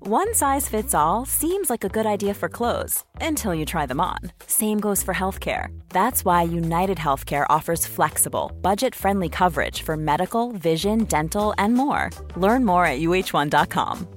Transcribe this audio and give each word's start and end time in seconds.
One 0.00 0.34
size 0.34 0.68
fits 0.68 0.94
all 0.94 1.24
seems 1.24 1.70
like 1.70 1.84
a 1.84 1.88
good 1.88 2.06
idea 2.06 2.34
for 2.34 2.48
clothes 2.48 3.04
until 3.20 3.54
you 3.54 3.64
try 3.64 3.86
them 3.86 4.00
on. 4.00 4.18
Same 4.46 4.80
goes 4.80 5.02
for 5.02 5.14
healthcare. 5.14 5.68
That's 5.90 6.24
why 6.24 6.42
United 6.42 6.98
Healthcare 6.98 7.46
offers 7.48 7.86
flexible, 7.86 8.50
budget 8.60 8.94
friendly 8.96 9.28
coverage 9.28 9.82
for 9.82 9.96
medical, 9.96 10.50
vision, 10.52 11.04
dental, 11.04 11.54
and 11.56 11.74
more. 11.74 12.10
Learn 12.36 12.64
more 12.64 12.84
at 12.84 12.98
uh1.com. 12.98 14.08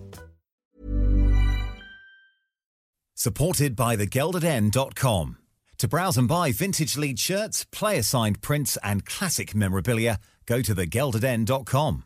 Supported 3.14 3.76
by 3.76 3.96
thegeldeden.com. 3.96 5.38
To 5.78 5.88
browse 5.88 6.18
and 6.18 6.28
buy 6.28 6.52
vintage 6.52 6.98
lead 6.98 7.20
shirts, 7.20 7.66
player 7.66 8.02
signed 8.02 8.42
prints, 8.42 8.78
and 8.84 9.06
classic 9.06 9.54
memorabilia, 9.54 10.20
go 10.46 10.62
to 10.62 10.74
thegeldeden.com. 10.74 12.04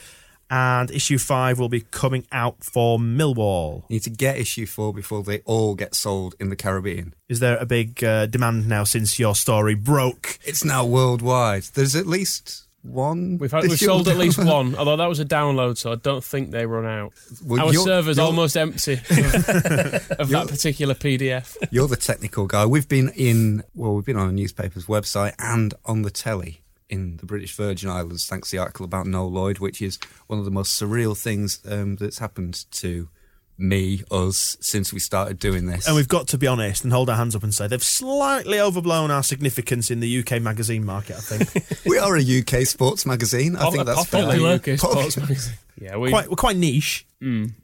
And 0.56 0.88
issue 0.92 1.18
five 1.18 1.58
will 1.58 1.68
be 1.68 1.80
coming 1.80 2.28
out 2.30 2.62
for 2.62 2.96
Millwall. 2.96 3.82
You 3.88 3.94
need 3.96 4.04
to 4.04 4.10
get 4.10 4.38
issue 4.38 4.66
four 4.66 4.94
before 4.94 5.24
they 5.24 5.40
all 5.40 5.74
get 5.74 5.96
sold 5.96 6.36
in 6.38 6.48
the 6.48 6.54
Caribbean. 6.54 7.12
Is 7.28 7.40
there 7.40 7.56
a 7.56 7.66
big 7.66 8.04
uh, 8.04 8.26
demand 8.26 8.68
now 8.68 8.84
since 8.84 9.18
your 9.18 9.34
story 9.34 9.74
broke? 9.74 10.38
It's 10.44 10.64
now 10.64 10.86
worldwide. 10.86 11.64
There's 11.74 11.96
at 11.96 12.06
least 12.06 12.68
one. 12.82 13.38
We've, 13.38 13.50
had, 13.50 13.64
we've 13.64 13.76
sold 13.80 14.06
at 14.06 14.16
least 14.16 14.38
one, 14.44 14.76
although 14.76 14.96
that 14.96 15.08
was 15.08 15.18
a 15.18 15.24
download, 15.24 15.76
so 15.76 15.90
I 15.90 15.96
don't 15.96 16.22
think 16.22 16.52
they 16.52 16.66
run 16.66 16.86
out. 16.86 17.14
Well, 17.44 17.60
Our 17.66 17.72
you're- 17.72 17.84
server's 17.84 18.16
you're- 18.18 18.26
almost 18.28 18.56
empty 18.56 18.92
of, 19.10 19.10
of 19.10 20.28
that 20.28 20.46
particular 20.48 20.94
PDF. 20.94 21.56
You're 21.72 21.88
the 21.88 21.96
technical 21.96 22.46
guy. 22.46 22.64
We've 22.64 22.88
been 22.88 23.08
in. 23.16 23.64
Well, 23.74 23.96
we've 23.96 24.04
been 24.04 24.18
on 24.18 24.28
a 24.28 24.32
newspaper's 24.32 24.86
website 24.86 25.34
and 25.40 25.74
on 25.84 26.02
the 26.02 26.10
telly 26.12 26.60
in 26.94 27.16
the 27.18 27.26
British 27.26 27.54
Virgin 27.54 27.90
Islands, 27.90 28.26
thanks 28.26 28.48
to 28.50 28.56
the 28.56 28.62
article 28.62 28.84
about 28.84 29.06
Noel 29.06 29.30
Lloyd, 29.30 29.58
which 29.58 29.82
is 29.82 29.98
one 30.28 30.38
of 30.38 30.44
the 30.44 30.50
most 30.50 30.80
surreal 30.80 31.20
things 31.20 31.58
um, 31.68 31.96
that's 31.96 32.18
happened 32.18 32.64
to 32.70 33.08
me, 33.56 34.02
us, 34.10 34.56
since 34.60 34.92
we 34.92 34.98
started 34.98 35.38
doing 35.38 35.66
this. 35.66 35.86
And 35.86 35.94
we've 35.96 36.08
got 36.08 36.28
to 36.28 36.38
be 36.38 36.46
honest 36.46 36.84
and 36.84 36.92
hold 36.92 37.08
our 37.08 37.16
hands 37.16 37.36
up 37.36 37.42
and 37.42 37.54
say 37.54 37.66
they've 37.68 37.82
slightly 37.82 38.58
overblown 38.60 39.10
our 39.10 39.22
significance 39.22 39.90
in 39.90 40.00
the 40.00 40.18
UK 40.20 40.42
magazine 40.42 40.84
market, 40.84 41.16
I 41.16 41.20
think. 41.20 41.80
we 41.86 41.98
are 41.98 42.16
a 42.16 42.20
UK 42.22 42.66
sports 42.66 43.06
magazine. 43.06 43.56
I 43.56 43.70
think 43.70 43.86
that's 43.86 44.06
fair. 44.06 44.24
popular 44.24 44.54
UK 44.54 44.78
sports 44.78 45.16
magazine. 45.16 45.54
Yeah, 45.80 45.96
we. 45.96 46.10
quite, 46.10 46.28
we're 46.30 46.36
quite 46.36 46.56
niche. 46.56 47.04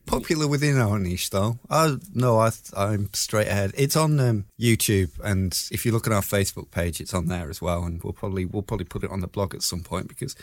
popular 0.07 0.49
within 0.49 0.79
our 0.79 0.99
niche 0.99 1.29
though 1.31 1.59
i 1.69 1.95
no 2.15 2.39
I, 2.39 2.51
i'm 2.75 3.11
straight 3.13 3.47
ahead 3.47 3.73
it's 3.77 3.95
on 3.95 4.19
um, 4.19 4.47
youtube 4.59 5.11
and 5.23 5.53
if 5.71 5.85
you 5.85 5.93
look 5.93 6.07
at 6.07 6.15
our 6.15 6.23
facebook 6.23 6.71
page 6.71 6.99
it's 6.99 7.13
on 7.13 7.27
there 7.27 7.51
as 7.51 7.61
well 7.61 7.85
and 7.85 8.03
we'll 8.03 8.15
probably 8.15 8.47
we'll 8.47 8.63
probably 8.63 8.87
put 8.87 9.05
it 9.05 9.11
on 9.11 9.21
the 9.21 9.27
blog 9.27 9.55
at 9.55 9.63
some 9.63 9.81
point 9.83 10.09
because 10.09 10.35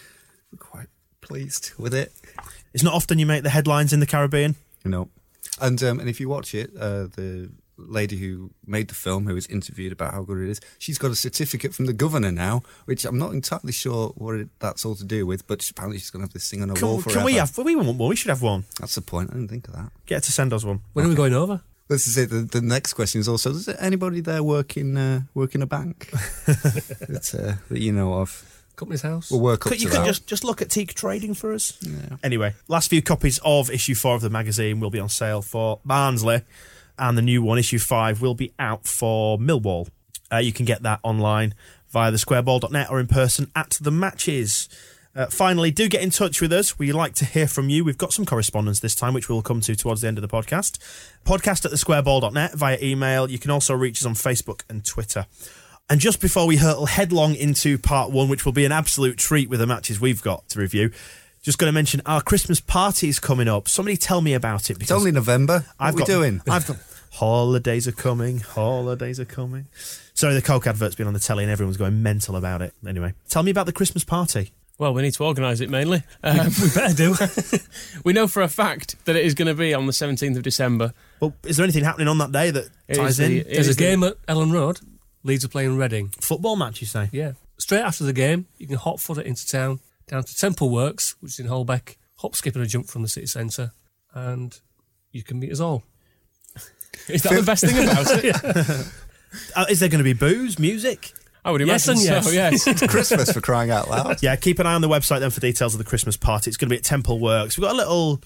we're 0.52 0.60
quite 0.60 0.86
pleased 1.22 1.72
with 1.80 1.96
it 1.96 2.14
It's 2.76 2.84
not 2.84 2.94
often 2.94 3.18
you 3.18 3.26
make 3.26 3.42
the 3.42 3.50
headlines 3.50 3.92
in 3.92 4.00
the 4.02 4.06
Caribbean. 4.06 4.56
you 4.86 4.92
know 4.92 5.10
and 5.62 5.82
um, 5.84 6.00
and 6.00 6.10
if 6.10 6.20
you 6.20 6.30
watch 6.30 6.54
it 6.54 6.72
uh, 6.80 7.08
the 7.16 7.50
lady 7.80 8.18
who 8.18 8.50
made 8.66 8.88
the 8.88 8.96
film 8.96 9.28
who 9.28 9.36
was 9.36 9.46
interviewed 9.48 9.92
about 9.92 10.12
how 10.12 10.24
good 10.24 10.40
it 10.40 10.50
is 10.50 10.60
she's 10.80 10.98
got 10.98 11.12
a 11.12 11.16
certificate 11.16 11.76
from 11.76 11.86
the 11.86 11.94
governor 11.94 12.32
now 12.32 12.64
which 12.86 13.06
i'm 13.06 13.20
not 13.20 13.32
entirely 13.34 13.72
sure 13.72 14.10
what 14.16 14.34
it, 14.34 14.50
that's 14.60 14.84
all 14.84 14.96
to 14.96 15.06
do 15.06 15.28
with 15.28 15.46
but 15.46 15.68
apparently 15.70 16.00
she's 16.00 16.10
going 16.10 16.22
to 16.22 16.26
have 16.26 16.34
this 16.34 16.50
thing 16.50 16.64
on 16.64 16.70
her 16.70 16.76
wall 16.82 16.96
Can, 16.96 17.04
forever 17.04 17.20
can 17.20 17.26
we 17.26 17.34
have? 17.34 17.56
We 17.58 17.76
want 17.76 17.88
one. 18.00 18.10
We 18.10 18.16
should 18.16 18.30
have 18.30 18.42
one. 18.42 18.66
that's 18.80 18.96
the 18.96 19.02
point 19.02 19.30
i 19.30 19.34
didn't 19.34 19.50
think 19.50 19.68
of 19.68 19.76
that 19.76 19.92
Get 20.08 20.24
to 20.24 20.32
send 20.32 20.54
us 20.54 20.64
one. 20.64 20.82
when 20.94 21.06
are 21.06 21.10
we 21.10 21.16
going 21.16 21.34
over? 21.36 21.62
This 21.90 22.06
is 22.08 22.18
it. 22.18 22.30
The, 22.30 22.42
the 22.42 22.60
next 22.60 22.96
question 22.96 23.22
is 23.22 23.30
also: 23.30 23.54
Does 23.54 23.70
anybody 23.70 24.20
there 24.20 24.44
work 24.44 24.76
in 24.76 24.98
uh, 24.98 25.22
work 25.34 25.56
in 25.56 25.62
a 25.62 25.66
bank 25.66 26.10
that, 26.46 27.34
uh, 27.34 27.64
that 27.70 27.80
you 27.80 27.94
know 27.94 28.16
of? 28.16 28.57
Company's 28.78 29.02
house? 29.02 29.30
We'll 29.30 29.42
work 29.42 29.66
up 29.66 29.72
Could, 29.72 29.80
to 29.80 29.84
you 29.84 29.90
that. 29.90 29.98
could 29.98 30.06
just 30.06 30.28
just 30.28 30.44
look 30.46 30.62
at 30.62 30.70
Teak 30.70 30.94
Trading 30.94 31.34
for 31.34 31.54
us. 31.54 31.78
Anyway, 32.24 32.54
last 32.70 32.90
few 32.90 33.02
copies 33.02 33.40
of 33.44 33.70
issue 33.70 33.96
four 33.96 34.16
of 34.16 34.22
the 34.22 34.30
magazine 34.30 34.80
will 34.80 34.90
be 34.90 35.00
on 35.00 35.10
sale 35.10 35.42
for 35.42 35.80
Barnsley, 35.84 36.44
and 36.98 37.18
the 37.18 37.22
new 37.22 37.42
one, 37.42 37.58
issue 37.58 37.80
five, 37.80 38.22
will 38.22 38.36
be 38.36 38.54
out 38.58 38.88
for 38.88 39.38
Millwall. 39.38 39.90
Uh, 40.32 40.38
you 40.38 40.54
can 40.54 40.66
get 40.66 40.84
that 40.84 41.00
online 41.04 41.54
via 41.90 42.12
thesquareball.net 42.12 42.90
or 42.90 43.00
in 43.00 43.08
person 43.08 43.52
at 43.56 43.78
the 43.82 43.92
matches. 43.92 44.70
Uh, 45.16 45.26
finally, 45.28 45.72
do 45.72 45.90
get 45.90 46.04
in 46.04 46.12
touch 46.12 46.42
with 46.42 46.54
us. 46.54 46.78
We 46.78 46.92
like 46.92 47.16
to 47.16 47.26
hear 47.26 47.48
from 47.48 47.70
you. 47.70 47.84
We've 47.84 47.98
got 47.98 48.14
some 48.14 48.24
correspondence 48.24 48.82
this 48.82 48.94
time, 48.94 49.16
which 49.16 49.28
we'll 49.28 49.42
come 49.42 49.62
to 49.62 49.76
towards 49.76 50.02
the 50.02 50.08
end 50.08 50.20
of 50.20 50.22
the 50.22 50.28
podcast. 50.28 50.78
Podcast 51.26 51.66
at 51.66 51.72
thesquareball.net 51.72 52.54
via 52.54 52.78
email. 52.84 53.28
You 53.28 53.40
can 53.40 53.50
also 53.50 53.74
reach 53.74 54.00
us 54.00 54.06
on 54.06 54.14
Facebook 54.14 54.62
and 54.70 54.86
Twitter. 54.86 55.26
And 55.90 56.02
just 56.02 56.20
before 56.20 56.46
we 56.46 56.58
hurtle 56.58 56.86
headlong 56.86 57.36
into 57.36 57.78
part 57.78 58.12
one, 58.12 58.28
which 58.28 58.46
will 58.46 58.52
be 58.52 58.66
an 58.66 58.72
absolute 58.74 59.18
treat 59.18 59.50
with 59.50 59.60
the 59.62 59.68
matches 59.68 60.02
we've 60.02 60.22
got 60.22 60.48
to 60.50 60.60
review, 60.60 60.92
just 61.42 61.58
going 61.58 61.70
to 61.70 61.74
mention 61.74 62.02
our 62.06 62.22
Christmas 62.22 62.60
party 62.60 63.08
is 63.08 63.20
coming 63.20 63.48
up. 63.48 63.70
Somebody 63.70 63.96
tell 63.96 64.20
me 64.20 64.34
about 64.34 64.70
it. 64.70 64.74
Because 64.74 64.92
it's 64.92 65.00
only 65.00 65.12
November. 65.14 65.60
What 65.60 65.66
I've 65.80 65.94
are 65.94 65.96
we 65.96 66.00
got, 66.00 66.08
doing? 66.08 66.42
I've 66.50 66.68
got 66.68 66.78
holidays 67.14 67.88
are 67.88 67.94
coming. 67.94 68.40
Holidays 68.40 69.18
are 69.20 69.26
coming. 69.26 69.68
Sorry, 70.14 70.34
the 70.34 70.42
Coke 70.42 70.68
advert's 70.68 70.96
been 70.96 71.08
on 71.08 71.14
the 71.14 71.20
telly 71.22 71.46
and 71.46 71.52
everyone's 71.52 71.78
going 71.78 72.04
mental 72.04 72.36
about 72.36 72.62
it. 72.62 72.74
Anyway, 72.86 73.14
tell 73.30 73.44
me 73.44 73.52
about 73.52 73.66
the 73.66 73.72
Christmas 73.74 74.04
party. 74.04 74.52
Well, 74.80 74.94
we 74.94 75.02
need 75.02 75.14
to 75.14 75.24
organise 75.24 75.62
it 75.62 75.70
mainly. 75.70 76.04
Um, 76.22 76.38
we 76.62 76.70
better 76.76 76.94
do. 76.94 77.16
we 78.04 78.12
know 78.14 78.28
for 78.28 78.42
a 78.44 78.48
fact 78.50 79.04
that 79.06 79.16
it 79.16 79.26
is 79.26 79.34
going 79.36 79.48
to 79.48 79.56
be 79.56 79.74
on 79.74 79.86
the 79.86 79.92
17th 79.94 80.36
of 80.38 80.44
December. 80.44 80.94
Well, 81.22 81.34
is 81.46 81.58
there 81.58 81.64
anything 81.64 81.84
happening 81.86 82.08
on 82.10 82.18
that 82.20 82.32
day 82.34 82.52
that 82.52 82.70
It 82.90 82.96
ties 82.98 83.12
is 83.12 83.18
the- 83.18 83.26
in? 83.26 83.32
it 83.38 83.44
There's 83.54 83.68
a 83.68 83.70
is 83.72 83.78
the- 83.78 83.84
game 83.84 84.04
at 84.04 84.24
Elland 84.28 84.52
Road. 84.54 84.80
Leeds 85.28 85.46
are 85.46 85.50
playing 85.50 85.78
Reading. 85.78 86.10
Football 86.22 86.56
match, 86.56 86.82
you 86.82 86.88
say? 86.88 87.10
Yeah. 87.12 87.34
Straight 87.58 87.82
after 87.82 88.04
the 88.04 88.14
game, 88.14 88.48
you 88.58 88.66
can 88.66 88.78
hot 88.78 89.00
foot 89.00 89.18
it 89.18 89.26
into 89.26 89.46
town, 89.46 89.80
down 90.08 90.24
to 90.24 90.36
Temple 90.36 90.70
Works, 90.70 91.16
which 91.20 91.34
is 91.34 91.40
in 91.40 91.48
Holbeck, 91.48 91.98
hop, 92.18 92.36
skip, 92.36 92.56
and 92.56 92.64
a 92.64 92.68
jump 92.68 92.88
from 92.88 93.02
the 93.02 93.08
city 93.08 93.28
centre, 93.28 93.74
and 94.14 94.60
you 95.12 95.24
can 95.24 95.40
meet 95.40 95.52
us 95.52 95.60
all. 95.60 95.84
Is 97.10 97.24
that 97.24 97.34
the 97.34 97.44
best 97.44 97.66
thing 97.66 97.84
about 97.84 98.06
it? 98.24 98.94
Uh, 99.58 99.66
is 99.70 99.82
there 99.82 99.90
going 99.90 100.00
to 100.00 100.06
be 100.06 100.14
booze, 100.14 100.58
music? 100.58 101.12
I 101.44 101.52
would 101.52 101.60
Yes 101.60 101.88
imagine 101.88 102.08
and 102.10 102.24
so, 102.24 102.32
yes. 102.32 102.66
yes. 102.66 102.88
Christmas 102.90 103.32
for 103.32 103.42
crying 103.42 103.70
out 103.70 103.90
loud. 103.90 104.24
Yeah, 104.24 104.36
keep 104.38 104.58
an 104.60 104.66
eye 104.66 104.74
on 104.74 104.82
the 104.82 104.88
website 104.88 105.20
then 105.20 105.32
for 105.32 105.42
details 105.42 105.74
of 105.74 105.80
the 105.80 105.84
Christmas 105.84 106.16
party. 106.16 106.50
It's 106.50 106.58
going 106.58 106.70
to 106.70 106.74
be 106.74 106.78
at 106.78 106.84
Temple 106.84 107.20
Works. 107.20 107.58
We've 107.58 107.64
got 107.64 107.74
a 107.74 107.78
little 107.78 108.22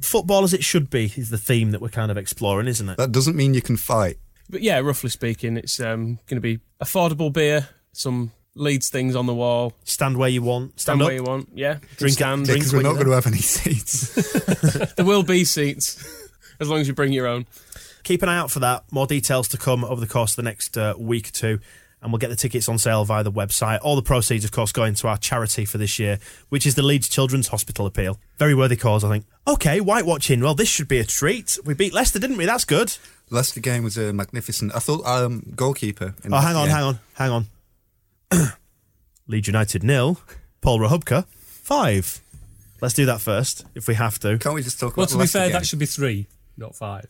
football 0.00 0.42
as 0.44 0.54
it 0.54 0.64
should 0.64 0.88
be 0.88 1.12
is 1.16 1.28
the 1.28 1.38
theme 1.38 1.72
that 1.72 1.82
we're 1.82 1.90
kind 1.90 2.10
of 2.10 2.16
exploring, 2.16 2.66
isn't 2.66 2.88
it? 2.88 2.96
That 2.96 3.12
doesn't 3.12 3.36
mean 3.36 3.52
you 3.54 3.62
can 3.62 3.76
fight. 3.76 4.16
But 4.50 4.62
yeah, 4.62 4.78
roughly 4.80 5.10
speaking, 5.10 5.56
it's 5.56 5.80
um, 5.80 6.18
going 6.26 6.36
to 6.36 6.40
be 6.40 6.60
affordable 6.82 7.32
beer, 7.32 7.68
some 7.92 8.32
Leeds 8.56 8.88
things 8.88 9.16
on 9.16 9.26
the 9.26 9.34
wall, 9.34 9.72
Stand 9.84 10.16
where 10.16 10.28
you 10.28 10.40
want. 10.42 10.78
stand 10.78 10.98
Stand, 10.98 11.00
where 11.00 11.14
you 11.14 11.24
want. 11.24 11.48
Yeah, 11.54 11.78
Drink- 11.96 12.14
stand. 12.14 12.44
drink 12.46 12.60
Because 12.60 12.72
we're 12.72 12.82
not 12.82 12.94
going 12.94 13.06
to 13.06 13.12
have 13.12 13.26
any 13.26 13.38
seats. 13.38 14.14
There 14.96 15.04
will 15.04 15.24
be 15.24 15.44
seats 15.44 16.04
as 16.60 16.68
long 16.68 16.80
as 16.80 16.86
you 16.86 16.94
bring 16.94 17.12
your 17.12 17.26
own. 17.26 17.46
Keep 18.04 18.22
an 18.22 18.28
eye 18.28 18.38
out 18.38 18.50
for 18.50 18.60
that. 18.60 18.84
More 18.92 19.06
details 19.06 19.48
to 19.48 19.58
come 19.58 19.82
over 19.84 20.00
the 20.00 20.06
course 20.06 20.32
of 20.32 20.36
the 20.36 20.42
next 20.42 20.76
uh, 20.78 20.94
week 20.98 21.28
or 21.28 21.32
two. 21.32 21.58
And 22.04 22.12
we'll 22.12 22.18
get 22.18 22.28
the 22.28 22.36
tickets 22.36 22.68
on 22.68 22.76
sale 22.76 23.02
via 23.06 23.22
the 23.24 23.32
website. 23.32 23.78
All 23.82 23.96
the 23.96 24.02
proceeds, 24.02 24.44
of 24.44 24.52
course, 24.52 24.72
going 24.72 24.92
to 24.96 25.08
our 25.08 25.16
charity 25.16 25.64
for 25.64 25.78
this 25.78 25.98
year, 25.98 26.18
which 26.50 26.66
is 26.66 26.74
the 26.74 26.82
Leeds 26.82 27.08
Children's 27.08 27.48
Hospital 27.48 27.86
Appeal. 27.86 28.20
Very 28.38 28.54
worthy 28.54 28.76
cause, 28.76 29.02
I 29.02 29.08
think. 29.08 29.24
Okay, 29.48 29.80
white 29.80 30.04
watching. 30.04 30.40
Well, 30.40 30.54
this 30.54 30.68
should 30.68 30.86
be 30.86 30.98
a 30.98 31.04
treat. 31.04 31.58
We 31.64 31.72
beat 31.72 31.94
Leicester, 31.94 32.18
didn't 32.18 32.36
we? 32.36 32.44
That's 32.44 32.66
good. 32.66 32.94
Leicester 33.30 33.60
game 33.60 33.84
was 33.84 33.96
uh, 33.96 34.12
magnificent. 34.14 34.76
I 34.76 34.80
thought 34.80 35.04
um, 35.06 35.54
goalkeeper. 35.56 36.14
in 36.22 36.32
Oh, 36.34 36.36
that 36.36 36.42
hang 36.42 36.56
on, 36.56 36.68
hang 36.68 36.84
on, 36.84 36.98
hang 37.14 37.30
on. 37.30 37.46
Leeds 39.26 39.46
United 39.46 39.82
nil. 39.82 40.18
Paul 40.60 40.78
Rachubka 40.80 41.24
five. 41.26 42.20
Let's 42.82 42.94
do 42.94 43.06
that 43.06 43.22
first, 43.22 43.64
if 43.74 43.88
we 43.88 43.94
have 43.94 44.18
to. 44.18 44.36
Can't 44.38 44.54
we 44.54 44.62
just 44.62 44.78
talk 44.78 44.96
Well, 44.96 45.04
about 45.04 45.12
to 45.12 45.16
the 45.18 45.24
be 45.24 45.28
fair, 45.28 45.46
game? 45.46 45.52
that 45.52 45.66
should 45.66 45.78
be 45.78 45.86
three, 45.86 46.26
not 46.58 46.76
five. 46.76 47.06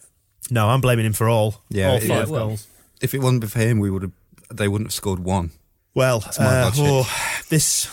No, 0.51 0.69
I'm 0.69 0.81
blaming 0.81 1.05
him 1.07 1.15
for 1.15 1.29
all. 1.29 1.63
Yeah, 1.69 1.91
all 1.91 1.99
five 2.01 2.09
yeah. 2.11 2.25
goals. 2.27 2.69
If 3.01 3.13
it 3.13 3.19
wasn't 3.21 3.51
for 3.51 3.59
him, 3.59 3.81
we 3.81 3.91
would 3.91 4.03
have. 4.03 4.13
They 4.57 4.69
wouldn't 4.69 4.89
have 4.89 4.95
scored 4.95 5.21
one. 5.21 5.51
Well, 5.95 6.25
my 6.39 6.63
uh, 6.63 6.71
oh, 6.77 7.43
this, 7.49 7.89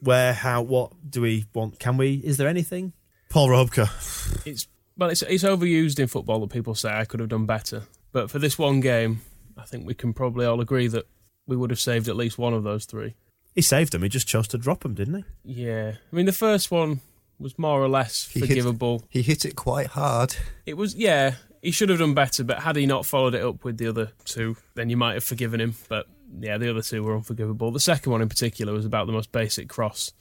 where, 0.00 0.32
how, 0.34 0.62
what 0.62 0.92
do 1.08 1.22
we 1.22 1.46
want? 1.54 1.78
Can 1.78 1.96
we? 1.96 2.14
Is 2.14 2.36
there 2.36 2.48
anything? 2.48 2.92
Paul 3.30 3.48
Rachubka. 3.48 4.46
It's 4.46 4.68
well, 4.98 5.10
it's 5.10 5.22
it's 5.22 5.44
overused 5.44 5.98
in 5.98 6.06
football 6.06 6.40
that 6.40 6.50
people 6.50 6.74
say 6.74 6.90
I 6.90 7.04
could 7.04 7.20
have 7.20 7.28
done 7.28 7.46
better. 7.46 7.84
But 8.12 8.30
for 8.30 8.38
this 8.38 8.58
one 8.58 8.80
game, 8.80 9.20
I 9.56 9.64
think 9.64 9.86
we 9.86 9.94
can 9.94 10.12
probably 10.12 10.46
all 10.46 10.60
agree 10.60 10.86
that 10.88 11.06
we 11.46 11.56
would 11.56 11.70
have 11.70 11.80
saved 11.80 12.08
at 12.08 12.16
least 12.16 12.38
one 12.38 12.54
of 12.54 12.62
those 12.62 12.84
three. 12.84 13.14
He 13.54 13.62
saved 13.62 13.92
them. 13.92 14.02
He 14.02 14.08
just 14.10 14.26
chose 14.28 14.48
to 14.48 14.58
drop 14.58 14.80
them, 14.82 14.94
didn't 14.94 15.24
he? 15.44 15.64
Yeah, 15.64 15.92
I 16.12 16.16
mean 16.16 16.26
the 16.26 16.32
first 16.32 16.70
one 16.70 17.00
was 17.38 17.58
more 17.58 17.82
or 17.82 17.88
less 17.88 18.28
He 18.28 18.40
hit- 18.40 18.48
forgivable. 18.48 19.02
He 19.08 19.22
hit 19.22 19.44
it 19.44 19.56
quite 19.56 19.88
hard. 19.88 20.36
It 20.66 20.76
was 20.76 20.94
yeah, 20.94 21.34
he 21.66 21.72
should 21.72 21.88
have 21.88 21.98
done 21.98 22.14
better, 22.14 22.44
but 22.44 22.60
had 22.60 22.76
he 22.76 22.86
not 22.86 23.04
followed 23.04 23.34
it 23.34 23.42
up 23.42 23.64
with 23.64 23.76
the 23.76 23.88
other 23.88 24.12
two, 24.24 24.56
then 24.76 24.88
you 24.88 24.96
might 24.96 25.14
have 25.14 25.24
forgiven 25.24 25.60
him. 25.60 25.74
But 25.88 26.06
yeah, 26.38 26.58
the 26.58 26.70
other 26.70 26.80
two 26.80 27.02
were 27.02 27.16
unforgivable. 27.16 27.72
The 27.72 27.80
second 27.80 28.12
one 28.12 28.22
in 28.22 28.28
particular 28.28 28.72
was 28.72 28.86
about 28.86 29.08
the 29.08 29.12
most 29.12 29.32
basic 29.32 29.68
cross 29.68 30.12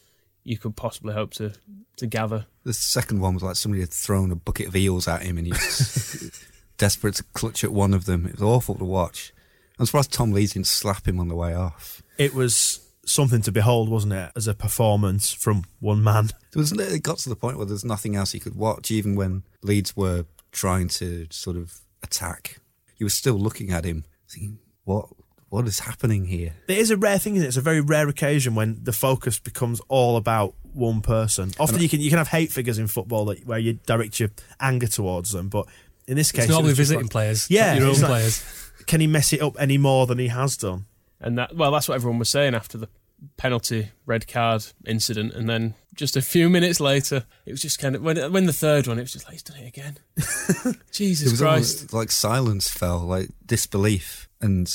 you 0.44 0.57
could 0.57 0.75
possibly 0.75 1.13
hope 1.13 1.36
to 1.36 1.53
to 1.97 2.07
gather. 2.07 2.47
The 2.63 2.74
second 2.74 3.19
one 3.19 3.36
was 3.36 3.44
like 3.44 3.57
somebody 3.57 3.81
had 3.81 3.92
thrown 3.92 4.31
a 4.31 4.36
bucket 4.36 4.69
of 4.69 4.75
eels 4.75 5.07
at 5.07 5.21
him 5.21 5.38
and 5.38 5.45
he 5.45 5.53
was 5.53 6.44
desperate 6.77 7.13
to 7.15 7.24
clutch 7.33 7.63
at 7.63 7.71
one 7.71 7.94
of 7.94 8.06
them. 8.06 8.25
It 8.25 8.33
was 8.33 8.41
awful 8.41 8.74
to 8.75 8.83
watch. 8.83 9.31
I'm 9.77 9.86
surprised 9.86 10.13
Tom 10.13 10.31
Lees 10.31 10.53
didn't 10.53 10.65
slap 10.65 11.07
him 11.07 11.19
on 11.19 11.27
the 11.27 11.36
way 11.36 11.53
off. 11.53 12.01
It 12.18 12.33
was 12.33 12.80
something 13.06 13.44
to 13.44 13.51
behold, 13.51 13.88
wasn't 13.88 14.13
it? 14.13 14.31
As 14.36 14.48
a 14.48 14.56
performance 14.56 15.31
from 15.31 15.65
one 15.80 16.03
man. 16.03 16.31
There 16.53 16.59
was, 16.59 16.71
it 16.71 17.03
got 17.03 17.19
to 17.19 17.30
the 17.30 17.36
point 17.36 17.57
where 17.57 17.68
there's 17.68 17.86
nothing 17.86 18.15
else 18.15 18.31
he 18.31 18.39
could 18.39 18.56
watch, 18.56 18.89
even 18.89 19.15
when 19.15 19.44
Leeds 19.62 19.95
were 19.95 20.25
trying 20.56 20.88
to 20.88 21.28
sort 21.30 21.57
of 21.57 21.80
attack. 22.02 22.57
He 22.96 23.04
was 23.04 23.13
still 23.13 23.36
looking 23.36 23.72
at 23.72 23.84
him, 23.86 24.06
thinking, 24.30 24.60
"What? 24.86 25.10
What 25.50 25.68
is 25.68 25.80
happening 25.80 26.25
here?" 26.25 26.54
It 26.68 26.78
is 26.78 26.90
a 26.92 26.98
rare 26.98 27.19
thing, 27.19 27.36
isn't 27.36 27.46
it? 27.46 27.50
It's 27.50 27.57
a 27.57 27.62
very 27.72 27.81
rare 27.81 28.07
occasion 28.07 28.56
when 28.56 28.80
the 28.84 28.94
focus 28.94 29.38
becomes 29.38 29.81
all 29.90 30.16
about 30.18 30.56
one 30.74 31.02
person. 31.02 31.52
Often 31.60 31.81
you 31.81 31.90
can 31.90 32.00
you 32.00 32.10
can 32.10 32.18
have 32.18 32.30
hate 32.30 32.52
figures 32.52 32.80
in 32.80 32.88
football 32.88 33.25
that, 33.25 33.46
where 33.46 33.60
you 33.60 33.74
direct 33.86 34.19
your 34.19 34.30
anger 34.60 34.88
towards 34.88 35.31
them, 35.31 35.50
but 35.50 35.68
in 36.07 36.16
this 36.16 36.31
case, 36.31 36.46
It's 36.46 36.50
it 36.52 36.54
normally 36.54 36.74
visiting 36.74 37.04
like, 37.06 37.12
players, 37.12 37.50
Yeah, 37.50 37.75
your 37.75 37.88
own 37.88 38.00
like- 38.00 38.06
players. 38.06 38.44
Can 38.88 39.01
he 39.01 39.08
mess 39.08 39.34
it 39.34 39.42
up 39.42 39.56
any 39.60 39.78
more 39.78 40.06
than 40.06 40.19
he 40.19 40.28
has 40.28 40.56
done? 40.58 40.86
And 41.19 41.38
that 41.38 41.56
well, 41.56 41.72
that's 41.72 41.88
what 41.90 41.96
everyone 41.96 42.19
was 42.19 42.30
saying 42.30 42.54
after 42.56 42.78
the 42.78 42.88
penalty 43.38 43.89
red 44.06 44.27
card 44.27 44.65
incident, 44.85 45.33
and 45.33 45.50
then 45.50 45.75
just 45.94 46.15
a 46.15 46.21
few 46.21 46.50
minutes 46.50 46.79
later, 46.79 47.25
it 47.45 47.51
was 47.51 47.62
just 47.62 47.79
kind 47.79 47.95
of 47.95 48.01
when 48.01 48.31
when 48.31 48.45
the 48.45 48.53
third 48.53 48.88
one, 48.88 48.97
it 48.97 49.01
was 49.01 49.13
just 49.13 49.25
like 49.25 49.33
he's 49.33 49.44
done 49.44 49.57
it 49.57 49.67
again. 49.67 49.97
It 50.65 50.77
Jesus 50.91 51.31
was 51.31 51.41
Christ! 51.41 51.77
almost 51.77 51.94
like 51.94 52.12
silence 52.12 52.69
fell, 52.69 53.00
like 53.00 53.29
disbelief, 53.45 54.27
and 54.41 54.67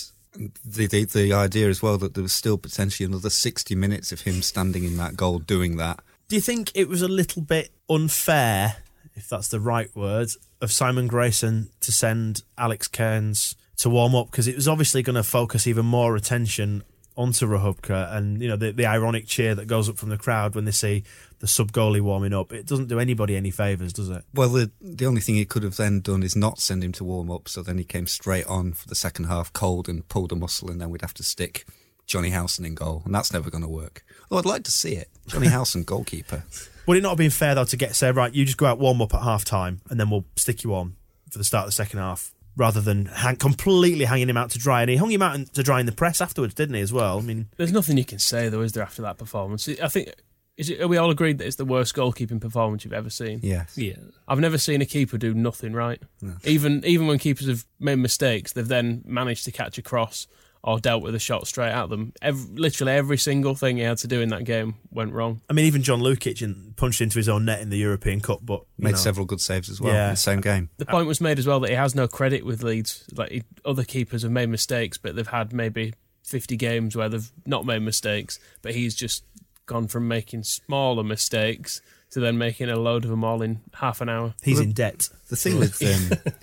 the, 0.64 0.86
the 0.86 1.04
the 1.04 1.32
idea 1.32 1.68
as 1.68 1.82
well 1.82 1.98
that 1.98 2.14
there 2.14 2.22
was 2.22 2.34
still 2.34 2.58
potentially 2.58 3.06
another 3.06 3.30
60 3.30 3.74
minutes 3.74 4.12
of 4.12 4.22
him 4.22 4.42
standing 4.42 4.84
in 4.84 4.96
that 4.98 5.16
goal 5.16 5.38
doing 5.38 5.76
that. 5.76 6.00
Do 6.28 6.36
you 6.36 6.42
think 6.42 6.70
it 6.74 6.88
was 6.88 7.02
a 7.02 7.08
little 7.08 7.42
bit 7.42 7.70
unfair, 7.88 8.76
if 9.14 9.28
that's 9.28 9.48
the 9.48 9.60
right 9.60 9.94
word, 9.96 10.28
of 10.60 10.70
Simon 10.70 11.08
Grayson 11.08 11.70
to 11.80 11.90
send 11.90 12.42
Alex 12.56 12.86
Cairns 12.86 13.56
to 13.78 13.90
warm 13.90 14.14
up 14.14 14.30
because 14.30 14.46
it 14.46 14.54
was 14.54 14.68
obviously 14.68 15.02
going 15.02 15.16
to 15.16 15.22
focus 15.22 15.66
even 15.66 15.86
more 15.86 16.14
attention 16.14 16.84
onto 17.16 17.46
Rachubka 17.46 18.14
and 18.14 18.40
you 18.40 18.48
know 18.48 18.56
the, 18.56 18.72
the 18.72 18.86
ironic 18.86 19.26
cheer 19.26 19.54
that 19.54 19.66
goes 19.66 19.88
up 19.88 19.98
from 19.98 20.08
the 20.08 20.16
crowd 20.16 20.54
when 20.54 20.64
they 20.64 20.70
see 20.70 21.04
the 21.40 21.46
sub 21.46 21.72
goalie 21.72 22.00
warming 22.00 22.32
up. 22.32 22.52
It 22.52 22.66
doesn't 22.66 22.88
do 22.88 22.98
anybody 22.98 23.36
any 23.36 23.50
favours, 23.50 23.92
does 23.92 24.08
it? 24.08 24.24
Well, 24.34 24.48
the 24.48 24.70
the 24.80 25.06
only 25.06 25.20
thing 25.20 25.34
he 25.34 25.44
could 25.44 25.62
have 25.62 25.76
then 25.76 26.00
done 26.00 26.22
is 26.22 26.36
not 26.36 26.60
send 26.60 26.84
him 26.84 26.92
to 26.92 27.04
warm 27.04 27.30
up. 27.30 27.48
So 27.48 27.62
then 27.62 27.78
he 27.78 27.84
came 27.84 28.06
straight 28.06 28.46
on 28.46 28.72
for 28.72 28.88
the 28.88 28.94
second 28.94 29.24
half, 29.24 29.52
cold 29.52 29.88
and 29.88 30.06
pulled 30.08 30.32
a 30.32 30.36
muscle, 30.36 30.70
and 30.70 30.80
then 30.80 30.90
we'd 30.90 31.02
have 31.02 31.14
to 31.14 31.22
stick 31.22 31.66
Jonny 32.06 32.30
Howson 32.30 32.64
in 32.64 32.74
goal, 32.74 33.02
and 33.04 33.14
that's 33.14 33.32
never 33.32 33.50
going 33.50 33.62
to 33.62 33.68
work. 33.68 34.04
Oh, 34.30 34.38
I'd 34.38 34.46
like 34.46 34.64
to 34.64 34.72
see 34.72 34.94
it, 34.94 35.08
Johnny 35.26 35.46
Howson 35.56 35.84
goalkeeper. 35.84 36.44
Would 36.86 36.96
it 36.96 37.02
not 37.02 37.10
have 37.10 37.18
been 37.18 37.30
fair 37.30 37.54
though 37.54 37.64
to 37.64 37.76
get 37.76 37.94
say 37.94 38.10
right, 38.10 38.34
you 38.34 38.44
just 38.44 38.56
go 38.56 38.66
out 38.66 38.78
warm 38.78 39.00
up 39.02 39.14
at 39.14 39.22
half 39.22 39.44
time 39.44 39.80
and 39.90 40.00
then 40.00 40.10
we'll 40.10 40.24
stick 40.36 40.64
you 40.64 40.74
on 40.74 40.96
for 41.30 41.38
the 41.38 41.44
start 41.44 41.64
of 41.64 41.68
the 41.68 41.72
second 41.72 42.00
half 42.00 42.32
rather 42.60 42.80
than 42.82 43.06
hang, 43.06 43.36
completely 43.36 44.04
hanging 44.04 44.28
him 44.28 44.36
out 44.36 44.50
to 44.50 44.58
dry. 44.58 44.82
And 44.82 44.90
he 44.90 44.96
hung 44.96 45.10
him 45.10 45.22
out 45.22 45.54
to 45.54 45.62
dry 45.62 45.80
in 45.80 45.86
the 45.86 45.92
press 45.92 46.20
afterwards, 46.20 46.54
didn't 46.54 46.74
he? 46.74 46.82
As 46.82 46.92
well. 46.92 47.18
I 47.18 47.22
mean, 47.22 47.46
There's 47.56 47.72
nothing 47.72 47.96
you 47.96 48.04
can 48.04 48.18
say 48.18 48.48
though, 48.50 48.60
is 48.60 48.72
there? 48.72 48.84
After 48.84 49.02
that 49.02 49.16
performance, 49.18 49.66
I 49.68 49.88
think 49.88 50.10
is 50.56 50.68
it, 50.68 50.80
are 50.82 50.88
we 50.88 50.98
all 50.98 51.10
agreed 51.10 51.38
that 51.38 51.46
it's 51.46 51.56
the 51.56 51.64
worst 51.64 51.96
goalkeeping 51.96 52.38
performance 52.38 52.84
you've 52.84 52.92
ever 52.92 53.08
seen? 53.08 53.40
Yeah, 53.42 53.64
Yeah. 53.76 53.94
I've 54.28 54.40
never 54.40 54.58
seen 54.58 54.82
a 54.82 54.86
keeper 54.86 55.16
do 55.16 55.32
nothing 55.32 55.72
right. 55.72 56.02
Even 56.44 56.84
even 56.84 57.06
when 57.06 57.18
keepers 57.18 57.48
have 57.48 57.64
made 57.78 57.96
mistakes, 57.96 58.52
they've 58.52 58.68
then 58.68 59.02
managed 59.06 59.46
to 59.46 59.52
catch 59.52 59.78
a 59.78 59.82
cross 59.82 60.26
or 60.62 60.78
dealt 60.78 61.02
with 61.02 61.14
a 61.14 61.18
shot 61.18 61.46
straight 61.46 61.70
at 61.70 61.88
them. 61.88 62.12
Every, 62.20 62.54
literally 62.54 62.92
every 62.92 63.16
single 63.16 63.54
thing 63.54 63.78
he 63.78 63.82
had 63.82 63.96
to 63.98 64.06
do 64.08 64.20
in 64.20 64.28
that 64.28 64.44
game 64.44 64.74
went 64.90 65.12
wrong. 65.14 65.40
I 65.48 65.54
mean, 65.54 65.64
even 65.64 65.82
John 65.82 66.00
Lukic 66.00 66.42
in- 66.42 66.74
punched 66.76 67.00
into 67.00 67.18
his 67.18 67.28
own 67.30 67.46
net 67.46 67.60
in 67.60 67.70
the 67.70 67.78
European 67.78 68.20
Cup, 68.20 68.40
but 68.42 68.62
made 68.76 68.90
know. 68.92 68.96
several 68.96 69.24
good 69.24 69.40
saves 69.40 69.70
as 69.70 69.80
well 69.80 69.94
Yeah. 69.94 70.08
in 70.08 70.12
the 70.14 70.16
same 70.16 70.40
game. 70.42 70.68
The 70.76 70.84
point 70.86 71.06
was 71.06 71.20
made 71.20 71.38
as 71.38 71.46
well 71.46 71.60
that 71.60 71.70
he 71.70 71.76
has 71.76 71.94
no 71.94 72.06
credit 72.08 72.44
with 72.44 72.62
Leeds. 72.62 73.04
Like 73.14 73.30
he, 73.30 73.42
other 73.64 73.84
keepers 73.84 74.22
have 74.22 74.32
made 74.32 74.50
mistakes, 74.50 74.98
but 74.98 75.16
they've 75.16 75.26
had 75.26 75.52
maybe 75.54 75.94
50 76.24 76.56
games 76.56 76.94
where 76.94 77.08
they've 77.08 77.32
not 77.46 77.64
made 77.64 77.80
mistakes. 77.80 78.38
But 78.60 78.74
he's 78.74 78.94
just 78.94 79.24
gone 79.64 79.88
from 79.88 80.08
making 80.08 80.42
smaller 80.42 81.02
mistakes 81.04 81.80
to 82.10 82.20
then 82.20 82.36
making 82.36 82.68
a 82.68 82.76
load 82.76 83.04
of 83.04 83.10
them 83.10 83.24
all 83.24 83.40
in 83.40 83.60
half 83.74 84.00
an 84.00 84.08
hour. 84.10 84.34
He's 84.42 84.58
in 84.60 84.72
debt. 84.72 85.08
The 85.28 85.36
thing 85.36 85.58
with 85.58 85.80
um, 86.26 86.34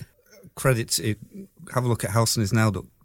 credits, 0.55 0.97
it, 0.97 1.17
have 1.73 1.83
a 1.85 1.87
look 1.87 2.03
at 2.03 2.11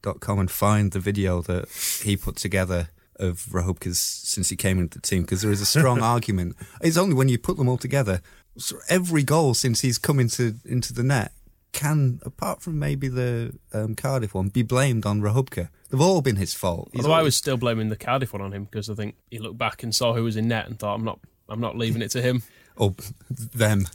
howsonisnow.com 0.03 0.39
and 0.39 0.51
find 0.51 0.93
the 0.93 1.01
video 1.01 1.43
that 1.43 1.69
he 2.03 2.17
put 2.17 2.37
together 2.37 2.89
of 3.17 3.47
Rachubka's 3.51 4.01
since 4.01 4.49
he 4.49 4.57
came 4.57 4.79
into 4.79 4.99
the 4.99 5.07
team 5.07 5.23
because 5.23 5.43
there 5.43 5.51
is 5.51 5.61
a 5.61 5.67
strong 5.67 6.01
argument. 6.03 6.57
It's 6.81 6.97
only 6.97 7.15
when 7.15 7.29
you 7.29 7.39
put 7.39 7.57
them 7.57 7.69
all 7.69 7.79
together, 7.79 8.21
so 8.57 8.77
every 8.89 9.23
goal 9.23 9.55
since 9.55 9.81
he's 9.81 9.99
come 9.99 10.19
into 10.19 10.57
into 10.65 10.93
the 10.93 11.03
net 11.03 11.33
can, 11.73 12.21
apart 12.23 12.61
from 12.61 12.79
maybe 12.79 13.09
the 13.09 13.59
um, 13.73 13.95
Cardiff 13.95 14.35
one, 14.35 14.49
be 14.49 14.63
blamed 14.63 15.07
on 15.07 15.23
Rachubka. 15.23 15.69
They've 15.91 16.01
all 16.01 16.21
been 16.21 16.37
his 16.37 16.53
fault. 16.55 16.91
He's 16.93 17.05
Although 17.05 17.15
I 17.15 17.23
was 17.23 17.37
still 17.37 17.57
blaming 17.57 17.89
the 17.89 17.97
Cardiff 17.97 18.33
one 18.33 18.43
on 18.43 18.53
him 18.53 18.65
because 18.65 18.91
I 18.91 18.95
think 18.95 19.17
he 19.31 19.39
looked 19.39 19.59
back 19.59 19.83
and 19.83 19.95
saw 19.95 20.13
who 20.13 20.25
was 20.25 20.37
in 20.37 20.49
net 20.49 20.67
and 20.67 20.79
thought, 20.79 20.95
I'm 20.95 21.05
not, 21.05 21.19
I'm 21.49 21.61
not 21.61 21.77
leaving 21.77 22.03
it 22.03 22.11
to 22.13 22.23
him. 22.23 22.43
or 22.77 22.95
them, 23.31 23.89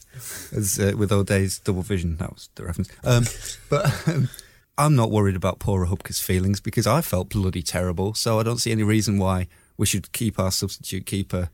as 0.56 0.80
uh, 0.80 0.94
with 0.98 1.28
days 1.28 1.60
double 1.60 1.82
vision. 1.82 2.18
That 2.18 2.34
was 2.34 2.50
the 2.56 2.66
reference. 2.66 2.90
Um, 3.04 3.26
but 3.70 4.08
um, 4.08 4.30
I'm 4.78 4.96
not 4.96 5.12
worried 5.12 5.36
about 5.36 5.60
poor 5.60 5.88
Hupka's 5.88 6.20
feelings 6.22 6.60
because 6.60 6.86
I 6.86 7.02
felt 7.02 7.30
bloody 7.30 7.64
terrible. 7.64 8.14
So 8.14 8.40
I 8.40 8.44
don't 8.44 8.60
see 8.60 8.72
any 8.72 8.84
reason 8.84 9.18
why 9.18 9.48
we 9.78 9.86
should 9.86 10.12
keep 10.12 10.40
our 10.40 10.52
substitute 10.52 11.06
keeper 11.06 11.50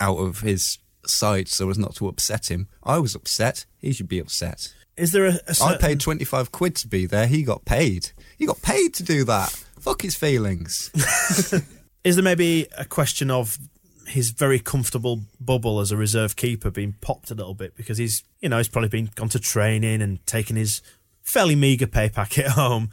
out 0.00 0.18
of 0.18 0.40
his 0.40 0.78
sight 1.06 1.48
so 1.48 1.70
as 1.70 1.78
not 1.78 1.94
to 1.96 2.08
upset 2.08 2.50
him. 2.50 2.68
I 2.82 2.98
was 2.98 3.14
upset. 3.14 3.66
He 3.78 3.92
should 3.92 4.08
be 4.08 4.18
upset. 4.18 4.74
Is 4.96 5.12
there 5.12 5.26
a, 5.26 5.34
a 5.34 5.50
I 5.50 5.52
certain- 5.52 5.78
paid 5.78 6.00
25 6.00 6.50
quid 6.52 6.74
to 6.76 6.88
be 6.88 7.06
there. 7.06 7.26
He 7.26 7.42
got 7.42 7.64
paid. 7.64 8.10
He 8.36 8.46
got 8.46 8.62
paid 8.62 8.94
to 8.94 9.02
do 9.02 9.24
that. 9.24 9.50
Fuck 9.78 10.02
his 10.02 10.16
feelings. 10.16 10.90
Is 12.04 12.16
there 12.16 12.22
maybe 12.24 12.66
a 12.78 12.84
question 12.84 13.30
of 13.30 13.58
his 14.06 14.30
very 14.30 14.58
comfortable 14.60 15.20
bubble 15.40 15.80
as 15.80 15.90
a 15.90 15.96
reserve 15.96 16.36
keeper 16.36 16.70
being 16.70 16.94
popped 17.00 17.30
a 17.30 17.34
little 17.34 17.54
bit 17.54 17.76
because 17.76 17.98
he's, 17.98 18.22
you 18.40 18.48
know, 18.48 18.56
he's 18.58 18.68
probably 18.68 18.88
been 18.88 19.10
gone 19.16 19.28
to 19.28 19.40
training 19.40 20.00
and 20.00 20.24
taken 20.26 20.54
his 20.56 20.80
fairly 21.26 21.56
meagre 21.56 21.86
pay 21.86 22.08
packet 22.08 22.46
home, 22.46 22.90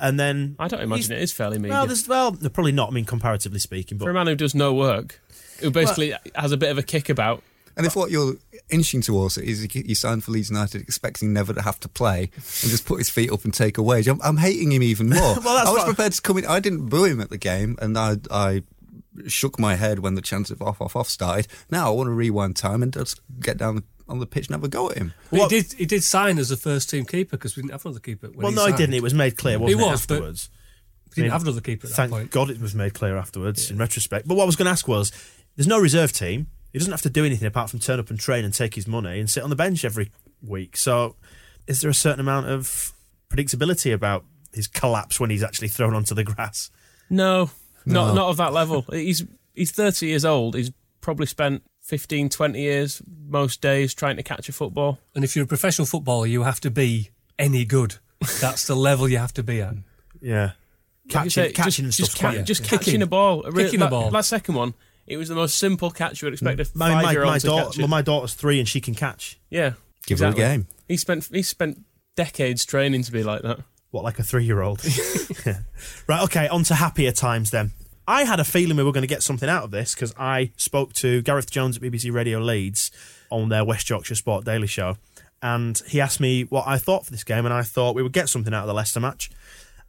and 0.00 0.18
then 0.18 0.56
I 0.58 0.68
don't 0.68 0.80
imagine 0.80 1.12
it 1.12 1.20
is 1.22 1.32
fairly 1.32 1.58
meagre. 1.58 1.74
Well, 1.74 1.86
there's, 1.86 2.08
well, 2.08 2.32
probably 2.32 2.72
not. 2.72 2.88
I 2.90 2.92
mean, 2.92 3.04
comparatively 3.04 3.58
speaking, 3.58 3.98
but 3.98 4.04
For 4.06 4.10
a 4.10 4.14
man 4.14 4.26
who 4.28 4.34
does 4.34 4.54
no 4.54 4.72
work, 4.72 5.20
who 5.60 5.70
basically 5.70 6.14
has 6.34 6.52
a 6.52 6.56
bit 6.56 6.70
of 6.70 6.78
a 6.78 6.82
kick 6.82 7.08
about, 7.08 7.42
And 7.76 7.84
if 7.86 7.96
what 7.96 8.10
you're 8.10 8.36
inching 8.70 9.00
towards 9.02 9.36
it 9.36 9.44
is 9.44 9.62
he 9.62 9.94
signed 9.94 10.22
for 10.24 10.30
Leeds 10.30 10.48
United 10.50 10.80
expecting 10.80 11.32
never 11.32 11.52
to 11.52 11.60
have 11.62 11.78
to 11.80 11.88
play 11.88 12.30
and 12.34 12.70
just 12.70 12.86
put 12.86 12.98
his 12.98 13.10
feet 13.10 13.30
up 13.32 13.44
and 13.44 13.52
take 13.52 13.76
a 13.78 13.82
wage, 13.82 14.06
I'm, 14.08 14.20
I'm 14.22 14.36
hating 14.38 14.70
him 14.72 14.82
even 14.82 15.08
more. 15.10 15.20
Well, 15.20 15.56
that's 15.56 15.68
I 15.68 15.72
was 15.72 15.78
what- 15.80 15.86
prepared 15.86 16.12
to 16.12 16.22
come 16.22 16.38
in. 16.38 16.46
I 16.46 16.60
didn't 16.60 16.86
boo 16.88 17.04
him 17.04 17.20
at 17.20 17.30
the 17.30 17.38
game, 17.38 17.76
and 17.82 17.98
I, 17.98 18.16
I 18.30 18.62
shook 19.28 19.58
my 19.60 19.74
head 19.76 19.98
when 20.00 20.14
the 20.16 20.22
chance 20.22 20.50
of 20.50 20.60
off, 20.62 20.80
off, 20.80 20.96
off 20.96 21.08
started. 21.08 21.46
Now 21.70 21.88
I 21.88 21.90
want 21.90 22.08
to 22.08 22.12
rewind 22.12 22.56
time 22.56 22.82
and 22.82 22.92
just 22.92 23.20
get 23.40 23.58
down 23.58 23.82
on 24.08 24.18
the 24.18 24.26
pitch 24.26 24.46
and 24.48 24.54
have 24.54 24.64
a 24.64 24.68
go 24.68 24.90
at 24.90 24.98
him. 24.98 25.14
But 25.30 25.40
What- 25.40 25.50
he 25.50 25.60
did. 25.62 25.72
He 25.74 25.86
did 25.86 26.04
sign 26.04 26.38
as 26.38 26.50
a 26.50 26.56
first 26.56 26.90
team 26.90 27.04
keeper 27.06 27.36
because 27.36 27.56
we 27.56 27.62
didn't 27.62 27.72
have 27.72 27.84
another 27.84 28.00
keeper. 28.00 28.28
When 28.28 28.38
well, 28.38 28.50
he 28.50 28.56
no, 28.56 28.66
he 28.66 28.72
didn't. 28.72 28.94
It 28.94 29.02
was 29.02 29.14
made 29.14 29.36
clear, 29.36 29.58
wasn't 29.58 29.80
it, 29.80 29.84
was, 29.84 30.06
but- 30.06 30.14
afterwards? 30.14 30.50
We 31.06 31.22
didn't 31.22 31.22
I 31.22 31.22
mean, 31.26 31.32
have 31.32 31.42
another 31.42 31.60
keeper 31.60 31.86
at 31.86 31.90
that 31.90 31.96
Thank 31.96 32.10
point. 32.10 32.30
God 32.32 32.50
it 32.50 32.60
was 32.60 32.74
made 32.74 32.92
clear 32.94 33.16
afterwards 33.16 33.70
in 33.70 33.78
retrospect. 33.78 34.26
But 34.26 34.34
what 34.36 34.42
I 34.42 34.46
was 34.46 34.56
going 34.56 34.66
to 34.66 34.72
ask 34.72 34.88
was 34.88 35.12
there's 35.56 35.68
no 35.68 35.78
reserve 35.78 36.12
team. 36.12 36.48
He 36.72 36.78
doesn't 36.80 36.90
have 36.92 37.02
to 37.02 37.10
do 37.10 37.24
anything 37.24 37.46
apart 37.46 37.70
from 37.70 37.78
turn 37.78 38.00
up 38.00 38.10
and 38.10 38.18
train 38.18 38.44
and 38.44 38.52
take 38.52 38.74
his 38.74 38.88
money 38.88 39.20
and 39.20 39.30
sit 39.30 39.44
on 39.44 39.48
the 39.50 39.54
bench 39.56 39.84
every 39.84 40.10
week. 40.42 40.76
So 40.76 41.14
is 41.68 41.80
there 41.80 41.88
a 41.90 41.94
certain 41.94 42.18
amount 42.18 42.46
of 42.48 42.92
predictability 43.30 43.94
about 43.94 44.24
his 44.52 44.66
collapse 44.66 45.20
when 45.20 45.30
he's 45.30 45.42
actually 45.44 45.68
thrown 45.68 45.94
onto 45.94 46.14
the 46.16 46.24
grass? 46.24 46.70
No, 47.08 47.50
No. 47.86 48.06
not 48.06 48.14
not 48.16 48.28
of 48.30 48.36
that 48.38 48.52
level. 48.52 48.84
He's 48.90 49.24
he's 49.54 49.70
30 49.70 50.06
years 50.08 50.24
old. 50.24 50.56
He's 50.56 50.72
probably 51.00 51.26
spent 51.26 51.62
15, 51.84 52.30
20 52.30 52.60
years 52.60 53.02
most 53.28 53.60
days 53.60 53.94
trying 53.94 54.16
to 54.16 54.22
catch 54.22 54.48
a 54.48 54.52
football. 54.52 54.98
And 55.14 55.22
if 55.24 55.36
you're 55.36 55.44
a 55.44 55.48
professional 55.48 55.86
footballer, 55.86 56.26
you 56.26 56.42
have 56.42 56.60
to 56.60 56.70
be 56.70 57.10
any 57.38 57.64
good. 57.64 57.96
That's 58.40 58.66
the 58.66 58.74
level 58.74 59.08
you 59.08 59.18
have 59.18 59.34
to 59.34 59.42
be 59.42 59.60
at. 59.60 59.74
Yeah. 60.20 60.52
Catching, 61.10 61.30
say, 61.30 61.52
catching 61.52 61.64
just, 61.66 61.78
and 61.80 61.92
just, 61.92 62.10
stuff's 62.12 62.20
ca- 62.20 62.30
quite- 62.32 62.46
just 62.46 62.62
Kicking. 62.64 62.78
catching 62.78 63.02
a 63.02 63.06
ball. 63.06 63.42
Really, 63.42 63.64
Kicking 63.64 63.82
a 63.82 63.84
that, 63.84 63.90
ball. 63.90 64.10
That 64.10 64.24
second 64.24 64.54
one, 64.54 64.72
it 65.06 65.18
was 65.18 65.28
the 65.28 65.34
most 65.34 65.58
simple 65.58 65.90
catch 65.90 66.22
you 66.22 66.26
would 66.26 66.32
expect 66.32 66.58
a 66.58 66.66
my, 66.74 66.94
my, 66.94 67.02
five-year-old 67.02 67.30
my, 67.32 67.38
to 67.38 67.46
daughter, 67.46 67.64
catch 67.66 67.78
well, 67.78 67.88
my 67.88 68.00
daughter's 68.02 68.32
three 68.32 68.58
and 68.58 68.66
she 68.66 68.80
can 68.80 68.94
catch. 68.94 69.38
yeah, 69.50 69.74
Give 70.06 70.18
her 70.20 70.28
a 70.28 70.32
game. 70.32 70.66
He 70.88 70.96
spent 70.96 71.28
he 71.30 71.42
spent 71.42 71.82
decades 72.16 72.64
training 72.64 73.02
to 73.02 73.12
be 73.12 73.22
like 73.22 73.42
that. 73.42 73.60
What, 73.90 74.04
like 74.04 74.18
a 74.18 74.22
three 74.22 74.44
year 74.44 74.62
old? 74.62 74.82
right, 76.08 76.22
okay, 76.24 76.48
on 76.48 76.64
to 76.64 76.74
happier 76.74 77.12
times 77.12 77.50
then. 77.50 77.72
I 78.06 78.24
had 78.24 78.38
a 78.40 78.44
feeling 78.44 78.76
we 78.76 78.84
were 78.84 78.92
going 78.92 79.02
to 79.02 79.08
get 79.08 79.22
something 79.22 79.48
out 79.48 79.64
of 79.64 79.70
this 79.70 79.94
because 79.94 80.14
I 80.18 80.52
spoke 80.56 80.92
to 80.94 81.22
Gareth 81.22 81.50
Jones 81.50 81.76
at 81.76 81.82
BBC 81.82 82.12
Radio 82.12 82.38
Leeds 82.38 82.90
on 83.30 83.48
their 83.48 83.64
West 83.64 83.88
Yorkshire 83.88 84.14
Sport 84.14 84.44
Daily 84.44 84.66
Show. 84.66 84.96
And 85.42 85.80
he 85.88 86.00
asked 86.00 86.20
me 86.20 86.42
what 86.44 86.66
I 86.66 86.78
thought 86.78 87.04
for 87.04 87.10
this 87.10 87.24
game, 87.24 87.44
and 87.44 87.52
I 87.52 87.62
thought 87.62 87.94
we 87.94 88.02
would 88.02 88.12
get 88.12 88.28
something 88.28 88.52
out 88.52 88.62
of 88.62 88.66
the 88.66 88.74
Leicester 88.74 89.00
match. 89.00 89.30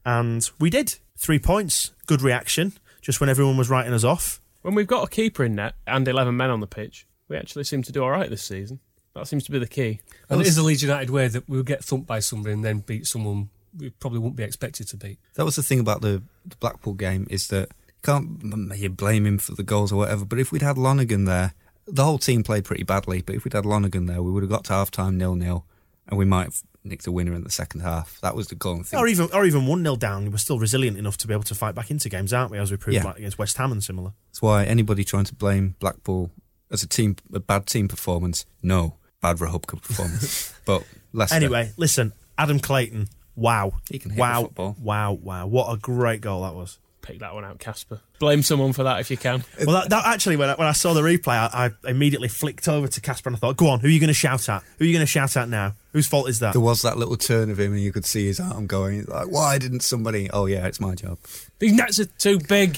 And 0.05 0.49
we 0.59 0.69
did. 0.69 0.95
Three 1.17 1.39
points, 1.39 1.91
good 2.07 2.21
reaction, 2.21 2.73
just 3.01 3.21
when 3.21 3.29
everyone 3.29 3.57
was 3.57 3.69
writing 3.69 3.93
us 3.93 4.03
off. 4.03 4.41
When 4.61 4.75
we've 4.75 4.87
got 4.87 5.05
a 5.05 5.09
keeper 5.09 5.45
in 5.45 5.55
net 5.55 5.75
and 5.87 6.07
eleven 6.07 6.35
men 6.35 6.49
on 6.49 6.59
the 6.59 6.67
pitch, 6.67 7.07
we 7.29 7.37
actually 7.37 7.63
seem 7.63 7.83
to 7.83 7.91
do 7.91 8.03
all 8.03 8.11
right 8.11 8.29
this 8.29 8.43
season. 8.43 8.79
That 9.13 9.27
seems 9.27 9.45
to 9.45 9.51
be 9.51 9.59
the 9.59 9.67
key. 9.67 10.01
And 10.29 10.41
it 10.41 10.47
is 10.47 10.57
the 10.57 10.63
Leeds 10.63 10.83
United 10.83 11.09
way 11.09 11.29
that 11.29 11.47
we'll 11.47 11.63
get 11.63 11.83
thumped 11.83 12.05
by 12.05 12.19
somebody 12.19 12.53
and 12.53 12.65
then 12.65 12.79
beat 12.79 13.07
someone 13.07 13.49
we 13.77 13.89
probably 13.89 14.19
wouldn't 14.19 14.35
be 14.35 14.43
expected 14.43 14.87
to 14.89 14.97
beat. 14.97 15.19
That 15.35 15.45
was 15.45 15.55
the 15.55 15.63
thing 15.63 15.79
about 15.79 16.01
the, 16.01 16.21
the 16.45 16.55
Blackpool 16.57 16.93
game 16.93 17.27
is 17.29 17.47
that 17.49 17.69
you 17.69 17.84
can't 18.05 18.75
you 18.77 18.89
blame 18.89 19.25
him 19.25 19.37
for 19.37 19.53
the 19.53 19.63
goals 19.63 19.91
or 19.91 19.97
whatever. 19.97 20.25
But 20.25 20.39
if 20.39 20.51
we'd 20.51 20.61
had 20.61 20.77
Lonergan 20.77 21.25
there, 21.25 21.53
the 21.87 22.03
whole 22.03 22.17
team 22.17 22.43
played 22.43 22.65
pretty 22.65 22.83
badly. 22.83 23.21
But 23.21 23.35
if 23.35 23.43
we'd 23.43 23.53
had 23.53 23.65
Lonergan 23.65 24.05
there, 24.05 24.21
we 24.21 24.31
would 24.31 24.43
have 24.43 24.49
got 24.49 24.65
to 24.65 24.73
half 24.73 24.91
time 24.91 25.17
nil 25.17 25.35
nil, 25.35 25.65
and 26.07 26.17
we 26.17 26.25
might 26.25 26.45
have 26.45 26.61
nicked 26.83 27.07
a 27.07 27.11
winner 27.11 27.33
in 27.33 27.43
the 27.43 27.49
second 27.49 27.81
half. 27.81 28.19
That 28.21 28.35
was 28.35 28.47
the 28.47 28.55
goal. 28.55 28.83
thing. 28.83 28.99
Or 28.99 29.07
even, 29.07 29.29
or 29.33 29.45
even 29.45 29.65
one 29.65 29.83
0 29.83 29.95
down, 29.95 30.29
we're 30.31 30.37
still 30.37 30.59
resilient 30.59 30.97
enough 30.97 31.17
to 31.17 31.27
be 31.27 31.33
able 31.33 31.43
to 31.43 31.55
fight 31.55 31.73
back 31.75 31.89
into 31.89 32.09
games, 32.09 32.31
aren't 32.31 32.51
we? 32.51 32.59
As 32.59 32.71
we 32.71 32.77
proved 32.77 32.95
Yeah. 32.95 33.05
like 33.05 33.17
against 33.17 33.39
West 33.39 33.57
Ham 33.57 33.71
and 33.71 33.83
similar. 33.83 34.13
That's 34.29 34.41
why 34.41 34.65
anybody 34.65 35.03
trying 35.03 35.25
to 35.25 35.35
blame 35.35 35.75
Blackpool 35.79 36.31
as 36.71 36.83
a 36.83 36.87
team 36.87 37.15
a 37.33 37.39
bad 37.39 37.65
team 37.65 37.87
performance, 37.87 38.45
no, 38.61 38.95
bad 39.21 39.37
Rachubka 39.37 39.81
performance. 39.81 40.53
but 40.65 40.83
Leicester, 41.13 41.35
Anyway, 41.35 41.71
listen, 41.77 42.13
Adam 42.37 42.59
Clayton. 42.59 43.07
Wow. 43.35 43.73
He 43.89 43.99
can 43.99 44.11
hit 44.11 44.19
wow. 44.19 44.41
the 44.41 44.47
football. 44.47 44.75
Wow, 44.79 45.13
wow. 45.13 45.47
What 45.47 45.73
a 45.73 45.77
great 45.77 46.21
goal 46.21 46.43
that 46.43 46.53
was. 46.55 46.77
Pick 47.05 47.19
that 47.19 47.33
one 47.35 47.45
out, 47.45 47.59
Kasper. 47.59 48.01
Blame 48.19 48.41
someone 48.41 48.73
for 48.73 48.83
that 48.83 48.99
if 48.99 49.11
you 49.11 49.17
can. 49.17 49.43
Well, 49.63 49.81
that, 49.81 49.89
that 49.89 50.05
actually, 50.07 50.37
when 50.37 50.49
I, 50.49 50.55
when 50.55 50.67
I 50.67 50.71
saw 50.71 50.93
the 50.93 51.01
replay, 51.01 51.37
I, 51.53 51.65
I 51.85 51.89
immediately 51.89 52.27
flicked 52.27 52.67
over 52.67 52.87
to 52.87 52.99
Kasper 53.01 53.29
and 53.29 53.35
I 53.35 53.39
thought, 53.39 53.57
go 53.57 53.67
on, 53.67 53.79
who 53.79 53.87
are 53.87 53.91
you 53.91 53.99
going 53.99 54.07
to 54.07 54.13
shout 54.13 54.49
at? 54.49 54.63
Who 54.79 54.85
are 54.85 54.87
you 54.87 54.93
going 54.93 55.05
to 55.05 55.11
shout 55.11 55.37
at 55.37 55.47
now? 55.47 55.73
Whose 55.93 56.07
fault 56.07 56.27
is 56.29 56.39
that? 56.39 56.53
there 56.53 56.61
was 56.61 56.81
that 56.81 56.97
little 56.97 57.15
turn 57.15 57.49
of 57.51 57.59
him, 57.59 57.73
and 57.73 57.81
you 57.81 57.91
could 57.91 58.05
see 58.05 58.25
his 58.25 58.39
arm 58.39 58.65
going. 58.67 59.05
Like, 59.05 59.27
why 59.31 59.57
didn't 59.59 59.81
somebody? 59.81 60.29
Oh 60.31 60.45
yeah, 60.47 60.65
it's 60.65 60.79
my 60.79 60.95
job. 60.95 61.19
These 61.59 61.73
nets 61.73 61.99
are 61.99 62.05
too 62.05 62.39
big. 62.39 62.77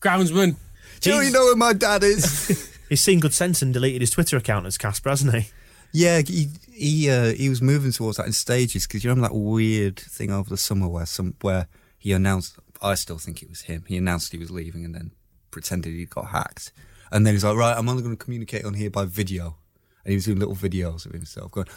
Groundsman. 0.00 0.56
Do 1.00 1.10
you 1.14 1.20
He's- 1.20 1.32
know 1.32 1.46
who 1.48 1.56
my 1.56 1.72
dad 1.72 2.02
is? 2.04 2.68
He's 2.88 3.00
seen 3.00 3.20
good 3.20 3.32
sense 3.32 3.62
and 3.62 3.72
deleted 3.72 4.02
his 4.02 4.10
Twitter 4.10 4.36
account 4.36 4.66
as 4.66 4.76
Kasper, 4.76 5.08
hasn't 5.08 5.34
he? 5.34 5.50
Yeah, 5.92 6.20
he 6.20 6.48
he 6.70 7.10
uh, 7.10 7.32
he 7.32 7.48
was 7.48 7.62
moving 7.62 7.92
towards 7.92 8.16
that 8.18 8.26
in 8.26 8.32
stages 8.32 8.86
because 8.86 9.02
you 9.04 9.10
remember 9.10 9.28
that 9.28 9.34
weird 9.34 9.96
thing 9.98 10.30
over 10.30 10.48
the 10.50 10.56
summer 10.56 10.88
where 10.88 11.06
some 11.06 11.34
where 11.40 11.68
he 11.98 12.12
announced. 12.12 12.58
I 12.82 12.94
still 12.94 13.18
think 13.18 13.42
it 13.42 13.48
was 13.48 13.62
him. 13.62 13.84
He 13.86 13.96
announced 13.96 14.32
he 14.32 14.38
was 14.38 14.50
leaving 14.50 14.84
and 14.84 14.94
then 14.94 15.12
pretended 15.50 15.94
he 15.94 16.04
got 16.04 16.26
hacked, 16.26 16.72
and 17.10 17.26
then 17.26 17.34
he's 17.34 17.44
like, 17.44 17.56
"Right, 17.56 17.76
I'm 17.76 17.88
only 17.88 18.02
going 18.02 18.16
to 18.16 18.22
communicate 18.22 18.64
on 18.64 18.74
here 18.74 18.90
by 18.90 19.04
video," 19.04 19.56
and 20.04 20.10
he 20.10 20.16
was 20.16 20.24
doing 20.24 20.38
little 20.38 20.56
videos 20.56 21.06
of 21.06 21.12
himself 21.12 21.52
going, 21.52 21.68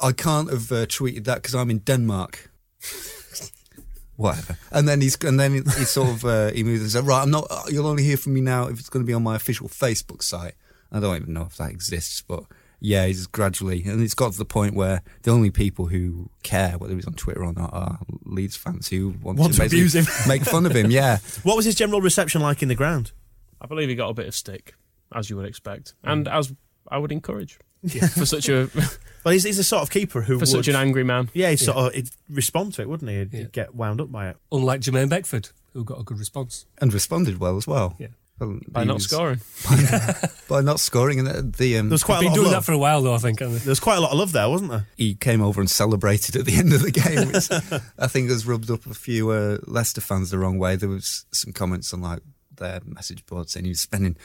"I 0.00 0.12
can't 0.12 0.50
have 0.50 0.72
uh, 0.72 0.86
tweeted 0.86 1.24
that 1.24 1.36
because 1.36 1.54
I'm 1.54 1.70
in 1.70 1.78
Denmark." 1.78 2.50
Whatever, 4.16 4.56
and 4.70 4.88
then 4.88 5.02
he's 5.02 5.22
and 5.22 5.38
then 5.38 5.52
he, 5.52 5.58
he 5.60 5.84
sort 5.84 6.08
of 6.08 6.24
uh, 6.24 6.50
he 6.50 6.64
moves 6.64 6.80
and 6.80 6.90
said, 6.90 7.06
"Right, 7.06 7.22
I'm 7.22 7.30
not. 7.30 7.46
You'll 7.68 7.86
only 7.86 8.02
hear 8.02 8.16
from 8.16 8.32
me 8.32 8.40
now 8.40 8.68
if 8.68 8.78
it's 8.78 8.88
going 8.88 9.04
to 9.04 9.06
be 9.06 9.12
on 9.12 9.22
my 9.22 9.36
official 9.36 9.68
Facebook 9.68 10.22
site." 10.22 10.54
I 10.90 11.00
don't 11.00 11.16
even 11.16 11.34
know 11.34 11.42
if 11.42 11.56
that 11.56 11.70
exists, 11.70 12.22
but 12.22 12.44
yeah, 12.80 13.06
he's 13.06 13.26
gradually, 13.26 13.82
and 13.84 14.00
it's 14.02 14.14
got 14.14 14.32
to 14.32 14.38
the 14.38 14.44
point 14.44 14.74
where 14.74 15.02
the 15.22 15.30
only 15.30 15.50
people 15.50 15.86
who 15.86 16.30
care 16.42 16.72
whether 16.78 16.94
he's 16.94 17.06
on 17.06 17.14
Twitter 17.14 17.42
or 17.44 17.52
not 17.52 17.72
are 17.72 17.98
Leeds 18.24 18.56
fans 18.56 18.88
who 18.88 19.14
want, 19.22 19.38
Want 19.38 19.54
to 19.54 19.60
basically 19.60 19.78
abuse 19.80 19.94
him. 19.94 20.06
make 20.28 20.42
fun 20.44 20.66
of 20.66 20.72
him. 20.74 20.90
Yeah, 20.90 21.18
What 21.42 21.56
was 21.56 21.64
his 21.64 21.74
general 21.74 22.00
reception 22.00 22.40
like 22.42 22.62
in 22.62 22.68
the 22.68 22.74
ground? 22.74 23.12
I 23.60 23.66
believe 23.66 23.88
he 23.88 23.94
got 23.94 24.10
a 24.10 24.14
bit 24.14 24.26
of 24.26 24.34
stick, 24.34 24.74
as 25.14 25.30
you 25.30 25.36
would 25.36 25.46
expect, 25.46 25.94
hmm. 26.04 26.10
and 26.10 26.28
as 26.28 26.52
I 26.90 26.98
would 26.98 27.12
encourage 27.12 27.58
for 28.14 28.26
such 28.26 28.48
a 28.48 28.68
Well, 29.24 29.32
he's, 29.32 29.42
he's 29.44 29.56
the 29.56 29.64
sort 29.64 29.82
of 29.82 29.90
keeper 29.90 30.20
who 30.22 30.34
for 30.34 30.40
would, 30.40 30.48
such 30.48 30.68
an 30.68 30.76
angry 30.76 31.02
man. 31.02 31.30
yeah, 31.32 31.50
he'd 31.50 31.56
sort 31.56 31.76
of 31.76 31.94
he'd 31.94 32.10
respond 32.28 32.74
to 32.74 32.82
it, 32.82 32.88
wouldn't 32.88 33.10
he? 33.10 33.18
He'd, 33.18 33.32
Yeah. 33.32 33.38
he'd 33.40 33.52
get 33.52 33.74
wound 33.74 34.00
up 34.00 34.12
by 34.12 34.28
it. 34.28 34.36
Unlike 34.52 34.82
Jermaine 34.82 35.08
Beckford, 35.08 35.48
who 35.72 35.82
got 35.84 35.98
a 36.00 36.04
good 36.04 36.18
response. 36.18 36.66
and 36.78 36.92
responded 36.94 37.38
well 37.40 37.56
as 37.56 37.66
well. 37.66 37.96
Yeah. 37.98 38.08
Well, 38.38 38.58
By 38.68 38.84
not 38.84 38.94
was- 38.94 39.04
scoring. 39.04 39.40
by 40.48 40.60
not 40.60 40.78
scoring, 40.78 41.18
and 41.20 41.26
the, 41.28 41.42
the 41.42 41.78
um, 41.78 41.88
There 41.88 41.94
was 41.94 42.04
quite 42.04 42.18
a 42.18 42.20
Been 42.20 42.28
lot 42.30 42.34
doing 42.34 42.46
of 42.48 42.52
that 42.52 42.64
for 42.64 42.72
a 42.72 42.78
while, 42.78 43.00
though, 43.02 43.14
I 43.14 43.18
think. 43.18 43.40
haven't? 43.40 43.60
There 43.60 43.70
was 43.70 43.80
quite 43.80 43.96
a 43.96 44.00
lot 44.00 44.12
of 44.12 44.18
love 44.18 44.32
there, 44.32 44.48
wasn't 44.48 44.70
there? 44.70 44.86
he 44.96 45.14
came 45.14 45.40
over 45.40 45.60
and 45.60 45.70
celebrated 45.70 46.36
at 46.36 46.44
the 46.44 46.56
end 46.56 46.72
of 46.74 46.82
the 46.82 46.90
game, 46.90 47.28
which 47.32 47.50
I 47.98 48.06
think 48.06 48.28
has 48.30 48.46
rubbed 48.46 48.70
up 48.70 48.84
a 48.86 48.94
few 48.94 49.30
uh, 49.30 49.58
Leicester 49.66 50.00
fans 50.02 50.30
the 50.30 50.38
wrong 50.38 50.58
way. 50.58 50.76
There 50.76 50.88
was 50.88 51.24
some 51.32 51.52
comments 51.52 51.94
on 51.94 52.02
like 52.02 52.20
their 52.56 52.80
message 52.84 53.24
board 53.26 53.48
saying 53.50 53.64
he 53.64 53.70
was 53.70 53.80
spending 53.80 54.16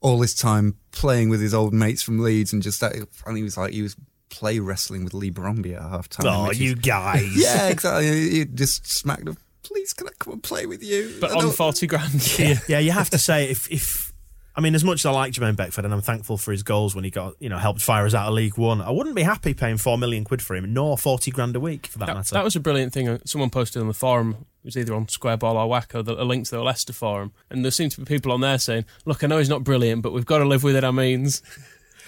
all 0.00 0.20
his 0.20 0.34
time 0.34 0.76
playing 0.92 1.28
with 1.28 1.40
his 1.40 1.54
old 1.54 1.72
mates 1.74 2.02
from 2.02 2.18
Leeds 2.18 2.52
and 2.52 2.62
just 2.62 2.80
that, 2.80 2.94
and 3.26 3.36
he 3.36 3.42
was 3.42 3.56
like 3.56 3.72
he 3.72 3.82
was 3.82 3.94
play 4.30 4.58
wrestling 4.60 5.04
with 5.04 5.12
Leigh 5.14 5.30
Bromby 5.30 5.74
at 5.76 5.82
half 5.82 6.08
time. 6.08 6.26
Oh, 6.26 6.50
you 6.52 6.72
is- 6.72 6.78
guys! 6.80 7.30
yeah, 7.36 7.68
exactly. 7.68 8.30
He 8.30 8.44
just 8.46 8.86
smacked 8.86 9.28
him. 9.28 9.36
Please, 9.72 9.92
can 9.92 10.08
I 10.08 10.10
come 10.18 10.32
and 10.34 10.42
play 10.42 10.66
with 10.66 10.82
you? 10.82 11.16
But 11.20 11.30
on 11.32 11.50
40 11.50 11.86
grand. 11.86 12.38
yeah, 12.38 12.58
yeah, 12.68 12.78
you 12.80 12.90
have 12.92 13.10
to 13.10 13.18
say 13.18 13.48
if 13.50 13.70
if 13.70 14.12
I 14.56 14.60
mean 14.60 14.74
as 14.74 14.82
much 14.82 15.00
as 15.02 15.06
I 15.06 15.12
like 15.12 15.32
Jermaine 15.32 15.54
Beckford 15.56 15.84
and 15.84 15.94
I'm 15.94 16.00
thankful 16.00 16.36
for 16.36 16.50
his 16.50 16.62
goals 16.64 16.94
when 16.94 17.04
he 17.04 17.10
got 17.10 17.34
you 17.38 17.48
know 17.48 17.56
helped 17.56 17.80
fire 17.80 18.04
us 18.04 18.12
out 18.14 18.26
of 18.28 18.34
League 18.34 18.58
One, 18.58 18.80
I 18.80 18.90
wouldn't 18.90 19.14
be 19.14 19.22
happy 19.22 19.54
paying 19.54 19.76
four 19.76 19.96
million 19.96 20.24
quid 20.24 20.42
for 20.42 20.56
him, 20.56 20.72
nor 20.74 20.98
forty 20.98 21.30
grand 21.30 21.54
a 21.54 21.60
week 21.60 21.86
for 21.86 21.98
that, 22.00 22.06
That, 22.06 22.14
matter. 22.16 22.34
that 22.34 22.44
was 22.44 22.56
a 22.56 22.60
brilliant 22.60 22.92
thing. 22.92 23.08
uh, 23.08 23.18
Someone 23.24 23.50
posted 23.50 23.80
on 23.80 23.86
the 23.88 23.94
forum. 23.94 24.46
It 24.62 24.66
was 24.66 24.76
either 24.76 24.94
on 24.94 25.08
Square 25.08 25.38
Ball 25.38 25.56
or 25.56 25.66
WACCOE, 25.68 26.04
the- 26.04 26.20
a 26.20 26.24
link 26.24 26.44
to 26.46 26.50
the 26.56 26.62
Leicester 26.62 26.92
forum, 26.92 27.32
and 27.48 27.64
there 27.64 27.70
seemed 27.72 27.92
to 27.92 28.00
be 28.00 28.04
people 28.04 28.32
on 28.32 28.40
there 28.40 28.58
saying, 28.58 28.84
"Look, 29.06 29.22
I 29.24 29.28
know 29.28 29.38
he's 29.38 29.48
not 29.48 29.62
brilliant, 29.64 30.02
but 30.02 30.12
we've 30.12 30.26
got 30.26 30.38
to 30.38 30.44
live 30.44 30.62
within 30.64 30.84
our 30.84 30.92
means." 30.92 31.42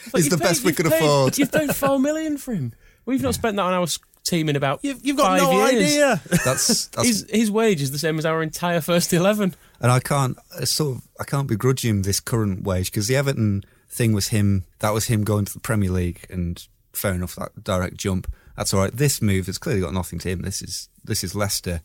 Like, 0.06 0.24
He's 0.24 0.24
you've 0.32 0.40
the 0.40 0.44
best 0.44 0.64
we 0.64 0.72
could 0.72 0.86
paid- 0.86 0.96
afford. 1.00 1.38
You've 1.38 1.52
paid 1.52 1.76
four 1.76 1.96
million 2.00 2.36
for 2.36 2.52
him. 2.52 2.72
We've 3.06 3.22
not 3.22 3.34
spent 3.34 3.54
that 3.56 3.62
on 3.62 3.72
our 3.72 3.84
s- 3.84 4.00
team 4.24 4.48
in 4.48 4.56
about 4.56 4.80
you've, 4.82 5.04
you've 5.04 5.16
got 5.16 5.38
five 5.38 5.42
no 5.42 5.66
years. 5.68 5.84
idea. 5.84 6.22
That's 6.44 6.86
that's 6.94 7.08
His 7.08 7.26
his 7.28 7.50
wage 7.50 7.82
is 7.82 7.90
the 7.90 7.98
same 7.98 8.18
as 8.18 8.24
our 8.26 8.42
entire 8.42 8.80
first 8.80 9.12
eleven. 9.12 9.54
and 9.80 9.90
I 9.90 10.00
can't 10.00 10.36
I 10.58 10.64
sort 10.64 10.96
of 10.96 11.08
I 11.20 11.24
can't 11.24 11.48
begrudge 11.48 11.84
him 11.84 12.02
this 12.02 12.20
current 12.20 12.62
wage 12.62 12.90
because 12.90 13.08
the 13.08 13.16
Everton 13.16 13.64
thing 13.88 14.12
was 14.12 14.28
him 14.28 14.64
that 14.78 14.90
was 14.94 15.06
him 15.06 15.24
going 15.24 15.44
to 15.46 15.52
the 15.52 15.60
Premier 15.60 15.90
League 15.90 16.24
and 16.30 16.66
fair 16.92 17.12
enough 17.14 17.34
that 17.36 17.64
direct 17.64 17.96
jump 17.96 18.26
that's 18.56 18.74
all 18.74 18.80
right. 18.80 18.94
This 18.94 19.22
move 19.22 19.46
has 19.46 19.56
clearly 19.56 19.80
got 19.80 19.94
nothing 19.94 20.18
to 20.20 20.28
him. 20.28 20.42
This 20.42 20.60
is 20.62 20.88
this 21.02 21.24
is 21.24 21.34
Leicester 21.34 21.80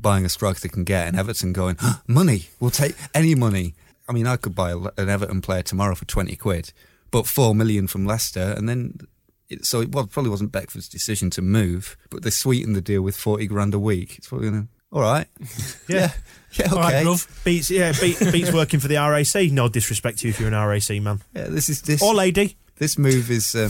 buying 0.00 0.24
a 0.24 0.28
striker 0.28 0.60
they 0.60 0.68
can 0.68 0.84
get 0.84 1.08
and 1.08 1.16
Everton 1.18 1.52
going 1.52 1.76
money 2.06 2.48
we'll 2.60 2.70
take 2.70 2.94
any 3.14 3.34
money. 3.34 3.74
I 4.08 4.12
mean 4.12 4.26
I 4.26 4.36
could 4.36 4.54
buy 4.54 4.72
an 4.72 5.08
Everton 5.08 5.40
player 5.40 5.62
tomorrow 5.62 5.94
for 5.94 6.04
twenty 6.04 6.36
quid, 6.36 6.72
but 7.10 7.26
four 7.26 7.54
million 7.54 7.86
from 7.86 8.04
Leicester 8.04 8.52
and 8.56 8.68
then. 8.68 8.98
It, 9.48 9.64
so 9.64 9.80
it 9.80 9.90
was, 9.92 10.06
probably 10.08 10.30
wasn't 10.30 10.52
Beckford's 10.52 10.88
decision 10.88 11.30
to 11.30 11.42
move, 11.42 11.96
but 12.10 12.22
they 12.22 12.30
sweetened 12.30 12.76
the 12.76 12.80
deal 12.80 13.02
with 13.02 13.16
forty 13.16 13.46
grand 13.46 13.74
a 13.74 13.78
week. 13.78 14.18
It's 14.18 14.28
probably 14.28 14.50
gonna 14.50 14.68
all 14.90 15.02
right, 15.02 15.26
Yeah. 15.88 16.12
yeah, 16.52 16.66
okay. 16.66 16.76
All 16.76 16.78
right, 16.78 17.04
bruv. 17.06 17.44
Beats 17.44 17.70
yeah, 17.70 17.92
beat, 18.00 18.18
beats 18.32 18.52
working 18.52 18.80
for 18.80 18.88
the 18.88 18.96
RAC. 18.96 19.50
No 19.52 19.68
disrespect 19.68 20.18
to 20.20 20.26
you 20.26 20.30
if 20.30 20.40
you're 20.40 20.52
an 20.52 20.54
RAC 20.68 20.90
man 21.02 21.20
Yeah, 21.34 21.48
this 21.48 21.68
is 21.68 21.82
this 21.82 22.02
or 22.02 22.14
lady. 22.14 22.56
this 22.76 22.96
move 22.96 23.30
is 23.30 23.54
um, 23.54 23.68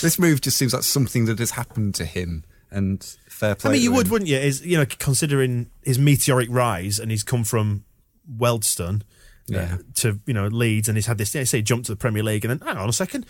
this 0.00 0.18
move 0.18 0.40
just 0.40 0.56
seems 0.56 0.72
like 0.72 0.82
something 0.82 1.26
that 1.26 1.38
has 1.38 1.52
happened 1.52 1.94
to 1.96 2.04
him 2.04 2.44
and 2.70 3.02
fair 3.28 3.54
play. 3.54 3.70
I 3.70 3.72
mean, 3.74 3.82
you 3.82 3.92
would, 3.92 4.06
him. 4.06 4.12
wouldn't 4.12 4.28
you? 4.28 4.36
Is 4.36 4.64
you 4.64 4.76
know, 4.76 4.86
considering 4.98 5.70
his 5.82 5.98
meteoric 5.98 6.48
rise 6.50 6.98
and 6.98 7.10
he's 7.10 7.22
come 7.22 7.44
from 7.44 7.84
Wealdstone 8.30 9.02
uh, 9.50 9.58
Yeah. 9.58 9.76
to 9.96 10.20
you 10.26 10.34
know 10.34 10.46
Leeds, 10.48 10.88
and 10.88 10.96
he's 10.96 11.06
had 11.06 11.18
this. 11.18 11.32
They 11.32 11.44
say 11.44 11.62
jump 11.62 11.84
to 11.86 11.92
the 11.92 11.96
Premier 11.96 12.22
League, 12.22 12.44
and 12.44 12.60
then 12.60 12.66
hang 12.66 12.76
on 12.76 12.88
a 12.88 12.92
second, 12.92 13.26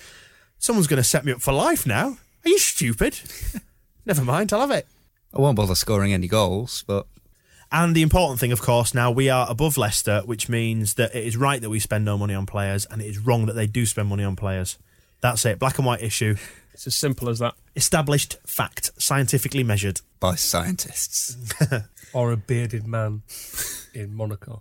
someone's 0.59 0.87
going 0.87 1.03
to 1.03 1.09
set 1.09 1.25
me 1.25 1.33
up 1.33 1.41
for 1.41 1.53
life 1.53 1.87
now. 1.87 2.19
Are 2.45 2.49
you 2.49 2.59
stupid? 2.59 3.21
Never 4.07 4.25
mind, 4.25 4.53
I'll 4.53 4.61
have 4.61 4.71
it. 4.71 4.87
I 5.35 5.41
won't 5.41 5.57
bother 5.57 5.75
scoring 5.75 6.13
any 6.13 6.29
goals, 6.29 6.85
but 6.87 7.07
And 7.71 7.95
the 7.95 8.01
important 8.03 8.41
thing, 8.41 8.53
of 8.53 8.63
course, 8.63 8.95
now 8.95 9.11
we 9.11 9.29
are 9.29 9.47
above 9.51 9.77
Leicester, 9.77 10.23
which 10.25 10.49
means 10.49 10.95
that 10.95 11.15
it 11.15 11.27
is 11.27 11.37
right 11.37 11.61
that 11.61 11.69
we 11.69 11.79
spend 11.81 12.05
no 12.05 12.17
money 12.17 12.35
on 12.35 12.47
players, 12.47 12.87
and 12.91 13.03
it 13.03 13.07
is 13.07 13.19
wrong 13.19 13.45
that 13.47 13.53
they 13.55 13.67
do 13.67 13.85
spend 13.85 14.09
money 14.09 14.25
on 14.25 14.37
players. 14.37 14.79
That's 15.21 15.45
it. 15.45 15.59
Black 15.59 15.77
and 15.79 15.87
white 15.87 16.03
issue. 16.03 16.37
It's 16.73 16.87
as 16.87 16.95
simple 16.95 17.29
as 17.29 17.41
that. 17.41 17.55
Established 17.75 18.37
fact, 18.47 18.91
scientifically 18.99 19.65
measured. 19.65 20.01
by 20.21 20.35
scientists. 20.37 21.37
Or 22.15 22.33
a 22.33 22.39
bearded 22.39 22.87
man 22.87 23.23
in 23.93 24.15
Monaco. 24.15 24.61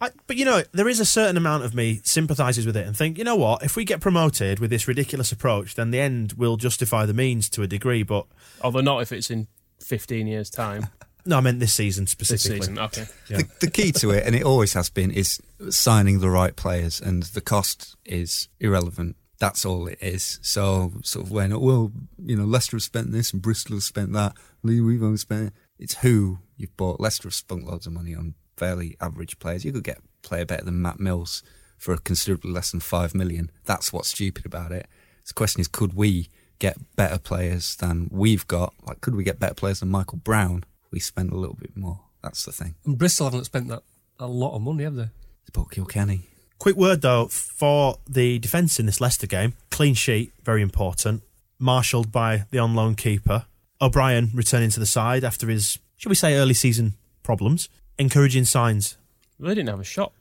I, 0.00 0.10
but 0.26 0.36
you 0.36 0.44
know, 0.44 0.62
there 0.72 0.88
is 0.88 1.00
a 1.00 1.06
certain 1.06 1.36
amount 1.36 1.64
of 1.64 1.74
me 1.74 2.00
sympathises 2.04 2.66
with 2.66 2.76
it 2.76 2.86
and 2.86 2.94
think, 2.96 3.16
you 3.16 3.24
know 3.24 3.36
what? 3.36 3.62
If 3.62 3.76
we 3.76 3.84
get 3.84 4.00
promoted 4.00 4.58
with 4.58 4.70
this 4.70 4.86
ridiculous 4.86 5.32
approach, 5.32 5.74
then 5.74 5.90
the 5.90 6.00
end 6.00 6.34
will 6.34 6.56
justify 6.56 7.06
the 7.06 7.14
means 7.14 7.48
to 7.50 7.62
a 7.62 7.66
degree. 7.66 8.02
But 8.02 8.26
Although 8.60 8.82
not 8.82 9.00
if 9.00 9.10
it's 9.12 9.30
in 9.30 9.46
15 9.80 10.26
years' 10.26 10.50
time. 10.50 10.88
no, 11.24 11.38
I 11.38 11.40
meant 11.40 11.60
this 11.60 11.72
season 11.72 12.04
this 12.04 12.12
specifically. 12.12 12.60
season. 12.60 12.78
Okay. 12.78 13.06
Yeah. 13.28 13.38
The, 13.38 13.48
the 13.62 13.70
key 13.70 13.92
to 13.92 14.10
it, 14.10 14.26
and 14.26 14.34
it 14.34 14.42
always 14.42 14.74
has 14.74 14.90
been, 14.90 15.10
is 15.10 15.40
signing 15.70 16.20
the 16.20 16.30
right 16.30 16.54
players, 16.54 17.00
and 17.00 17.22
the 17.22 17.40
cost 17.40 17.96
is 18.04 18.48
irrelevant. 18.60 19.16
That's 19.38 19.64
all 19.64 19.86
it 19.86 19.98
is. 20.00 20.38
So, 20.42 20.92
sort 21.02 21.26
of 21.26 21.30
when, 21.30 21.58
well, 21.58 21.92
you 22.22 22.36
know, 22.36 22.44
Leicester 22.44 22.76
have 22.76 22.82
spent 22.82 23.12
this 23.12 23.32
and 23.32 23.42
Bristol 23.42 23.76
have 23.76 23.82
spent 23.82 24.12
that, 24.14 24.34
Lee, 24.62 24.80
we've 24.80 25.02
only 25.02 25.18
spent. 25.18 25.52
It's 25.78 25.96
who 25.98 26.38
you've 26.56 26.76
bought. 26.76 27.00
Leicester 27.00 27.28
have 27.28 27.34
spent 27.34 27.64
loads 27.66 27.86
of 27.86 27.92
money 27.92 28.14
on 28.14 28.34
fairly 28.56 28.96
average 29.00 29.38
players. 29.38 29.64
You 29.64 29.72
could 29.72 29.84
get 29.84 29.98
a 29.98 30.26
player 30.26 30.44
better 30.44 30.64
than 30.64 30.82
Matt 30.82 30.98
Mills 31.00 31.42
for 31.78 31.92
a 31.92 31.98
considerably 31.98 32.50
less 32.50 32.70
than 32.70 32.80
five 32.80 33.14
million. 33.14 33.50
That's 33.64 33.92
what's 33.92 34.08
stupid 34.08 34.46
about 34.46 34.72
it. 34.72 34.86
The 35.26 35.34
question 35.34 35.60
is, 35.60 35.68
could 35.68 35.94
we 35.94 36.28
get 36.58 36.78
better 36.96 37.18
players 37.18 37.76
than 37.76 38.08
we've 38.10 38.46
got? 38.46 38.74
Like, 38.86 39.00
could 39.00 39.14
we 39.14 39.24
get 39.24 39.38
better 39.40 39.54
players 39.54 39.80
than 39.80 39.90
Michael 39.90 40.18
Brown? 40.18 40.64
We 40.90 41.00
spend 41.00 41.32
a 41.32 41.36
little 41.36 41.56
bit 41.56 41.76
more. 41.76 42.00
That's 42.22 42.44
the 42.44 42.52
thing. 42.52 42.74
And 42.84 42.96
Bristol 42.96 43.26
haven't 43.26 43.44
spent 43.44 43.68
that 43.68 43.82
a 44.18 44.26
lot 44.26 44.54
of 44.54 44.62
money, 44.62 44.84
have 44.84 44.94
they? 44.94 45.10
It's 45.42 45.50
about 45.50 45.70
Kilkenny. 45.70 46.22
Quick 46.58 46.76
word 46.76 47.02
though 47.02 47.26
for 47.26 47.98
the 48.08 48.38
defence 48.38 48.80
in 48.80 48.86
this 48.86 49.00
Leicester 49.00 49.26
game. 49.26 49.54
Clean 49.70 49.94
sheet, 49.94 50.32
very 50.42 50.62
important. 50.62 51.22
Marshalled 51.58 52.10
by 52.10 52.44
the 52.50 52.58
on 52.58 52.74
loan 52.74 52.94
keeper. 52.94 53.46
O'Brien 53.80 54.30
returning 54.32 54.70
to 54.70 54.80
the 54.80 54.86
side 54.86 55.22
after 55.22 55.48
his, 55.48 55.78
shall 55.96 56.10
we 56.10 56.16
say, 56.16 56.34
early 56.34 56.54
season 56.54 56.94
problems. 57.22 57.68
Encouraging 57.98 58.44
signs. 58.44 58.98
They 59.38 59.48
didn't 59.48 59.68
have 59.68 59.80
a 59.80 59.84
shot, 59.84 60.12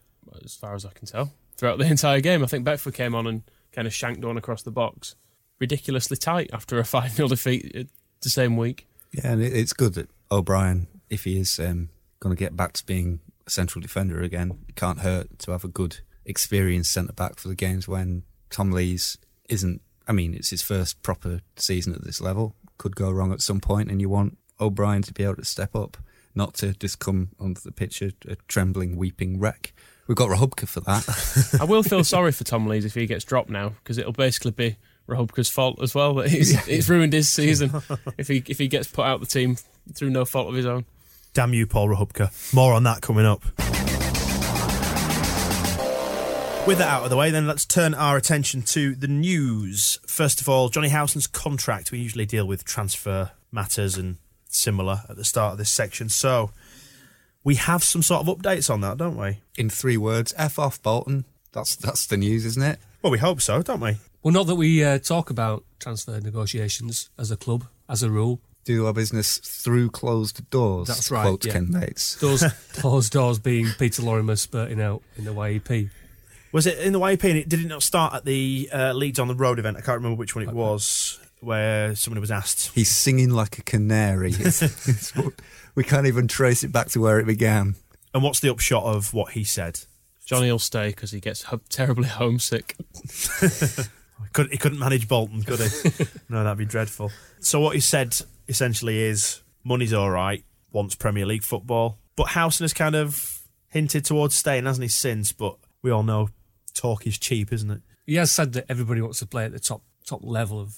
as 0.43 0.55
far 0.55 0.75
as 0.75 0.85
I 0.85 0.91
can 0.91 1.07
tell, 1.07 1.31
throughout 1.57 1.77
the 1.77 1.85
entire 1.89 2.21
game. 2.21 2.43
I 2.43 2.47
think 2.47 2.63
Beckford 2.63 2.93
came 2.93 3.15
on 3.15 3.27
and 3.27 3.43
kind 3.71 3.87
of 3.87 3.93
shanked 3.93 4.23
one 4.23 4.37
across 4.37 4.63
the 4.63 4.71
box. 4.71 5.15
Ridiculously 5.59 6.17
tight 6.17 6.49
after 6.53 6.79
a 6.79 6.83
5 6.85 7.11
0 7.11 7.29
defeat 7.29 7.89
the 8.21 8.29
same 8.29 8.57
week. 8.57 8.87
Yeah, 9.11 9.31
and 9.31 9.41
it's 9.41 9.73
good 9.73 9.93
that 9.93 10.09
O'Brien, 10.31 10.87
if 11.09 11.23
he 11.23 11.39
is 11.39 11.59
um, 11.59 11.89
going 12.19 12.35
to 12.35 12.39
get 12.39 12.55
back 12.57 12.73
to 12.73 12.85
being 12.85 13.21
a 13.47 13.49
central 13.49 13.81
defender 13.81 14.21
again, 14.21 14.59
it 14.67 14.75
can't 14.75 14.99
hurt 14.99 15.39
to 15.39 15.51
have 15.51 15.63
a 15.63 15.69
good, 15.69 15.99
experienced 16.25 16.91
centre 16.91 17.13
back 17.13 17.37
for 17.39 17.47
the 17.47 17.55
games 17.55 17.87
when 17.87 18.23
Tom 18.49 18.71
Lees 18.71 19.17
isn't. 19.47 19.81
I 20.07 20.11
mean, 20.11 20.33
it's 20.33 20.49
his 20.49 20.61
first 20.61 21.01
proper 21.01 21.41
season 21.55 21.93
at 21.93 22.03
this 22.03 22.19
level. 22.21 22.55
Could 22.77 22.95
go 22.95 23.09
wrong 23.09 23.31
at 23.31 23.41
some 23.41 23.61
point, 23.61 23.89
and 23.89 24.01
you 24.01 24.09
want 24.09 24.37
O'Brien 24.59 25.01
to 25.03 25.13
be 25.13 25.23
able 25.23 25.35
to 25.37 25.45
step 25.45 25.75
up, 25.75 25.97
not 26.35 26.53
to 26.55 26.73
just 26.73 26.99
come 26.99 27.29
onto 27.39 27.61
the 27.61 27.71
pitch 27.71 28.01
a, 28.01 28.11
a 28.27 28.35
trembling, 28.47 28.97
weeping 28.97 29.39
wreck. 29.39 29.73
We've 30.07 30.17
got 30.17 30.29
Rachubka 30.29 30.67
for 30.67 30.81
that. 30.81 31.57
I 31.61 31.63
will 31.63 31.81
feel 31.81 32.03
sorry 32.03 32.31
for 32.31 32.43
Tom 32.43 32.67
Lees 32.67 32.85
if 32.85 32.93
he 32.93 33.07
gets 33.07 33.23
dropped 33.23 33.49
now, 33.49 33.69
because 33.69 33.97
it'll 33.97 34.11
basically 34.13 34.51
be 34.51 34.75
Rachubka's 35.07 35.49
fault 35.49 35.81
as 35.81 35.95
well 35.95 36.13
that 36.15 36.29
he's, 36.29 36.63
he's 36.65 36.89
ruined 36.89 37.13
his 37.13 37.29
season 37.31 37.71
if 38.17 38.27
he 38.27 38.43
if 38.47 38.57
he 38.57 38.67
gets 38.67 38.87
put 38.87 39.05
out 39.05 39.19
the 39.19 39.25
team 39.25 39.57
through 39.93 40.09
no 40.09 40.25
fault 40.25 40.49
of 40.49 40.55
his 40.55 40.65
own. 40.65 40.85
Damn 41.33 41.53
you, 41.53 41.65
Paul 41.67 41.89
Rachubka. 41.89 42.53
More 42.53 42.73
on 42.73 42.83
that 42.83 43.01
coming 43.01 43.25
up. 43.25 43.43
With 46.67 46.79
that 46.79 46.87
out 46.87 47.03
of 47.03 47.11
the 47.11 47.17
way, 47.17 47.29
then 47.29 47.45
let's 47.45 47.63
turn 47.63 47.93
our 47.93 48.17
attention 48.17 48.63
to 48.63 48.95
the 48.95 49.07
news. 49.07 49.99
First 50.07 50.41
of 50.41 50.49
all, 50.49 50.69
Jonny 50.69 50.89
Howson's 50.89 51.27
contract. 51.27 51.91
We 51.91 51.99
usually 51.99 52.25
deal 52.25 52.47
with 52.47 52.63
transfer 52.63 53.31
matters 53.51 53.97
and 53.97 54.17
similar 54.55 55.01
at 55.09 55.15
the 55.17 55.25
start 55.25 55.53
of 55.53 55.57
this 55.57 55.69
section. 55.69 56.09
So 56.09 56.51
we 57.43 57.55
have 57.55 57.83
some 57.83 58.01
sort 58.01 58.27
of 58.27 58.37
updates 58.37 58.69
on 58.69 58.81
that, 58.81 58.97
don't 58.97 59.17
we? 59.17 59.39
In 59.57 59.69
three 59.69 59.97
words, 59.97 60.33
F 60.37 60.57
off 60.59 60.81
Bolton. 60.81 61.25
That's 61.51 61.75
that's 61.75 62.07
the 62.07 62.17
news, 62.17 62.45
isn't 62.45 62.63
it? 62.63 62.79
Well, 63.01 63.11
we 63.11 63.19
hope 63.19 63.41
so, 63.41 63.61
don't 63.61 63.79
we? 63.79 63.97
Well, 64.23 64.33
not 64.33 64.47
that 64.47 64.55
we 64.55 64.83
uh, 64.83 64.97
talk 64.97 65.29
about 65.29 65.63
transfer 65.79 66.19
negotiations 66.19 67.09
as 67.17 67.29
a 67.29 67.37
club, 67.37 67.65
as 67.87 68.01
a 68.01 68.09
rule. 68.09 68.41
Do 68.63 68.87
our 68.87 68.93
business 68.93 69.37
through 69.37 69.91
closed 69.91 70.49
doors. 70.49 70.87
That's 70.87 71.11
right, 71.11 71.21
Quote 71.21 71.45
yeah. 71.45 71.53
Ken 71.53 71.71
Bates. 71.71 72.15
Those 72.15 72.43
closed 72.73 73.13
doors 73.13 73.37
being 73.37 73.67
Peter 73.77 74.01
Lorimer 74.01 74.35
spurting 74.35 74.81
out 74.81 75.03
in 75.17 75.25
the 75.25 75.33
YEP. 75.33 75.91
Was 76.51 76.65
it 76.65 76.79
in 76.79 76.93
the 76.93 76.99
YP? 76.99 77.23
And 77.25 77.37
it 77.37 77.49
did 77.49 77.59
it 77.59 77.67
not 77.67 77.83
start 77.83 78.13
at 78.13 78.25
the 78.25 78.69
uh, 78.73 78.93
Leeds 78.93 79.19
on 79.19 79.27
the 79.27 79.35
Road 79.35 79.59
event? 79.59 79.77
I 79.77 79.81
can't 79.81 79.97
remember 79.97 80.17
which 80.17 80.35
one 80.35 80.47
it 80.47 80.53
was. 80.53 81.19
Where 81.41 81.95
somebody 81.95 82.21
was 82.21 82.31
asked. 82.31 82.71
He's 82.73 82.89
singing 82.89 83.29
like 83.29 83.57
a 83.57 83.61
canary. 83.63 84.31
It's- 84.39 84.61
it's 84.87 85.15
what- 85.15 85.33
we 85.75 85.83
can't 85.83 86.07
even 86.07 86.27
trace 86.27 86.63
it 86.63 86.71
back 86.71 86.87
to 86.91 87.01
where 87.01 87.19
it 87.19 87.25
began. 87.25 87.75
And 88.13 88.23
what's 88.23 88.39
the 88.39 88.49
upshot 88.49 88.83
of 88.83 89.13
what 89.13 89.33
he 89.33 89.43
said? 89.43 89.81
Johnny 90.25 90.49
will 90.49 90.57
stay 90.57 90.87
because 90.89 91.11
he 91.11 91.19
gets 91.19 91.43
ho- 91.43 91.59
terribly 91.69 92.07
homesick. 92.07 92.75
Could, 94.33 94.51
he 94.51 94.57
couldn't 94.57 94.79
manage 94.79 95.07
Bolton, 95.07 95.43
could 95.43 95.59
he? 95.59 96.05
no, 96.29 96.43
that'd 96.43 96.57
be 96.57 96.65
dreadful. 96.65 97.11
So 97.39 97.59
what 97.59 97.75
he 97.75 97.81
said 97.81 98.15
essentially 98.47 99.01
is 99.03 99.41
money's 99.63 99.93
all 99.93 100.09
right, 100.09 100.43
wants 100.71 100.95
Premier 100.95 101.25
League 101.25 101.43
football. 101.43 101.99
But 102.15 102.29
Howson 102.29 102.63
has 102.63 102.73
kind 102.73 102.95
of 102.95 103.41
hinted 103.67 104.05
towards 104.05 104.35
staying, 104.35 104.65
hasn't 104.65 104.83
he, 104.83 104.87
since? 104.89 105.31
But 105.33 105.57
we 105.81 105.91
all 105.91 106.03
know 106.03 106.29
talk 106.73 107.05
is 107.05 107.17
cheap, 107.17 107.51
isn't 107.51 107.69
it? 107.69 107.81
He 108.05 108.15
has 108.15 108.31
said 108.31 108.53
that 108.53 108.65
everybody 108.69 109.01
wants 109.01 109.19
to 109.19 109.25
play 109.25 109.43
at 109.45 109.51
the 109.51 109.59
top 109.59 109.81
top 110.05 110.21
level 110.23 110.59
of 110.61 110.75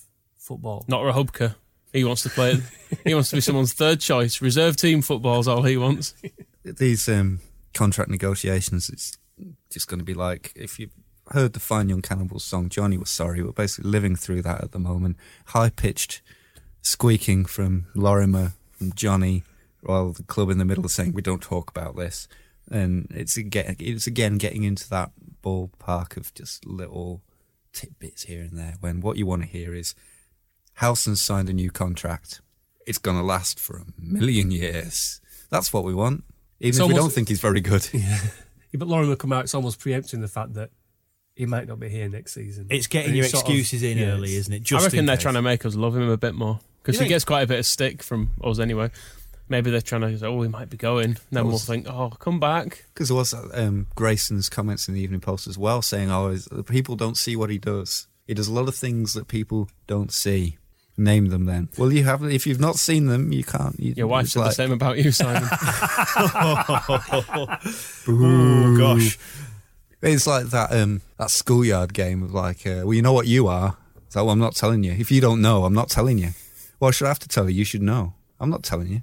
football. 0.47 0.85
Not 0.87 1.01
Rachubka. 1.01 1.55
He 1.93 2.03
wants 2.03 2.23
to 2.23 2.29
play. 2.29 2.61
he 3.03 3.13
wants 3.13 3.29
to 3.29 3.35
be 3.35 3.41
someone's 3.41 3.73
third 3.73 3.99
choice. 3.99 4.41
Reserve 4.41 4.77
team 4.77 5.01
football's 5.01 5.47
all 5.47 5.63
he 5.63 5.77
wants. 5.77 6.13
These 6.63 7.07
um, 7.07 7.39
contract 7.73 8.09
negotiations, 8.09 8.89
it's 8.89 9.17
just 9.69 9.87
going 9.87 9.99
to 9.99 10.05
be 10.05 10.13
like 10.13 10.51
if 10.55 10.79
you 10.79 10.89
heard 11.31 11.53
the 11.53 11.59
Fine 11.59 11.89
Young 11.89 12.01
Cannibals 12.01 12.43
song, 12.43 12.69
Johnny 12.69 12.97
was 12.97 13.09
sorry. 13.09 13.43
We're 13.43 13.51
basically 13.51 13.89
living 13.89 14.15
through 14.15 14.41
that 14.43 14.63
at 14.63 14.71
the 14.71 14.79
moment. 14.79 15.17
High 15.47 15.69
pitched 15.69 16.21
squeaking 16.81 17.45
from 17.45 17.87
Lorimer, 17.95 18.53
from 18.71 18.93
Johnny, 18.93 19.43
while 19.81 20.11
the 20.11 20.23
club 20.23 20.49
in 20.49 20.57
the 20.57 20.65
middle 20.65 20.85
is 20.85 20.93
saying, 20.93 21.13
we 21.13 21.21
don't 21.21 21.41
talk 21.41 21.69
about 21.69 21.95
this. 21.95 22.27
And 22.69 23.07
it's 23.11 23.37
again, 23.37 23.75
it's 23.79 24.07
again 24.07 24.37
getting 24.37 24.63
into 24.63 24.89
that 24.89 25.11
ballpark 25.43 26.17
of 26.17 26.33
just 26.33 26.65
little 26.65 27.21
tidbits 27.73 28.23
here 28.23 28.41
and 28.41 28.57
there 28.57 28.75
when 28.79 29.01
what 29.01 29.17
you 29.17 29.25
want 29.25 29.43
to 29.43 29.47
hear 29.47 29.73
is 29.73 29.93
Howson's 30.77 31.21
signed 31.21 31.49
a 31.49 31.53
new 31.53 31.69
contract. 31.71 32.41
It's 32.85 32.97
going 32.97 33.17
to 33.17 33.23
last 33.23 33.59
for 33.59 33.77
a 33.77 33.85
million 33.99 34.51
years. 34.51 35.19
That's 35.49 35.71
what 35.73 35.83
we 35.83 35.93
want. 35.93 36.23
Even 36.59 36.69
It's 36.69 36.79
if 36.79 36.87
we 36.87 36.93
don't 36.93 37.11
think 37.11 37.27
he's 37.29 37.41
very 37.41 37.61
good. 37.61 37.87
Yeah, 38.73 38.79
but 38.79 38.89
Lauren 38.89 39.07
will 39.07 39.15
come 39.15 39.31
out. 39.31 39.45
It's 39.45 39.53
almost 39.55 39.79
preempting 39.79 40.19
the 40.19 40.27
fact 40.27 40.55
that 40.55 40.71
he 41.33 41.45
might 41.45 41.67
not 41.69 41.79
be 41.79 41.87
here 41.87 42.09
next 42.09 42.33
season. 42.33 42.67
It's 42.69 42.87
getting 42.87 43.11
And 43.11 43.15
your 43.15 43.23
it's 43.23 43.31
sort 43.33 43.45
of- 43.45 43.49
excuses 43.51 43.81
in 43.81 43.97
yeah, 43.97 44.07
early, 44.07 44.35
isn't 44.35 44.53
it? 44.53 44.71
I 44.73 44.83
reckon 44.83 45.05
they're 45.05 45.15
case. 45.15 45.21
trying 45.23 45.35
to 45.35 45.41
make 45.41 45.65
us 45.65 45.73
love 45.75 45.95
him 45.95 46.09
a 46.09 46.17
bit 46.17 46.35
more 46.35 46.59
because 46.83 46.95
he 46.95 46.99
think? 46.99 47.09
gets 47.09 47.23
quite 47.23 47.43
a 47.43 47.47
bit 47.47 47.59
of 47.59 47.65
stick 47.65 48.03
from 48.03 48.31
us 48.43 48.59
anyway. 48.59 48.91
Maybe 49.47 49.71
they're 49.71 49.79
trying 49.81 50.01
to 50.01 50.17
say, 50.17 50.25
"Oh, 50.27 50.41
he 50.41 50.49
might 50.49 50.69
be 50.69 50.75
going." 50.75 51.17
Then 51.31 51.47
we'll 51.47 51.57
think, 51.57 51.87
"Oh, 51.87 52.09
come 52.09 52.41
back." 52.41 52.83
Because 52.93 53.07
there 53.07 53.15
was 53.15 53.33
um, 53.53 53.87
Grayson's 53.95 54.49
comments 54.49 54.89
in 54.89 54.95
the 54.95 54.99
Evening 55.01 55.21
Post 55.21 55.47
as 55.47 55.57
well, 55.57 55.81
saying, 55.81 56.11
"Oh, 56.11 56.27
is- 56.27 56.49
people 56.67 56.97
don't 56.97 57.15
see 57.17 57.37
what 57.37 57.49
he 57.49 57.57
does. 57.57 58.07
He 58.27 58.33
does 58.33 58.49
a 58.49 58.53
lot 58.53 58.67
of 58.67 58.75
things 58.75 59.13
that 59.13 59.29
people 59.29 59.69
don't 59.87 60.11
see. 60.11 60.57
Name 60.99 61.27
them, 61.27 61.45
then. 61.45 61.69
Well, 61.77 61.93
you 61.93 62.03
haven't. 62.03 62.31
If 62.31 62.47
you've 62.47 62.59
not 62.59 62.77
seen 62.77 63.05
them, 63.05 63.31
you 63.31 63.43
can't. 63.43 63.79
You, 63.79 63.93
Your 63.95 64.07
wife 64.07 64.25
it's 64.25 64.33
said 64.33 64.43
the 64.43 64.51
same 64.51 64.71
about 64.71 64.97
you, 64.97 65.11
Simon. 65.11 65.43
Oh, 68.09 68.75
gosh. 68.77 69.17
It's 70.01 70.27
like 70.27 70.47
that 70.47 70.71
um, 70.71 71.01
that 71.17 71.31
schoolyard 71.31 71.93
game 71.93 72.23
of 72.23 72.33
like, 72.33 72.65
uh, 72.65 72.81
well, 72.83 72.93
you 72.93 73.01
know 73.01 73.13
what 73.13 73.27
you 73.27 73.47
are. 73.47 73.77
So 74.09 74.23
well, 74.23 74.33
I'm 74.33 74.39
not 74.39 74.55
telling 74.55 74.83
you. 74.83 74.91
If 74.93 75.11
you 75.11 75.21
don't 75.21 75.41
know, 75.41 75.65
I'm 75.65 75.73
not 75.73 75.89
telling 75.89 76.17
you. 76.17 76.29
Why 76.79 76.91
should 76.91 77.05
I 77.05 77.09
have 77.09 77.19
to 77.19 77.27
tell 77.27 77.49
you? 77.49 77.57
You 77.57 77.65
should 77.65 77.81
know. 77.81 78.13
I'm 78.39 78.49
not 78.49 78.63
telling 78.63 78.87
you. 78.87 79.01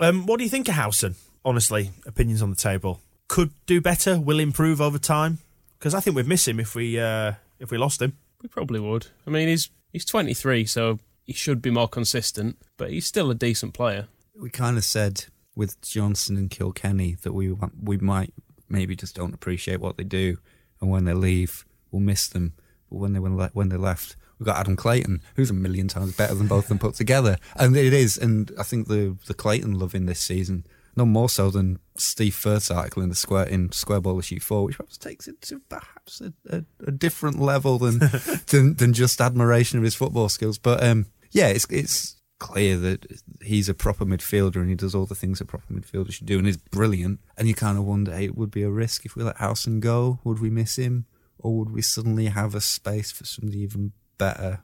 Um, 0.00 0.26
what 0.26 0.38
do 0.38 0.44
you 0.44 0.50
think 0.50 0.68
of 0.68 0.74
Howson? 0.74 1.16
Honestly, 1.44 1.90
opinions 2.06 2.42
on 2.42 2.50
the 2.50 2.56
table. 2.56 3.00
Could 3.26 3.50
do 3.66 3.80
better. 3.80 4.18
Will 4.18 4.38
improve 4.38 4.80
over 4.80 4.98
time. 4.98 5.38
Because 5.78 5.94
I 5.94 6.00
think 6.00 6.16
we'd 6.16 6.26
miss 6.26 6.46
him 6.46 6.60
if 6.60 6.74
we 6.74 6.98
uh, 6.98 7.32
if 7.58 7.70
we 7.70 7.78
lost 7.78 8.00
him. 8.00 8.16
we 8.42 8.48
probably 8.48 8.80
would. 8.80 9.08
I 9.26 9.30
mean, 9.30 9.48
he's 9.48 9.70
he's 9.92 10.04
23, 10.04 10.64
so 10.66 10.98
he 11.28 11.34
should 11.34 11.60
be 11.60 11.70
more 11.70 11.88
consistent, 11.88 12.56
but 12.78 12.90
he's 12.90 13.06
still 13.06 13.30
a 13.30 13.34
decent 13.34 13.74
player. 13.74 14.08
We 14.34 14.48
kind 14.48 14.78
of 14.78 14.84
said 14.84 15.26
with 15.54 15.78
Johnson 15.82 16.38
and 16.38 16.50
Kilkenny 16.50 17.16
that 17.22 17.34
we 17.34 17.54
we 17.82 17.98
might 17.98 18.32
maybe 18.66 18.96
just 18.96 19.14
don't 19.14 19.34
appreciate 19.34 19.78
what 19.78 19.98
they 19.98 20.04
do, 20.04 20.38
and 20.80 20.90
when 20.90 21.04
they 21.04 21.12
leave, 21.12 21.66
we'll 21.90 22.00
miss 22.00 22.28
them. 22.28 22.54
But 22.90 22.96
when 22.96 23.12
they 23.12 23.18
when, 23.20 23.68
they 23.68 23.76
left, 23.76 24.16
we 24.38 24.46
got 24.46 24.56
Adam 24.56 24.74
Clayton, 24.74 25.20
who's 25.36 25.50
a 25.50 25.54
million 25.54 25.86
times 25.86 26.16
better 26.16 26.34
than 26.34 26.46
both 26.46 26.64
of 26.64 26.68
them 26.70 26.78
put 26.78 26.94
together, 26.94 27.36
and 27.56 27.76
it 27.76 27.92
is. 27.92 28.16
And 28.16 28.50
I 28.58 28.62
think 28.62 28.88
the 28.88 29.18
the 29.26 29.34
Clayton 29.34 29.78
love 29.78 29.94
in 29.94 30.06
this 30.06 30.20
season 30.20 30.64
no 30.96 31.04
more 31.04 31.28
so 31.28 31.50
than 31.50 31.78
Steve 31.96 32.34
Firth's 32.34 32.70
article 32.70 33.02
in 33.02 33.10
the 33.10 33.14
square 33.14 33.44
in 33.44 33.70
Square 33.70 34.00
Ball 34.00 34.18
issue 34.18 34.40
four, 34.40 34.64
which 34.64 34.78
perhaps 34.78 34.96
takes 34.96 35.28
it 35.28 35.42
to 35.42 35.60
perhaps 35.68 36.22
a, 36.22 36.32
a, 36.48 36.64
a 36.86 36.90
different 36.90 37.38
level 37.38 37.78
than, 37.78 37.98
than 38.46 38.74
than 38.76 38.94
just 38.94 39.20
admiration 39.20 39.78
of 39.78 39.84
his 39.84 39.94
football 39.94 40.30
skills. 40.30 40.56
But 40.56 40.82
um, 40.82 41.06
yeah, 41.30 41.48
it's 41.48 41.66
it's 41.70 42.16
clear 42.38 42.76
that 42.76 43.04
he's 43.42 43.68
a 43.68 43.74
proper 43.74 44.04
midfielder 44.04 44.56
and 44.56 44.68
he 44.68 44.74
does 44.74 44.94
all 44.94 45.06
the 45.06 45.14
things 45.14 45.40
a 45.40 45.44
proper 45.44 45.72
midfielder 45.72 46.12
should 46.12 46.26
do 46.26 46.38
and 46.38 46.46
is 46.46 46.56
brilliant. 46.56 47.20
And 47.36 47.48
you 47.48 47.54
kind 47.54 47.76
of 47.76 47.84
wonder, 47.84 48.14
hey, 48.14 48.26
it 48.26 48.36
would 48.36 48.50
be 48.50 48.62
a 48.62 48.70
risk 48.70 49.04
if 49.04 49.16
we 49.16 49.24
let 49.24 49.38
Howson 49.38 49.80
go. 49.80 50.20
Would 50.24 50.40
we 50.40 50.50
miss 50.50 50.76
him, 50.76 51.06
or 51.38 51.56
would 51.58 51.70
we 51.70 51.82
suddenly 51.82 52.26
have 52.26 52.54
a 52.54 52.60
space 52.60 53.10
for 53.10 53.24
somebody 53.24 53.60
even 53.60 53.92
better? 54.18 54.60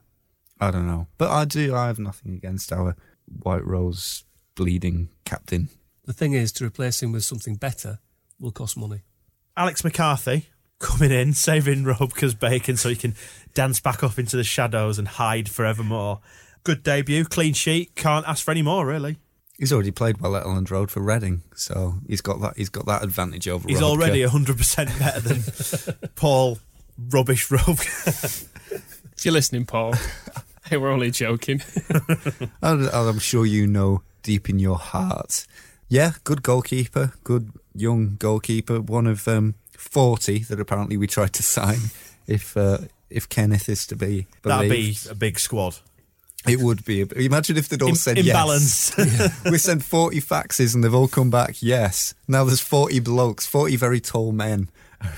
I 0.59 0.71
don't 0.71 0.87
know, 0.87 1.07
but 1.17 1.29
I 1.29 1.45
do. 1.45 1.75
I 1.75 1.87
have 1.87 1.99
nothing 1.99 2.33
against 2.33 2.71
our 2.71 2.95
White 3.25 3.65
Rose 3.65 4.23
bleeding 4.55 5.09
captain. 5.25 5.69
The 6.05 6.13
thing 6.13 6.33
is, 6.33 6.51
to 6.53 6.65
replace 6.65 7.03
him 7.03 7.11
with 7.11 7.25
something 7.25 7.55
better 7.55 7.99
will 8.39 8.51
cost 8.51 8.77
money. 8.77 9.01
Alex 9.57 9.83
McCarthy 9.83 10.49
coming 10.79 11.11
in, 11.11 11.33
saving 11.33 11.83
Robka's 11.83 12.35
bacon 12.35 12.77
so 12.77 12.89
he 12.89 12.95
can 12.95 13.15
dance 13.53 13.79
back 13.79 14.03
off 14.03 14.19
into 14.19 14.37
the 14.37 14.43
shadows 14.43 14.99
and 14.99 15.07
hide 15.07 15.49
forevermore. 15.49 16.21
Good 16.65 16.81
debut, 16.81 17.25
clean 17.25 17.53
sheet. 17.53 17.93
Can't 17.95 18.27
ask 18.27 18.43
for 18.43 18.49
any 18.49 18.63
more, 18.63 18.87
really. 18.87 19.17
He's 19.57 19.71
already 19.71 19.91
played 19.91 20.19
well 20.19 20.35
at 20.35 20.43
Elland 20.43 20.69
Road 20.71 20.89
for 20.89 20.99
Reading, 20.99 21.43
so 21.55 21.99
he's 22.07 22.21
got 22.21 22.41
that. 22.41 22.57
He's 22.57 22.69
got 22.69 22.87
that 22.87 23.03
advantage 23.03 23.47
over. 23.47 23.67
He's 23.69 23.79
Robka. 23.79 23.83
already 23.83 24.21
100% 24.23 24.99
better 24.99 25.19
than 25.21 26.09
Paul 26.15 26.57
Rubbish 26.97 27.49
Robka. 27.49 28.47
If 29.15 29.23
you're 29.23 29.33
listening, 29.33 29.65
Paul, 29.65 29.93
hey, 30.65 30.77
we're 30.77 30.91
only 30.91 31.11
joking. 31.11 31.61
And 32.61 32.89
I'm 32.89 33.19
sure 33.19 33.45
you 33.45 33.67
know 33.67 34.01
deep 34.23 34.49
in 34.49 34.57
your 34.57 34.77
heart. 34.77 35.45
Yeah, 35.87 36.13
good 36.23 36.41
goalkeeper, 36.41 37.13
good 37.23 37.51
young 37.75 38.15
goalkeeper. 38.17 38.81
One 38.81 39.05
of 39.05 39.27
um, 39.27 39.53
40 39.77 40.39
that 40.39 40.59
apparently 40.59 40.97
we 40.97 41.05
tried 41.05 41.33
to 41.33 41.43
sign. 41.43 41.77
If 42.25 42.57
uh, 42.57 42.79
if 43.11 43.29
Kenneth 43.29 43.69
is 43.69 43.85
to 43.87 43.95
be 43.95 44.25
That'd 44.41 44.71
be 44.71 44.97
a 45.09 45.15
big 45.15 45.39
squad. 45.39 45.77
It 46.47 46.59
would 46.59 46.85
be. 46.85 47.01
Imagine 47.15 47.57
if 47.57 47.69
they'd 47.69 47.81
all 47.81 47.89
Im- 47.89 47.95
said 47.95 48.17
imbalance. 48.17 48.93
yes. 48.97 49.43
we 49.49 49.57
sent 49.57 49.83
40 49.83 50.21
faxes 50.21 50.73
and 50.75 50.83
they've 50.83 50.93
all 50.93 51.07
come 51.07 51.29
back 51.29 51.61
yes. 51.61 52.13
Now 52.27 52.43
there's 52.43 52.61
40 52.61 52.99
blokes, 52.99 53.45
40 53.45 53.75
very 53.75 53.99
tall 53.99 54.31
men. 54.31 54.69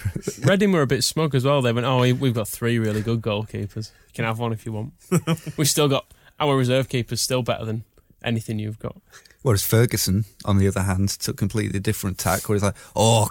Reading 0.44 0.72
were 0.72 0.82
a 0.82 0.88
bit 0.88 1.04
smug 1.04 1.36
as 1.36 1.46
well. 1.46 1.62
They 1.62 1.72
went, 1.72 1.86
"Oh, 1.86 2.02
we- 2.02 2.12
we've 2.14 2.34
got 2.34 2.48
three 2.48 2.80
really 2.80 3.02
good 3.02 3.22
goalkeepers. 3.22 3.92
You 4.08 4.14
can 4.14 4.26
have 4.26 4.40
one 4.40 4.52
if 4.52 4.66
you 4.66 4.72
want." 4.74 4.94
We've 5.58 5.70
still 5.70 5.88
got 5.88 6.06
our 6.40 6.58
reserve 6.58 6.90
keepers 6.90 7.22
still 7.22 7.42
better 7.44 7.64
than 7.64 7.84
anything 8.24 8.60
you've 8.60 8.80
got. 8.80 8.98
Whereas 9.44 9.64
Ferguson, 9.64 10.26
on 10.44 10.58
the 10.58 10.68
other 10.68 10.82
hand, 10.82 11.10
took 11.10 11.38
completely 11.38 11.80
different 11.80 12.18
tack 12.18 12.50
where 12.50 12.56
he's 12.56 12.64
like, 12.64 12.76
oh, 12.96 13.30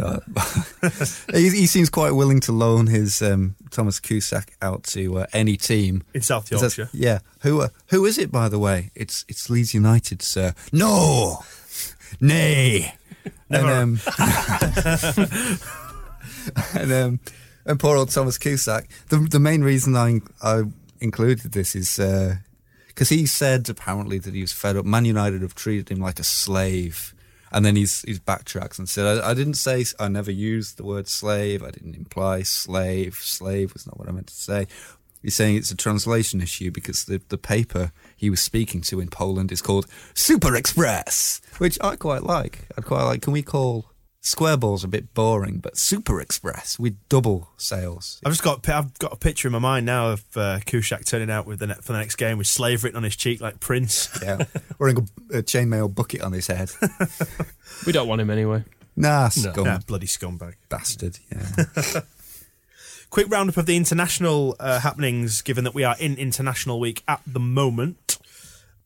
uh, 0.00 0.20
he, 1.32 1.50
he 1.50 1.66
seems 1.66 1.90
quite 1.90 2.12
willing 2.12 2.40
to 2.40 2.52
loan 2.52 2.86
his 2.86 3.22
um, 3.22 3.54
Thomas 3.70 4.00
Kuszczak 4.00 4.50
out 4.62 4.84
to 4.84 5.18
uh, 5.18 5.26
any 5.32 5.56
team. 5.56 6.02
In 6.12 6.22
South 6.22 6.50
Yorkshire. 6.50 6.88
yeah. 6.92 7.20
Who 7.40 7.62
uh, 7.62 7.68
who 7.88 8.04
is 8.04 8.18
it, 8.18 8.30
by 8.32 8.48
the 8.48 8.58
way? 8.58 8.90
It's 8.94 9.24
it's 9.28 9.48
Leeds 9.50 9.74
United, 9.74 10.22
sir. 10.22 10.54
No, 10.72 11.44
nay. 12.20 12.94
Never. 13.48 13.70
And, 13.70 13.98
um, 13.98 14.00
and, 16.74 16.92
um, 16.92 17.20
and 17.64 17.80
poor 17.80 17.96
old 17.96 18.10
Thomas 18.10 18.38
Kuszczak. 18.38 18.86
The 19.08 19.18
the 19.18 19.40
main 19.40 19.62
reason 19.62 19.96
I 19.96 20.20
I 20.42 20.64
included 21.00 21.52
this 21.52 21.74
is 21.74 21.98
because 22.88 23.08
he 23.08 23.26
said 23.26 23.68
apparently 23.68 24.18
that 24.18 24.34
he 24.34 24.40
was 24.40 24.52
fed 24.52 24.76
up. 24.76 24.84
Man 24.84 25.04
United 25.04 25.42
have 25.42 25.54
treated 25.54 25.90
him 25.90 26.00
like 26.00 26.18
a 26.18 26.24
slave. 26.24 27.13
And 27.54 27.64
then 27.64 27.76
he's 27.76 28.02
he's 28.02 28.20
backtracks 28.20 28.78
and 28.78 28.88
said, 28.88 29.18
I, 29.22 29.30
I 29.30 29.34
didn't 29.34 29.54
say, 29.54 29.84
I 29.98 30.08
never 30.08 30.30
used 30.30 30.76
the 30.76 30.84
word 30.84 31.08
slave. 31.08 31.62
I 31.62 31.70
didn't 31.70 31.94
imply 31.94 32.42
slave. 32.42 33.14
Slave 33.14 33.72
was 33.72 33.86
not 33.86 33.96
what 33.98 34.08
I 34.08 34.12
meant 34.12 34.26
to 34.26 34.34
say. 34.34 34.66
He's 35.22 35.36
saying 35.36 35.56
it's 35.56 35.70
a 35.70 35.76
translation 35.76 36.42
issue 36.42 36.70
because 36.70 37.04
the, 37.04 37.22
the 37.28 37.38
paper 37.38 37.92
he 38.14 38.28
was 38.28 38.40
speaking 38.40 38.82
to 38.82 39.00
in 39.00 39.08
Poland 39.08 39.52
is 39.52 39.62
called 39.62 39.86
Super 40.12 40.54
Express, 40.54 41.40
which 41.58 41.78
I 41.80 41.96
quite 41.96 42.24
like. 42.24 42.66
I'd 42.76 42.84
quite 42.84 43.04
like. 43.04 43.22
Can 43.22 43.32
we 43.32 43.42
call 43.42 43.86
Square 44.26 44.56
Balls 44.56 44.82
a 44.82 44.88
bit 44.88 45.12
boring, 45.12 45.58
but 45.58 45.76
Super 45.76 46.18
Express 46.18 46.78
with 46.78 46.96
double 47.10 47.50
sales? 47.58 48.22
I've 48.24 48.32
just 48.32 48.42
got 48.42 48.66
I've 48.70 48.98
got 48.98 49.12
a 49.12 49.16
picture 49.16 49.48
in 49.48 49.52
my 49.52 49.58
mind 49.58 49.84
now 49.84 50.12
of 50.12 50.24
uh, 50.34 50.60
Kuszczak 50.64 51.04
turning 51.04 51.30
out 51.30 51.46
with 51.46 51.58
the 51.58 51.66
ne- 51.66 51.74
for 51.74 51.92
the 51.92 51.98
next 51.98 52.16
game 52.16 52.38
with 52.38 52.46
slave 52.46 52.84
written 52.84 52.96
on 52.96 53.02
his 53.02 53.16
cheek 53.16 53.42
like 53.42 53.60
Prince. 53.60 54.08
Yeah, 54.24 54.46
wearing 54.78 54.96
a, 55.30 55.38
a 55.38 55.42
chainmail 55.42 55.94
bucket 55.94 56.22
on 56.22 56.32
his 56.32 56.46
head. 56.46 56.70
We 57.86 57.92
don't 57.92 58.08
want 58.08 58.20
him 58.22 58.30
anyway. 58.30 58.64
Nah, 58.96 59.28
scum 59.28 59.66
yeah, 59.66 59.80
bloody 59.86 60.06
scumbag. 60.06 60.54
bastard. 60.70 61.18
Yeah. 61.30 62.00
Quick 63.10 63.26
roundup 63.28 63.58
of 63.58 63.66
the 63.66 63.76
international 63.76 64.56
uh, 64.58 64.80
happenings, 64.80 65.42
given 65.42 65.64
that 65.64 65.74
we 65.74 65.84
are 65.84 65.96
in 65.98 66.16
international 66.16 66.80
week 66.80 67.02
at 67.06 67.20
the 67.26 67.40
moment. 67.40 68.16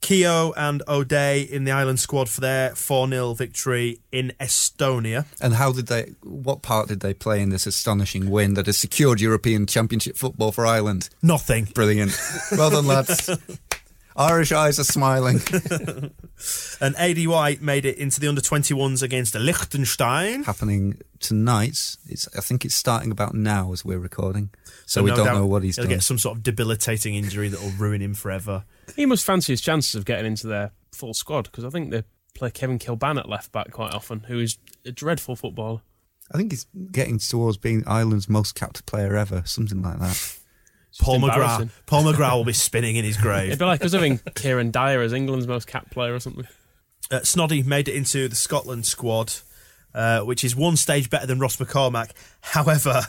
Keogh 0.00 0.52
and 0.56 0.82
O'Dea 0.88 1.42
in 1.42 1.64
the 1.64 1.72
Island 1.72 2.00
squad 2.00 2.28
for 2.28 2.40
their 2.40 2.74
4 2.74 3.08
0 3.08 3.34
victory 3.34 4.00
in 4.12 4.32
Estonia. 4.40 5.26
And 5.40 5.54
how 5.54 5.72
did 5.72 5.88
they? 5.88 6.14
What 6.22 6.62
part 6.62 6.88
did 6.88 7.00
they 7.00 7.14
play 7.14 7.42
in 7.42 7.50
this 7.50 7.66
astonishing 7.66 8.30
win 8.30 8.54
that 8.54 8.66
has 8.66 8.78
secured 8.78 9.20
European 9.20 9.66
Championship 9.66 10.16
football 10.16 10.52
for 10.52 10.66
Ireland? 10.66 11.08
Nothing. 11.22 11.66
Brilliant. 11.74 12.18
Well 12.52 12.70
done, 12.70 12.86
lads. 12.86 13.28
Irish 14.16 14.50
eyes 14.50 14.78
are 14.80 14.84
smiling. 14.84 15.40
And 16.80 16.94
Aidy 16.94 17.26
White 17.26 17.60
made 17.60 17.84
it 17.84 17.96
into 17.96 18.20
the 18.20 18.28
under 18.28 18.40
21s 18.40 19.02
against 19.02 19.34
Liechtenstein. 19.34 20.44
Happening 20.44 21.00
tonight. 21.18 21.96
It's. 22.06 22.28
I 22.36 22.40
think 22.40 22.64
it's 22.64 22.76
starting 22.76 23.10
about 23.10 23.34
now 23.34 23.72
as 23.72 23.84
we're 23.84 23.98
recording. 23.98 24.50
So, 24.88 25.02
we 25.02 25.10
no 25.10 25.16
don't 25.16 25.34
know 25.34 25.44
what 25.46 25.62
he's 25.62 25.76
he'll 25.76 25.84
done. 25.84 25.90
get 25.96 26.02
some 26.02 26.16
sort 26.16 26.38
of 26.38 26.42
debilitating 26.42 27.14
injury 27.14 27.48
that 27.48 27.60
will 27.60 27.72
ruin 27.72 28.00
him 28.00 28.14
forever. 28.14 28.64
He 28.96 29.04
must 29.04 29.22
fancy 29.22 29.52
his 29.52 29.60
chances 29.60 29.94
of 29.94 30.06
getting 30.06 30.24
into 30.24 30.46
their 30.46 30.70
full 30.92 31.12
squad 31.12 31.44
because 31.44 31.62
I 31.64 31.68
think 31.68 31.90
they 31.90 32.04
play 32.34 32.50
Kevin 32.50 32.78
Kilbane 32.78 33.18
at 33.18 33.28
left 33.28 33.52
back 33.52 33.70
quite 33.70 33.92
often, 33.92 34.20
who 34.20 34.38
is 34.40 34.56
a 34.86 34.90
dreadful 34.90 35.36
footballer. 35.36 35.82
I 36.32 36.38
think 36.38 36.52
he's 36.52 36.66
getting 36.90 37.18
towards 37.18 37.58
being 37.58 37.84
Ireland's 37.86 38.30
most 38.30 38.54
capped 38.54 38.86
player 38.86 39.14
ever, 39.14 39.42
something 39.44 39.82
like 39.82 39.98
that. 39.98 40.38
Paul 41.00 41.20
McGrath. 41.20 41.68
Paul 41.84 42.04
McGrath 42.04 42.36
will 42.36 42.44
be 42.44 42.54
spinning 42.54 42.96
in 42.96 43.04
his 43.04 43.18
grave. 43.18 43.48
It'd 43.48 43.58
be 43.58 43.64
like 43.66 43.84
us 43.84 43.92
having 43.92 44.18
Kieran 44.34 44.70
Dyer 44.70 45.02
as 45.02 45.12
England's 45.12 45.46
most 45.46 45.66
capped 45.66 45.90
player 45.90 46.14
or 46.14 46.20
something. 46.20 46.46
Uh, 47.10 47.20
Snoddy 47.20 47.64
made 47.64 47.88
it 47.88 47.94
into 47.94 48.26
the 48.28 48.34
Scotland 48.36 48.86
squad, 48.86 49.32
uh, 49.94 50.20
which 50.20 50.44
is 50.44 50.56
one 50.56 50.76
stage 50.76 51.08
better 51.10 51.26
than 51.26 51.38
Ross 51.38 51.56
McCormack. 51.56 52.12
However, 52.40 53.02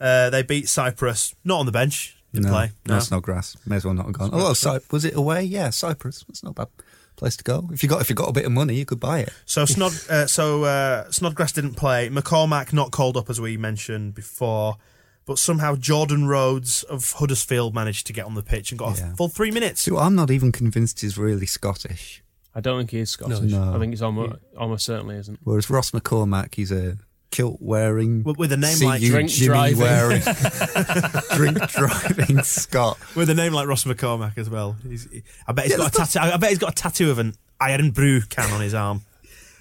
uh, 0.00 0.30
they 0.30 0.42
beat 0.42 0.68
Cyprus, 0.68 1.34
not 1.44 1.60
on 1.60 1.66
the 1.66 1.72
bench, 1.72 2.16
didn't 2.32 2.46
no, 2.46 2.52
play. 2.52 2.70
no, 2.86 2.96
it's 2.96 3.10
not 3.10 3.22
grass. 3.22 3.56
May 3.66 3.76
as 3.76 3.84
well 3.84 3.94
not 3.94 4.06
have 4.06 4.14
gone. 4.14 4.30
Oh, 4.32 4.52
Cy- 4.52 4.80
was 4.90 5.04
it 5.04 5.14
away? 5.16 5.42
Yeah, 5.42 5.70
Cyprus. 5.70 6.24
It's 6.28 6.42
not 6.42 6.50
a 6.50 6.54
bad 6.54 6.68
place 7.16 7.36
to 7.36 7.44
go. 7.44 7.68
If 7.72 7.82
you 7.82 7.88
got 7.88 8.00
if 8.00 8.08
you 8.08 8.16
got 8.16 8.28
a 8.28 8.32
bit 8.32 8.46
of 8.46 8.52
money, 8.52 8.74
you 8.76 8.84
could 8.86 9.00
buy 9.00 9.20
it. 9.20 9.30
So 9.44 9.62
Snod, 9.66 10.08
uh, 10.08 10.26
so 10.26 10.64
uh, 10.64 11.10
Snodgrass 11.10 11.52
didn't 11.52 11.74
play. 11.74 12.08
McCormack 12.08 12.72
not 12.72 12.92
called 12.92 13.16
up 13.16 13.28
as 13.28 13.40
we 13.40 13.56
mentioned 13.56 14.14
before, 14.14 14.76
but 15.26 15.38
somehow 15.38 15.76
Jordan 15.76 16.26
Rhodes 16.28 16.82
of 16.84 17.12
Huddersfield 17.12 17.74
managed 17.74 18.06
to 18.06 18.12
get 18.12 18.24
on 18.24 18.34
the 18.34 18.42
pitch 18.42 18.72
and 18.72 18.78
got 18.78 18.98
Yeah. 18.98 19.12
a 19.12 19.16
full 19.16 19.28
three 19.28 19.50
minutes. 19.50 19.82
So 19.82 19.98
I'm 19.98 20.14
not 20.14 20.30
even 20.30 20.50
convinced 20.52 21.00
he's 21.02 21.18
really 21.18 21.46
Scottish. 21.46 22.22
I 22.54 22.60
don't 22.60 22.78
think 22.78 22.90
he 22.90 22.98
is 23.00 23.10
Scottish. 23.10 23.40
No. 23.52 23.74
I 23.74 23.78
think 23.78 23.92
he's 23.92 24.02
almost, 24.02 24.36
almost 24.56 24.84
certainly 24.84 25.16
isn't. 25.16 25.38
Whereas 25.44 25.68
Ross 25.70 25.92
McCormack, 25.92 26.54
he's 26.56 26.72
a 26.72 26.96
kilt 27.30 27.58
wearing, 27.60 28.22
With- 28.24 28.52
a 28.52 28.56
name 28.56 28.78
like 28.80 29.00
Drink 29.02 29.30
Jimmy 29.30 29.46
driving. 29.74 29.78
wearing, 29.78 30.22
drink 31.34 31.58
driving 31.70 32.42
Scot. 32.42 32.98
with 33.14 33.30
a 33.30 33.34
name 33.34 33.52
like 33.52 33.66
Ross 33.68 33.84
McCormack 33.84 34.36
as 34.38 34.50
well. 34.50 34.76
He's, 34.82 35.10
he- 35.10 35.22
I 35.46 35.52
bet 35.52 35.64
he's 35.66 35.72
Yeah, 35.72 35.78
got 35.78 35.94
a 35.94 35.96
tattoo. 35.98 36.18
I 36.20 36.36
bet 36.36 36.50
he's 36.50 36.58
got 36.58 36.72
a 36.72 36.74
tattoo 36.74 37.10
of 37.10 37.18
an 37.18 37.34
Irn-Bru 37.60 38.22
can 38.22 38.50
on 38.52 38.60
his 38.60 38.74
arm. 38.74 39.02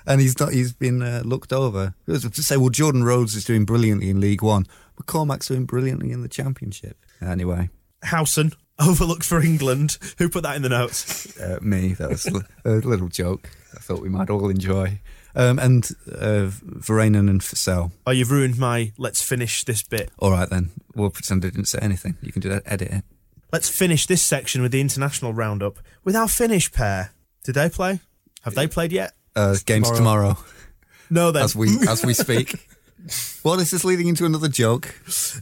And 0.08 0.20
he's 0.22 0.40
not. 0.40 0.54
He's 0.54 0.74
been 0.74 1.04
uh, 1.04 1.22
looked 1.24 1.54
over. 1.54 1.94
To 2.08 2.20
say, 2.42 2.58
well, 2.58 2.70
Jordan 2.70 3.04
Rhodes 3.04 3.36
is 3.36 3.44
doing 3.46 3.66
brilliantly 3.66 4.10
in 4.10 4.20
League 4.20 4.42
One. 4.42 4.66
McCormack's 5.00 5.48
doing 5.50 5.66
brilliantly 5.66 6.12
in 6.12 6.22
the 6.24 6.30
Championship. 6.30 6.98
Anyway, 7.22 7.70
Howson 8.04 8.54
overlooked 8.80 9.24
for 9.26 9.40
England. 9.42 9.98
Who 10.18 10.28
put 10.30 10.42
that 10.44 10.56
in 10.56 10.64
the 10.64 10.70
notes? 10.70 11.38
uh, 11.40 11.60
me. 11.62 11.94
That 11.94 12.10
was 12.10 12.26
a 12.26 12.70
little 12.88 13.10
joke. 13.10 13.50
I 13.76 13.80
thought 13.80 14.02
we 14.02 14.10
might 14.10 14.30
all 14.32 14.50
enjoy. 14.50 15.00
Um, 15.36 15.60
and 15.60 15.88
uh, 16.12 16.50
Väyrynen 16.80 17.30
and 17.30 17.42
Forssell. 17.42 17.92
Oh, 18.08 18.12
you've 18.12 18.32
ruined 18.32 18.58
my. 18.58 18.92
Let's 18.98 19.22
finish 19.22 19.64
this 19.64 19.84
bit. 19.84 20.10
All 20.18 20.32
right 20.32 20.50
then. 20.50 20.72
We'll 20.96 21.12
pretend 21.12 21.46
I 21.46 21.50
didn't 21.50 21.66
say 21.68 21.80
anything. 21.82 22.18
You 22.22 22.32
can 22.32 22.42
do 22.42 22.50
that. 22.50 22.64
Edit 22.66 22.90
it. 22.92 23.04
Let's 23.52 23.70
finish 23.70 24.06
this 24.06 24.22
section 24.22 24.62
with 24.62 24.72
the 24.72 24.82
international 24.82 25.34
roundup 25.34 25.80
with 26.04 26.16
our 26.16 26.28
Finnish 26.28 26.72
pair. 26.72 27.12
Did 27.44 27.56
they 27.56 27.70
play? 27.70 28.00
Have 28.44 28.56
they 28.56 28.68
played 28.68 28.92
yet? 28.92 29.14
Uh, 29.36 29.56
games 29.66 29.90
tomorrow, 29.92 30.38
No, 31.10 31.32
then. 31.32 31.44
as 31.44 31.56
we 31.56 31.70
as 31.88 32.06
we 32.06 32.14
speak. 32.14 32.56
What 33.44 33.60
is 33.60 33.72
this 33.72 33.74
is 33.74 33.86
leading 33.86 34.08
into 34.08 34.26
another 34.26 34.50
joke? 34.50 34.94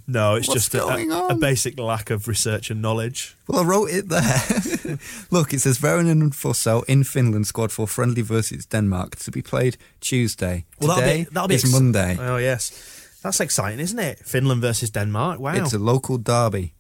No, 0.08 0.36
it's 0.36 0.48
What's 0.48 0.70
just 0.70 0.76
a, 0.76 0.78
going 0.78 1.12
a, 1.12 1.16
a 1.16 1.28
on? 1.30 1.40
basic 1.40 1.80
lack 1.80 2.10
of 2.12 2.28
research 2.28 2.70
and 2.70 2.82
knowledge. 2.82 3.36
Well, 3.48 3.62
I 3.62 3.64
wrote 3.66 3.90
it 3.90 4.10
there. 4.10 5.00
Look, 5.32 5.54
it 5.54 5.60
says 5.62 5.80
Väyrynen 5.80 6.22
and 6.22 6.32
Forssell 6.34 6.84
in 6.88 7.04
Finland 7.04 7.48
squad 7.48 7.72
for 7.72 7.88
friendly 7.88 8.22
versus 8.22 8.66
Denmark 8.68 9.16
to 9.18 9.32
be 9.32 9.42
played 9.42 9.78
Tuesday. 10.00 10.66
Well, 10.80 10.96
Today 10.98 11.24
that'll 11.24 11.24
be, 11.26 11.34
that'll 11.34 11.48
be 11.48 11.56
is 11.56 11.64
ex- 11.64 11.74
Monday. 11.74 12.18
Oh 12.20 12.38
yes, 12.38 13.20
that's 13.24 13.40
exciting, 13.40 13.80
isn't 13.80 14.00
it? 14.00 14.20
Finland 14.20 14.62
versus 14.62 14.92
Denmark. 14.92 15.40
Wow. 15.40 15.56
It's 15.56 15.74
a 15.74 15.80
local 15.80 16.18
derby. 16.20 16.74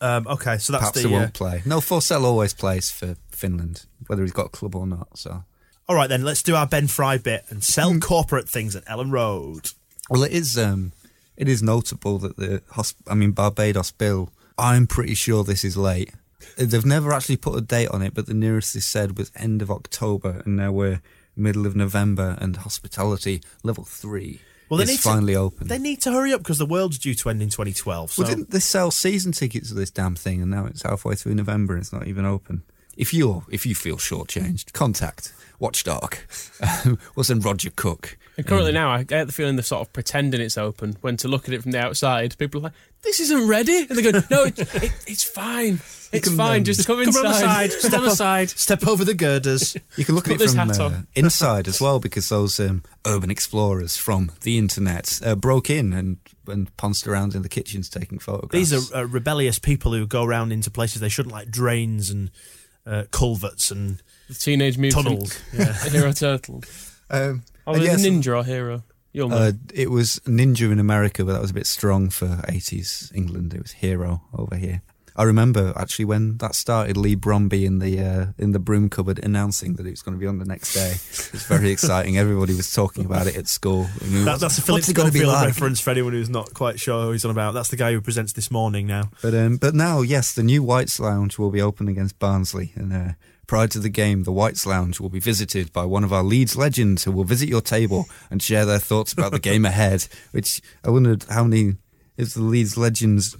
um, 0.00 0.26
okay, 0.26 0.56
so 0.58 0.72
that's 0.72 0.80
Perhaps 0.90 1.02
the. 1.02 1.08
they 1.08 1.14
uh, 1.14 1.18
won't 1.18 1.34
play. 1.34 1.62
No, 1.66 1.80
Forssell 1.80 2.24
always 2.24 2.54
plays 2.54 2.90
for 2.90 3.16
Finland, 3.30 3.84
whether 4.06 4.22
he's 4.22 4.32
got 4.32 4.46
a 4.46 4.50
club 4.50 4.74
or 4.74 4.86
not. 4.86 5.18
So, 5.18 5.44
all 5.88 5.96
right, 5.96 6.08
then 6.08 6.22
let's 6.24 6.42
do 6.42 6.56
our 6.56 6.66
Ben 6.66 6.88
Fry 6.88 7.18
bit 7.18 7.44
and 7.50 7.62
sell 7.62 7.92
Hmm. 7.92 7.98
corporate 8.00 8.48
things 8.48 8.74
at 8.74 8.84
Elland 8.86 9.12
Road. 9.12 9.70
Well, 10.10 10.22
it 10.22 10.32
is. 10.32 10.58
Um, 10.58 10.92
it 11.36 11.48
is 11.48 11.62
notable 11.62 12.18
that 12.18 12.36
the 12.36 12.62
hosp- 12.72 12.94
I 13.08 13.14
mean 13.14 13.32
Barbados 13.32 13.90
bill. 13.90 14.30
I'm 14.56 14.86
pretty 14.86 15.14
sure 15.14 15.42
this 15.42 15.64
is 15.64 15.76
late. 15.76 16.12
They've 16.56 16.84
never 16.84 17.12
actually 17.12 17.38
put 17.38 17.56
a 17.56 17.60
date 17.60 17.88
on 17.88 18.02
it, 18.02 18.14
but 18.14 18.26
the 18.26 18.34
nearest 18.34 18.74
they 18.74 18.80
said 18.80 19.18
was 19.18 19.32
end 19.34 19.62
of 19.62 19.70
October, 19.70 20.42
and 20.44 20.56
now 20.56 20.70
we're 20.72 21.00
middle 21.36 21.66
of 21.66 21.74
November, 21.74 22.36
and 22.40 22.56
hospitality 22.56 23.42
level 23.62 23.84
three 23.84 24.40
Well, 24.68 24.78
they 24.78 24.84
is 24.84 24.90
need 24.90 25.00
finally 25.00 25.32
to, 25.32 25.40
open. 25.40 25.66
They 25.68 25.78
need 25.78 26.00
to 26.02 26.12
hurry 26.12 26.32
up 26.32 26.40
because 26.40 26.58
the 26.58 26.66
world's 26.66 26.98
due 26.98 27.14
to 27.14 27.30
end 27.30 27.42
in 27.42 27.48
2012. 27.48 28.12
So 28.12 28.22
Well, 28.22 28.30
didn't 28.30 28.50
they 28.50 28.60
sell 28.60 28.90
season 28.90 29.32
tickets 29.32 29.68
to 29.68 29.74
this 29.74 29.90
damn 29.90 30.14
thing, 30.14 30.42
and 30.42 30.50
now 30.50 30.66
it's 30.66 30.82
halfway 30.82 31.14
through 31.16 31.34
November 31.34 31.74
and 31.74 31.82
it's 31.82 31.92
not 31.92 32.06
even 32.06 32.24
open? 32.24 32.62
If 32.96 33.12
you're 33.12 33.44
if 33.50 33.66
you 33.66 33.74
feel 33.74 33.96
shortchanged, 33.96 34.72
contact 34.72 35.32
Watchdog. 35.58 36.16
We'll 37.14 37.24
send 37.24 37.44
Roger 37.44 37.70
Cook. 37.70 38.18
And 38.36 38.46
currently 38.46 38.72
now, 38.72 38.90
I 38.90 39.04
get 39.04 39.26
the 39.26 39.32
feeling 39.32 39.56
they're 39.56 39.62
sort 39.62 39.82
of 39.82 39.92
pretending 39.92 40.40
it's 40.40 40.58
open. 40.58 40.96
When 41.00 41.16
to 41.18 41.28
look 41.28 41.46
at 41.46 41.54
it 41.54 41.62
from 41.62 41.70
the 41.70 41.78
outside, 41.78 42.36
people 42.36 42.60
are 42.60 42.64
like, 42.64 42.72
"This 43.02 43.20
isn't 43.20 43.46
ready," 43.46 43.86
and 43.88 43.96
they 43.96 44.02
go, 44.02 44.22
"No, 44.30 44.44
it, 44.44 44.58
it, 44.58 44.92
it's 45.06 45.22
fine. 45.22 45.80
It's 46.10 46.28
can, 46.28 46.36
fine. 46.36 46.58
um, 46.58 46.64
just 46.64 46.86
come 46.86 46.96
come 46.96 47.06
inside." 47.08 47.24
on 47.24 47.32
the 47.32 47.38
side, 47.38 47.72
Stand 47.72 48.42
on 48.42 48.48
step 48.48 48.86
over 48.86 49.04
the 49.04 49.14
girders. 49.14 49.76
You 49.96 50.04
can 50.04 50.16
look 50.16 50.24
Put 50.24 50.32
at 50.32 50.36
it 50.36 50.38
this 50.40 50.54
from 50.54 50.68
hat 50.68 50.80
uh, 50.80 50.90
inside 51.14 51.68
as 51.68 51.80
well 51.80 52.00
because 52.00 52.28
those 52.28 52.58
um, 52.58 52.82
urban 53.06 53.30
explorers 53.30 53.96
from 53.96 54.32
the 54.42 54.58
internet 54.58 55.20
uh, 55.24 55.36
broke 55.36 55.70
in 55.70 55.92
and 55.92 56.16
and 56.48 56.76
pounced 56.76 57.06
around 57.06 57.34
in 57.34 57.42
the 57.42 57.48
kitchens 57.48 57.88
taking 57.88 58.18
photographs. 58.18 58.70
These 58.70 58.92
are 58.92 58.96
uh, 58.96 59.06
rebellious 59.06 59.60
people 59.60 59.92
who 59.92 60.06
go 60.06 60.24
around 60.24 60.52
into 60.52 60.70
places 60.70 61.00
they 61.00 61.08
shouldn't, 61.08 61.32
like 61.32 61.50
drains 61.50 62.10
and 62.10 62.30
uh, 62.86 63.04
culverts 63.12 63.70
and 63.70 64.02
The 64.28 64.34
Teenage 64.34 64.78
Mutant 64.78 65.04
tunnels. 65.06 65.40
Yeah. 65.52 65.72
Hero 65.90 66.12
Turtle. 66.12 66.62
um, 67.10 67.42
Oh, 67.66 67.72
and 67.72 67.82
there's 67.82 68.04
yes, 68.04 68.12
Ninja 68.12 68.38
or 68.40 68.44
Hero. 68.44 68.82
You'll 69.14 69.30
know. 69.30 69.36
Uh, 69.36 69.52
it 69.72 69.90
was 69.90 70.20
Ninja 70.26 70.70
in 70.70 70.78
America, 70.78 71.24
but 71.24 71.32
that 71.32 71.40
was 71.40 71.50
a 71.50 71.54
bit 71.54 71.66
strong 71.66 72.10
for 72.10 72.26
80s 72.48 73.14
England. 73.14 73.54
It 73.54 73.62
was 73.62 73.72
Hero 73.72 74.20
over 74.36 74.56
here. 74.56 74.82
I 75.16 75.22
remember 75.22 75.72
actually 75.76 76.04
when 76.06 76.36
that 76.38 76.54
started, 76.56 76.96
Lee 76.98 77.14
Bromby 77.16 77.64
in 77.64 77.78
the 77.78 78.00
uh, 78.00 78.26
in 78.36 78.50
the 78.50 78.58
broom 78.58 78.90
cupboard 78.90 79.18
announcing 79.22 79.74
that 79.76 79.86
it 79.86 79.90
was 79.90 80.02
going 80.02 80.14
to 80.16 80.20
be 80.20 80.26
on 80.26 80.40
the 80.40 80.44
next 80.44 80.74
day. 80.74 80.90
It 80.90 81.32
was 81.32 81.44
very 81.46 81.70
exciting. 81.70 82.18
Everybody 82.18 82.52
was 82.52 82.70
talking 82.72 83.06
about 83.06 83.28
it 83.28 83.36
at 83.36 83.46
school. 83.46 83.86
I 84.02 84.04
mean, 84.06 84.24
That, 84.24 84.40
that's 84.40 84.58
a 84.58 84.62
Phillip 84.62 84.78
what's 84.80 84.88
it 84.88 84.94
going 84.94 85.06
to 85.08 85.12
be 85.12 85.20
Schofield 85.20 85.34
like? 85.40 85.46
reference 85.46 85.80
for 85.80 85.90
anyone 85.90 86.12
who's 86.14 86.28
not 86.28 86.52
quite 86.52 86.80
sure 86.80 87.04
who 87.04 87.12
he's 87.12 87.24
on 87.24 87.30
about. 87.30 87.54
That's 87.54 87.68
the 87.70 87.76
guy 87.76 87.92
who 87.92 88.00
presents 88.00 88.32
this 88.32 88.50
morning 88.50 88.88
now. 88.88 89.10
But 89.22 89.34
um, 89.34 89.56
but 89.56 89.74
now, 89.74 90.00
yes, 90.02 90.34
the 90.34 90.42
new 90.42 90.62
Whites 90.64 90.98
Lounge 90.98 91.38
will 91.38 91.50
be 91.50 91.62
open 91.62 91.86
against 91.88 92.18
Barnsley, 92.18 92.72
and 92.74 92.92
uh, 92.92 93.12
prior 93.46 93.68
to 93.68 93.78
the 93.78 93.88
game, 93.88 94.24
the 94.24 94.32
Whites 94.32 94.66
Lounge 94.66 95.00
will 95.00 95.08
be 95.10 95.20
visited 95.20 95.72
by 95.72 95.84
one 95.84 96.04
of 96.04 96.12
our 96.12 96.22
Leeds 96.22 96.56
legends 96.56 97.04
who 97.04 97.12
will 97.12 97.24
visit 97.24 97.48
your 97.48 97.60
table 97.60 98.06
and 98.30 98.42
share 98.42 98.64
their 98.64 98.78
thoughts 98.78 99.12
about 99.12 99.32
the 99.32 99.38
game 99.38 99.64
ahead. 99.64 100.06
Which 100.32 100.60
I 100.84 100.90
wondered 100.90 101.24
how 101.28 101.44
many 101.44 101.76
is 102.16 102.34
the 102.34 102.42
Leeds 102.42 102.76
legends. 102.76 103.36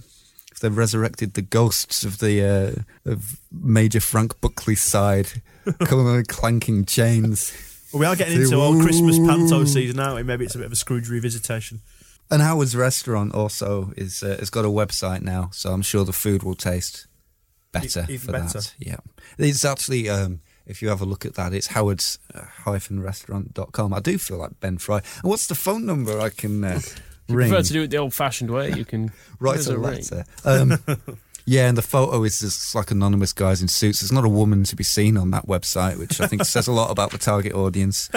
If 0.51 0.59
they've 0.61 0.75
resurrected 0.77 1.33
the 1.33 1.41
ghosts 1.41 2.03
of 2.05 2.19
the 2.19 2.85
uh, 3.05 3.09
of 3.11 3.39
Major 3.51 3.99
Frank 3.99 4.39
Buckley's 4.39 4.81
side, 4.81 5.27
coming 5.83 6.05
with 6.05 6.27
clanking 6.29 6.85
chains. 6.85 7.51
Well, 7.91 7.99
we 7.99 8.05
are 8.05 8.15
getting 8.15 8.41
into 8.41 8.57
all 8.59 8.79
Christmas 8.81 9.17
panto 9.19 9.65
season 9.65 9.97
now. 9.97 10.21
Maybe 10.21 10.45
it's 10.45 10.55
a 10.55 10.59
bit 10.59 10.67
of 10.67 10.71
a 10.71 10.75
Scrooge 10.77 11.09
revisitation. 11.09 11.79
And 12.31 12.41
Howard's 12.41 12.75
Restaurant 12.75 13.33
also 13.35 13.91
is 13.97 14.23
uh, 14.23 14.37
has 14.39 14.49
got 14.49 14.65
a 14.65 14.69
website 14.69 15.21
now, 15.21 15.49
so 15.51 15.71
I'm 15.71 15.81
sure 15.81 16.03
the 16.05 16.13
food 16.13 16.41
will 16.43 16.55
taste 16.55 17.07
better 17.71 18.05
E- 18.09 18.13
even 18.13 18.25
for 18.25 18.31
better. 18.31 18.59
that. 18.59 18.73
Yeah, 18.79 18.97
it's 19.37 19.65
actually 19.65 20.09
um, 20.09 20.41
if 20.65 20.81
you 20.81 20.89
have 20.89 21.01
a 21.01 21.05
look 21.05 21.25
at 21.25 21.35
that, 21.35 21.53
it's 21.53 21.67
Howard's 21.67 22.19
uh, 22.33 22.45
restaurant.com. 22.65 23.93
I 23.93 23.99
do 23.99 24.17
feel 24.17 24.37
like 24.37 24.59
Ben 24.59 24.77
Fry. 24.77 24.97
And 24.97 25.29
what's 25.29 25.47
the 25.47 25.55
phone 25.55 25.85
number 25.85 26.19
I 26.19 26.29
can 26.29 26.63
uh, 26.63 26.79
ring? 27.29 27.49
prefer 27.49 27.63
to 27.63 27.73
do 27.73 27.83
it 27.83 27.91
the 27.91 27.97
old-fashioned 27.97 28.49
way. 28.49 28.71
You 28.73 28.85
can 28.85 29.11
Write 29.39 29.59
us 29.59 29.67
a 29.67 29.75
letter. 29.75 30.25
Um, 30.43 30.79
yeah, 31.45 31.67
and 31.67 31.77
the 31.77 31.83
photo 31.83 32.23
is 32.23 32.39
just 32.39 32.73
like 32.73 32.91
anonymous 32.91 33.33
guys 33.33 33.61
in 33.61 33.67
suits. 33.67 34.01
There's 34.01 34.11
not 34.11 34.25
a 34.25 34.29
woman 34.29 34.63
to 34.65 34.75
be 34.75 34.83
seen 34.83 35.17
on 35.17 35.31
that 35.31 35.45
website, 35.47 35.99
which 35.99 36.19
I 36.19 36.27
think 36.27 36.45
says 36.45 36.67
a 36.67 36.71
lot 36.71 36.89
about 36.89 37.11
the 37.11 37.17
target 37.17 37.53
audience. 37.53 38.09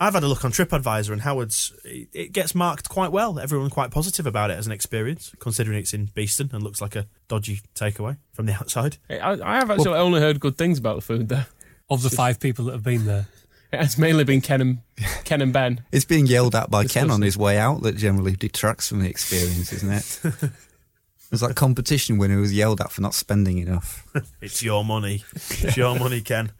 I've 0.00 0.14
had 0.14 0.22
a 0.22 0.28
look 0.28 0.44
on 0.44 0.52
TripAdvisor 0.52 1.10
and 1.10 1.22
Howard's. 1.22 1.72
It 1.84 2.08
it 2.12 2.32
gets 2.32 2.54
marked 2.54 2.88
quite 2.88 3.10
well. 3.10 3.38
Everyone 3.38 3.70
quite 3.70 3.90
positive 3.90 4.26
about 4.26 4.50
it 4.50 4.58
as 4.58 4.66
an 4.66 4.72
experience, 4.72 5.32
considering 5.40 5.78
it's 5.78 5.92
in 5.92 6.06
Beeston 6.14 6.50
and 6.52 6.62
looks 6.62 6.80
like 6.80 6.94
a 6.94 7.06
dodgy 7.26 7.60
takeaway 7.74 8.16
from 8.32 8.46
the 8.46 8.52
outside. 8.54 8.98
I, 9.10 9.38
I 9.42 9.56
have 9.56 9.70
actually 9.70 9.98
only 9.98 10.20
heard 10.20 10.38
good 10.40 10.56
things 10.56 10.78
about 10.78 10.96
the 10.96 11.02
food 11.02 11.28
there. 11.28 11.46
Of 11.90 12.02
the 12.02 12.10
five 12.10 12.38
people 12.38 12.66
that 12.66 12.72
have 12.72 12.82
been 12.82 13.06
there. 13.06 13.26
It's 13.70 13.98
mainly 13.98 14.24
been 14.24 14.40
Ken 14.40 14.62
and 14.62 14.78
Ken 15.24 15.42
and 15.42 15.52
Ben. 15.52 15.84
It's 15.92 16.06
being 16.06 16.26
yelled 16.26 16.54
at 16.54 16.70
by 16.70 16.86
Ken 16.86 17.10
on 17.10 17.20
his 17.20 17.36
way 17.36 17.58
out 17.58 17.82
that 17.82 17.98
generally 17.98 18.34
detracts 18.34 18.88
from 18.88 19.00
the 19.00 19.10
experience, 19.10 19.74
isn't 19.74 19.92
it? 19.92 20.20
There's 21.30 21.42
that 21.42 21.54
competition 21.54 22.16
winner 22.16 22.36
who 22.36 22.40
was 22.40 22.54
yelled 22.54 22.80
at 22.80 22.90
for 22.90 23.02
not 23.02 23.12
spending 23.12 23.58
enough. 23.58 24.06
It's 24.40 24.62
your 24.62 24.86
money. 24.86 25.22
It's 25.34 25.76
your 25.76 25.98
money, 25.98 26.22
Ken. 26.22 26.52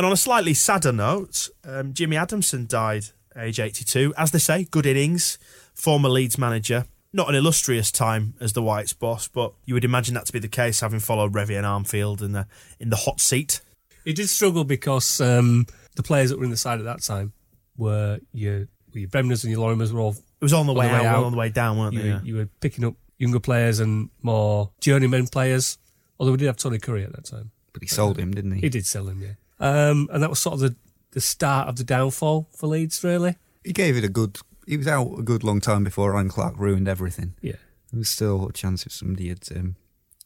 And 0.00 0.06
on 0.06 0.12
a 0.12 0.16
slightly 0.16 0.54
sadder 0.54 0.92
note, 0.92 1.50
um, 1.62 1.92
Jimmy 1.92 2.16
Adamson 2.16 2.66
died 2.66 3.04
age 3.36 3.60
82. 3.60 4.14
As 4.16 4.30
they 4.30 4.38
say, 4.38 4.64
good 4.64 4.86
innings. 4.86 5.38
Former 5.74 6.08
Leeds 6.08 6.38
manager. 6.38 6.86
Not 7.12 7.28
an 7.28 7.34
illustrious 7.34 7.90
time 7.92 8.32
as 8.40 8.54
the 8.54 8.62
Whites 8.62 8.94
boss, 8.94 9.28
but 9.28 9.52
you 9.66 9.74
would 9.74 9.84
imagine 9.84 10.14
that 10.14 10.24
to 10.24 10.32
be 10.32 10.38
the 10.38 10.48
case, 10.48 10.80
having 10.80 11.00
followed 11.00 11.34
Revie 11.34 11.54
and 11.58 11.66
Armfield 11.66 12.22
in 12.22 12.32
the 12.32 12.46
in 12.78 12.88
the 12.88 12.96
hot 12.96 13.20
seat. 13.20 13.60
He 14.06 14.14
did 14.14 14.30
struggle 14.30 14.64
because 14.64 15.20
um, 15.20 15.66
the 15.96 16.02
players 16.02 16.30
that 16.30 16.38
were 16.38 16.44
in 16.46 16.50
the 16.50 16.56
side 16.56 16.78
at 16.78 16.86
that 16.86 17.02
time 17.02 17.34
were 17.76 18.20
your, 18.32 18.68
your 18.94 19.08
Bremners 19.10 19.44
and 19.44 19.52
your 19.52 19.60
Lorimers 19.68 19.92
were 19.92 20.00
all 20.00 20.12
It 20.12 20.42
was 20.44 20.54
on 20.54 20.64
the 20.64 20.72
On 20.72 20.78
way 20.78 20.86
the 20.86 20.94
way 20.94 20.98
out, 21.00 21.04
out. 21.16 21.24
on 21.24 21.32
the 21.32 21.38
way 21.38 21.50
down, 21.50 21.76
weren't 21.78 21.92
you, 21.92 22.00
they? 22.02 22.08
were, 22.08 22.14
Yeah. 22.14 22.22
you 22.22 22.36
were 22.36 22.46
picking 22.60 22.86
up 22.86 22.94
younger 23.18 23.38
players 23.40 23.80
and 23.80 24.08
more 24.22 24.70
journeyman 24.80 25.26
players. 25.26 25.76
Although 26.18 26.32
we 26.32 26.38
did 26.38 26.46
have 26.46 26.56
Tony 26.56 26.78
Currie 26.78 27.04
at 27.04 27.12
that 27.12 27.26
time. 27.26 27.50
But 27.74 27.82
he 27.82 27.88
sold 27.88 28.18
him, 28.18 28.32
didn't 28.32 28.52
he? 28.52 28.62
He 28.62 28.68
did 28.70 28.86
sell 28.86 29.06
him, 29.06 29.20
yeah. 29.20 29.32
Um, 29.60 30.08
and 30.12 30.22
that 30.22 30.30
was 30.30 30.40
sort 30.40 30.54
of 30.54 30.60
the, 30.60 30.76
the 31.12 31.20
start 31.20 31.68
of 31.68 31.76
the 31.76 31.84
downfall 31.84 32.48
for 32.50 32.66
Leeds, 32.66 33.04
really. 33.04 33.36
He 33.62 33.72
gave 33.72 33.96
it 33.96 34.04
a 34.04 34.08
good. 34.08 34.38
He 34.66 34.76
was 34.76 34.86
out 34.86 35.18
a 35.18 35.22
good 35.22 35.44
long 35.44 35.60
time 35.60 35.84
before 35.84 36.14
Allan 36.14 36.28
Clarke 36.28 36.58
ruined 36.58 36.88
everything. 36.88 37.34
Yeah. 37.42 37.56
There 37.92 37.98
was 37.98 38.08
still 38.08 38.48
a 38.48 38.52
chance 38.52 38.86
if 38.86 38.92
somebody 38.92 39.28
had 39.28 39.46
um, 39.54 39.76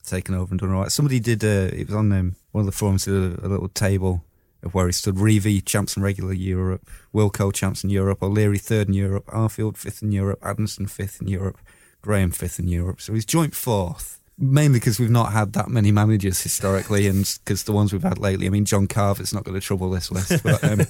taken 0.05 0.35
over 0.35 0.53
and 0.53 0.61
done 0.61 0.73
all 0.73 0.83
right. 0.83 0.93
Somebody 0.93 1.19
did. 1.19 1.43
Uh, 1.43 1.75
it 1.75 1.89
was 1.89 1.97
on 1.97 2.13
um, 2.13 2.37
one 2.53 2.63
of 2.63 2.67
the 2.67 2.73
forums. 2.73 3.07
Did 3.07 3.15
a, 3.15 3.47
a 3.47 3.49
little 3.49 3.69
table 3.69 4.25
of 4.63 4.75
where 4.75 4.87
he 4.87 4.93
stood. 4.93 5.17
Revie 5.17 5.65
champs 5.65 5.97
in 5.97 6.03
regular 6.03 6.33
Europe, 6.33 6.89
Wilko 7.13 7.53
champs 7.53 7.85
in 7.85 7.91
Europe, 7.91 8.23
O'Leary 8.23 8.59
third 8.59 8.89
in 8.89 8.95
Europe, 8.95 9.27
Armfield 9.27 9.77
fifth 9.77 10.03
in 10.03 10.13
Europe, 10.13 10.39
Adamson 10.43 10.87
fifth 10.87 11.21
in 11.21 11.29
Europe, 11.29 11.59
Graham 12.03 12.31
fifth 12.31 12.59
in 12.59 12.69
Europe. 12.69 13.01
So 13.01 13.15
he's 13.15 13.27
joint 13.27 13.55
fourth. 13.55 14.21
Mainly 14.37 14.81
because 14.81 14.99
we've 14.99 15.11
not 15.11 15.33
had 15.33 15.53
that 15.53 15.69
many 15.69 15.93
managers 15.93 16.43
historically, 16.43 17.07
and 17.07 17.39
because 17.45 17.65
the 17.65 17.73
ones 17.73 17.93
we've 17.93 18.03
had 18.03 18.19
lately. 18.19 18.47
I 18.47 18.51
mean, 18.51 18.65
John 18.65 18.89
Carver's 18.89 19.33
not 19.33 19.45
going 19.45 19.59
to 19.59 19.65
trouble 19.65 19.91
this 19.91 20.11
list, 20.11 20.43
but 20.43 20.63
um, 20.65 20.81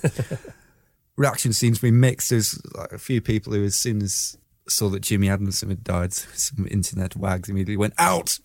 reaction 1.17 1.53
seems 1.53 1.79
to 1.79 1.83
be 1.83 1.91
mixed. 1.91 2.31
There's 2.31 2.59
like 2.75 2.93
a 2.93 2.99
few 2.99 3.21
people 3.21 3.53
who, 3.53 3.65
as 3.65 3.77
soon 3.77 4.03
as 4.03 4.39
saw 4.69 4.89
that 4.89 5.03
Jimmy 5.03 5.29
Adamson 5.29 5.69
had 5.69 5.85
died, 5.85 6.13
some 6.13 6.67
internet 6.71 7.17
wags 7.17 7.49
immediately 7.49 7.77
went 7.77 7.95
out. 7.99 8.39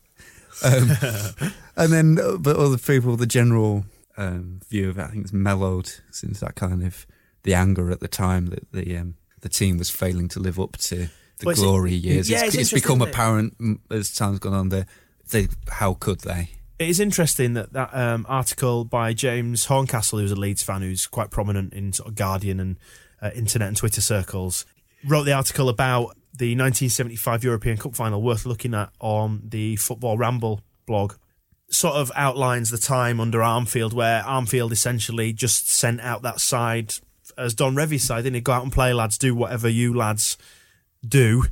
Um, 0.64 0.92
and 1.78 1.94
then, 1.94 2.20
uh, 2.20 2.38
but 2.38 2.58
other 2.58 2.78
people, 2.78 3.16
the 3.16 3.26
general 3.26 3.86
um, 4.18 4.60
view 4.68 4.90
of 4.90 5.00
it, 5.00 5.04
I 5.04 5.08
think, 5.08 5.24
it's 5.24 5.34
mellowed 5.34 5.92
since 6.12 6.42
that 6.42 6.56
kind 6.56 6.84
of 6.84 7.06
the 7.44 7.54
anger 7.54 7.90
at 7.90 8.02
the 8.02 8.08
time 8.08 8.48
that 8.48 8.72
the 8.72 8.98
um, 8.98 9.16
the 9.42 9.50
team 9.50 9.78
was 9.78 9.90
failing 9.90 10.28
to 10.30 10.40
live 10.40 10.60
up 10.60 10.76
to 10.78 11.08
the 11.40 11.48
Well, 11.48 11.56
glory 11.56 11.94
years. 11.94 12.30
yeah, 12.30 12.46
it's, 12.46 12.56
it's 12.56 12.72
it's 12.74 12.82
become 12.82 13.02
it? 13.02 13.10
apparent 13.10 13.56
as 13.90 14.12
time's 14.14 14.40
gone 14.40 14.54
on. 14.54 14.70
There, 14.70 14.86
they, 15.32 15.48
how 15.70 15.94
could 15.96 16.22
they? 16.22 16.50
It 16.78 16.88
is 16.90 17.00
interesting 17.00 17.54
that 17.56 17.74
that 17.74 17.90
um, 17.94 18.26
article 18.30 18.86
by 18.86 19.14
James 19.14 19.66
Horncastle, 19.66 20.20
who's 20.20 20.32
a 20.32 20.36
Leeds 20.36 20.64
fan, 20.64 20.82
who's 20.82 21.08
quite 21.08 21.30
prominent 21.32 21.74
in 21.74 21.92
sort 21.94 22.10
of 22.10 22.16
Guardian 22.16 22.60
and 22.60 22.78
uh, 23.22 23.32
internet 23.36 23.68
and 23.68 23.78
Twitter 23.78 24.02
circles, 24.02 24.66
wrote 25.06 25.24
the 25.24 25.34
article 25.34 25.68
about 25.70 26.16
the 26.34 26.56
1975 26.56 27.44
European 27.44 27.78
Cup 27.78 27.96
final, 27.96 28.22
worth 28.22 28.46
looking 28.46 28.74
at 28.74 28.92
on 29.00 29.42
the 29.44 29.76
Football 29.76 30.18
Ramble 30.18 30.62
blog. 30.86 31.16
Sort 31.72 31.96
of 31.96 32.12
outlines 32.16 32.72
the 32.72 32.78
time 32.80 33.20
under 33.20 33.40
Armfield, 33.40 33.94
where 33.94 34.24
Armfield 34.24 34.72
essentially 34.72 35.34
just 35.34 35.70
sent 35.70 36.02
out 36.02 36.24
that 36.24 36.40
side 36.40 36.94
as 37.38 37.54
Don 37.54 37.76
Revie's 37.76 38.04
side, 38.04 38.24
didn't 38.24 38.36
he? 38.36 38.42
Go 38.42 38.54
out 38.54 38.64
and 38.64 38.72
play, 38.72 38.92
lads. 38.94 39.18
Do 39.18 39.36
whatever 39.36 39.70
you 39.70 39.94
lads 39.94 40.38
do. 41.08 41.46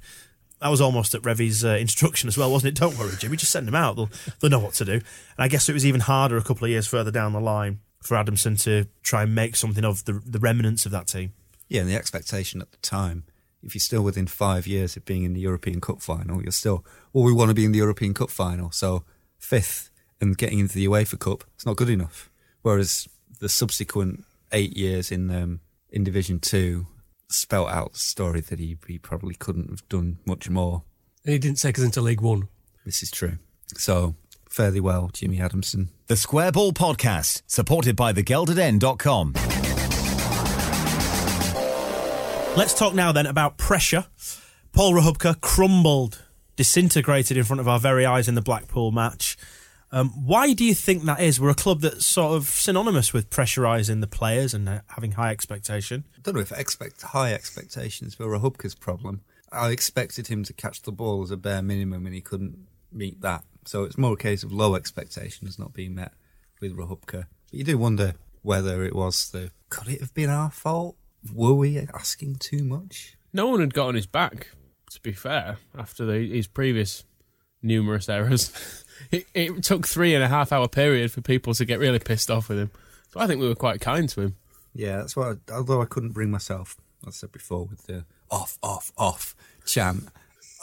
That 0.59 0.69
was 0.69 0.81
almost 0.81 1.13
at 1.13 1.23
Revie's 1.23 1.63
uh, 1.63 1.77
instruction 1.79 2.27
as 2.27 2.37
well, 2.37 2.51
wasn't 2.51 2.75
it? 2.75 2.79
Don't 2.79 2.97
worry, 2.97 3.13
Jimmy. 3.19 3.37
Just 3.37 3.51
send 3.51 3.67
them 3.67 3.75
out. 3.75 3.95
They'll, 3.95 4.09
they'll 4.39 4.49
know 4.49 4.59
what 4.59 4.73
to 4.75 4.85
do. 4.85 4.93
And 4.93 5.03
I 5.37 5.47
guess 5.47 5.69
it 5.69 5.73
was 5.73 5.85
even 5.85 6.01
harder 6.01 6.37
a 6.37 6.43
couple 6.43 6.65
of 6.65 6.71
years 6.71 6.87
further 6.87 7.11
down 7.11 7.33
the 7.33 7.39
line 7.39 7.79
for 8.01 8.17
Adamson 8.17 8.55
to 8.57 8.87
try 9.03 9.23
and 9.23 9.35
make 9.35 9.55
something 9.55 9.85
of 9.85 10.05
the, 10.05 10.21
the 10.25 10.39
remnants 10.39 10.85
of 10.85 10.91
that 10.93 11.07
team. 11.07 11.33
Yeah, 11.67 11.81
and 11.81 11.89
the 11.89 11.95
expectation 11.95 12.61
at 12.61 12.71
the 12.71 12.77
time, 12.77 13.25
if 13.61 13.75
you're 13.75 13.79
still 13.79 14.01
within 14.01 14.27
five 14.27 14.65
years 14.65 14.95
of 14.95 15.05
being 15.05 15.23
in 15.23 15.33
the 15.33 15.41
European 15.41 15.81
Cup 15.81 16.01
final, 16.01 16.41
you're 16.41 16.51
still, 16.51 16.85
well, 17.13 17.23
we 17.23 17.33
want 17.33 17.49
to 17.49 17.55
be 17.55 17.65
in 17.65 17.71
the 17.71 17.79
European 17.79 18.13
Cup 18.13 18.29
final. 18.29 18.71
So 18.71 19.03
fifth 19.37 19.89
and 20.19 20.37
getting 20.37 20.59
into 20.59 20.75
the 20.75 20.87
UEFA 20.87 21.19
Cup, 21.19 21.43
it's 21.55 21.65
not 21.65 21.75
good 21.75 21.89
enough. 21.89 22.31
Whereas 22.61 23.07
the 23.39 23.49
subsequent 23.49 24.25
eight 24.51 24.75
years 24.75 25.11
in 25.11 25.29
um, 25.29 25.59
in 25.89 26.03
Division 26.03 26.39
Two 26.39 26.87
spelt 27.29 27.69
out 27.69 27.93
the 27.93 27.99
story 27.99 28.41
that 28.41 28.59
he, 28.59 28.77
he 28.87 28.97
probably 28.97 29.35
couldn't 29.35 29.69
have 29.69 29.87
done 29.89 30.17
much 30.25 30.49
more. 30.49 30.83
And 31.25 31.33
he 31.33 31.39
didn't 31.39 31.59
take 31.59 31.77
us 31.77 31.83
into 31.83 32.01
League 32.01 32.21
One. 32.21 32.47
This 32.85 33.03
is 33.03 33.11
true. 33.11 33.37
So 33.75 34.15
fairly 34.49 34.79
well, 34.79 35.09
Jimmy 35.13 35.39
Adamson. 35.41 35.89
The 36.07 36.15
Square 36.15 36.53
Ball 36.53 36.71
Podcast, 36.71 37.41
supported 37.47 37.95
by 37.95 38.13
thegeldeden.com. 38.13 39.33
Let's 42.55 42.73
talk 42.73 42.95
now 42.95 43.11
then 43.11 43.27
about 43.27 43.57
pressure. 43.57 44.05
Paul 44.71 44.93
Rachubka 44.93 45.39
crumbled, 45.41 46.23
disintegrated 46.55 47.37
in 47.37 47.43
front 47.43 47.59
of 47.59 47.67
our 47.67 47.79
very 47.79 48.05
eyes 48.05 48.27
in 48.27 48.35
the 48.35 48.41
Blackpool 48.41 48.91
match. 48.91 49.37
Um, 49.91 50.09
why 50.09 50.53
do 50.53 50.65
you 50.65 50.75
think 50.75 51.03
that 51.03 51.21
is? 51.21 51.39
We're 51.39 51.49
a 51.49 51.55
club 51.55 51.81
that's 51.81 52.05
sort 52.05 52.35
of 52.35 52.47
synonymous 52.47 53.13
with 53.13 53.29
pressurising 53.29 54.01
the 54.01 54.07
players 54.07 54.53
and 54.53 54.67
uh, 54.67 54.81
having 54.89 55.13
high 55.13 55.31
expectation. 55.31 56.03
I 56.15 56.19
don't 56.21 56.35
know 56.35 56.41
if 56.41 56.51
expect 56.51 57.01
high 57.01 57.33
expectations 57.33 58.19
were 58.19 58.27
Rachubka's 58.27 58.75
problem. 58.75 59.21
I 59.51 59.69
expected 59.69 60.27
him 60.27 60.43
to 60.43 60.53
catch 60.53 60.81
the 60.81 60.91
ball 60.91 61.23
as 61.23 61.31
a 61.31 61.37
bare 61.37 61.61
minimum, 61.61 62.05
and 62.05 62.13
he 62.13 62.21
couldn't 62.21 62.67
meet 62.91 63.21
that. 63.21 63.43
So 63.65 63.83
it's 63.83 63.97
more 63.97 64.13
a 64.13 64.17
case 64.17 64.43
of 64.43 64.51
low 64.51 64.75
expectations 64.75 65.57
not 65.57 65.73
being 65.73 65.95
met 65.95 66.11
with 66.59 66.75
Rachubka. 66.75 67.25
But 67.49 67.53
you 67.53 67.63
do 67.63 67.77
wonder 67.77 68.15
whether 68.41 68.83
it 68.83 68.95
was 68.95 69.31
the 69.31 69.51
could 69.69 69.87
it 69.87 70.01
have 70.01 70.13
been 70.13 70.29
our 70.29 70.51
fault? 70.51 70.97
Were 71.33 71.53
we 71.53 71.77
asking 71.79 72.35
too 72.35 72.63
much? 72.63 73.17
No 73.33 73.47
one 73.47 73.59
had 73.59 73.73
got 73.73 73.87
on 73.87 73.95
his 73.95 74.05
back, 74.05 74.47
to 74.91 75.01
be 75.01 75.11
fair, 75.11 75.57
after 75.77 76.05
the, 76.05 76.29
his 76.29 76.47
previous 76.47 77.03
numerous 77.61 78.07
errors. 78.07 78.83
it, 79.11 79.25
it 79.33 79.63
took 79.63 79.87
three 79.87 80.13
and 80.13 80.23
a 80.23 80.27
half 80.27 80.51
hour 80.51 80.67
period 80.67 81.11
for 81.11 81.21
people 81.21 81.53
to 81.55 81.65
get 81.65 81.79
really 81.79 81.99
pissed 81.99 82.29
off 82.31 82.49
with 82.49 82.59
him. 82.59 82.71
So 83.11 83.19
I 83.19 83.27
think 83.27 83.39
we 83.41 83.47
were 83.47 83.55
quite 83.55 83.81
kind 83.81 84.07
to 84.09 84.21
him. 84.21 84.35
Yeah, 84.73 84.97
that's 84.97 85.15
why. 85.15 85.31
I, 85.31 85.35
although 85.53 85.81
I 85.81 85.85
couldn't 85.85 86.11
bring 86.11 86.29
myself, 86.29 86.75
as 87.03 87.09
I 87.09 87.11
said 87.11 87.31
before, 87.31 87.65
with 87.65 87.87
the 87.87 88.05
off, 88.29 88.57
off, 88.61 88.91
off 88.97 89.35
chant, 89.65 90.05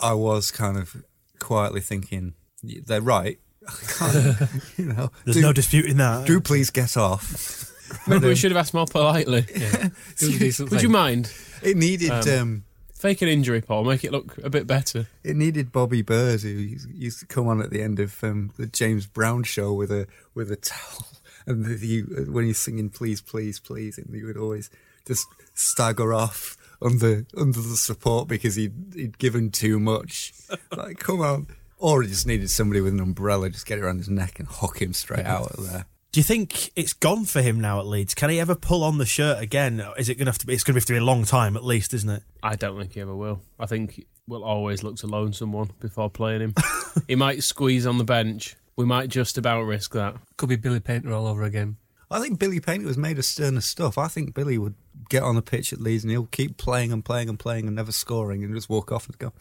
I 0.01 0.15
was 0.15 0.51
kind 0.51 0.77
of 0.77 1.05
quietly 1.39 1.81
thinking 1.81 2.35
they're 2.63 3.01
right. 3.01 3.39
you 4.77 4.87
know, 4.87 5.11
There's 5.25 5.37
do, 5.37 5.43
no 5.43 5.53
disputing 5.53 5.97
that. 5.97 6.27
do 6.27 6.41
please 6.41 6.71
get 6.71 6.97
off. 6.97 7.71
Maybe 8.07 8.27
we 8.29 8.35
should 8.35 8.51
have 8.51 8.59
asked 8.59 8.75
more 8.75 8.87
politely. 8.87 9.47
Yeah. 9.55 9.87
It 9.87 10.21
was 10.21 10.37
a 10.37 10.39
decent 10.39 10.71
Would 10.71 10.83
you 10.83 10.89
mind? 10.89 11.33
It 11.63 11.77
needed 11.77 12.11
Um, 12.11 12.29
um, 12.41 12.65
Fake 13.05 13.21
an 13.21 13.29
injury, 13.29 13.61
Paul. 13.61 13.85
Make 13.85 14.03
it 14.03 14.13
look 14.13 14.39
a 14.43 14.49
bit 14.49 14.67
better. 14.67 15.09
it 15.23 15.37
needed 15.37 15.71
Bobby 15.71 16.01
Byrd, 16.01 16.41
who 16.41 16.49
used 16.49 17.21
to 17.21 17.27
come 17.27 17.49
on 17.49 17.61
at 17.61 17.69
the 17.69 17.83
end 17.83 18.01
of 18.01 18.25
um, 18.25 18.51
the 18.57 18.67
James 18.67 19.05
Brown 19.05 19.43
show 19.43 19.75
with 19.75 19.93
a 19.93 20.07
with 20.33 20.51
a 20.51 20.57
towel, 20.57 21.09
and 21.47 21.67
the, 21.67 21.77
he, 21.77 22.01
when 22.01 22.47
he's 22.47 22.59
singing 22.59 22.89
"Please, 22.89 23.21
Please, 23.21 23.61
Please," 23.61 23.99
and 23.99 24.15
he 24.15 24.23
would 24.23 24.39
always 24.39 24.71
just 25.07 25.27
stagger 25.53 26.15
off 26.15 26.57
under 26.81 27.27
under 27.37 27.61
the 27.61 27.77
support 27.77 28.27
because 28.27 28.55
he'd 28.55 28.73
he'd 28.95 29.19
given 29.19 29.51
too 29.51 29.79
much. 29.79 30.33
Like, 30.75 30.99
come 30.99 31.21
on. 31.21 31.49
Or 31.77 32.01
he 32.01 32.09
just 32.09 32.27
needed 32.27 32.49
somebody 32.49 32.81
with 32.81 32.95
an 32.95 33.01
umbrella, 33.01 33.51
just 33.51 33.67
get 33.67 33.79
it 33.79 33.85
around 33.85 33.99
his 33.99 34.09
neck 34.09 34.39
and 34.39 34.49
hook 34.49 34.81
him 34.81 34.95
straight 34.95 35.27
out 35.27 35.51
of 35.51 35.71
there. 35.71 35.85
Do 36.15 36.21
you 36.21 36.25
think 36.25 36.71
it's 36.77 36.93
gone 36.93 37.25
for 37.25 37.43
him 37.43 37.61
now 37.61 37.81
at 37.81 37.87
Leeds? 37.87 38.15
Can 38.15 38.31
he 38.31 38.39
ever 38.39 38.55
pull 38.55 38.85
on 38.85 38.99
the 38.99 39.05
shirt 39.05 39.43
again? 39.43 39.85
Is 39.99 40.09
it 40.09 40.15
going 40.15 40.27
to 40.27 40.31
have 40.31 40.39
to 40.39 40.47
be? 40.47 40.55
It's 40.55 40.63
going 40.63 40.75
to 40.75 40.79
have 40.79 40.87
to 40.87 40.93
be 40.93 40.99
a 40.99 41.05
long 41.05 41.25
time 41.25 41.57
at 41.57 41.65
least, 41.65 41.93
isn't 41.93 42.09
it? 42.09 42.23
I 42.41 42.55
don't 42.55 42.79
think 42.79 42.93
he 42.93 43.01
ever 43.01 43.17
will. 43.17 43.41
I 43.59 43.67
think 43.67 44.07
we'll 44.29 44.45
always 44.45 44.85
look 44.85 44.95
to 44.99 45.09
loan 45.09 45.33
someone 45.33 45.73
before 45.81 46.09
playing 46.09 46.41
him. 46.41 46.55
he 47.09 47.17
might 47.17 47.43
squeeze 47.43 47.85
on 47.85 47.99
the 47.99 48.05
bench. 48.05 48.55
We 48.77 48.85
might 48.85 49.09
just 49.09 49.39
about 49.39 49.63
risk 49.63 49.93
that. 49.95 50.15
Could 50.37 50.51
be 50.51 50.55
Billy 50.55 50.79
Paynter 50.79 51.13
all 51.13 51.27
over 51.27 51.43
again. 51.43 51.79
I 52.13 52.21
think 52.21 52.39
Billy 52.39 52.61
Paynter 52.61 52.87
was 52.87 52.97
made 52.97 53.19
of 53.19 53.25
sterner 53.25 53.61
stuff. 53.61 53.99
I 53.99 54.07
think 54.07 54.35
Billy 54.35 54.57
would 54.57 54.77
get 55.09 55.25
on 55.25 55.35
the 55.35 55.43
pitch 55.43 55.73
at 55.73 55.81
Leeds 55.81 56.05
and 56.05 56.13
he'll 56.13 56.27
keep 56.27 56.59
playing 56.59 56.93
and 56.93 57.05
playing 57.05 57.29
and 57.29 57.41
playing 57.41 57.67
and 57.67 57.75
never 57.75 57.91
scoring 57.91 58.45
and 58.45 58.55
just 58.55 58.71
walk 58.71 58.93
off 58.93 59.09
and 59.09 59.19
go, 59.19 59.33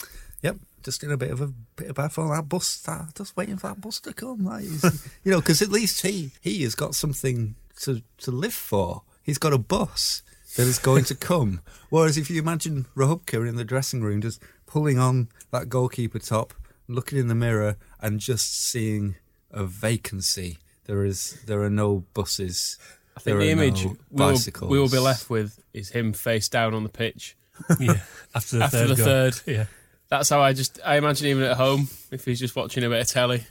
"Yep, 0.42 0.58
just 0.84 1.04
in 1.04 1.12
a 1.12 1.18
bit 1.18 1.32
of 1.32 1.42
a 1.42 1.48
bit 1.48 1.90
of 1.90 1.96
bad 1.96 2.12
form. 2.12 2.30
That 2.30 2.50
bus, 2.50 2.78
that, 2.82 3.16
just 3.16 3.36
waiting 3.38 3.58
for 3.58 3.68
that 3.68 3.82
bus 3.82 4.00
to 4.02 4.14
come." 4.14 4.46
Like, 4.46 4.64
you 5.24 5.32
know, 5.32 5.40
because 5.40 5.62
at 5.62 5.70
least 5.70 6.02
he 6.02 6.32
he 6.42 6.64
has 6.64 6.76
got 6.76 6.96
something 6.96 7.56
to 7.82 8.02
to 8.20 8.32
live 8.32 8.54
for. 8.54 9.04
He's 9.22 9.38
got 9.38 9.54
a 9.54 9.58
bus 9.58 10.22
that 10.58 10.68
is 10.68 10.80
going 10.80 11.06
to 11.06 11.16
come. 11.32 11.62
Whereas 11.90 12.18
if 12.18 12.30
you 12.30 12.40
imagine 12.42 12.86
Rachubka 12.96 13.48
in 13.48 13.56
the 13.56 13.64
dressing 13.64 14.02
room 14.02 14.22
just 14.22 14.42
pulling 14.66 15.00
on 15.00 15.30
that 15.52 15.70
goalkeeper 15.70 16.20
top, 16.20 16.54
looking 16.88 17.18
in 17.20 17.28
the 17.28 17.36
mirror 17.36 17.78
and 18.02 18.20
just 18.20 18.58
seeing 18.58 19.16
a 19.52 19.66
vacancy. 19.66 20.58
There 20.86 21.06
is 21.06 21.40
there 21.46 21.62
are 21.64 21.70
no 21.70 22.06
buses. 22.14 22.78
I 23.16 23.20
think 23.20 23.38
there 23.38 23.46
the 23.46 23.52
image 23.52 23.86
no 23.86 23.94
we 24.12 24.34
will, 24.34 24.68
we 24.68 24.80
will 24.80 24.90
be 24.90 25.00
left 25.00 25.30
with 25.30 25.64
is 25.74 25.90
him 25.90 26.14
face 26.14 26.50
down 26.50 26.74
on 26.74 26.84
the 26.84 26.90
pitch. 26.90 27.38
Yeah. 27.80 28.02
After 28.34 28.58
the 28.58 28.64
After 28.66 28.78
third 28.78 28.90
the 28.90 28.96
goal. 28.96 29.06
third. 29.06 29.42
Yeah. 29.46 29.66
That's 30.14 30.30
how 30.30 30.42
I 30.42 30.54
just 30.54 30.80
I 30.86 30.98
imagine 30.98 31.26
even 31.26 31.42
at 31.42 31.58
home 31.58 31.90
if 32.12 32.24
he's 32.24 32.40
just 32.40 32.56
watching 32.56 32.84
a 32.84 32.90
bit 32.90 33.02
of 33.02 33.08
telly, 33.08 33.46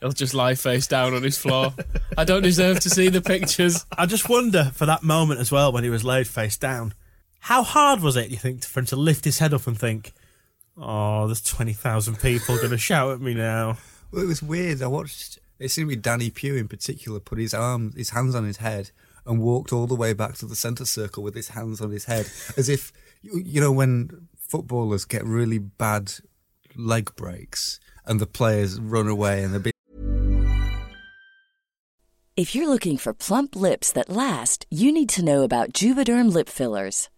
he'll 0.00 0.12
just 0.12 0.32
lie 0.32 0.54
face 0.54 0.86
down 0.86 1.12
on 1.12 1.22
his 1.22 1.36
floor. 1.36 1.74
I 2.16 2.24
don't 2.24 2.40
deserve 2.40 2.80
to 2.80 2.88
see 2.88 3.10
the 3.10 3.20
pictures. 3.20 3.84
I 3.98 4.06
just 4.06 4.26
wonder 4.26 4.70
for 4.72 4.86
that 4.86 5.02
moment 5.02 5.40
as 5.40 5.52
well 5.52 5.72
when 5.72 5.84
he 5.84 5.90
was 5.90 6.04
laid 6.04 6.26
face 6.26 6.56
down. 6.56 6.94
How 7.40 7.62
hard 7.62 8.00
was 8.00 8.16
it, 8.16 8.30
you 8.30 8.38
think, 8.38 8.64
for 8.64 8.80
him 8.80 8.86
to 8.86 8.96
lift 8.96 9.26
his 9.26 9.40
head 9.40 9.52
up 9.52 9.66
and 9.66 9.78
think, 9.78 10.14
"Oh, 10.74 11.26
there's 11.26 11.42
twenty 11.42 11.74
thousand 11.74 12.18
people 12.18 12.56
going 12.56 12.70
to 12.70 12.78
shout 12.78 13.12
at 13.12 13.20
me 13.20 13.34
now." 13.34 13.76
Well, 14.10 14.22
it 14.22 14.28
was 14.28 14.42
weird. 14.42 14.80
I 14.80 14.86
watched. 14.86 15.38
It 15.58 15.68
seemed 15.68 15.90
to 15.90 15.96
be 15.96 16.00
Danny 16.00 16.30
Pugh 16.30 16.56
in 16.56 16.66
particular 16.66 17.20
put 17.20 17.38
his 17.38 17.52
arms, 17.52 17.94
his 17.94 18.10
hands 18.10 18.34
on 18.34 18.44
his 18.46 18.56
head, 18.56 18.90
and 19.26 19.38
walked 19.38 19.70
all 19.70 19.86
the 19.86 19.94
way 19.94 20.14
back 20.14 20.36
to 20.36 20.46
the 20.46 20.56
centre 20.56 20.86
circle 20.86 21.22
with 21.22 21.34
his 21.34 21.48
hands 21.48 21.82
on 21.82 21.90
his 21.90 22.06
head, 22.06 22.30
as 22.56 22.70
if 22.70 22.90
you 23.20 23.38
you 23.44 23.60
know 23.60 23.70
when 23.70 24.28
footballers 24.48 25.04
get 25.04 25.24
really 25.24 25.58
bad 25.58 26.12
leg 26.76 27.14
breaks 27.16 27.80
and 28.04 28.20
the 28.20 28.26
players 28.26 28.78
run 28.80 29.08
away 29.08 29.42
and 29.42 29.62
being 29.62 29.72
If 32.36 32.54
you're 32.54 32.68
looking 32.68 32.98
for 32.98 33.14
plump 33.14 33.56
lips 33.56 33.92
that 33.92 34.10
last, 34.10 34.66
you 34.70 34.92
need 34.92 35.08
to 35.10 35.24
know 35.24 35.42
about 35.42 35.72
Juvederm 35.72 36.32
lip 36.32 36.48
fillers. 36.50 37.08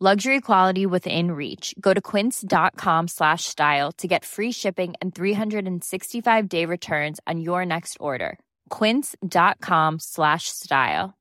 Luxury 0.00 0.40
quality 0.40 0.86
within 0.86 1.32
reach. 1.32 1.74
Go 1.80 1.92
to 1.92 2.00
quince.com 2.00 3.08
slash 3.08 3.44
style 3.44 3.90
to 3.92 4.06
get 4.06 4.24
free 4.24 4.52
shipping 4.52 4.94
and 5.02 5.12
365 5.12 6.48
day 6.48 6.64
returns 6.64 7.18
on 7.26 7.40
your 7.40 7.66
next 7.66 7.96
order. 7.98 8.38
Quince.com 8.70 9.98
slash 9.98 10.44
style. 10.46 11.18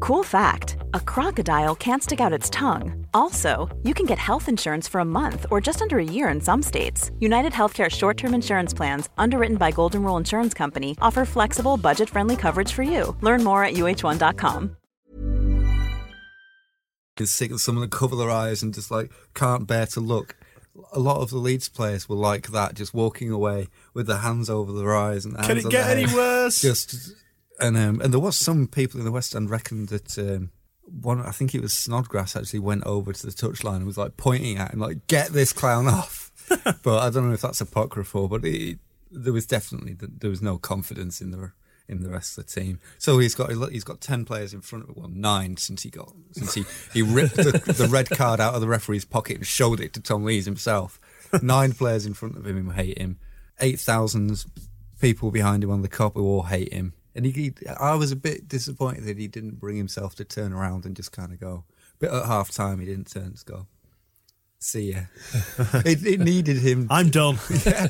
Cool 0.00 0.22
fact 0.22 0.76
a 0.92 1.00
crocodile 1.00 1.74
can't 1.74 2.02
stick 2.02 2.20
out 2.20 2.34
its 2.34 2.50
tongue. 2.50 3.06
Also, 3.14 3.68
you 3.82 3.94
can 3.94 4.04
get 4.04 4.18
health 4.18 4.46
insurance 4.46 4.86
for 4.86 5.00
a 5.00 5.06
month 5.06 5.46
or 5.50 5.58
just 5.58 5.80
under 5.80 5.98
a 5.98 6.04
year 6.04 6.28
in 6.28 6.42
some 6.42 6.62
states. 6.62 7.10
United 7.20 7.54
Healthcare 7.54 7.90
short 7.90 8.18
term 8.18 8.34
insurance 8.34 8.74
plans, 8.74 9.08
underwritten 9.16 9.56
by 9.56 9.70
Golden 9.70 10.02
Rule 10.02 10.18
Insurance 10.18 10.52
Company, 10.52 10.94
offer 11.00 11.24
flexible, 11.24 11.78
budget 11.78 12.10
friendly 12.10 12.36
coverage 12.36 12.72
for 12.72 12.82
you. 12.82 13.16
Learn 13.22 13.42
more 13.42 13.64
at 13.64 13.72
uh1.com. 13.72 14.77
Is 17.20 17.32
sick 17.32 17.50
of 17.50 17.60
someone 17.60 17.82
that 17.82 17.96
cover 17.96 18.16
their 18.16 18.30
eyes 18.30 18.62
and 18.62 18.72
just 18.74 18.90
like 18.90 19.10
can't 19.34 19.66
bear 19.66 19.86
to 19.86 20.00
look. 20.00 20.36
A 20.92 21.00
lot 21.00 21.20
of 21.20 21.30
the 21.30 21.38
Leeds 21.38 21.68
players 21.68 22.08
were 22.08 22.14
like 22.16 22.48
that, 22.48 22.74
just 22.74 22.94
walking 22.94 23.30
away 23.32 23.66
with 23.94 24.06
their 24.06 24.18
hands 24.18 24.48
over 24.48 24.72
their 24.72 24.94
eyes 24.96 25.24
and 25.24 25.36
Can 25.38 25.58
it 25.58 25.68
get 25.68 25.90
any 25.90 26.06
head. 26.06 26.14
worse? 26.14 26.62
Just 26.62 27.14
and 27.60 27.76
um, 27.76 28.00
and 28.00 28.12
there 28.12 28.20
was 28.20 28.36
some 28.36 28.66
people 28.68 29.00
in 29.00 29.04
the 29.04 29.12
West 29.12 29.34
End 29.34 29.50
reckoned 29.50 29.88
that 29.88 30.16
um, 30.18 30.50
one, 30.84 31.20
I 31.20 31.32
think 31.32 31.54
it 31.54 31.62
was 31.62 31.72
Snodgrass, 31.74 32.36
actually 32.36 32.60
went 32.60 32.84
over 32.84 33.12
to 33.12 33.26
the 33.26 33.32
touchline 33.32 33.76
and 33.76 33.86
was 33.86 33.98
like 33.98 34.16
pointing 34.16 34.56
at 34.58 34.72
him, 34.72 34.78
like 34.80 35.06
"Get 35.08 35.30
this 35.30 35.52
clown 35.52 35.88
off." 35.88 36.30
but 36.82 36.98
I 37.00 37.10
don't 37.10 37.28
know 37.28 37.34
if 37.34 37.42
that's 37.42 37.60
apocryphal, 37.60 38.28
but 38.28 38.44
it, 38.44 38.78
there 39.10 39.32
was 39.32 39.46
definitely 39.46 39.96
there 39.98 40.30
was 40.30 40.40
no 40.40 40.58
confidence 40.58 41.20
in 41.20 41.30
the 41.32 41.52
in 41.88 42.02
the 42.02 42.10
rest 42.10 42.36
of 42.36 42.46
the 42.46 42.60
team. 42.60 42.80
So 42.98 43.18
he's 43.18 43.34
got 43.34 43.50
he's 43.70 43.84
got 43.84 44.00
ten 44.00 44.24
players 44.24 44.52
in 44.52 44.60
front 44.60 44.84
of 44.84 44.90
him, 44.90 44.96
well 44.96 45.10
nine 45.12 45.56
since 45.56 45.82
he 45.82 45.90
got 45.90 46.12
since 46.32 46.54
he 46.54 46.64
he 46.92 47.02
ripped 47.02 47.36
the, 47.36 47.74
the 47.76 47.88
red 47.88 48.10
card 48.10 48.40
out 48.40 48.54
of 48.54 48.60
the 48.60 48.68
referee's 48.68 49.04
pocket 49.04 49.38
and 49.38 49.46
showed 49.46 49.80
it 49.80 49.92
to 49.94 50.00
Tom 50.00 50.24
Lees 50.24 50.44
himself. 50.44 51.00
Nine 51.42 51.72
players 51.72 52.06
in 52.06 52.14
front 52.14 52.36
of 52.36 52.46
him 52.46 52.64
who 52.64 52.70
hate 52.70 52.98
him. 52.98 53.18
Eight 53.60 53.80
thousand 53.80 54.44
people 55.00 55.30
behind 55.30 55.64
him 55.64 55.70
on 55.70 55.82
the 55.82 55.88
Kop 55.88 56.14
who 56.14 56.24
all 56.24 56.44
hate 56.44 56.72
him. 56.72 56.92
And 57.14 57.24
he, 57.24 57.32
he, 57.32 57.54
I 57.80 57.94
was 57.94 58.12
a 58.12 58.16
bit 58.16 58.46
disappointed 58.46 59.04
that 59.04 59.18
he 59.18 59.26
didn't 59.26 59.58
bring 59.58 59.76
himself 59.76 60.14
to 60.16 60.24
turn 60.24 60.52
around 60.52 60.86
and 60.86 60.94
just 60.94 61.10
kind 61.10 61.32
of 61.32 61.40
go. 61.40 61.64
But 61.98 62.12
at 62.12 62.26
half 62.26 62.50
time, 62.50 62.78
he 62.78 62.86
didn't 62.86 63.10
turn 63.10 63.34
to 63.34 63.44
go. 63.44 63.66
See 64.60 64.92
ya. 64.92 65.00
it, 65.84 66.04
it 66.04 66.20
needed 66.20 66.58
him. 66.58 66.88
I'm 66.90 67.10
done. 67.10 67.38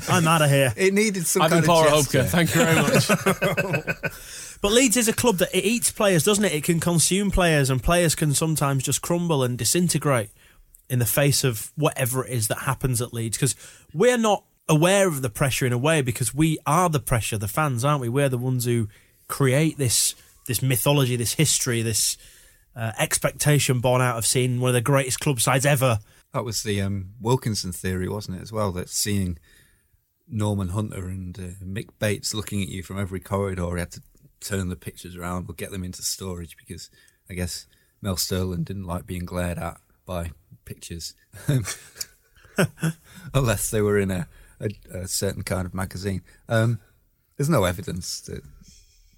I'm 0.07 0.27
out 0.27 0.43
of 0.43 0.49
here. 0.49 0.71
It 0.77 0.93
needed 0.93 1.25
some 1.25 1.41
I've 1.41 1.49
been 1.49 1.63
kind 1.63 1.67
Paul 1.67 1.87
of 1.87 2.09
gesture. 2.09 2.23
Hopker. 2.23 2.29
Thank 2.29 2.55
you 2.55 2.63
very 2.63 4.03
much. 4.05 4.13
But 4.61 4.73
Leeds 4.73 4.97
is 4.97 5.07
a 5.07 5.13
club 5.13 5.37
that 5.37 5.55
it 5.55 5.63
eats 5.63 5.91
players, 5.91 6.23
doesn't 6.23 6.43
it? 6.43 6.51
It 6.53 6.63
can 6.63 6.79
consume 6.79 7.31
players, 7.31 7.69
and 7.69 7.81
players 7.81 8.13
can 8.13 8.33
sometimes 8.33 8.83
just 8.83 9.01
crumble 9.01 9.41
and 9.41 9.57
disintegrate 9.57 10.31
in 10.89 10.99
the 10.99 11.05
face 11.05 11.43
of 11.43 11.71
whatever 11.75 12.25
it 12.25 12.31
is 12.31 12.49
that 12.49 12.59
happens 12.59 13.01
at 13.01 13.13
Leeds. 13.13 13.37
Because 13.37 13.55
we're 13.93 14.17
not 14.17 14.43
aware 14.67 15.07
of 15.07 15.21
the 15.21 15.29
pressure 15.29 15.65
in 15.65 15.71
a 15.73 15.77
way 15.77 16.01
because 16.01 16.33
we 16.33 16.59
are 16.65 16.89
the 16.89 16.99
pressure, 16.99 17.37
the 17.37 17.47
fans, 17.47 17.85
aren't 17.85 18.01
we? 18.01 18.09
We're 18.09 18.29
the 18.29 18.37
ones 18.37 18.65
who 18.65 18.89
create 19.27 19.77
this 19.77 20.15
this 20.47 20.61
mythology, 20.61 21.15
this 21.15 21.35
history, 21.35 21.81
this 21.81 22.17
uh, 22.75 22.91
expectation 22.97 23.79
born 23.79 24.01
out 24.01 24.17
of 24.17 24.25
seeing 24.25 24.59
one 24.59 24.69
of 24.69 24.73
the 24.73 24.81
greatest 24.81 25.19
club 25.19 25.39
sides 25.39 25.65
ever. 25.65 25.99
That 26.33 26.45
was 26.45 26.63
the 26.63 26.81
um, 26.81 27.13
Wilkinson 27.19 27.71
theory, 27.71 28.07
wasn't 28.07 28.37
it, 28.37 28.41
as 28.41 28.51
well? 28.51 28.71
That 28.71 28.89
seeing 28.89 29.39
Norman 30.27 30.69
Hunter 30.69 31.07
and 31.07 31.37
uh, 31.37 31.65
Mick 31.65 31.89
Bates 31.97 32.33
looking 32.33 32.61
at 32.61 32.69
you 32.69 32.83
from 32.83 32.99
every 32.99 33.19
corridor, 33.19 33.73
he 33.73 33.79
had 33.79 33.91
to 33.91 34.03
turn 34.39 34.69
the 34.69 34.75
pictures 34.75 35.15
around 35.15 35.49
or 35.49 35.53
get 35.53 35.71
them 35.71 35.83
into 35.83 36.03
storage 36.03 36.55
because 36.55 36.89
I 37.29 37.33
guess 37.33 37.65
Mel 38.01 38.15
Sterland 38.15 38.65
didn't 38.65 38.85
like 38.85 39.05
being 39.05 39.25
glared 39.25 39.57
at 39.57 39.77
by 40.05 40.31
pictures. 40.65 41.15
Unless 43.33 43.71
they 43.71 43.81
were 43.81 43.97
in 43.97 44.11
a, 44.11 44.27
a, 44.59 44.69
a 44.99 45.07
certain 45.07 45.43
kind 45.43 45.65
of 45.65 45.73
magazine. 45.73 46.21
Um, 46.47 46.79
there's 47.37 47.49
no 47.49 47.63
evidence 47.63 48.21
that 48.21 48.43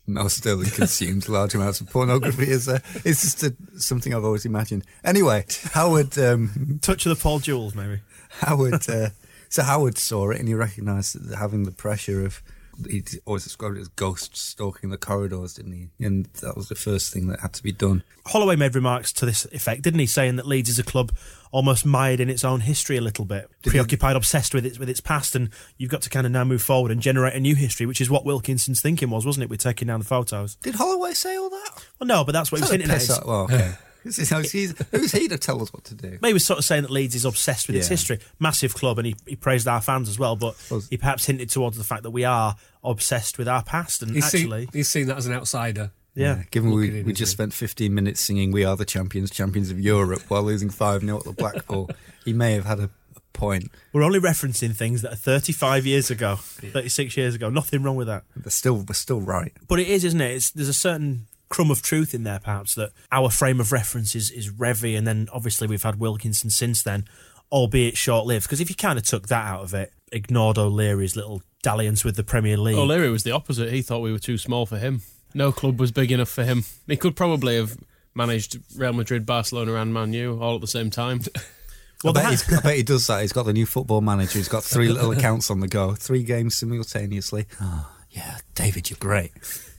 Mel 0.07 0.25
Sterland 0.25 0.73
consumed 0.75 1.29
large 1.29 1.55
amounts 1.55 1.81
of 1.81 1.89
pornography. 1.89 2.49
Is 2.49 2.65
there? 2.65 2.81
It's 3.05 3.21
just 3.21 3.43
a, 3.43 3.55
something 3.77 4.13
I've 4.13 4.25
always 4.25 4.45
imagined. 4.45 4.85
Anyway, 5.03 5.45
Howard 5.73 6.17
um, 6.17 6.79
Touch 6.81 7.05
of 7.05 7.15
the 7.15 7.21
Paul 7.21 7.39
Jewells, 7.39 7.75
maybe. 7.75 8.01
Howard. 8.39 8.89
Uh, 8.89 9.09
so 9.49 9.63
Howard 9.63 9.97
saw 9.97 10.31
it 10.31 10.39
and 10.39 10.47
he 10.47 10.53
recognised 10.53 11.29
that 11.29 11.37
having 11.37 11.63
the 11.63 11.71
pressure 11.71 12.25
of. 12.25 12.41
He 12.89 13.03
always 13.25 13.43
described 13.43 13.77
it 13.77 13.81
as 13.81 13.87
ghosts 13.89 14.41
stalking 14.41 14.89
the 14.89 14.97
corridors, 14.97 15.53
didn't 15.55 15.73
he? 15.73 16.05
And 16.05 16.25
that 16.41 16.55
was 16.57 16.67
the 16.69 16.75
first 16.75 17.11
thing 17.13 17.27
that 17.27 17.39
had 17.41 17.53
to 17.53 17.63
be 17.63 17.71
done. 17.71 18.03
Holloway 18.27 18.55
made 18.55 18.75
remarks 18.75 19.11
to 19.13 19.25
this 19.25 19.45
effect, 19.45 19.81
didn't 19.81 19.99
he? 19.99 20.05
Saying 20.05 20.35
that 20.37 20.47
Leeds 20.47 20.69
is 20.69 20.79
a 20.79 20.83
club 20.83 21.11
almost 21.51 21.85
mired 21.85 22.19
in 22.19 22.29
its 22.29 22.43
own 22.45 22.61
history 22.61 22.97
a 22.97 23.01
little 23.01 23.25
bit, 23.25 23.49
Did 23.61 23.71
he- 23.71 23.77
preoccupied, 23.77 24.15
obsessed 24.15 24.53
with 24.53 24.65
its 24.65 24.79
with 24.79 24.89
its 24.89 24.99
past, 25.01 25.35
and 25.35 25.49
you've 25.77 25.91
got 25.91 26.01
to 26.03 26.09
kind 26.09 26.25
of 26.25 26.31
now 26.31 26.43
move 26.43 26.61
forward 26.61 26.91
and 26.91 27.01
generate 27.01 27.33
a 27.35 27.39
new 27.39 27.55
history, 27.55 27.85
which 27.85 27.99
is 28.01 28.09
what 28.09 28.25
Wilkinson's 28.25 28.81
thinking 28.81 29.09
was, 29.09 29.25
wasn't 29.25 29.43
it? 29.43 29.49
With 29.49 29.59
taking 29.59 29.87
down 29.87 29.99
the 29.99 30.05
photos. 30.05 30.55
Did 30.55 30.75
Holloway 30.75 31.13
say 31.13 31.35
all 31.35 31.49
that? 31.49 31.85
Well, 31.99 32.07
no, 32.07 32.23
but 32.23 32.31
that's 32.31 32.51
what 32.51 32.59
he 32.59 32.61
was 32.61 32.69
that 32.71 32.79
hinting 32.79 32.91
at. 32.91 32.99
piss 32.99 33.03
It's- 33.09 33.19
up? 33.19 33.27
Well, 33.27 33.41
okay. 33.43 33.73
This 34.03 34.17
is 34.19 34.51
he's, 34.51 34.73
who's 34.91 35.11
he 35.11 35.27
to 35.27 35.37
tell 35.37 35.61
us 35.61 35.71
what 35.71 35.83
to 35.85 35.95
do? 35.95 36.09
Maybe 36.21 36.27
he 36.29 36.33
was 36.33 36.45
sort 36.45 36.59
of 36.59 36.65
saying 36.65 36.81
that 36.83 36.91
Leeds 36.91 37.13
is 37.15 37.25
obsessed 37.25 37.67
with 37.67 37.75
its 37.75 37.87
history. 37.87 38.19
Massive 38.39 38.73
club, 38.73 38.97
and 38.97 39.05
he, 39.07 39.15
he 39.27 39.35
praised 39.35 39.67
our 39.67 39.81
fans 39.81 40.09
as 40.09 40.17
well, 40.17 40.35
but 40.35 40.55
Well- 40.71 40.81
he 40.89 40.97
perhaps 40.97 41.25
hinted 41.25 41.49
towards 41.49 41.77
the 41.77 41.83
fact 41.83 42.03
that 42.03 42.11
we 42.11 42.23
are 42.23 42.55
obsessed 42.83 43.37
with 43.37 43.47
our 43.47 43.63
past. 43.63 44.01
And 44.01 44.11
He's, 44.15 44.25
actually, 44.25 44.61
seen, 44.65 44.69
he's 44.73 44.89
seen 44.89 45.07
that 45.07 45.17
as 45.17 45.27
an 45.27 45.33
outsider. 45.33 45.91
yeah. 46.15 46.43
Given 46.51 46.73
Looking 46.73 46.93
we, 46.93 47.03
we 47.03 47.13
just 47.13 47.31
he? 47.33 47.35
spent 47.35 47.53
15 47.53 47.93
minutes 47.93 48.19
singing 48.21 48.51
We 48.51 48.65
Are 48.65 48.75
the 48.75 48.85
Champions, 48.85 49.29
Champions 49.29 49.69
of 49.69 49.79
Europe 49.79 50.23
while 50.29 50.43
losing 50.43 50.69
5 50.71 51.01
0 51.01 51.17
at 51.17 51.23
the 51.23 51.33
Blackpool, 51.33 51.89
he 52.25 52.33
may 52.33 52.53
have 52.53 52.65
had 52.65 52.79
a, 52.79 52.89
a 53.15 53.19
point. 53.33 53.71
We're 53.93 54.03
only 54.03 54.19
referencing 54.19 54.75
things 54.75 55.03
that 55.03 55.13
are 55.13 55.17
35 55.17 55.85
years 55.85 56.09
ago, 56.09 56.37
36 56.37 57.15
years 57.17 57.35
ago. 57.35 57.49
Nothing 57.51 57.83
wrong 57.83 57.95
with 57.97 58.07
that. 58.07 58.23
We're 58.43 58.49
still, 58.49 58.77
we're 58.77 58.93
still 58.95 59.21
right. 59.21 59.53
But 59.67 59.79
it 59.79 59.87
is, 59.87 60.03
isn't 60.05 60.19
it? 60.21 60.31
It's, 60.31 60.49
there's 60.51 60.69
a 60.69 60.73
certain 60.73 61.27
crumb 61.51 61.69
of 61.69 61.83
truth 61.83 62.15
in 62.15 62.23
there, 62.23 62.39
perhaps, 62.39 62.73
that 62.75 62.91
our 63.11 63.29
frame 63.29 63.59
of 63.59 63.71
reference 63.71 64.15
is, 64.15 64.31
is 64.31 64.51
Revie, 64.51 64.97
and 64.97 65.05
then 65.05 65.27
obviously 65.31 65.67
we've 65.67 65.83
had 65.83 65.99
Wilkinson 65.99 66.49
since 66.49 66.81
then, 66.81 67.05
albeit 67.51 67.97
short 67.97 68.25
lived. 68.25 68.45
Because 68.45 68.61
if 68.61 68.69
you 68.69 68.75
kind 68.75 68.97
of 68.97 69.05
took 69.05 69.27
that 69.27 69.45
out 69.45 69.61
of 69.61 69.73
it, 69.75 69.93
ignored 70.11 70.57
O'Leary's 70.57 71.15
little 71.15 71.43
dalliance 71.61 72.03
with 72.03 72.15
the 72.15 72.23
Premier 72.23 72.57
League. 72.57 72.77
O'Leary 72.77 73.09
was 73.09 73.23
the 73.23 73.31
opposite. 73.31 73.71
He 73.71 73.81
thought 73.81 73.99
we 73.99 74.11
were 74.11 74.19
too 74.19 74.37
small 74.37 74.65
for 74.65 74.77
him. 74.77 75.01
No 75.33 75.51
club 75.51 75.79
was 75.79 75.91
big 75.91 76.11
enough 76.11 76.29
for 76.29 76.43
him. 76.43 76.65
He 76.87 76.97
could 76.97 77.15
probably 77.15 77.55
have 77.55 77.77
managed 78.15 78.59
Real 78.75 78.93
Madrid, 78.93 79.25
Barcelona, 79.25 79.75
and 79.75 79.93
Man 79.93 80.13
U 80.13 80.41
all 80.41 80.55
at 80.55 80.61
the 80.61 80.67
same 80.67 80.89
time. 80.89 81.21
well, 82.03 82.17
I, 82.17 82.21
bet 82.23 82.31
he's, 82.31 82.53
I 82.53 82.61
bet 82.61 82.75
he 82.75 82.83
does 82.83 83.07
that. 83.07 83.21
He's 83.21 83.31
got 83.31 83.45
the 83.45 83.53
new 83.53 83.65
football 83.65 84.01
manager. 84.01 84.39
He's 84.39 84.49
got 84.49 84.63
three 84.63 84.89
little 84.89 85.11
accounts 85.11 85.49
on 85.49 85.59
the 85.59 85.67
go, 85.67 85.93
three 85.95 86.23
games 86.23 86.57
simultaneously. 86.57 87.45
Oh, 87.61 87.89
yeah, 88.09 88.39
David, 88.55 88.89
you're 88.89 88.97
great. 88.99 89.31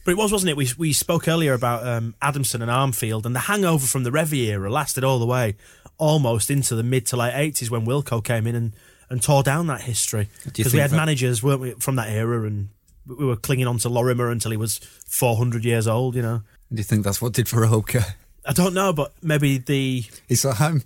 But 0.04 0.12
it 0.12 0.16
was, 0.16 0.32
wasn't 0.32 0.50
it? 0.50 0.56
We 0.56 0.68
we 0.76 0.92
spoke 0.92 1.28
earlier 1.28 1.52
about 1.54 1.86
um, 1.86 2.14
Adamson 2.20 2.60
and 2.62 2.70
Armfield, 2.70 3.24
and 3.24 3.34
the 3.34 3.40
hangover 3.40 3.86
from 3.86 4.02
the 4.04 4.10
Revie 4.10 4.46
era 4.48 4.70
lasted 4.70 5.04
all 5.04 5.18
the 5.18 5.26
way 5.26 5.54
almost 5.98 6.50
into 6.50 6.74
the 6.74 6.82
mid 6.82 7.06
to 7.06 7.16
late 7.16 7.34
eighties 7.36 7.70
when 7.70 7.86
Wilko 7.86 8.24
came 8.24 8.46
in 8.46 8.54
and, 8.56 8.72
and 9.08 9.22
tore 9.22 9.42
down 9.44 9.68
that 9.68 9.82
history. 9.82 10.28
Because 10.44 10.72
we 10.72 10.80
had 10.80 10.90
that- 10.90 10.96
managers, 10.96 11.42
weren't 11.42 11.60
we, 11.60 11.70
from 11.72 11.96
that 11.96 12.08
era, 12.08 12.44
and 12.46 12.70
we 13.06 13.24
were 13.24 13.36
clinging 13.36 13.66
on 13.66 13.78
to 13.78 13.88
Lorimer 13.88 14.30
until 14.30 14.50
he 14.50 14.56
was 14.56 14.78
four 15.06 15.36
hundred 15.36 15.64
years 15.64 15.86
old. 15.86 16.16
You 16.16 16.22
know, 16.22 16.42
Do 16.72 16.78
you 16.78 16.84
think 16.84 17.04
that's 17.04 17.22
what 17.22 17.32
did 17.32 17.48
for 17.48 17.60
Roker? 17.60 18.04
I 18.44 18.52
don't 18.52 18.74
know, 18.74 18.92
but 18.92 19.12
maybe 19.22 19.58
the 19.58 20.04
He's 20.26 20.44
like, 20.44 20.60
I'm, 20.60 20.82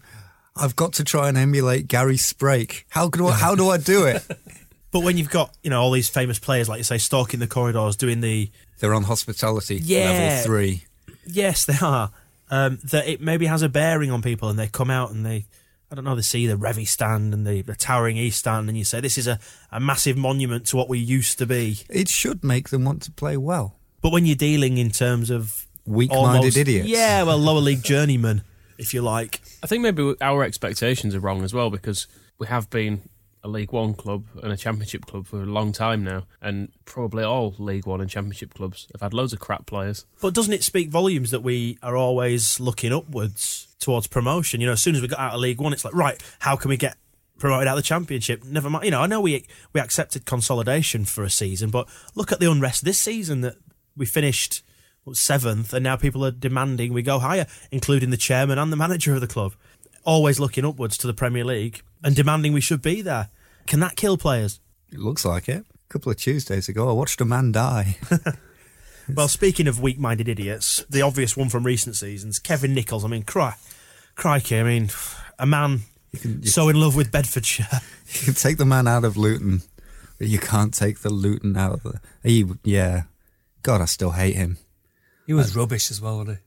I've 0.55 0.77
got 0.77 0.93
to 0.95 1.05
try 1.05 1.31
and 1.31 1.39
emulate 1.39 1.89
Gary 1.89 2.17
Sprake. 2.17 2.85
How 2.91 3.09
do 3.09 3.29
I, 3.29 3.33
how 3.33 3.55
do 3.55 3.71
I 3.71 3.79
do 3.79 4.05
it? 4.05 4.23
but 4.91 5.01
when 5.01 5.17
you've 5.17 5.31
got 5.31 5.57
you 5.63 5.71
know 5.71 5.81
all 5.81 5.91
these 5.91 6.11
famous 6.11 6.39
players 6.39 6.69
like 6.69 6.77
you 6.79 6.85
say 6.85 6.99
stalking 6.99 7.41
the 7.41 7.47
corridors, 7.47 7.97
doing 7.97 8.21
the 8.21 8.51
They're 8.79 8.95
on 8.95 9.05
hospitality 9.05 9.77
Yeah. 9.83 10.11
level 10.11 10.45
three. 10.45 10.85
Yes, 11.27 11.65
they 11.65 11.77
are. 11.81 12.11
Um, 12.51 12.79
that 12.85 13.09
it 13.09 13.21
maybe 13.21 13.47
has 13.47 13.63
a 13.63 13.69
bearing 13.69 14.11
on 14.11 14.23
people, 14.23 14.49
and 14.49 14.59
they 14.59 14.69
come 14.69 14.91
out 14.91 15.11
and 15.11 15.27
they, 15.27 15.47
I 15.91 15.95
don't 15.97 16.05
know, 16.05 16.15
they 16.15 16.23
see 16.23 16.47
the 16.47 16.55
Revie 16.57 16.87
stand 16.87 17.35
and 17.35 17.45
the, 17.47 17.63
the 17.63 17.75
Towering 17.75 18.17
East 18.17 18.39
stand, 18.39 18.69
and 18.69 18.79
you 18.79 18.85
say 18.85 19.01
this 19.01 19.19
is 19.19 19.27
a, 19.27 19.39
a 19.73 19.81
massive 19.81 20.17
monument 20.17 20.67
to 20.69 20.77
what 20.77 20.89
we 20.89 20.99
used 20.99 21.39
to 21.39 21.47
be. 21.47 21.79
It 21.91 22.09
should 22.09 22.45
make 22.45 22.69
them 22.69 22.85
want 22.85 23.03
to 23.03 23.11
play 23.11 23.37
well. 23.37 23.75
But 24.03 24.13
when 24.13 24.27
you're 24.27 24.37
dealing 24.37 24.79
in 24.79 24.91
terms 24.91 25.31
of 25.31 25.67
Weak-minded 25.87 26.37
almost- 26.39 26.57
idiots. 26.57 26.89
yeah, 26.89 27.23
well, 27.25 27.39
lower 27.39 27.61
league 27.61 27.83
journeymen, 27.93 28.43
if 28.79 28.95
you 28.95 29.03
like. 29.03 29.41
I 29.63 29.67
think 29.67 29.83
maybe 29.83 30.15
our 30.21 30.45
expectations 30.45 31.15
are 31.15 31.21
wrong 31.21 31.43
as 31.43 31.53
well 31.53 31.71
because 31.71 32.07
we 32.39 32.47
have 32.47 32.71
been 32.71 33.03
a 33.47 33.49
League 33.49 33.73
One 33.73 33.95
club 33.95 34.27
and 34.43 34.53
a 34.53 34.57
Championship 34.57 35.07
club 35.07 35.27
for 35.27 35.43
a 35.43 35.47
long 35.47 35.73
time 35.73 36.05
now, 36.05 36.25
and 36.43 36.71
probably 36.85 37.25
all 37.25 37.55
League 37.59 37.87
One 37.87 38.01
and 38.01 38.11
Championship 38.11 38.53
clubs 38.55 38.89
have 38.93 39.01
had 39.01 39.15
loads 39.15 39.33
of 39.33 39.39
crap 39.39 39.67
players. 39.67 40.05
But 40.21 40.35
doesn't 40.35 40.53
it 40.53 40.65
speak 40.65 40.91
volumes 40.91 41.31
that 41.31 41.43
we 41.43 41.79
are 41.83 41.97
always 41.97 42.61
looking 42.61 42.93
upwards 42.93 43.69
towards 43.79 44.09
promotion? 44.09 44.61
You 44.61 44.67
know, 44.67 44.73
as 44.73 44.83
soon 44.83 44.97
as 44.97 45.03
we 45.03 45.09
got 45.09 45.21
out 45.21 45.35
of 45.35 45.41
League 45.41 45.61
One, 45.61 45.73
it's 45.73 45.85
like, 45.85 45.95
right, 45.95 46.21
how 46.41 46.57
can 46.57 46.69
we 46.69 46.77
get 46.77 46.97
promoted 47.39 47.69
out 47.69 47.79
of 47.79 47.85
the 47.85 47.87
Championship? 47.87 48.45
Never 48.45 48.69
mind. 48.69 48.85
You 48.85 48.91
know, 48.91 49.01
I 49.01 49.07
know 49.07 49.21
we 49.21 49.47
we 49.73 49.81
accepted 49.81 50.27
consolidation 50.27 51.05
for 51.05 51.23
a 51.23 51.31
season, 51.31 51.71
but 51.71 51.89
look 52.15 52.33
at 52.33 52.41
the 52.41 52.51
unrest 52.51 52.85
this 52.85 52.99
season 52.99 53.41
that 53.43 53.57
we 53.97 54.07
finished 54.07 54.63
seventh, 55.13 55.73
and 55.73 55.85
now 55.85 55.95
people 55.95 56.25
are 56.25 56.33
demanding 56.33 56.93
we 56.93 57.03
go 57.03 57.21
higher, 57.21 57.47
including 57.71 58.11
the 58.11 58.17
chairman 58.17 58.59
and 58.59 58.73
the 58.73 58.77
manager 58.77 59.15
of 59.15 59.21
the 59.21 59.29
club. 59.29 59.55
Always 60.03 60.39
looking 60.39 60.65
upwards 60.65 60.97
to 60.99 61.07
the 61.07 61.15
Premier 61.15 61.45
League 61.45 61.83
and 62.03 62.15
demanding 62.15 62.53
we 62.53 62.61
should 62.61 62.83
be 62.83 63.03
there. 63.03 63.29
Can 63.67 63.81
that 63.81 63.97
kill 63.97 64.17
players? 64.17 64.61
It 64.93 64.99
looks 64.99 65.25
like 65.25 65.49
it. 65.49 65.65
A 65.75 65.89
couple 65.89 66.11
of 66.11 66.19
Tuesdays 66.19 66.69
ago, 66.69 66.89
I 66.89 66.93
watched 66.93 67.21
a 67.21 67.25
man 67.25 67.53
die. 67.53 67.97
Well, 69.15 69.29
speaking 69.29 69.69
of 69.69 69.81
weak-minded 69.81 70.29
idiots, 70.29 70.85
the 70.91 71.03
obvious 71.03 71.37
one 71.37 71.49
from 71.49 71.65
recent 71.65 71.95
seasons, 71.95 72.41
Kevin 72.41 72.75
Nicholls. 72.75 73.05
I 73.05 73.09
mean, 73.09 73.23
cry, 73.23 73.55
crikey! 74.17 74.59
I 74.59 74.65
mean, 74.65 74.91
a 75.39 75.47
man 75.47 75.83
can- 76.21 76.43
you- 76.43 76.49
so 76.49 76.69
in 76.69 76.81
love 76.81 76.97
with 76.97 77.13
Bedfordshire. 77.13 77.69
you 78.13 78.21
can 78.25 78.35
take 78.35 78.57
the 78.57 78.65
man 78.65 78.89
out 78.89 79.05
of 79.05 79.17
Luton, 79.17 79.63
but 80.19 80.27
you 80.27 80.41
can't 80.41 80.75
take 80.75 81.03
the 81.03 81.11
Luton 81.11 81.57
out 81.57 81.75
of 81.75 81.83
the. 81.85 82.01
He, 82.25 82.45
yeah. 82.65 83.03
God, 83.63 83.81
I 83.81 83.85
still 83.85 84.11
hate 84.11 84.35
him. 84.35 84.59
He 85.25 85.33
was 85.33 85.55
rubbish 85.55 85.89
as 85.93 86.01
well, 86.01 86.19
wasn't 86.19 86.39
he? 86.39 86.43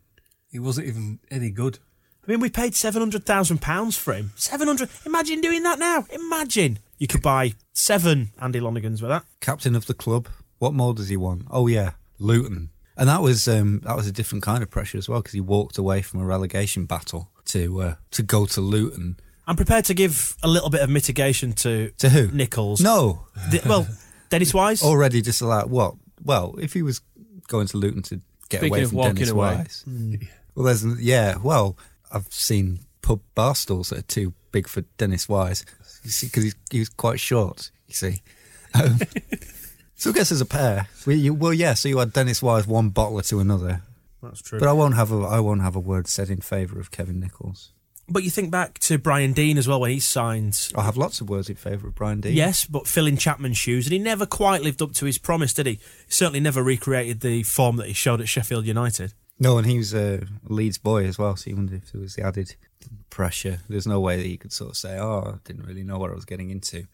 He 0.51 0.59
wasn't 0.59 0.88
even 0.88 1.20
any 1.32 1.51
good. 1.51 1.80
I 2.28 2.32
mean, 2.32 2.41
we 2.41 2.49
paid 2.49 2.76
seven 2.76 3.01
hundred 3.01 3.26
thousand 3.26 3.61
pounds 3.61 3.95
for 3.95 4.13
him. 4.13 4.34
Seven 4.36 4.67
hundred. 4.67 4.89
Imagine 5.05 5.39
doing 5.39 5.63
that 5.63 5.80
now. 5.80 6.05
Imagine 6.11 6.80
you 7.00 7.08
could 7.08 7.22
buy 7.22 7.54
seven 7.74 8.30
Andy 8.41 8.60
Lonergans 8.60 9.02
with 9.02 9.10
that. 9.10 9.24
Captain 9.41 9.76
of 9.76 9.86
the 9.88 9.93
club. 9.93 10.28
What 10.60 10.74
more 10.74 10.93
does 10.93 11.10
he 11.10 11.18
want? 11.18 11.43
Oh 11.50 11.68
yeah, 11.68 11.91
Luton. 12.20 12.70
And 12.97 13.08
that 13.08 13.22
was 13.22 13.47
um, 13.47 13.80
that 13.86 13.95
was 13.95 14.08
a 14.08 14.12
different 14.12 14.43
kind 14.43 14.62
of 14.62 14.70
pressure 14.70 14.97
as 14.97 15.08
well 15.08 15.22
because 15.22 15.34
he 15.34 15.39
walked 15.41 15.78
away 15.78 16.02
from 16.02 16.20
a 16.20 16.26
relegation 16.26 16.86
battle 16.86 17.32
to 17.45 17.82
uh, 17.82 17.95
to 18.12 18.22
go 18.24 18.45
to 18.47 18.60
Luton. 18.62 19.18
I'm 19.47 19.56
prepared 19.56 19.86
to 19.86 19.93
give 19.93 20.36
a 20.43 20.47
little 20.47 20.70
bit 20.70 20.82
of 20.82 20.89
mitigation 20.89 21.54
to 21.54 21.91
To 21.97 22.10
who? 22.10 22.28
Nicholls. 22.32 22.82
No, 22.82 23.26
Di- 23.50 23.62
well, 23.66 23.88
Dennis 24.30 24.54
Wise. 24.54 24.84
already 24.84 25.22
just 25.22 25.41
like 25.41 25.68
what? 25.68 25.95
Well, 26.24 26.56
if 26.62 26.74
he 26.74 26.82
was 26.84 27.02
going 27.47 27.68
to 27.68 27.78
Luton 27.78 28.04
to 28.04 28.22
get 28.50 28.60
Speaking 28.60 28.70
away 28.78 28.86
from 28.86 28.97
walking 28.97 29.14
Dennis 29.16 29.30
away. 29.30 29.56
Wise, 29.56 29.86
well, 30.56 30.66
there's 30.66 30.86
yeah. 31.02 31.38
Well, 31.41 31.78
I've 32.12 32.28
seen 32.34 32.80
pub 33.02 33.22
bar 33.34 33.56
stools 33.56 33.89
that 33.89 34.00
are 34.00 34.02
too 34.04 34.34
big 34.52 34.68
for 34.68 34.82
Dennis 34.97 35.30
Wise 35.30 35.64
because 36.04 36.43
he's, 36.43 36.56
he's 36.70 36.89
quite 36.89 37.20
short. 37.20 37.72
You 37.88 37.93
see. 37.93 38.22
Um, 38.74 39.00
so 39.95 40.12
I 40.12 40.14
guess 40.14 40.32
as 40.32 40.41
a 40.41 40.45
pair, 40.45 40.88
well, 41.06 41.16
you, 41.16 41.34
well, 41.34 41.54
yeah. 41.54 41.74
So 41.74 41.89
you 41.89 41.97
had 41.97 42.14
Dennis 42.14 42.41
Wise 42.41 42.68
one 42.68 42.91
bottler 42.91 43.28
to 43.30 43.39
another, 43.39 43.82
That's 44.22 44.41
true. 44.41 44.60
but 44.60 44.68
I 44.68 44.74
won't 44.74 44.95
have 44.95 45.12
a 45.12 45.18
I 45.20 45.39
won't 45.39 45.62
have 45.62 45.76
a 45.76 45.80
word 45.80 46.08
said 46.08 46.30
in 46.30 46.41
favour 46.41 46.80
of 46.80 46.91
Kevin 46.91 47.20
Nicholls. 47.20 47.72
But 48.12 48.24
you 48.24 48.32
think 48.32 48.50
back 48.50 48.80
to 48.80 48.97
Brian 48.97 49.34
Deane 49.34 49.60
as 49.60 49.68
well 49.68 49.82
when 49.82 49.91
he 49.91 50.00
signed. 50.00 50.72
I 50.76 50.82
have 50.82 50.97
lots 50.97 51.22
of 51.22 51.30
words 51.30 51.47
in 51.47 51.56
favour 51.58 51.88
of 51.88 51.95
Brian 51.95 52.22
Deane. 52.22 52.34
Yes, 52.36 52.66
but 52.66 52.88
filling 52.88 53.18
Chapman's 53.18 53.58
shoes, 53.58 53.86
and 53.86 53.93
he 53.93 54.00
never 54.00 54.26
quite 54.26 54.64
lived 54.64 54.82
up 54.82 54.93
to 54.93 55.06
his 55.06 55.20
promise, 55.20 55.54
did 55.54 55.68
he? 55.68 55.74
He 55.74 55.80
certainly 56.12 56.39
never 56.39 56.64
recreated 56.64 57.20
the 57.20 57.43
form 57.43 57.76
that 57.76 57.86
he 57.86 57.93
showed 57.93 58.20
at 58.20 58.28
Sheffield 58.28 58.66
United. 58.66 59.14
No, 59.39 59.58
and 59.60 59.68
he 59.68 59.78
was 59.78 59.93
a 59.93 60.24
Leeds 60.47 60.80
boy 60.80 61.06
as 61.06 61.20
well, 61.20 61.36
so 61.36 61.50
you 61.52 61.56
wonder 61.56 61.76
if 61.76 61.91
there 61.91 62.02
was 62.02 62.16
the 62.16 62.24
added 62.26 62.56
pressure. 63.10 63.60
There's 63.68 63.88
no 63.88 63.99
way 63.99 64.18
that 64.18 64.28
you 64.28 64.38
could 64.38 64.53
sort 64.53 64.72
of 64.72 64.78
say, 64.78 64.97
"Oh, 64.97 65.36
I 65.36 65.39
didn't 65.43 65.66
really 65.66 65.84
know 65.84 65.97
what 65.97 66.12
I 66.12 66.16
was 66.16 66.26
getting 66.26 66.49
into." 66.49 66.86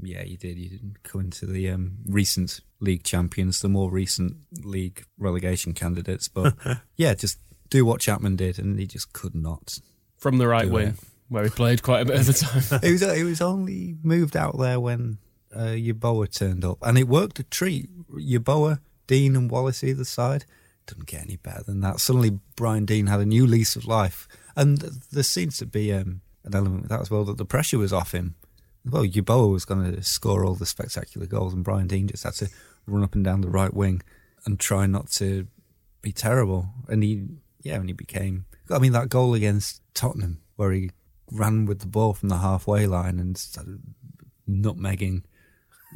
Yeah, 0.00 0.22
you 0.22 0.36
did. 0.36 0.58
You 0.58 0.70
didn't 0.70 1.02
come 1.02 1.22
into 1.22 1.46
the 1.46 1.70
um, 1.70 1.98
recent 2.06 2.60
league 2.80 3.02
champions, 3.02 3.60
the 3.60 3.68
more 3.68 3.90
recent 3.90 4.36
league 4.62 5.04
relegation 5.18 5.74
candidates, 5.74 6.28
but 6.28 6.54
yeah, 6.96 7.14
just 7.14 7.38
do 7.70 7.84
what 7.84 8.00
Chapman 8.00 8.36
did, 8.36 8.58
and 8.58 8.78
he 8.78 8.86
just 8.86 9.12
could 9.12 9.34
not. 9.34 9.78
From 10.16 10.38
the 10.38 10.48
right 10.48 10.68
wing, 10.68 10.88
it. 10.88 10.94
where 11.28 11.44
he 11.44 11.50
played 11.50 11.82
quite 11.82 12.02
a 12.02 12.04
bit 12.04 12.20
of 12.20 12.26
the 12.26 12.32
time. 12.32 12.80
it 12.82 12.92
was 12.92 13.02
it 13.02 13.24
was 13.24 13.40
only 13.40 13.96
moved 14.02 14.36
out 14.36 14.58
there 14.58 14.80
when 14.80 15.18
uh, 15.54 15.74
Yeboah 15.74 16.32
turned 16.32 16.64
up, 16.64 16.78
and 16.82 16.98
it 16.98 17.08
worked 17.08 17.38
a 17.38 17.44
treat. 17.44 17.88
Yeboah, 18.10 18.80
Deane, 19.06 19.36
and 19.36 19.50
Wallace 19.50 19.84
either 19.84 20.04
side 20.04 20.44
didn't 20.88 21.06
get 21.06 21.22
any 21.22 21.36
better 21.36 21.62
than 21.62 21.80
that. 21.80 22.00
Suddenly, 22.00 22.38
Brian 22.56 22.84
Deane 22.84 23.06
had 23.06 23.20
a 23.20 23.26
new 23.26 23.46
lease 23.46 23.76
of 23.76 23.86
life, 23.86 24.26
and 24.58 24.78
there 25.12 25.22
seems 25.22 25.56
to 25.58 25.66
be 25.66 25.92
um, 25.92 26.20
an 26.42 26.54
element 26.54 26.82
with 26.82 26.90
that 26.90 27.00
as 27.00 27.10
well 27.10 27.24
that 27.24 27.38
the 27.38 27.44
pressure 27.44 27.78
was 27.78 27.92
off 27.92 28.12
him. 28.12 28.34
Well, 28.84 29.04
Yeboah 29.04 29.52
was 29.52 29.64
going 29.64 29.94
to 29.94 30.02
score 30.02 30.44
all 30.44 30.54
the 30.54 30.66
spectacular 30.66 31.28
goals, 31.28 31.54
and 31.54 31.62
Brian 31.62 31.86
Deane 31.86 32.08
just 32.08 32.24
had 32.24 32.34
to 32.34 32.48
run 32.84 33.04
up 33.04 33.14
and 33.14 33.24
down 33.24 33.40
the 33.40 33.48
right 33.48 33.72
wing 33.72 34.02
and 34.44 34.58
try 34.58 34.86
not 34.86 35.10
to 35.12 35.46
be 36.02 36.10
terrible. 36.10 36.70
And 36.88 37.04
he, 37.04 37.26
yeah, 37.62 37.76
and 37.76 37.88
he 37.88 37.92
became. 37.92 38.46
I 38.68 38.80
mean, 38.80 38.92
that 38.92 39.10
goal 39.10 39.32
against 39.32 39.80
Tottenham 39.94 40.40
where 40.56 40.72
he 40.72 40.90
ran 41.30 41.64
with 41.64 41.78
the 41.78 41.86
ball 41.86 42.12
from 42.14 42.28
the 42.28 42.38
halfway 42.38 42.86
line 42.86 43.20
and 43.20 43.38
started 43.38 43.80
nutmegging. 44.48 45.22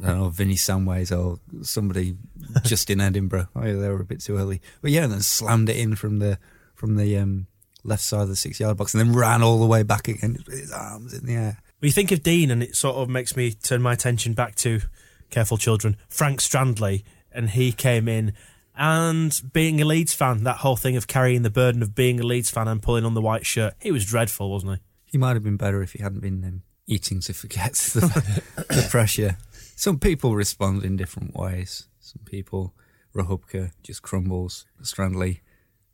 I 0.01 0.07
don't 0.07 0.19
know, 0.19 0.29
Vinny 0.29 0.55
Samways 0.55 1.15
or 1.15 1.39
somebody 1.63 2.15
just 2.63 2.89
in 2.89 3.01
Edinburgh. 3.01 3.49
Oh, 3.57 3.65
yeah, 3.65 3.73
they 3.73 3.89
were 3.89 3.99
a 3.99 4.05
bit 4.05 4.21
too 4.21 4.37
early. 4.37 4.61
But 4.81 4.91
yeah, 4.91 5.03
and 5.03 5.11
then 5.11 5.21
slammed 5.21 5.67
it 5.69 5.75
in 5.75 5.95
from 5.95 6.19
the 6.19 6.39
from 6.73 6.95
the 6.95 7.17
um, 7.17 7.47
left 7.83 8.03
side 8.03 8.21
of 8.21 8.29
the 8.29 8.35
six 8.35 8.59
yard 8.59 8.77
box 8.77 8.93
and 8.93 9.01
then 9.01 9.15
ran 9.15 9.41
all 9.43 9.59
the 9.59 9.65
way 9.65 9.83
back 9.83 10.07
again 10.07 10.37
with 10.45 10.59
his 10.59 10.71
arms 10.71 11.13
in 11.13 11.25
the 11.25 11.33
air. 11.33 11.57
But 11.79 11.87
you 11.87 11.91
think 11.93 12.11
of 12.11 12.23
Deane, 12.23 12.49
and 12.49 12.63
it 12.63 12.75
sort 12.75 12.95
of 12.95 13.09
makes 13.09 13.35
me 13.35 13.51
turn 13.51 13.81
my 13.81 13.93
attention 13.93 14.33
back 14.33 14.55
to 14.55 14.81
careful 15.29 15.57
children, 15.57 15.97
Frank 16.07 16.39
Strandli, 16.39 17.03
and 17.31 17.49
he 17.49 17.71
came 17.71 18.07
in. 18.07 18.33
And 18.75 19.39
being 19.51 19.81
a 19.81 19.85
Leeds 19.85 20.13
fan, 20.13 20.43
that 20.45 20.57
whole 20.57 20.77
thing 20.77 20.95
of 20.95 21.07
carrying 21.07 21.43
the 21.43 21.49
burden 21.49 21.83
of 21.83 21.93
being 21.93 22.19
a 22.19 22.23
Leeds 22.23 22.49
fan 22.49 22.67
and 22.67 22.81
pulling 22.81 23.05
on 23.05 23.13
the 23.13 23.21
white 23.21 23.45
shirt, 23.45 23.73
he 23.81 23.91
was 23.91 24.05
dreadful, 24.05 24.49
wasn't 24.49 24.73
he? 24.73 24.81
He 25.05 25.17
might 25.17 25.35
have 25.35 25.43
been 25.43 25.57
better 25.57 25.83
if 25.83 25.93
he 25.93 26.01
hadn't 26.01 26.21
been 26.21 26.43
um, 26.43 26.61
eating 26.87 27.19
to 27.21 27.33
forget 27.33 27.73
the, 27.93 28.41
the 28.69 28.87
pressure. 28.89 29.37
Some 29.75 29.99
people 29.99 30.35
respond 30.35 30.83
in 30.83 30.95
different 30.95 31.35
ways. 31.35 31.87
Some 31.99 32.23
people, 32.25 32.73
Rachubka 33.15 33.71
just 33.83 34.01
crumbles. 34.01 34.65
Strandli 34.81 35.41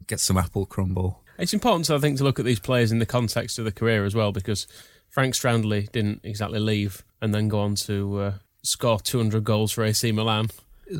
gets 0.07 0.23
some 0.23 0.37
apple 0.37 0.65
crumble. 0.65 1.23
It's 1.39 1.53
important, 1.53 1.89
I 1.89 1.99
think, 1.99 2.17
to 2.17 2.23
look 2.23 2.37
at 2.39 2.45
these 2.45 2.59
players 2.59 2.91
in 2.91 2.99
the 2.99 3.05
context 3.05 3.57
of 3.59 3.65
the 3.65 3.71
career 3.71 4.03
as 4.05 4.13
well, 4.13 4.31
because 4.31 4.67
Frank 5.09 5.33
Strandli 5.33 5.91
didn't 5.91 6.19
exactly 6.23 6.59
leave 6.59 7.03
and 7.21 7.33
then 7.33 7.47
go 7.47 7.59
on 7.61 7.75
to 7.75 8.19
uh, 8.19 8.33
score 8.61 8.99
200 8.99 9.43
goals 9.43 9.71
for 9.71 9.83
AC 9.83 10.11
Milan. 10.11 10.49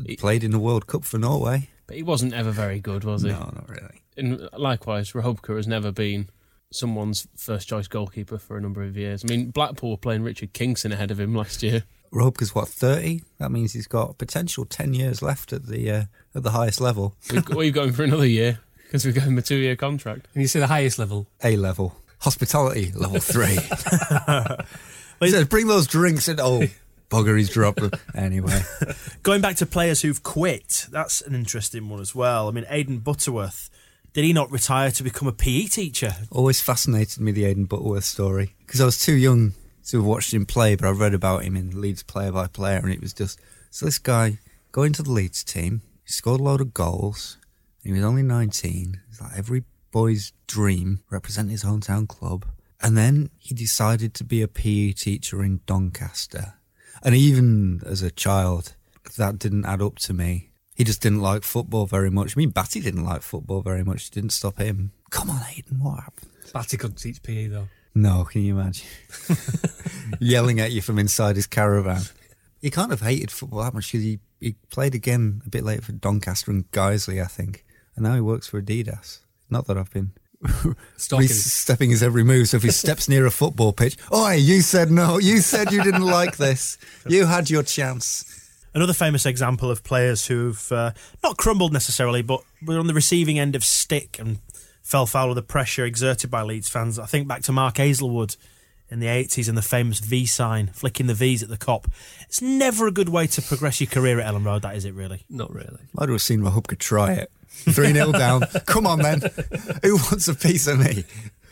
He- 0.06 0.16
Played 0.16 0.42
in 0.44 0.50
the 0.50 0.58
World 0.58 0.86
Cup 0.86 1.04
for 1.04 1.18
Norway. 1.18 1.68
But 1.86 1.96
he 1.96 2.02
wasn't 2.02 2.32
ever 2.34 2.50
very 2.52 2.80
good, 2.80 3.04
was 3.04 3.22
he? 3.22 3.30
No, 3.30 3.38
not 3.38 3.68
really. 3.68 4.02
And 4.16 4.48
likewise, 4.56 5.12
Rachubka 5.12 5.56
has 5.56 5.66
never 5.66 5.90
been 5.92 6.28
someone's 6.72 7.26
first 7.36 7.68
choice 7.68 7.88
goalkeeper 7.88 8.38
for 8.38 8.56
a 8.56 8.60
number 8.60 8.82
of 8.82 8.96
years. 8.96 9.24
I 9.24 9.28
mean, 9.28 9.50
Blackpool 9.50 9.90
were 9.90 9.96
playing 9.96 10.22
Richard 10.22 10.54
Kingson 10.54 10.92
ahead 10.92 11.10
of 11.10 11.18
him 11.18 11.34
last 11.34 11.62
year. 11.62 11.82
Rachubka's 12.12 12.54
what 12.54 12.68
thirty? 12.68 13.22
That 13.38 13.50
means 13.50 13.72
he's 13.72 13.86
got 13.86 14.18
potential 14.18 14.64
ten 14.64 14.94
years 14.94 15.20
left 15.22 15.52
at 15.52 15.66
the 15.66 15.90
uh, 15.90 16.04
at 16.34 16.42
the 16.44 16.50
highest 16.50 16.80
level, 16.80 17.14
We've, 17.30 17.48
we've 17.50 17.74
got 17.74 17.88
him 17.88 17.92
for 17.92 18.04
another 18.04 18.26
year 18.26 18.60
because 18.90 19.04
we've 19.04 19.14
got 19.14 19.22
him 19.22 19.38
a 19.38 19.42
two 19.42 19.54
year 19.54 19.76
contract. 19.76 20.26
And 20.34 20.42
you 20.42 20.48
say 20.48 20.58
the 20.58 20.66
highest 20.66 20.98
level. 20.98 21.28
A 21.44 21.56
level, 21.56 21.94
hospitality 22.18 22.90
level 22.92 23.20
three. 23.20 23.56
he 25.20 25.30
said, 25.30 25.48
"Bring 25.48 25.68
those 25.68 25.86
drinks." 25.86 26.26
And 26.26 26.40
oh, 26.40 26.64
bugger, 27.10 27.38
he's 27.38 27.50
dropped 27.50 27.80
them 27.80 27.92
anyway. 28.16 28.62
Going 29.22 29.40
back 29.40 29.54
to 29.56 29.66
players 29.66 30.02
who've 30.02 30.20
quit, 30.24 30.88
that's 30.90 31.20
an 31.20 31.36
interesting 31.36 31.88
one 31.88 32.00
as 32.00 32.16
well. 32.16 32.48
I 32.48 32.50
mean, 32.50 32.66
Aidan 32.68 32.98
Butterworth, 32.98 33.70
did 34.12 34.24
he 34.24 34.32
not 34.32 34.50
retire 34.50 34.90
to 34.90 35.04
become 35.04 35.28
a 35.28 35.32
PE 35.32 35.66
teacher? 35.66 36.16
Always 36.32 36.60
fascinated 36.60 37.20
me 37.20 37.30
the 37.30 37.44
Aidan 37.44 37.66
Butterworth 37.66 38.04
story 38.04 38.56
because 38.66 38.80
I 38.80 38.86
was 38.86 38.98
too 38.98 39.14
young 39.14 39.52
to 39.86 39.98
have 39.98 40.06
watched 40.06 40.34
him 40.34 40.46
play, 40.46 40.74
but 40.74 40.88
I 40.88 40.90
read 40.90 41.14
about 41.14 41.44
him 41.44 41.56
in 41.56 41.80
Leeds 41.80 42.02
player 42.02 42.32
by 42.32 42.48
player, 42.48 42.78
and 42.78 42.90
it 42.90 43.00
was 43.00 43.12
just 43.12 43.38
so 43.70 43.86
this 43.86 43.98
guy 43.98 44.38
going 44.72 44.92
to 44.94 45.04
the 45.04 45.12
Leeds 45.12 45.44
team, 45.44 45.82
he 46.02 46.10
scored 46.10 46.40
a 46.40 46.42
load 46.42 46.60
of 46.60 46.74
goals. 46.74 47.36
He 47.82 47.92
was 47.92 48.04
only 48.04 48.22
nineteen. 48.22 49.00
It's 49.08 49.20
like 49.20 49.36
every 49.36 49.64
boy's 49.90 50.32
dream, 50.46 51.00
represent 51.10 51.50
his 51.50 51.64
hometown 51.64 52.06
club, 52.06 52.46
and 52.80 52.96
then 52.96 53.30
he 53.38 53.54
decided 53.54 54.14
to 54.14 54.24
be 54.24 54.42
a 54.42 54.48
PE 54.48 54.92
teacher 54.92 55.42
in 55.42 55.60
Doncaster. 55.66 56.54
And 57.02 57.14
even 57.14 57.82
as 57.86 58.02
a 58.02 58.10
child, 58.10 58.74
that 59.16 59.38
didn't 59.38 59.64
add 59.64 59.82
up 59.82 59.98
to 60.00 60.12
me. 60.14 60.50
He 60.74 60.84
just 60.84 61.02
didn't 61.02 61.20
like 61.20 61.42
football 61.42 61.86
very 61.86 62.10
much. 62.10 62.36
I 62.36 62.38
mean, 62.38 62.50
Batty 62.50 62.80
didn't 62.80 63.04
like 63.04 63.22
football 63.22 63.60
very 63.62 63.84
much. 63.84 64.08
It 64.08 64.14
didn't 64.14 64.30
stop 64.30 64.58
him. 64.58 64.92
Come 65.10 65.30
on, 65.30 65.40
Aiden, 65.40 65.80
what 65.80 66.00
happened? 66.00 66.30
Batty 66.52 66.76
couldn't 66.76 66.96
teach 66.96 67.22
PE 67.22 67.48
though. 67.48 67.68
No, 67.94 68.24
can 68.24 68.42
you 68.42 68.58
imagine? 68.58 68.86
Yelling 70.20 70.60
at 70.60 70.70
you 70.72 70.80
from 70.80 70.98
inside 70.98 71.36
his 71.36 71.46
caravan. 71.46 72.02
He 72.60 72.70
kind 72.70 72.92
of 72.92 73.00
hated 73.00 73.30
football 73.30 73.62
that 73.62 73.74
much 73.74 73.90
because 73.90 74.04
he, 74.04 74.20
he 74.38 74.54
played 74.70 74.94
again 74.94 75.42
a 75.44 75.48
bit 75.48 75.64
later 75.64 75.82
for 75.82 75.92
Doncaster 75.92 76.50
and 76.50 76.70
Guiseley, 76.70 77.22
I 77.22 77.26
think. 77.26 77.64
And 77.96 78.04
now 78.04 78.14
he 78.14 78.20
works 78.20 78.46
for 78.46 78.60
Adidas. 78.60 79.18
Not 79.48 79.66
that 79.66 79.76
I've 79.76 79.92
been 79.92 80.12
Stalking. 80.96 81.28
He's 81.28 81.52
stepping 81.52 81.90
his 81.90 82.02
every 82.02 82.24
move. 82.24 82.48
So 82.48 82.56
if 82.56 82.62
he 82.62 82.70
steps 82.70 83.08
near 83.08 83.26
a 83.26 83.30
football 83.30 83.72
pitch, 83.72 83.96
oi, 84.12 84.34
you 84.34 84.62
said 84.62 84.90
no. 84.90 85.18
You 85.18 85.38
said 85.38 85.72
you 85.72 85.82
didn't 85.82 86.06
like 86.06 86.36
this. 86.36 86.78
You 87.06 87.26
had 87.26 87.50
your 87.50 87.62
chance. 87.62 88.24
Another 88.72 88.92
famous 88.92 89.26
example 89.26 89.70
of 89.70 89.82
players 89.82 90.26
who've 90.26 90.70
uh, 90.70 90.92
not 91.22 91.36
crumbled 91.36 91.72
necessarily, 91.72 92.22
but 92.22 92.40
were 92.64 92.78
on 92.78 92.86
the 92.86 92.94
receiving 92.94 93.38
end 93.38 93.56
of 93.56 93.64
stick 93.64 94.18
and 94.18 94.38
fell 94.82 95.06
foul 95.06 95.30
of 95.30 95.34
the 95.34 95.42
pressure 95.42 95.84
exerted 95.84 96.30
by 96.30 96.42
Leeds 96.42 96.68
fans. 96.68 96.98
I 96.98 97.06
think 97.06 97.26
back 97.26 97.42
to 97.42 97.52
Mark 97.52 97.74
Aizlewood 97.76 98.36
in 98.88 99.00
the 99.00 99.06
80s 99.06 99.48
and 99.48 99.58
the 99.58 99.62
famous 99.62 99.98
V 99.98 100.24
sign, 100.24 100.68
flicking 100.68 101.06
the 101.06 101.14
V's 101.14 101.42
at 101.42 101.48
the 101.48 101.56
Kop. 101.56 101.86
It's 102.22 102.40
never 102.40 102.86
a 102.86 102.92
good 102.92 103.08
way 103.08 103.26
to 103.28 103.42
progress 103.42 103.80
your 103.80 103.90
career 103.90 104.20
at 104.20 104.32
Elland 104.32 104.44
Road, 104.44 104.62
that 104.62 104.76
is 104.76 104.84
it 104.84 104.94
really? 104.94 105.24
Not 105.28 105.52
really. 105.52 105.80
I'd 105.98 106.08
have 106.08 106.22
seen 106.22 106.40
Rachubka 106.40 106.78
try 106.78 107.12
it. 107.12 107.30
3 107.50 107.92
0 107.92 108.12
down. 108.12 108.42
Come 108.66 108.86
on, 108.86 109.00
then. 109.00 109.20
Who 109.82 109.96
wants 109.96 110.28
a 110.28 110.34
piece 110.34 110.66
of 110.66 110.78
me? 110.78 111.04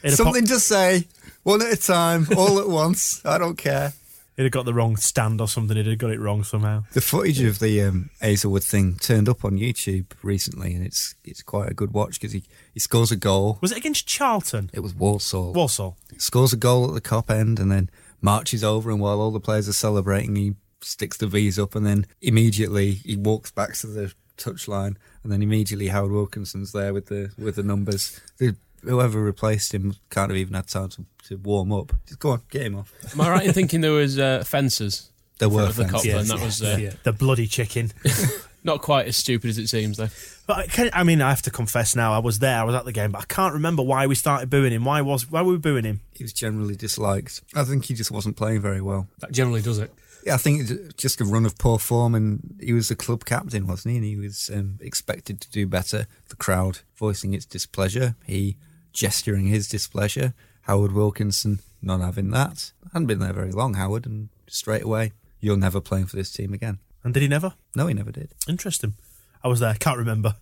It'd 0.03 0.16
Something 0.16 0.44
pop- 0.44 0.55
to 0.55 0.61
say, 0.61 1.07
one 1.42 1.62
at 1.62 1.72
a 1.72 1.76
time, 1.76 2.26
all 2.36 2.59
at 2.59 2.68
once. 2.68 3.24
I 3.24 3.38
don't 3.38 3.59
care. 3.59 3.92
He'd 4.36 4.44
have 4.44 4.53
got 4.53 4.66
the 4.66 4.74
wrong 4.74 4.96
stand 4.96 5.40
or 5.40 5.49
something, 5.49 5.76
he'd 5.76 5.86
have 5.88 5.99
got 5.99 6.12
it 6.12 6.20
wrong 6.20 6.44
somehow. 6.44 6.84
The 6.92 7.01
footage 7.01 7.40
of 7.42 7.59
the 7.59 7.82
um, 7.82 8.11
Aizlewood 8.22 8.62
thing 8.62 8.94
turned 8.94 9.28
up 9.28 9.44
on 9.44 9.59
YouTube 9.59 10.07
recently, 10.22 10.74
and 10.74 10.86
it's 10.86 11.16
it's 11.24 11.42
quite 11.42 11.68
a 11.68 11.74
good 11.74 11.92
watch 11.92 12.20
because 12.20 12.30
he, 12.32 12.44
he 12.72 12.78
scores 12.78 13.11
a 13.11 13.16
goal. 13.16 13.59
Was 13.61 13.72
it 13.72 13.78
against 13.78 14.07
Charlton? 14.07 14.70
It 14.72 14.78
was 14.78 14.94
Walsall. 14.94 15.53
Walsall. 15.55 15.96
scores 16.18 16.53
a 16.53 16.57
goal 16.57 16.86
at 16.86 16.94
the 16.94 17.01
Kop 17.01 17.30
end 17.30 17.59
and 17.59 17.72
then 17.72 17.90
marches 18.20 18.62
over 18.62 18.90
and 18.90 19.01
while 19.01 19.20
all 19.20 19.32
the 19.32 19.40
players 19.40 19.68
are 19.68 19.72
celebrating 19.72 20.36
he 20.36 20.55
sticks 20.80 21.16
the 21.16 21.26
V's 21.26 21.59
up 21.59 21.74
and 21.74 21.84
then 21.84 22.07
immediately 22.20 22.92
he 22.92 23.16
walks 23.16 23.51
back 23.51 23.74
to 23.74 23.86
the 23.88 24.12
touchline 24.36 24.96
and 25.29 25.33
then 25.35 25.43
immediately 25.43 25.89
Howard 25.89 26.11
Wilkinson's 26.11 26.72
there 26.72 26.95
with 26.95 27.07
the 27.07 27.31
with 27.39 27.57
the 27.57 27.62
numbers. 27.62 28.18
The, 28.39 28.57
whoever 28.83 29.22
replaced 29.22 29.74
him 29.74 29.95
can't 30.09 30.31
have 30.31 30.39
even 30.39 30.55
had 30.55 30.68
time 30.68 30.89
to, 30.89 31.05
to 31.24 31.37
warm 31.37 31.70
up. 31.70 31.93
Just 32.07 32.18
go 32.18 32.31
on, 32.31 32.43
get 32.49 32.62
him 32.62 32.76
off. 32.76 32.95
Am 33.12 33.20
I 33.20 33.29
right 33.29 33.47
in 33.47 33.53
thinking 33.53 33.83
there 33.83 33.93
was 33.93 34.18
uh, 34.18 34.43
fences? 34.47 35.11
There 35.39 35.51
were 35.51 35.66
the 35.66 35.85
Kop, 35.85 36.01
fences, 36.03 36.14
and 36.14 36.31
that 36.31 36.43
was 36.43 36.62
uh, 36.62 36.79
Yeah. 36.81 36.93
The 37.03 37.12
bloody 37.12 37.47
chicken. 37.47 37.93
not 38.64 38.81
quite 38.81 39.07
as 39.07 39.18
stupid 39.18 39.51
as 39.51 39.59
it 39.59 39.68
seems, 39.68 39.99
though. 39.99 40.09
But 40.47 40.57
I, 40.57 40.66
can, 40.66 40.91
I 40.95 41.05
mean, 41.05 41.20
I 41.20 41.29
have 41.29 41.43
to 41.43 41.51
confess 41.51 41.95
now, 41.95 42.14
I 42.14 42.18
was 42.18 42.39
there, 42.39 42.59
I 42.59 42.64
was 42.64 42.74
at 42.74 42.87
the 42.87 42.93
game, 42.93 43.12
but 43.12 43.20
I 43.20 43.24
can't 43.26 43.53
remember 43.53 43.83
why 43.83 44.07
we 44.07 44.14
started 44.14 44.49
booing 44.49 44.72
him. 44.72 44.87
Why 44.87 45.03
was 45.03 45.31
why 45.31 45.43
were 45.43 45.53
we 45.53 45.59
booing 45.59 45.85
him? 45.85 46.01
He 46.14 46.24
was 46.24 46.33
generally 46.33 46.74
disliked. 46.74 47.43
I 47.55 47.64
think 47.64 47.85
he 47.85 47.95
just 47.95 48.11
wasn't 48.11 48.37
playing 48.37 48.61
very 48.62 48.81
well. 48.81 49.07
That 49.18 49.33
generally 49.33 49.61
does 49.61 49.79
it. 49.79 49.93
Yeah, 50.25 50.35
I 50.35 50.39
think 50.39 50.69
it's 50.71 50.95
just 50.95 51.21
a 51.21 51.25
run 51.25 51.47
of 51.47 51.59
poor 51.59 51.79
form, 51.79 52.14
and 52.14 52.57
he 52.61 52.73
was 52.73 52.89
the 52.89 52.97
club 52.97 53.25
captain, 53.25 53.66
wasn't 53.66 53.93
he? 53.93 53.97
And 53.99 54.07
he 54.07 54.16
was 54.16 54.51
um, 54.53 54.79
expected 54.81 55.41
to 55.41 55.51
do 55.51 55.66
better. 55.66 56.07
The 56.29 56.37
crowd 56.37 56.81
voicing 56.97 57.35
its 57.35 57.47
displeasure, 57.47 58.16
he 58.27 58.57
gesturing 58.93 59.47
his 59.47 59.69
displeasure. 59.69 60.35
Howard 60.62 60.93
Wilkinson 60.93 61.61
not 61.81 62.01
having 62.01 62.31
that. 62.31 62.73
Hadn't 62.93 63.07
been 63.07 63.21
there 63.21 63.33
very 63.33 63.53
long, 63.53 63.75
Howard, 63.75 64.07
and 64.07 64.29
straight 64.49 64.83
away, 64.83 65.12
you're 65.41 65.57
never 65.57 65.81
playing 65.81 66.07
for 66.07 66.16
this 66.16 66.33
team 66.33 66.53
again. 66.53 66.79
And 67.05 67.14
did 67.14 67.23
he 67.23 67.29
never? 67.29 67.55
No, 67.75 67.87
he 67.87 67.95
never 67.95 68.11
did. 68.11 68.31
Interesting. 68.49 68.95
I 69.43 69.49
was 69.49 69.61
there, 69.61 69.75
can't 69.75 69.99
remember. 69.99 70.35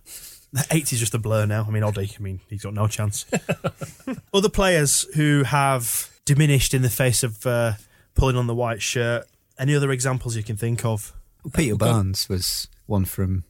The 0.53 0.61
80's 0.61 0.99
just 0.99 1.13
a 1.13 1.19
blur 1.19 1.45
now. 1.45 1.65
I 1.67 1.71
mean, 1.71 1.83
Oddy, 1.83 2.11
I 2.17 2.21
mean, 2.21 2.39
he's 2.49 2.63
got 2.63 2.73
no 2.73 2.87
chance. 2.87 3.25
Other 4.33 4.49
players 4.49 5.05
who 5.15 5.43
have 5.43 6.09
diminished 6.25 6.73
in 6.73 6.81
the 6.81 6.89
face 6.89 7.21
of 7.21 7.45
uh, 7.45 7.73
pulling 8.15 8.37
on 8.37 8.47
the 8.47 8.55
white 8.55 8.81
shirt. 8.81 9.27
Any 9.59 9.75
other 9.75 9.91
examples 9.91 10.35
you 10.35 10.43
can 10.43 10.55
think 10.57 10.85
of? 10.85 11.13
Peter 11.53 11.75
Barnes 11.75 12.27
was 12.29 12.67
one 12.85 13.05
from 13.05 13.43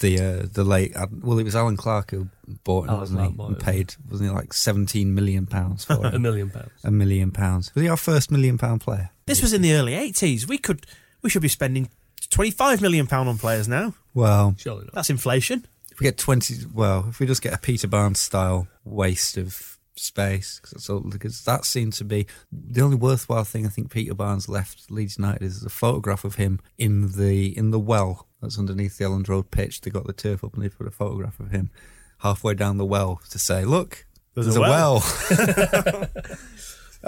the 0.00 0.18
uh, 0.20 0.46
the 0.52 0.64
late. 0.64 0.94
Well, 1.22 1.38
it 1.38 1.44
was 1.44 1.56
Allan 1.56 1.76
Clarke 1.76 2.10
who 2.12 2.28
bought 2.64 2.84
him, 2.84 2.90
Allan 2.90 3.00
wasn't 3.00 3.18
Clarke 3.18 3.30
he? 3.30 3.36
bought 3.36 3.46
And 3.48 3.56
him. 3.56 3.62
paid, 3.62 3.94
wasn't 4.10 4.30
he, 4.30 4.34
like 4.34 4.52
seventeen 4.52 5.14
million 5.14 5.46
pounds 5.46 5.84
for 5.84 5.94
A 6.04 6.18
million 6.18 6.50
pounds. 6.50 6.70
a 6.84 6.90
million 6.90 7.30
pounds. 7.30 7.74
Was 7.74 7.82
he 7.82 7.88
our 7.88 7.96
first 7.96 8.30
million 8.30 8.58
pound 8.58 8.80
player? 8.80 9.10
This 9.26 9.40
was 9.42 9.52
in 9.52 9.62
the 9.62 9.72
early 9.72 9.92
80s. 9.94 10.46
We 10.46 10.58
could, 10.58 10.86
we 11.22 11.30
should 11.30 11.40
be 11.40 11.48
spending 11.48 11.88
25 12.30 12.82
million 12.82 13.06
pound 13.06 13.28
on 13.28 13.38
players 13.38 13.66
now. 13.68 13.94
Well, 14.12 14.54
Surely 14.58 14.84
not. 14.84 14.92
That's 14.94 15.08
inflation. 15.08 15.66
if 15.90 15.98
we 16.00 16.04
get 16.04 16.18
20 16.18 16.66
well 16.74 17.06
if 17.08 17.20
we 17.20 17.26
just 17.26 17.40
get 17.42 17.54
a 17.54 17.58
peter 17.58 17.86
barnes 17.88 18.18
style 18.20 18.66
waste 18.84 19.36
of 19.38 19.73
space 19.96 20.58
cause 20.60 20.88
that's 21.18 21.44
that 21.44 21.64
seemed 21.64 21.92
to 21.92 22.04
be 22.04 22.26
the 22.50 22.80
only 22.82 22.96
worthwhile 22.96 23.44
thing 23.44 23.64
i 23.64 23.68
think 23.68 23.90
peter 23.90 24.12
barnes 24.12 24.48
left 24.48 24.90
leeds 24.90 25.18
united 25.18 25.42
is 25.42 25.64
a 25.64 25.68
photograph 25.68 26.24
of 26.24 26.34
him 26.34 26.58
in 26.78 27.12
the 27.12 27.56
in 27.56 27.70
the 27.70 27.78
well 27.78 28.26
that's 28.44 28.58
underneath 28.58 28.98
the 28.98 29.04
elland 29.04 29.28
road 29.28 29.50
pitch. 29.50 29.80
They 29.80 29.90
got 29.90 30.06
the 30.06 30.12
turf 30.12 30.44
up 30.44 30.54
and 30.54 30.62
they 30.62 30.68
put 30.68 30.86
a 30.86 30.90
photograph 30.90 31.40
of 31.40 31.50
him 31.50 31.70
halfway 32.18 32.54
down 32.54 32.76
the 32.76 32.84
well 32.84 33.20
to 33.30 33.38
say 33.38 33.64
look 33.64 34.04
There's 34.34 34.46
there's, 34.46 34.56
a 34.56 34.60
a 34.60 34.68
well, 34.68 35.00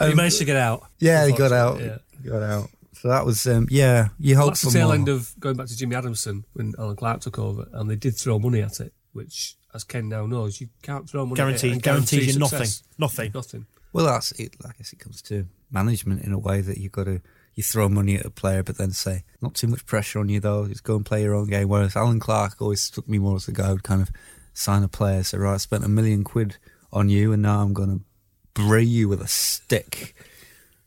he 0.08 0.14
managed 0.14 0.38
to 0.38 0.44
get 0.44 0.56
out. 0.56 0.86
yeah 0.98 1.26
he 1.26 1.32
got 1.32 1.52
out. 1.52 1.80
Yeah. 1.80 1.98
he 2.22 2.28
got 2.28 2.42
out. 2.42 2.70
So 2.94 3.08
that 3.08 3.26
was 3.26 3.46
um 3.46 3.66
yeah 3.70 4.08
you 4.18 4.34
hope 4.36 4.48
That's 4.50 4.62
the 4.62 4.70
tail 4.70 4.92
end 4.92 5.08
of 5.10 5.38
going 5.38 5.56
back 5.56 5.66
to 5.66 5.76
Jimmy 5.76 5.94
Adamson 5.94 6.44
when 6.54 6.72
Allan 6.78 6.96
Clarke 6.96 7.20
took 7.20 7.38
over, 7.38 7.68
and 7.72 7.90
they 7.90 7.96
did 7.96 8.16
throw 8.16 8.38
money 8.38 8.62
at 8.62 8.80
it, 8.80 8.94
which, 9.12 9.56
as 9.76 9.84
Ken 9.84 10.08
now 10.08 10.26
knows, 10.26 10.60
you 10.60 10.68
can't 10.82 11.08
throw 11.08 11.24
money 11.24 11.36
Guaranteed, 11.36 11.64
at 11.64 11.64
it 11.64 11.72
and 11.74 11.82
guarantees 11.82 12.10
guarantee 12.10 12.32
you 12.32 12.38
nothing. 12.38 12.68
Nothing. 12.98 13.30
Nothing. 13.32 13.66
Well, 13.92 14.06
that's 14.06 14.32
it. 14.32 14.56
I 14.64 14.72
guess 14.76 14.92
it 14.92 14.98
comes 14.98 15.22
to 15.22 15.46
management 15.70 16.24
in 16.24 16.32
a 16.32 16.38
way 16.38 16.60
that 16.60 16.78
you've 16.78 16.92
got 16.92 17.04
to 17.04 17.20
you 17.54 17.62
throw 17.62 17.88
money 17.88 18.16
at 18.16 18.26
a 18.26 18.30
player, 18.30 18.62
but 18.62 18.76
then 18.76 18.90
say 18.90 19.24
not 19.40 19.54
too 19.54 19.66
much 19.66 19.86
pressure 19.86 20.18
on 20.18 20.28
you 20.28 20.40
though. 20.40 20.68
Just 20.68 20.84
go 20.84 20.96
and 20.96 21.06
play 21.06 21.22
your 21.22 21.34
own 21.34 21.48
game. 21.48 21.68
Whereas 21.68 21.96
Allan 21.96 22.20
Clarke 22.20 22.60
always 22.60 22.82
struck 22.82 23.08
me 23.08 23.18
more 23.18 23.36
as 23.36 23.46
the 23.46 23.52
guy 23.52 23.68
who'd 23.68 23.82
kind 23.82 24.02
of 24.02 24.10
sign 24.52 24.82
a 24.82 24.88
player, 24.88 25.22
say 25.22 25.38
right, 25.38 25.54
I 25.54 25.56
spent 25.56 25.84
a 25.84 25.88
million 25.88 26.22
quid 26.22 26.56
on 26.92 27.08
you, 27.08 27.32
and 27.32 27.42
now 27.42 27.62
I'm 27.62 27.72
going 27.72 27.98
to 27.98 28.04
bray 28.52 28.82
you 28.82 29.08
with 29.08 29.22
a 29.22 29.28
stick 29.28 30.14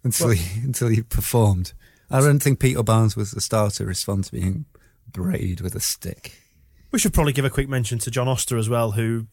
until 0.04 0.30
he 0.30 0.62
until 0.62 0.88
he 0.88 1.02
performed. 1.02 1.74
I 2.12 2.20
don't 2.22 2.40
think 2.40 2.60
Peter 2.60 2.84
Barnes 2.84 3.16
was 3.16 3.32
the 3.32 3.42
star 3.42 3.70
to 3.72 3.86
respond 3.86 4.26
to 4.26 4.32
being 4.32 4.66
brayed 5.12 5.62
with 5.62 5.76
a 5.76 5.80
stick. 5.80 6.40
We 6.92 7.00
should 7.00 7.14
probably 7.14 7.34
give 7.34 7.46
a 7.46 7.50
quick 7.50 7.70
mention 7.70 8.00
to 8.00 8.12
John 8.12 8.28
Oster 8.28 8.58
as 8.58 8.68
well, 8.70 8.92
who 8.92 9.28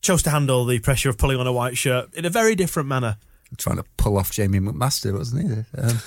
chose 0.00 0.22
to 0.24 0.30
handle 0.30 0.64
the 0.64 0.78
pressure 0.78 1.08
of 1.08 1.18
pulling 1.18 1.38
on 1.38 1.46
a 1.46 1.52
white 1.52 1.76
shirt 1.76 2.14
in 2.14 2.24
a 2.24 2.30
very 2.30 2.54
different 2.54 2.88
manner. 2.88 3.16
Trying 3.58 3.76
to 3.76 3.84
pull 3.96 4.16
off 4.16 4.30
Jamie 4.32 4.60
McMaster, 4.60 5.12
wasn't 5.16 5.42
he? 5.48 5.80
Um, 5.80 5.98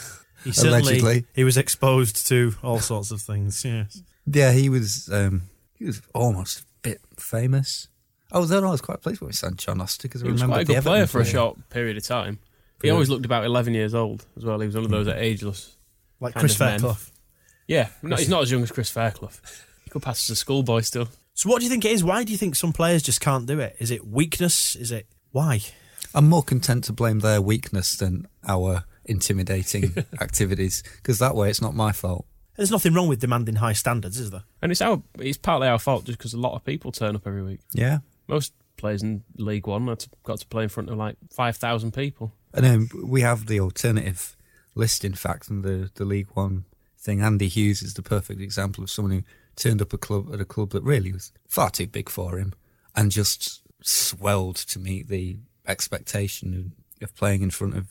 He 0.44 0.52
Allegedly. 0.68 1.26
he 1.34 1.44
was 1.44 1.58
exposed 1.58 2.28
to 2.28 2.54
all 2.64 2.80
sorts 2.80 3.10
of 3.12 3.22
things. 3.22 3.64
Yes. 3.66 4.02
Yeah, 4.28 4.52
he 4.52 4.70
was. 4.70 5.10
Um, 5.12 5.44
he 5.76 5.86
was 5.86 6.02
almost 6.14 6.62
a 6.62 6.64
bit 6.82 7.02
famous. 7.20 7.88
Oh, 8.32 8.46
then 8.46 8.64
I 8.64 8.70
was 8.72 8.82
quite 8.82 9.02
pleased 9.02 9.22
when 9.22 9.28
we 9.30 9.34
signed 9.34 9.58
John 9.60 9.82
Oster 9.82 10.08
because 10.08 10.22
I 10.22 10.26
remember 10.26 10.30
He 10.30 10.34
was 10.34 10.42
remember 10.42 10.54
quite 10.56 10.62
a 10.62 10.66
the 10.68 10.74
good 10.74 10.84
player 10.84 11.02
Everton 11.04 11.12
for 11.24 11.28
a 11.28 11.32
short 11.32 11.70
period 11.70 11.98
of 11.98 12.04
time. 12.04 12.40
He 12.82 12.88
Yeah. 12.88 12.94
always 12.94 13.10
looked 13.10 13.26
about 13.26 13.46
11 13.46 13.74
years 13.74 13.94
old 13.96 14.26
as 14.38 14.44
well. 14.46 14.60
He 14.60 14.66
was 14.68 14.76
one 14.76 14.86
of 14.86 14.92
those 14.92 15.06
that 15.08 15.18
ageless. 15.18 15.76
Like 16.20 16.34
Kind 16.34 16.42
Chris 16.42 16.54
of 16.56 16.60
men. 16.60 16.80
Fairclough. 16.80 16.98
Yeah, 17.68 17.90
no, 18.04 18.16
he's 18.16 18.30
not 18.30 18.44
as 18.44 18.52
young 18.52 18.62
as 18.64 18.72
Chris 18.72 18.90
Fairclough. 18.92 19.32
He 19.96 20.00
could 20.00 20.04
pass 20.04 20.30
as 20.30 20.32
a 20.32 20.36
schoolboy 20.36 20.82
still. 20.82 21.08
So 21.36 21.50
what 21.50 21.60
do 21.60 21.66
you 21.66 21.72
think 21.72 21.86
it 21.86 21.92
is? 21.94 22.04
Why 22.04 22.26
do 22.26 22.34
you 22.34 22.38
think 22.38 22.58
some 22.58 22.74
players 22.74 23.02
just 23.02 23.22
can't 23.22 23.46
do 23.46 23.62
it? 23.62 23.78
Is 23.80 23.92
it 23.92 24.06
weakness? 24.06 24.76
Is 24.76 24.92
it 24.92 25.08
why? 25.32 25.62
I'm 26.14 26.28
more 26.28 26.44
content 26.44 26.84
to 26.86 26.94
blame 26.94 27.20
their 27.20 27.42
weakness 27.42 27.96
than 27.96 28.28
our 28.46 28.84
intimidating 29.06 29.96
activities 30.20 30.84
because 30.98 31.20
that 31.20 31.34
way 31.34 31.50
it's 31.50 31.62
not 31.62 31.76
my 31.76 31.94
fault. 31.94 32.26
There's 32.58 32.72
nothing 32.72 32.94
wrong 32.94 33.08
with 33.08 33.22
demanding 33.22 33.56
high 33.56 33.72
standards, 33.72 34.20
is 34.20 34.32
there? 34.32 34.44
And 34.62 34.70
it's 34.70 34.82
our, 34.82 35.02
it's 35.18 35.38
partly 35.38 35.70
our 35.70 35.80
fault 35.80 36.04
just 36.04 36.18
because 36.18 36.34
a 36.34 36.40
lot 36.40 36.56
of 36.56 36.66
people 36.66 36.92
turn 36.92 37.16
up 37.16 37.26
every 37.26 37.44
week. 37.44 37.62
Yeah. 37.72 38.00
Most 38.28 38.52
players 38.76 39.02
in 39.02 39.24
League 39.38 39.66
One 39.66 39.88
had 39.88 40.00
to, 40.00 40.10
got 40.24 40.40
to 40.40 40.48
play 40.48 40.64
in 40.64 40.70
front 40.70 40.90
of 40.90 40.98
like 40.98 41.16
5,000 41.32 41.94
people. 41.94 42.34
And 42.54 42.66
then 42.66 42.90
we 43.02 43.22
have 43.22 43.46
the 43.46 43.62
alternative 43.62 44.36
list, 44.74 45.06
in 45.06 45.14
fact, 45.14 45.50
and 45.50 45.64
the, 45.64 45.90
the 45.96 46.04
League 46.04 46.32
One 46.34 46.66
thing. 47.00 47.22
Andy 47.22 47.48
Hughes 47.48 47.82
is 47.82 47.94
the 47.94 48.02
perfect 48.02 48.42
example 48.42 48.84
of 48.84 48.92
someone 48.92 49.14
who 49.14 49.24
turned 49.56 49.82
up 49.82 49.94
a 49.94 49.98
club 49.98 50.34
at 50.34 50.42
a 50.42 50.46
club 50.46 50.72
that 50.72 50.84
really 50.84 51.12
was 51.12 51.32
far 51.48 51.70
too 51.70 51.88
big 51.88 52.10
for 52.10 52.38
him 52.38 52.54
and 52.96 53.12
just 53.12 53.62
swelled 53.82 54.56
to 54.56 54.80
meet 54.80 55.08
the 55.08 55.38
expectation 55.68 56.74
of, 57.02 57.04
of 57.10 57.16
playing 57.16 57.42
in 57.42 57.50
front 57.52 57.76
of 57.76 57.88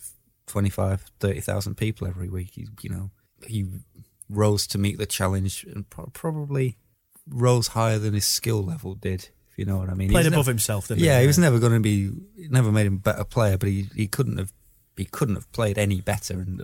25, 0.46 1.04
30,000 1.20 1.74
people 1.76 2.06
every 2.06 2.28
week. 2.28 2.50
He, 2.54 2.66
you 2.82 2.90
know, 2.90 3.10
he 3.46 3.66
rose 4.28 4.66
to 4.68 4.78
meet 4.78 4.98
the 4.98 5.06
challenge 5.06 5.64
and 5.64 5.88
pro- 5.88 6.06
probably 6.12 6.76
rose 7.28 7.68
higher 7.68 7.98
than 7.98 8.14
his 8.14 8.26
skill 8.26 8.62
level 8.62 8.94
did, 8.94 9.28
if 9.50 9.56
you 9.58 9.64
know 9.64 9.78
what 9.78 9.88
I 9.88 9.94
mean. 9.94 10.08
He 10.08 10.14
Played 10.14 10.26
above 10.26 10.38
never- 10.46 10.50
himself, 10.50 10.88
didn't 10.88 11.00
he? 11.00 11.06
yeah, 11.06 11.20
he 11.20 11.26
was 11.26 11.38
never 11.38 11.58
going 11.58 11.72
to 11.74 11.80
be. 11.80 12.10
Never 12.48 12.70
made 12.72 12.86
him 12.86 12.94
a 12.96 12.98
better 12.98 13.24
player, 13.24 13.56
but 13.56 13.68
he, 13.68 13.88
he 13.94 14.06
couldn't 14.06 14.38
have. 14.38 14.52
He 14.96 15.04
couldn't 15.06 15.34
have 15.36 15.50
played 15.52 15.76
any 15.78 16.00
better. 16.00 16.34
And 16.34 16.62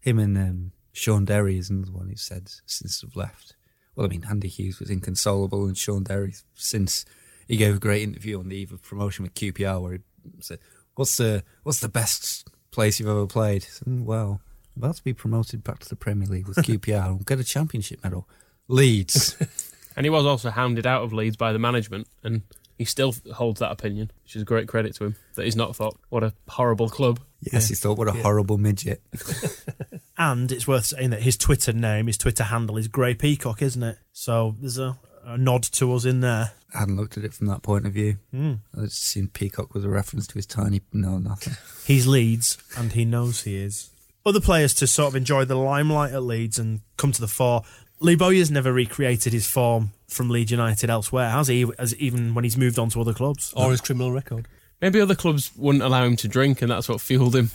him 0.00 0.18
and 0.18 0.36
um, 0.38 0.72
Shaun 0.92 1.24
Derry 1.24 1.58
is 1.58 1.70
another 1.70 1.92
one 1.92 2.08
who 2.08 2.16
said 2.16 2.50
since 2.66 3.00
they've 3.00 3.14
left. 3.14 3.54
Well, 3.98 4.06
I 4.06 4.10
mean, 4.10 4.24
Andy 4.30 4.46
Hughes 4.46 4.78
was 4.78 4.90
inconsolable, 4.90 5.66
and 5.66 5.76
Shaun 5.76 6.04
Derry 6.04 6.32
since 6.54 7.04
he 7.48 7.56
gave 7.56 7.74
a 7.74 7.80
great 7.80 8.04
interview 8.04 8.38
on 8.38 8.48
the 8.48 8.54
eve 8.54 8.70
of 8.70 8.80
promotion 8.80 9.24
with 9.24 9.34
QPR, 9.34 9.82
where 9.82 9.94
he 9.94 10.00
said, 10.38 10.60
"What's 10.94 11.16
the 11.16 11.42
what's 11.64 11.80
the 11.80 11.88
best 11.88 12.48
place 12.70 13.00
you've 13.00 13.08
ever 13.08 13.26
played?" 13.26 13.64
Said, 13.64 13.88
"Mm, 13.88 14.04
well, 14.04 14.40
I'm 14.76 14.84
about 14.84 14.94
to 14.94 15.02
be 15.02 15.12
promoted 15.12 15.64
back 15.64 15.80
to 15.80 15.88
the 15.88 15.96
Premier 15.96 16.28
League 16.28 16.46
with 16.46 16.58
QPR 16.58 17.06
and 17.16 17.26
get 17.26 17.40
a 17.40 17.44
championship 17.44 18.04
medal. 18.04 18.28
Leeds. 18.68 19.36
And 19.96 20.06
he 20.06 20.10
was 20.10 20.24
also 20.24 20.50
hounded 20.50 20.86
out 20.86 21.02
of 21.02 21.12
Leeds 21.12 21.36
by 21.36 21.52
the 21.52 21.58
management. 21.58 22.06
And 22.22 22.42
he 22.78 22.84
still 22.84 23.14
holds 23.34 23.60
that 23.60 23.72
opinion, 23.72 24.10
which 24.22 24.36
is 24.36 24.42
a 24.42 24.46
great 24.46 24.68
credit 24.68 24.94
to 24.96 25.04
him. 25.04 25.16
That 25.34 25.44
he's 25.44 25.56
not 25.56 25.76
thought, 25.76 25.98
what 26.08 26.24
a 26.24 26.32
horrible 26.48 26.88
club. 26.88 27.20
Yes, 27.40 27.68
he 27.68 27.74
thought, 27.74 27.98
what 27.98 28.08
a 28.08 28.12
horrible 28.12 28.58
midget. 28.58 29.02
And 30.18 30.50
it's 30.50 30.66
worth 30.66 30.86
saying 30.86 31.10
that 31.10 31.22
his 31.22 31.36
Twitter 31.36 31.72
name, 31.72 32.08
his 32.08 32.18
Twitter 32.18 32.42
handle 32.42 32.76
is 32.76 32.88
Grey 32.88 33.14
Peacock, 33.14 33.62
isn't 33.62 33.82
it? 33.84 33.98
So 34.12 34.56
there's 34.60 34.76
a, 34.76 34.98
a 35.24 35.38
nod 35.38 35.62
to 35.62 35.94
us 35.94 36.04
in 36.04 36.20
there. 36.20 36.50
I 36.74 36.80
hadn't 36.80 36.96
looked 36.96 37.16
at 37.16 37.24
it 37.24 37.32
from 37.32 37.46
that 37.46 37.62
point 37.62 37.86
of 37.86 37.92
view. 37.92 38.18
Mm. 38.34 38.58
I 38.76 38.86
just 38.86 39.04
seen 39.04 39.28
Peacock 39.28 39.74
was 39.74 39.84
a 39.84 39.88
reference 39.88 40.26
to 40.26 40.34
his 40.34 40.44
tiny. 40.44 40.80
No, 40.92 41.18
nothing. 41.18 41.54
He's 41.86 42.08
Leeds, 42.08 42.58
and 42.76 42.92
he 42.92 43.04
knows 43.04 43.42
he 43.42 43.62
is. 43.62 43.90
Other 44.26 44.40
players 44.40 44.74
to 44.74 44.88
sort 44.88 45.10
of 45.10 45.16
enjoy 45.16 45.44
the 45.44 45.54
limelight 45.54 46.12
at 46.12 46.24
Leeds 46.24 46.58
and 46.58 46.80
come 46.96 47.12
to 47.12 47.20
the 47.20 47.28
fore. 47.28 47.62
Lee 48.00 48.16
Bowyer's 48.16 48.50
never 48.50 48.72
recreated 48.72 49.32
his 49.32 49.46
form 49.46 49.92
from 50.08 50.30
Leeds 50.30 50.50
United 50.50 50.90
elsewhere, 50.90 51.30
has 51.30 51.48
he? 51.48 51.70
As 51.78 51.94
even 51.96 52.34
when 52.34 52.44
he's 52.44 52.56
moved 52.56 52.78
on 52.78 52.90
to 52.90 53.00
other 53.00 53.12
clubs. 53.12 53.52
Or 53.54 53.70
his 53.70 53.80
criminal 53.80 54.12
record. 54.12 54.48
Maybe 54.80 55.00
other 55.00 55.14
clubs 55.14 55.50
wouldn't 55.56 55.82
allow 55.82 56.04
him 56.04 56.16
to 56.16 56.28
drink, 56.28 56.62
and 56.62 56.70
that's 56.70 56.88
what 56.88 57.00
fueled 57.00 57.34
him. 57.34 57.50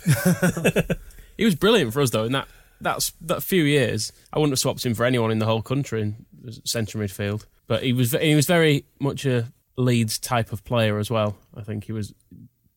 he 1.36 1.44
was 1.44 1.54
brilliant 1.54 1.92
for 1.92 2.00
us, 2.00 2.10
though. 2.10 2.24
In 2.24 2.32
that 2.32 2.48
that's 2.80 3.12
that 3.20 3.42
few 3.42 3.64
years, 3.64 4.12
I 4.32 4.38
wouldn't 4.38 4.52
have 4.52 4.58
swapped 4.58 4.84
him 4.84 4.94
for 4.94 5.04
anyone 5.04 5.30
in 5.30 5.38
the 5.38 5.46
whole 5.46 5.62
country 5.62 6.02
in 6.02 6.26
centre 6.64 6.98
midfield. 6.98 7.46
But 7.66 7.82
he 7.82 7.92
was 7.92 8.12
he 8.12 8.34
was 8.34 8.46
very 8.46 8.84
much 9.00 9.24
a 9.24 9.52
Leeds 9.76 10.18
type 10.18 10.52
of 10.52 10.64
player 10.64 10.98
as 10.98 11.10
well. 11.10 11.36
I 11.54 11.62
think 11.62 11.84
he 11.84 11.92
was 11.92 12.14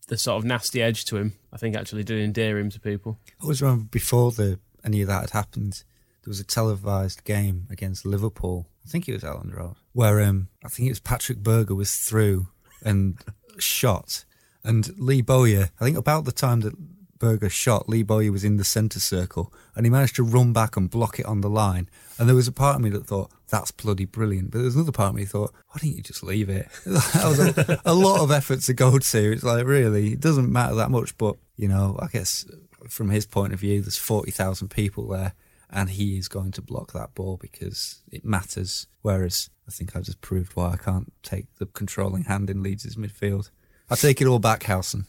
the 0.07 0.17
sort 0.17 0.37
of 0.37 0.45
nasty 0.45 0.81
edge 0.81 1.05
to 1.05 1.17
him. 1.17 1.33
I 1.51 1.57
think 1.57 1.75
actually 1.75 2.03
did 2.03 2.19
endear 2.19 2.57
him 2.57 2.69
to 2.71 2.79
people. 2.79 3.19
I 3.39 3.43
always 3.43 3.61
remember 3.61 3.85
before 3.85 4.31
the 4.31 4.59
any 4.83 5.01
of 5.01 5.07
that 5.09 5.21
had 5.21 5.29
happened, 5.31 5.83
there 6.23 6.31
was 6.31 6.39
a 6.39 6.45
televised 6.45 7.23
game 7.25 7.67
against 7.69 8.05
Liverpool. 8.05 8.67
I 8.87 8.89
think 8.89 9.09
it 9.09 9.13
was 9.13 9.23
Elland 9.23 9.53
Road, 9.53 9.75
where 9.91 10.21
um, 10.21 10.47
I 10.63 10.69
think 10.69 10.87
it 10.87 10.91
was 10.91 11.01
Patrick 11.01 11.39
Berger 11.39 11.75
was 11.75 11.97
through 11.97 12.47
and 12.81 13.17
shot, 13.57 14.23
and 14.63 14.97
Lee 14.97 15.21
Bowyer. 15.21 15.71
I 15.79 15.83
think 15.83 15.97
about 15.97 16.23
the 16.23 16.31
time 16.31 16.61
that 16.61 16.73
Berger 17.19 17.49
shot, 17.49 17.89
Lee 17.89 18.03
Bowyer 18.03 18.31
was 18.31 18.45
in 18.45 18.55
the 18.55 18.63
centre 18.63 19.01
circle, 19.01 19.51
and 19.75 19.85
he 19.85 19.89
managed 19.89 20.15
to 20.15 20.23
run 20.23 20.53
back 20.53 20.77
and 20.77 20.89
block 20.89 21.19
it 21.19 21.25
on 21.25 21.41
the 21.41 21.49
line. 21.49 21.89
And 22.17 22.29
there 22.29 22.35
was 22.35 22.47
a 22.47 22.51
part 22.53 22.77
of 22.77 22.81
me 22.81 22.89
that 22.91 23.05
thought 23.05 23.29
that's 23.49 23.71
bloody 23.71 24.05
brilliant, 24.05 24.51
but 24.51 24.59
there 24.59 24.65
was 24.65 24.75
another 24.75 24.93
part 24.93 25.09
of 25.09 25.15
me 25.15 25.23
that 25.23 25.31
thought, 25.31 25.53
why 25.67 25.79
didn't 25.81 25.97
you 25.97 26.03
just 26.03 26.23
leave 26.23 26.47
it? 26.47 26.69
that 26.85 27.25
was 27.25 27.39
a, 27.39 27.81
a 27.83 27.93
lot 27.93 28.21
of 28.21 28.31
effort 28.31 28.61
to 28.61 28.73
go 28.73 28.97
to. 28.97 29.31
It's 29.33 29.43
like 29.43 29.65
really, 29.65 30.13
it 30.13 30.21
doesn't 30.21 30.49
matter 30.49 30.75
that 30.75 30.91
much, 30.91 31.17
but 31.17 31.35
you 31.57 31.67
know, 31.67 31.99
I 32.01 32.07
guess 32.07 32.45
from 32.87 33.09
his 33.09 33.25
point 33.25 33.51
of 33.51 33.59
view, 33.59 33.81
there's 33.81 33.97
forty 33.97 34.31
thousand 34.31 34.69
people 34.69 35.09
there 35.09 35.33
and 35.69 35.89
he 35.89 36.17
is 36.17 36.27
going 36.27 36.51
to 36.53 36.61
block 36.61 36.93
that 36.93 37.13
ball 37.13 37.37
because 37.37 38.01
it 38.11 38.23
matters. 38.23 38.87
Whereas 39.01 39.49
I 39.67 39.71
think 39.71 39.95
I've 39.95 40.03
just 40.03 40.21
proved 40.21 40.55
why 40.55 40.71
I 40.71 40.77
can't 40.77 41.11
take 41.23 41.53
the 41.55 41.65
controlling 41.65 42.23
hand 42.25 42.49
in 42.49 42.63
Leeds' 42.63 42.95
midfield. 42.95 43.49
I 43.89 43.95
take 43.95 44.21
it 44.21 44.27
all 44.27 44.39
back, 44.39 44.63
Howson. 44.63 45.05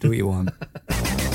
Do 0.00 0.08
what 0.08 0.16
you 0.16 0.26
want. 0.26 0.50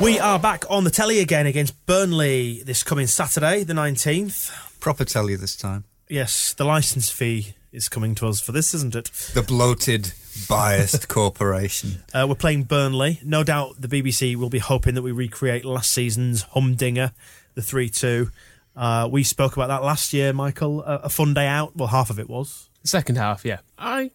We 0.00 0.18
are 0.18 0.38
back 0.38 0.64
on 0.70 0.84
the 0.84 0.90
telly 0.90 1.20
again 1.20 1.44
against 1.44 1.84
Burnley 1.84 2.62
this 2.62 2.82
coming 2.82 3.06
Saturday, 3.06 3.64
the 3.64 3.74
19th. 3.74 4.80
Proper 4.80 5.04
telly 5.04 5.36
this 5.36 5.54
time. 5.54 5.84
Yes, 6.08 6.54
the 6.54 6.64
licence 6.64 7.10
fee 7.10 7.54
is 7.72 7.88
coming 7.88 8.14
to 8.16 8.26
us 8.26 8.40
for 8.40 8.52
this, 8.52 8.74
isn't 8.74 8.94
it? 8.94 9.04
The 9.34 9.42
bloated, 9.42 10.12
biased 10.48 11.08
corporation. 11.08 12.02
Uh, 12.12 12.26
we're 12.28 12.34
playing 12.34 12.64
Burnley. 12.64 13.20
No 13.24 13.44
doubt 13.44 13.80
the 13.80 13.88
BBC 13.88 14.36
will 14.36 14.50
be 14.50 14.58
hoping 14.58 14.94
that 14.94 15.02
we 15.02 15.12
recreate 15.12 15.64
last 15.64 15.90
season's 15.92 16.42
humdinger, 16.42 17.12
the 17.54 17.62
3 17.62 17.88
2. 17.88 18.30
Uh, 18.76 19.08
we 19.10 19.22
spoke 19.22 19.56
about 19.56 19.68
that 19.68 19.82
last 19.82 20.12
year, 20.12 20.32
Michael. 20.32 20.82
A, 20.82 20.96
a 21.04 21.08
fun 21.08 21.34
day 21.34 21.46
out. 21.46 21.76
Well, 21.76 21.88
half 21.88 22.10
of 22.10 22.18
it 22.18 22.28
was. 22.28 22.70
Second 22.84 23.16
half, 23.16 23.44
yeah. 23.44 23.58
I 23.78 24.10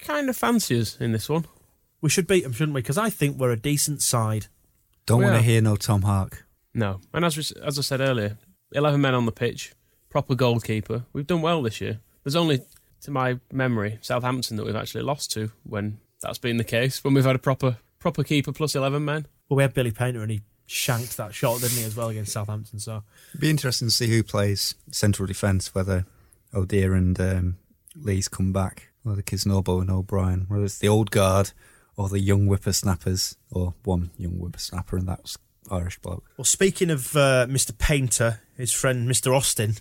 kind 0.00 0.28
of 0.28 0.36
fancy 0.36 0.80
us 0.80 0.96
in 1.00 1.12
this 1.12 1.28
one. 1.28 1.46
We 2.00 2.10
should 2.10 2.26
beat 2.26 2.42
them, 2.44 2.52
shouldn't 2.52 2.74
we? 2.74 2.80
Because 2.82 2.98
I 2.98 3.10
think 3.10 3.36
we're 3.38 3.52
a 3.52 3.56
decent 3.58 4.02
side. 4.02 4.46
Don't 5.06 5.18
We 5.18 5.24
want 5.24 5.34
to 5.36 5.40
are. 5.40 5.42
hear 5.42 5.60
no 5.60 5.76
Tom 5.76 6.02
Hark. 6.02 6.44
No, 6.74 7.00
and 7.14 7.24
as 7.24 7.36
we, 7.36 7.42
as 7.64 7.78
I 7.78 7.82
said 7.82 8.00
earlier, 8.00 8.38
eleven 8.72 9.00
men 9.00 9.14
on 9.14 9.24
the 9.26 9.32
pitch, 9.32 9.72
proper 10.10 10.34
goalkeeper. 10.34 11.04
We've 11.12 11.26
done 11.26 11.42
well 11.42 11.62
this 11.62 11.80
year. 11.80 12.00
There's 12.22 12.36
only, 12.36 12.60
to 13.02 13.10
my 13.10 13.38
memory, 13.52 13.98
Southampton 14.00 14.56
that 14.56 14.66
we've 14.66 14.76
actually 14.76 15.02
lost 15.02 15.32
to 15.32 15.50
when 15.64 15.98
that's 16.20 16.38
been 16.38 16.56
the 16.56 16.64
case. 16.64 17.02
When 17.04 17.14
we've 17.14 17.24
had 17.24 17.36
a 17.36 17.40
proper 17.40 17.78
proper 17.98 18.24
keeper 18.24 18.52
plus 18.52 18.74
eleven 18.74 19.04
men. 19.04 19.26
Well, 19.48 19.56
we 19.56 19.62
had 19.62 19.74
Billy 19.74 19.90
Paynter 19.92 20.22
and 20.22 20.30
he 20.30 20.42
shanked 20.66 21.16
that 21.16 21.34
shot, 21.34 21.60
didn't 21.60 21.78
he, 21.78 21.84
as 21.84 21.96
well 21.96 22.08
against 22.08 22.32
Southampton? 22.32 22.78
So 22.78 23.02
It'd 23.30 23.40
be 23.40 23.50
interesting 23.50 23.88
to 23.88 23.94
see 23.94 24.08
who 24.08 24.22
plays 24.22 24.74
central 24.90 25.26
defence, 25.26 25.74
whether 25.74 26.04
O'Dea 26.54 26.84
and 26.84 27.18
um, 27.20 27.56
Lees 27.96 28.28
come 28.28 28.52
back, 28.52 28.88
whether 29.02 29.22
Kisnorbo 29.22 29.80
and 29.80 29.90
O'Brien, 29.90 30.46
whether 30.48 30.64
it's 30.64 30.78
the 30.78 30.88
old 30.88 31.10
guard 31.10 31.52
or 31.96 32.08
the 32.08 32.20
young 32.20 32.46
whippersnappers, 32.46 33.36
or 33.50 33.74
one 33.84 34.10
young 34.16 34.34
whippersnapper, 34.38 34.96
and 34.96 35.08
that's 35.08 35.36
Irish 35.70 35.98
bloke. 35.98 36.24
Well, 36.36 36.44
speaking 36.44 36.90
of 36.90 37.16
uh, 37.16 37.46
Mr. 37.48 37.76
Paynter, 37.76 38.40
his 38.56 38.72
friend 38.72 39.08
Mr. 39.08 39.34
Austin 39.34 39.74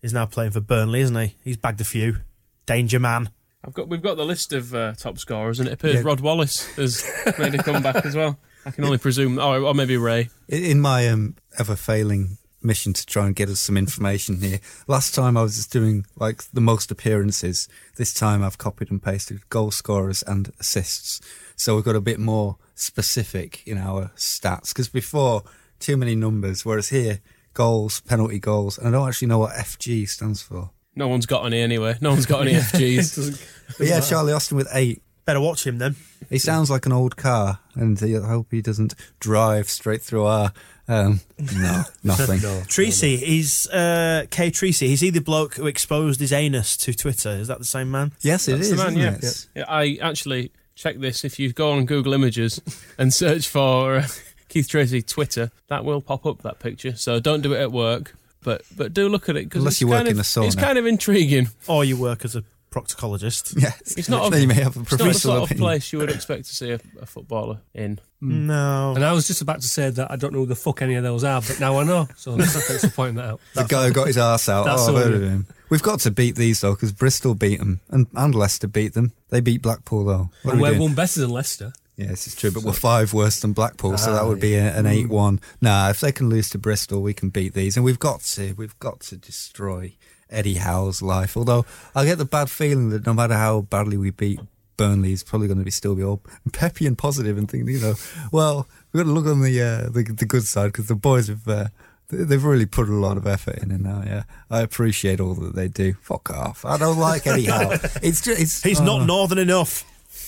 is 0.00 0.12
now 0.12 0.26
playing 0.26 0.52
for 0.52 0.60
Burnley, 0.60 1.00
isn't 1.00 1.16
he? 1.16 1.36
He's 1.42 1.56
bagged 1.56 1.80
a 1.80 1.84
few. 1.84 2.18
Danger 2.66 2.98
man. 2.98 3.30
I've 3.66 3.74
got 3.74 3.88
we've 3.88 4.02
got 4.02 4.16
the 4.16 4.24
list 4.26 4.52
of 4.52 4.74
uh, 4.74 4.92
top 4.94 5.18
scorers, 5.18 5.58
and 5.60 5.68
it 5.68 5.72
appears 5.72 5.94
Yeah. 5.96 6.02
Rod 6.02 6.20
Wallace 6.20 6.66
has 6.76 7.04
made 7.38 7.54
a 7.54 7.62
comeback 7.62 8.04
as 8.04 8.14
well. 8.14 8.38
I 8.66 8.70
can 8.70 8.84
only 8.84 8.98
presume, 8.98 9.38
or, 9.38 9.58
or 9.58 9.74
maybe 9.74 9.96
Ray. 9.96 10.28
In- 10.48 10.64
In 10.64 10.80
my 10.80 11.08
um, 11.08 11.36
ever 11.58 11.76
failing 11.76 12.38
mission 12.62 12.94
to 12.94 13.04
try 13.04 13.26
and 13.26 13.36
get 13.36 13.48
us 13.50 13.60
some 13.60 13.76
information 13.76 14.40
here, 14.40 14.58
last 14.86 15.14
time 15.14 15.36
I 15.36 15.42
was 15.42 15.56
just 15.56 15.70
doing 15.72 16.06
like 16.16 16.44
the 16.52 16.60
most 16.62 16.90
appearances. 16.90 17.68
This 17.96 18.12
time 18.14 18.42
I've 18.42 18.56
copied 18.58 18.90
and 18.90 19.02
pasted 19.02 19.48
goal 19.50 19.70
scorers 19.70 20.22
and 20.26 20.50
assists. 20.60 21.20
So 21.56 21.74
we've 21.76 21.84
got 21.84 21.94
a 21.96 22.00
bit 22.00 22.18
more 22.18 22.56
specific 22.74 23.62
in 23.66 23.76
our 23.78 24.10
stats 24.16 24.70
because 24.70 24.88
before 24.88 25.42
too 25.78 25.96
many 25.96 26.14
numbers, 26.14 26.64
whereas 26.64 26.88
here 26.88 27.20
goals, 27.52 28.00
penalty 28.00 28.38
goals, 28.38 28.78
and 28.78 28.88
I 28.88 28.90
don't 28.92 29.08
actually 29.08 29.28
know 29.28 29.38
what 29.38 29.54
FG 29.54 30.08
stands 30.08 30.40
for. 30.42 30.70
No 30.96 31.08
one's 31.08 31.26
got 31.26 31.44
any 31.44 31.60
anyway. 31.60 31.96
No 32.00 32.10
one's 32.10 32.26
got 32.26 32.42
any 32.42 32.52
FGs. 32.54 33.50
But 33.78 33.86
yeah, 33.86 34.00
Charlie 34.00 34.34
Austin 34.34 34.58
with 34.58 34.68
eight. 34.72 35.02
Better 35.24 35.40
watch 35.40 35.66
him 35.66 35.78
then. 35.78 35.96
He 36.28 36.38
sounds 36.38 36.70
like 36.70 36.84
an 36.84 36.92
old 36.92 37.16
car, 37.16 37.60
and 37.74 37.98
I 38.02 38.26
hope 38.26 38.48
he 38.50 38.60
doesn't 38.60 38.94
drive 39.20 39.70
straight 39.70 40.02
through 40.02 40.26
our. 40.26 40.52
Um, 40.86 41.20
no, 41.38 41.84
nothing. 42.04 42.40
Treacy, 42.40 43.16
he's 43.16 43.66
uh, 43.70 44.26
K. 44.30 44.50
Treacy. 44.50 44.86
He's 44.86 45.00
he 45.00 45.08
the 45.08 45.20
bloke 45.20 45.54
who 45.54 45.66
exposed 45.66 46.20
his 46.20 46.30
anus 46.30 46.76
to 46.76 46.92
Twitter. 46.92 47.30
Is 47.30 47.48
that 47.48 47.58
the 47.58 47.64
same 47.64 47.90
man? 47.90 48.12
Yes, 48.20 48.48
it 48.48 48.56
That's 48.56 48.68
is. 48.68 48.70
the 48.70 48.76
man, 48.76 48.98
isn't 48.98 49.22
yeah. 49.22 49.28
it? 49.28 49.46
yeah. 49.54 49.64
I 49.66 49.98
actually 50.02 50.52
check 50.74 50.98
this. 50.98 51.24
If 51.24 51.38
you 51.38 51.52
go 51.54 51.72
on 51.72 51.86
Google 51.86 52.12
Images 52.12 52.60
and 52.98 53.14
search 53.14 53.48
for 53.48 53.96
uh, 53.96 54.06
Keith 54.48 54.68
Treacy 54.68 55.06
Twitter, 55.06 55.50
that 55.68 55.86
will 55.86 56.02
pop 56.02 56.26
up 56.26 56.42
that 56.42 56.58
picture. 56.58 56.96
So 56.96 57.18
don't 57.18 57.40
do 57.40 57.54
it 57.54 57.60
at 57.60 57.72
work, 57.72 58.14
but 58.44 58.62
but 58.76 58.94
do 58.94 59.08
look 59.08 59.28
at 59.28 59.36
it 59.36 59.44
because 59.44 59.62
Unless 59.62 59.80
you 59.80 59.88
work 59.88 60.06
in 60.06 60.18
a 60.18 60.22
sauna. 60.22 60.46
It's 60.46 60.54
kind 60.54 60.78
of 60.78 60.86
intriguing. 60.86 61.48
Or 61.66 61.84
you 61.84 61.96
work 61.96 62.24
as 62.24 62.36
a 62.36 62.44
proctologist. 62.70 63.54
Yes, 63.60 63.94
It's 63.96 64.08
not. 64.08 64.26
A, 64.26 64.30
Then 64.30 64.42
you 64.42 64.48
may 64.48 64.54
have 64.54 64.76
a 64.76 64.80
it's 64.80 64.90
not 64.90 64.90
the 64.90 64.96
professional 64.96 65.20
sort 65.20 65.36
of 65.38 65.44
opinion. 65.44 65.64
place 65.64 65.92
you 65.92 65.98
would 66.00 66.10
expect 66.10 66.44
to 66.46 66.54
see 66.54 66.70
a, 66.72 66.80
a 67.00 67.06
footballer 67.06 67.60
in. 67.74 67.96
Mm. 68.22 68.30
Mm. 68.30 68.46
No. 68.46 68.92
And 68.96 69.04
I 69.04 69.12
was 69.12 69.26
just 69.26 69.42
about 69.42 69.60
to 69.60 69.68
say 69.68 69.90
that 69.90 70.10
I 70.10 70.16
don't 70.16 70.32
know 70.32 70.40
who 70.40 70.46
the 70.46 70.54
fuck 70.56 70.82
any 70.82 70.94
of 70.94 71.02
those 71.04 71.24
are, 71.24 71.40
but 71.40 71.60
now 71.60 71.78
I 71.78 71.84
know. 71.84 72.08
So 72.16 72.36
thanks 72.36 72.84
for 72.84 72.90
pointing 72.90 73.16
that 73.16 73.26
out. 73.26 73.40
The 73.54 73.64
guy 73.64 73.86
who 73.86 73.92
got 73.92 74.06
his 74.08 74.18
arse 74.18 74.48
out. 74.48 74.64
That's 74.64 74.88
oh, 74.88 74.96
I've 74.96 75.04
heard 75.04 75.14
of 75.14 75.22
him. 75.22 75.46
We've 75.70 75.82
got 75.82 76.00
to 76.00 76.10
beat 76.10 76.36
these 76.36 76.60
though, 76.60 76.74
because 76.74 76.92
Bristol 76.92 77.34
beat 77.34 77.58
them, 77.58 77.80
and, 77.90 78.06
and 78.14 78.34
Leicester 78.34 78.66
beat 78.68 78.94
them. 78.94 79.12
They 79.28 79.40
beat 79.40 79.62
Blackpool 79.62 80.04
though. 80.04 80.30
What 80.42 80.52
And 80.52 80.60
we 80.60 80.62
we're 80.68 80.70
doing? 80.70 80.82
one 80.82 80.94
better 80.94 81.20
than 81.20 81.30
Leicester. 81.30 81.72
Yeah, 81.96 82.08
this 82.08 82.26
is 82.26 82.34
true, 82.34 82.50
but 82.50 82.64
we're 82.64 82.72
five 82.72 83.12
worse 83.12 83.38
than 83.40 83.52
Blackpool, 83.52 83.96
so 83.98 84.12
that 84.12 84.22
Ah, 84.22 84.26
would 84.26 84.40
be 84.40 84.54
a, 84.56 84.76
an 84.76 84.84
eight-one. 84.84 85.40
Nah, 85.60 85.90
if 85.90 86.00
they 86.00 86.10
can 86.10 86.28
lose 86.28 86.50
to 86.50 86.58
Bristol, 86.58 87.02
we 87.02 87.14
can 87.14 87.28
beat 87.28 87.54
these, 87.54 87.76
and 87.76 87.84
we've 87.84 88.00
got 88.00 88.20
to. 88.22 88.52
We've 88.54 88.76
got 88.80 88.98
to 89.00 89.16
destroy 89.16 89.94
Eddie 90.28 90.54
Howe's 90.56 91.02
life. 91.02 91.36
Although 91.36 91.64
I 91.94 92.04
get 92.04 92.18
the 92.18 92.24
bad 92.24 92.50
feeling 92.50 92.88
that 92.90 93.06
no 93.06 93.14
matter 93.14 93.34
how 93.34 93.60
badly 93.60 93.96
we 93.96 94.10
beat 94.10 94.40
Burnley, 94.76 95.10
he's 95.10 95.22
probably 95.22 95.46
going 95.46 95.58
to 95.58 95.64
be 95.64 95.70
still 95.70 95.94
be 95.94 96.02
all 96.02 96.20
peppy 96.52 96.84
and 96.88 96.98
positive 96.98 97.38
and 97.38 97.48
think, 97.48 97.68
you 97.68 97.78
know, 97.78 97.94
well, 98.32 98.66
we've 98.92 99.04
got 99.04 99.08
to 99.08 99.14
look 99.14 99.26
on 99.26 99.42
the 99.42 99.60
uh, 99.62 99.88
the, 99.88 100.02
the 100.02 100.26
good 100.26 100.44
side 100.44 100.72
because 100.72 100.88
the 100.88 100.96
boys 100.96 101.28
have. 101.28 101.46
Uh, 101.46 101.66
they- 102.08 102.24
They've 102.24 102.44
really 102.44 102.66
put 102.66 102.88
a 102.88 102.92
lot 102.92 103.16
of 103.16 103.26
effort 103.26 103.56
in, 103.62 103.70
and 103.70 103.82
now, 103.82 104.02
yeah, 104.04 104.24
I 104.50 104.60
appreciate 104.60 105.20
all 105.20 105.32
that 105.36 105.54
they 105.54 105.68
do. 105.68 105.94
Fuck 106.02 106.28
off! 106.30 106.64
I 106.64 106.76
don't 106.76 106.98
like 106.98 107.26
Eddie 107.26 107.46
Howe. 107.46 107.70
It's 108.02 108.20
just, 108.20 108.40
it's 108.40 108.62
He's 108.62 108.78
oh. 108.80 108.84
not 108.84 109.06
northern 109.06 109.38
enough. 109.38 109.84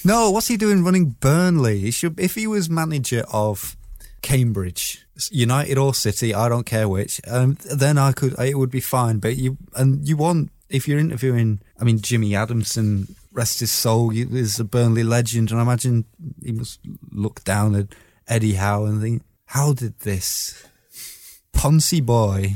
No, 0.07 0.31
what's 0.31 0.47
he 0.47 0.57
doing 0.57 0.85
running 0.85 1.17
Burnley? 1.19 1.81
He 1.81 1.91
should 1.91 2.21
if 2.21 2.37
he 2.37 2.47
was 2.47 2.71
manager 2.71 3.25
of 3.33 3.77
Cambridge, 4.23 5.05
United 5.33 5.79
or 5.79 5.95
City, 5.95 6.33
I 6.33 6.49
don't 6.49 6.65
care 6.65 6.89
which. 6.89 7.21
Um, 7.27 7.59
then 7.75 7.99
I 7.99 8.13
could 8.13 8.39
it 8.39 8.57
would 8.57 8.71
be 8.71 8.79
fine. 8.79 9.19
But 9.19 9.37
you 9.37 9.57
and 9.75 10.09
you 10.09 10.17
want 10.17 10.53
if 10.69 10.87
you're 10.87 11.01
interviewing, 11.01 11.61
I 11.81 11.83
mean 11.83 11.99
Jimmy 11.99 12.37
Adamson, 12.37 13.17
rest 13.33 13.59
his 13.59 13.73
soul, 13.73 14.11
he 14.11 14.23
is 14.23 14.61
a 14.61 14.65
Burnley 14.65 15.03
legend, 15.03 15.51
and 15.51 15.59
I 15.59 15.65
imagine 15.65 16.05
he 16.41 16.53
must 16.53 16.79
look 17.11 17.43
down 17.43 17.75
at 17.75 17.89
Eddie 18.29 18.55
Howe 18.55 18.85
and 18.85 19.03
think, 19.03 19.23
how 19.47 19.73
did 19.73 19.99
this 20.01 20.69
Poncy 21.53 22.01
boy 22.01 22.55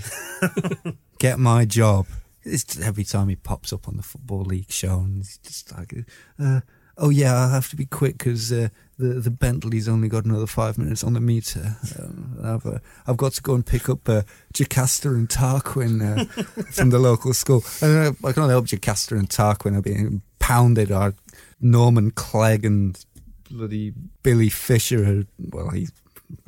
get 1.19 1.41
my 1.41 1.65
job? 1.65 2.07
it's 2.43 2.81
every 2.81 3.05
time 3.05 3.29
he 3.29 3.37
pops 3.37 3.73
up 3.73 3.87
on 3.87 3.97
the 3.97 4.03
football 4.03 4.43
league 4.43 4.71
show, 4.71 5.01
and 5.01 5.17
he's 5.19 5.39
just 5.39 5.77
like, 5.77 5.95
uh, 6.39 6.61
"Oh 7.01 7.11
yeah, 7.11 7.37
I 7.37 7.51
have 7.51 7.69
to 7.71 7.77
be 7.77 7.87
quick 7.87 8.19
because 8.19 8.53
uh, 8.53 8.69
the 8.99 9.15
the 9.15 9.31
Bentley's 9.31 9.89
only 9.89 10.09
got 10.09 10.25
another 10.25 10.47
five 10.47 10.79
minutes 10.79 11.03
on 11.03 11.15
the 11.15 11.21
meter. 11.21 11.77
Um, 11.99 12.39
I've 12.43 12.67
uh, 12.67 12.79
I've 13.07 13.17
got 13.17 13.33
to 13.33 13.43
go 13.43 13.55
and 13.55 13.67
pick 13.67 13.89
up 13.89 14.09
uh, 14.09 14.23
Jocasta 14.53 15.09
and 15.09 15.29
Tarquin 15.29 16.01
uh, 16.01 16.25
from 16.73 16.91
the 16.91 16.99
local 16.99 17.33
school. 17.35 17.65
And 17.83 18.09
uh, 18.09 18.29
I 18.29 18.33
can 18.33 18.43
only 18.45 18.55
hope 18.55 18.67
Jocasta 18.67 19.17
and 19.17 19.29
Tarquin 19.29 19.77
are 19.77 19.83
being 19.83 20.23
pounded. 20.39 20.93
Or 20.93 21.15
Norman 21.61 22.11
Clegg 22.11 22.65
and 22.65 23.03
bloody 23.51 23.93
Billy 24.23 24.49
Fisher. 24.49 25.27
Well, 25.39 25.71
he's 25.71 25.93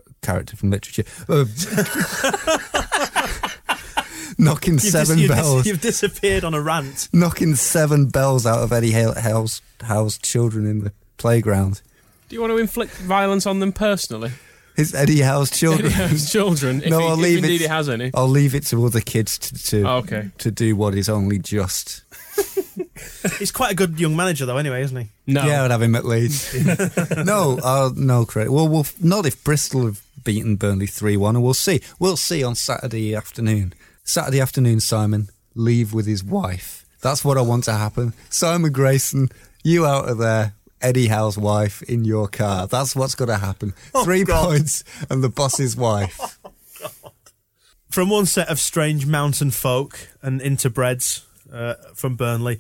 a 0.09 0.27
character 0.27 0.57
from 0.57 0.71
literature. 0.71 1.05
Knocking 4.39 4.75
You've, 4.75 4.83
dis- 4.83 4.93
seven 4.93 5.19
you've, 5.19 5.31
dis- 5.31 5.41
bells 5.41 5.67
you've 5.67 5.81
disappeared 5.81 6.45
on 6.45 6.55
a 6.55 6.61
rant. 6.61 7.09
knocking 7.13 7.55
seven 7.55 8.07
bells 8.07 8.47
out 8.47 8.61
of 8.61 8.73
Eddie 8.73 8.93
Hale- 8.93 9.21
Howe's, 9.21 9.61
Howe's 9.83 10.19
children 10.19 10.67
in 10.67 10.85
the 10.85 10.93
playground. 11.17 11.81
Do 12.29 12.35
you 12.37 12.41
want 12.41 12.53
to 12.53 12.59
inflict 12.59 12.93
violence 12.95 13.47
on 13.47 13.61
them 13.61 13.73
personally? 13.73 14.31
It's 14.77 14.95
Eddie 14.95 15.21
Howe's 15.21 15.51
children. 15.51 15.93
Any 15.93 16.05
of 16.05 16.11
his 16.11 16.31
children? 16.33 16.83
If 16.83 16.89
no, 16.91 16.99
he- 17.01 17.05
I'll 17.07 17.13
if 17.15 17.19
leave 17.19 17.39
indeed 17.39 17.55
it. 17.57 17.61
he 17.63 17.67
has 17.69 17.89
any. 17.91 18.11
I'll 18.15 18.27
leave 18.29 18.55
it 18.55 18.65
to 18.69 18.85
other 18.87 19.01
kids 19.03 19.39
to 19.39 19.55
to, 19.71 19.83
Oh, 19.89 19.97
okay. 19.99 20.31
to 20.39 20.51
do 20.51 20.75
what 20.77 20.95
is 20.95 21.09
only 21.11 21.39
just. 21.39 22.03
He's 23.39 23.53
quite 23.53 23.73
a 23.73 23.75
good 23.75 24.01
young 24.01 24.17
manager, 24.17 24.47
though, 24.47 24.57
anyway, 24.57 24.83
isn't 24.83 24.97
he? 24.97 25.09
No. 25.27 25.45
Yeah, 25.45 25.65
I'd 25.65 25.71
have 25.71 25.83
him 25.83 25.95
at 25.95 26.05
Leeds. 26.05 26.55
no, 27.25 27.59
uh, 27.63 27.91
no 27.95 28.25
credit. 28.25 28.51
Well, 28.53 28.67
we'll 28.69 28.87
not 29.01 29.27
if 29.27 29.43
Bristol 29.45 29.85
have 29.87 30.03
beaten 30.25 30.57
Burnley 30.57 30.87
three 30.87 31.17
one, 31.17 31.35
and 31.37 31.45
we'll 31.45 31.53
see. 31.55 31.81
We'll 31.99 32.17
see 32.17 32.43
on 32.43 32.55
Saturday 32.55 33.15
afternoon. 33.15 33.75
Saturday 34.05 34.41
afternoon, 34.41 34.81
Simon 34.81 35.29
leave 35.55 35.93
with 35.93 36.07
his 36.07 36.25
wife. 36.25 36.85
That's 37.03 37.25
what 37.25 37.39
I 37.39 37.43
want 37.43 37.65
to 37.65 37.73
happen. 37.73 38.15
Simon 38.31 38.73
Grayson, 38.73 39.29
you 39.65 39.87
out 39.87 40.09
of 40.09 40.19
there. 40.19 40.55
Eddie 40.81 41.07
Howe's 41.07 41.39
wife 41.39 41.81
in 41.83 42.05
your 42.05 42.27
car. 42.27 42.67
That's 42.67 42.97
what's 42.97 43.15
going 43.15 43.29
to 43.29 43.39
happen. 43.39 43.73
Three 44.03 44.25
God. 44.25 44.49
points 44.49 44.83
and 45.09 45.23
the 45.23 45.29
boss's 45.29 45.77
wife. 45.77 46.39
From 47.91 48.09
one 48.09 48.27
set 48.27 48.49
of 48.49 48.59
strange 48.59 49.07
mountain 49.07 49.51
folk 49.51 50.09
and 50.23 50.41
interbreds 50.41 51.25
uh, 51.53 51.75
from 51.95 52.17
Burnley, 52.17 52.59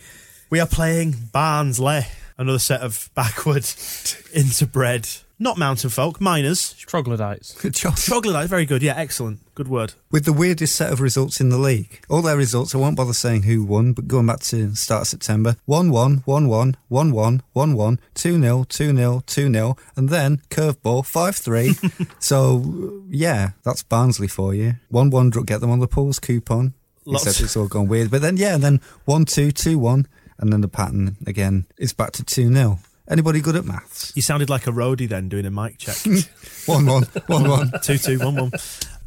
we 0.50 0.60
are 0.60 0.66
playing 0.66 1.14
Barnsley. 1.32 2.02
Another 2.36 2.58
set 2.58 2.82
of 2.82 3.08
backward 3.14 3.62
interbred, 4.34 5.21
not 5.42 5.58
mountain 5.58 5.90
folk, 5.90 6.20
miners. 6.20 6.72
Troglodytes. 6.74 7.52
Good 7.60 7.74
job. 7.74 7.96
Troglodyte, 7.96 8.48
very 8.48 8.64
good. 8.64 8.80
Yeah, 8.82 8.94
excellent. 8.96 9.40
Good 9.54 9.68
word. 9.68 9.94
with 10.10 10.24
the 10.24 10.32
weirdest 10.32 10.74
set 10.76 10.92
of 10.92 11.00
results 11.00 11.40
in 11.40 11.50
the 11.50 11.58
league. 11.58 12.00
All 12.08 12.22
their 12.22 12.36
results, 12.36 12.74
I 12.74 12.78
won't 12.78 12.96
bother 12.96 13.12
saying 13.12 13.42
who 13.42 13.64
won, 13.64 13.92
but 13.92 14.06
going 14.08 14.26
back 14.26 14.40
to 14.40 14.68
the 14.68 14.76
start 14.76 15.02
of 15.02 15.08
September 15.08 15.56
1 15.66 15.90
1, 15.90 16.22
1 16.24 16.48
1, 16.48 16.76
1 16.88 17.12
1, 17.12 17.42
1 17.52 17.74
1, 17.74 18.00
2 18.14 18.40
0, 18.40 18.64
2 18.68 18.96
0, 18.96 19.22
2 19.26 19.52
0, 19.52 19.76
and 19.96 20.08
then 20.08 20.40
curveball 20.48 21.04
5 21.04 21.36
3. 21.36 21.74
so, 22.20 23.02
yeah, 23.10 23.50
that's 23.64 23.82
Barnsley 23.82 24.28
for 24.28 24.54
you. 24.54 24.76
1 24.88 25.10
1, 25.10 25.30
get 25.30 25.60
them 25.60 25.70
on 25.70 25.80
the 25.80 25.88
pools 25.88 26.18
coupon. 26.18 26.72
Lots- 27.04 27.26
Except 27.26 27.44
it's 27.44 27.56
all 27.56 27.66
gone 27.68 27.88
weird. 27.88 28.10
But 28.10 28.22
then, 28.22 28.36
yeah, 28.36 28.54
and 28.54 28.62
then 28.62 28.80
1 29.04 29.24
2, 29.24 29.50
2 29.50 29.78
1, 29.78 30.06
and 30.38 30.52
then 30.52 30.60
the 30.60 30.68
pattern 30.68 31.16
again 31.26 31.66
is 31.76 31.92
back 31.92 32.12
to 32.12 32.24
2 32.24 32.52
0. 32.54 32.78
Anybody 33.12 33.42
good 33.42 33.56
at 33.56 33.66
maths? 33.66 34.10
You 34.16 34.22
sounded 34.22 34.48
like 34.48 34.66
a 34.66 34.70
roadie 34.70 35.06
then 35.06 35.28
doing 35.28 35.44
a 35.44 35.50
mic 35.50 35.76
check. 35.76 35.96
1 36.66 36.86
1, 36.86 37.02
1 37.26 37.48
1. 37.48 37.72
two 37.82 37.98
two 37.98 38.18
one 38.18 38.34
one. 38.36 38.52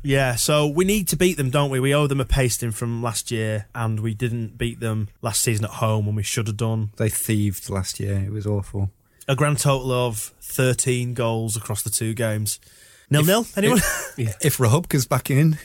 Yeah, 0.03 0.35
so 0.35 0.67
we 0.67 0.85
need 0.85 1.07
to 1.07 1.15
beat 1.15 1.37
them, 1.37 1.49
don't 1.49 1.71
we? 1.71 1.79
We 1.79 1.95
owe 1.95 2.05
them 2.05 2.21
a 2.21 2.25
pasting 2.25 2.69
from 2.69 3.01
last 3.01 3.31
year, 3.31 3.65
and 3.73 3.99
we 4.01 4.13
didn't 4.13 4.59
beat 4.59 4.79
them 4.79 5.07
last 5.23 5.41
season 5.41 5.65
at 5.65 5.71
home 5.71 6.05
when 6.05 6.13
we 6.13 6.21
should 6.21 6.45
have 6.45 6.57
done. 6.57 6.91
They 6.97 7.09
thieved 7.09 7.67
last 7.71 7.99
year. 7.99 8.19
It 8.19 8.31
was 8.31 8.45
awful. 8.45 8.91
A 9.27 9.35
grand 9.35 9.57
total 9.57 9.91
of 9.91 10.31
thirteen 10.39 11.15
goals 11.15 11.57
across 11.57 11.81
the 11.81 11.89
two 11.89 12.13
games. 12.13 12.59
Nil 13.09 13.25
nil. 13.25 13.47
Anyone? 13.57 13.79
If 14.17 14.57
Rachubka's 14.59 15.07
back 15.07 15.31
in, 15.31 15.57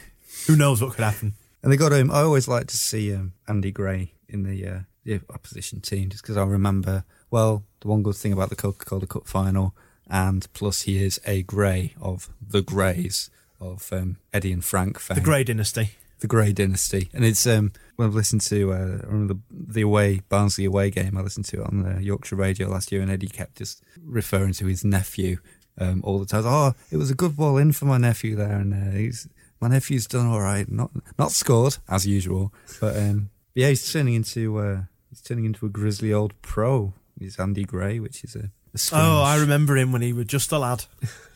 Who 0.47 0.57
knows 0.57 0.81
what 0.81 0.95
could 0.95 1.05
happen? 1.05 1.35
And 1.63 1.71
they 1.71 1.77
got 1.77 1.93
him. 1.93 2.11
I 2.11 2.21
always 2.23 2.49
like 2.49 2.69
to 2.69 2.77
see 2.79 3.15
um, 3.15 3.35
Andy 3.47 3.71
Gray 3.71 4.15
in 4.29 4.45
the, 4.45 4.67
uh, 4.67 4.79
the 5.05 5.21
opposition 5.31 5.81
team, 5.81 6.11
just 6.11 6.23
because 6.23 6.37
I 6.37 6.45
remember. 6.45 7.05
Well, 7.31 7.65
the 7.81 7.89
one 7.89 8.03
good 8.03 8.17
thing 8.17 8.33
about 8.33 8.51
the 8.51 8.57
Coca 8.57 8.85
Cola 8.85 9.07
Cup 9.07 9.27
final, 9.27 9.75
and 10.09 10.47
plus 10.53 10.83
he 10.83 11.03
is 11.05 11.21
a 11.27 11.43
Gray 11.43 11.95
of 12.01 12.29
the 12.41 12.63
Grays 12.63 13.31
of 13.61 13.93
um, 13.93 14.17
Eddie 14.33 14.53
and 14.53 14.65
Frank 14.65 14.99
fame. 14.99 15.17
The 15.17 15.21
Gray 15.23 15.45
Dynasty. 15.45 15.91
the 16.21 16.27
Gray 16.27 16.53
dynasty, 16.53 17.09
and 17.15 17.25
it's 17.25 17.47
um 17.47 17.73
when 17.97 18.09
I've 18.09 18.15
listened 18.15 18.43
to 18.43 18.73
uh, 18.73 18.77
I 19.03 19.07
remember 19.07 19.35
the, 19.35 19.41
the 19.73 19.81
away 19.83 20.21
Barnsley 20.29 20.65
away 20.67 20.91
game. 20.91 21.17
I 21.17 21.23
listened 21.23 21.47
to 21.47 21.61
it 21.63 21.67
on 21.67 21.83
the 21.83 22.03
Yorkshire 22.03 22.37
radio 22.37 22.69
last 22.69 22.93
year, 22.93 23.01
and 23.01 23.11
Eddie 23.11 23.29
kept 23.29 23.57
just 23.57 23.83
referring 24.05 24.53
to 24.55 24.67
his 24.67 24.85
nephew 24.85 25.39
um, 25.79 26.03
all 26.05 26.19
the 26.19 26.27
time. 26.27 26.43
Oh, 26.45 26.75
it 26.91 26.99
was 26.99 27.11
a 27.11 27.15
good 27.15 27.37
ball 27.37 27.57
in 27.57 27.73
for 27.73 27.87
my 27.87 27.97
nephew 27.97 28.37
there, 28.37 28.59
and 28.59 28.75
uh, 28.75 28.97
he's 28.97 29.29
my 29.61 29.69
nephew's 29.69 30.07
done 30.07 30.27
all 30.27 30.41
right. 30.41 30.71
Not 30.71 30.91
not 31.19 31.33
scored 31.33 31.79
as 31.89 32.07
usual, 32.07 32.53
but 32.81 32.97
um, 32.97 33.31
yeah, 33.55 33.69
he's 33.69 33.93
turning 33.93 34.15
into 34.15 34.59
uh, 34.59 34.83
he's 35.09 35.21
turning 35.21 35.45
into 35.45 35.67
a 35.67 35.69
grizzly 35.69 36.13
old 36.13 36.41
pro. 36.43 36.95
He's 37.19 37.39
Andy 37.39 37.65
Gray, 37.65 38.01
which 38.01 38.25
is 38.25 38.35
a, 38.35 38.51
a 38.75 38.79
Oh, 38.93 39.23
I 39.23 39.37
remember 39.39 39.77
him 39.77 39.93
when 39.93 40.03
he 40.03 40.13
was 40.13 40.27
just 40.27 40.53
a 40.53 40.59
lad. 40.59 40.85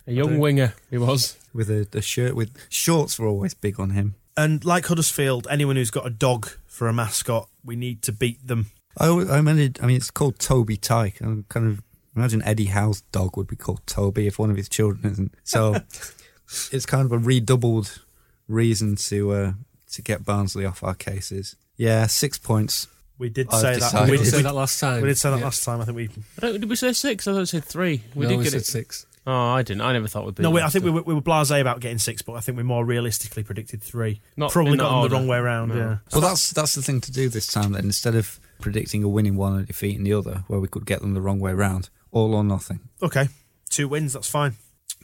A 0.06 0.12
young 0.12 0.38
winger 0.38 0.74
he 0.90 0.98
was. 0.98 1.36
with 1.52 1.70
a, 1.70 1.86
a 1.96 2.02
shirt 2.02 2.34
with 2.34 2.54
shorts 2.68 3.18
were 3.18 3.26
always 3.26 3.54
big 3.54 3.80
on 3.80 3.90
him. 3.90 4.14
And 4.36 4.64
like 4.64 4.86
Huddersfield, 4.86 5.46
anyone 5.50 5.76
who's 5.76 5.90
got 5.90 6.06
a 6.06 6.10
dog 6.10 6.50
for 6.66 6.88
a 6.88 6.92
mascot, 6.92 7.48
we 7.64 7.76
need 7.76 8.02
to 8.02 8.12
beat 8.12 8.46
them. 8.46 8.66
I, 8.98 9.08
I 9.08 9.40
mean, 9.40 9.74
I 9.80 9.86
mean, 9.86 9.96
it's 9.96 10.10
called 10.10 10.38
Toby 10.38 10.76
Tyke. 10.76 11.22
I 11.22 11.36
kind 11.48 11.66
of 11.66 11.82
imagine 12.16 12.42
Eddie 12.42 12.66
Howe's 12.66 13.00
dog 13.12 13.36
would 13.36 13.46
be 13.46 13.56
called 13.56 13.86
Toby 13.86 14.26
if 14.26 14.38
one 14.38 14.50
of 14.50 14.56
his 14.56 14.68
children 14.68 15.10
isn't. 15.12 15.34
So 15.42 15.74
it's 16.72 16.86
kind 16.86 17.04
of 17.04 17.12
a 17.12 17.18
redoubled 17.18 18.00
reason 18.48 18.96
to 18.96 19.32
uh, 19.32 19.52
to 19.92 20.02
get 20.02 20.24
Barnsley 20.24 20.64
off 20.66 20.82
our 20.84 20.94
cases. 20.94 21.56
Yeah, 21.77 22.07
six 22.07 22.39
points. 22.39 22.89
We 23.18 23.29
did 23.29 23.49
I've 23.53 23.61
say 23.61 23.72
that. 23.75 23.81
decided. 23.81 24.11
We 24.11 24.18
We 24.18 24.25
did, 24.25 24.31
said 24.31 24.45
that 24.45 24.55
last 24.55 24.81
time. 24.81 25.03
we 25.03 25.09
did 25.09 25.18
say 25.18 25.31
that 25.31 25.39
Yeah. 25.39 25.45
last 25.45 25.64
time. 25.64 25.81
I 25.81 25.85
think 25.85 25.97
we. 25.97 26.09
I 26.39 26.41
don't, 26.41 26.61
did 26.61 26.68
we 26.68 26.77
say 26.77 26.93
six? 26.93 27.27
I 27.29 27.33
thought 27.33 27.39
we 27.41 27.47
said 27.47 27.64
three. 27.64 28.03
We 28.14 28.25
no, 28.25 28.31
did 28.31 28.39
we 28.39 28.45
get 28.45 28.51
said 28.53 28.61
it. 28.62 28.66
six. 28.66 29.07
Oh, 29.27 29.33
I 29.33 29.62
didn't. 29.62 29.81
I 29.81 29.93
never 29.93 30.07
thought 30.09 30.27
we'd 30.27 30.35
be. 30.35 30.43
No, 30.43 30.51
we, 30.51 30.61
I 30.61 30.68
think 30.68 30.85
we 30.85 30.91
were, 30.91 31.03
we 31.03 31.14
were 31.14 31.22
blasé 31.22 31.61
about 31.61 31.81
getting 31.81 31.99
six, 31.99 32.20
but 32.20 32.35
I 32.35 32.41
think 32.41 32.59
we 32.59 32.62
more 32.64 32.85
realistically 32.85 33.43
predicted 33.43 33.83
three. 33.83 34.20
Not 34.37 34.51
Probably 34.53 34.72
in 34.72 34.79
that 34.79 34.85
got 34.85 35.01
them 35.03 35.11
the 35.11 35.16
wrong 35.16 35.27
way 35.29 35.39
around. 35.39 35.68
No. 35.70 35.77
Yeah. 35.77 35.97
Well, 36.12 36.20
that's 36.20 36.51
that's 36.51 36.75
the 36.75 36.83
thing 36.83 37.01
to 37.03 37.12
do 37.12 37.29
this 37.29 37.47
time. 37.47 37.72
Then 37.72 37.85
instead 37.85 38.16
of 38.16 38.39
predicting 38.61 39.03
a 39.03 39.09
winning 39.09 39.37
one 39.37 39.57
and 39.57 39.66
defeating 39.66 40.03
the 40.03 40.12
other, 40.12 40.45
where 40.49 40.61
we 40.61 40.68
could 40.68 40.85
get 40.85 41.01
them 41.01 41.14
the 41.14 41.20
wrong 41.22 41.39
way 41.41 41.53
round, 41.55 41.89
all 42.11 42.35
or 42.35 42.45
nothing. 42.45 42.81
Okay, 43.03 43.29
two 43.70 43.89
wins, 43.89 44.12
that's 44.12 44.29
fine. 44.29 44.55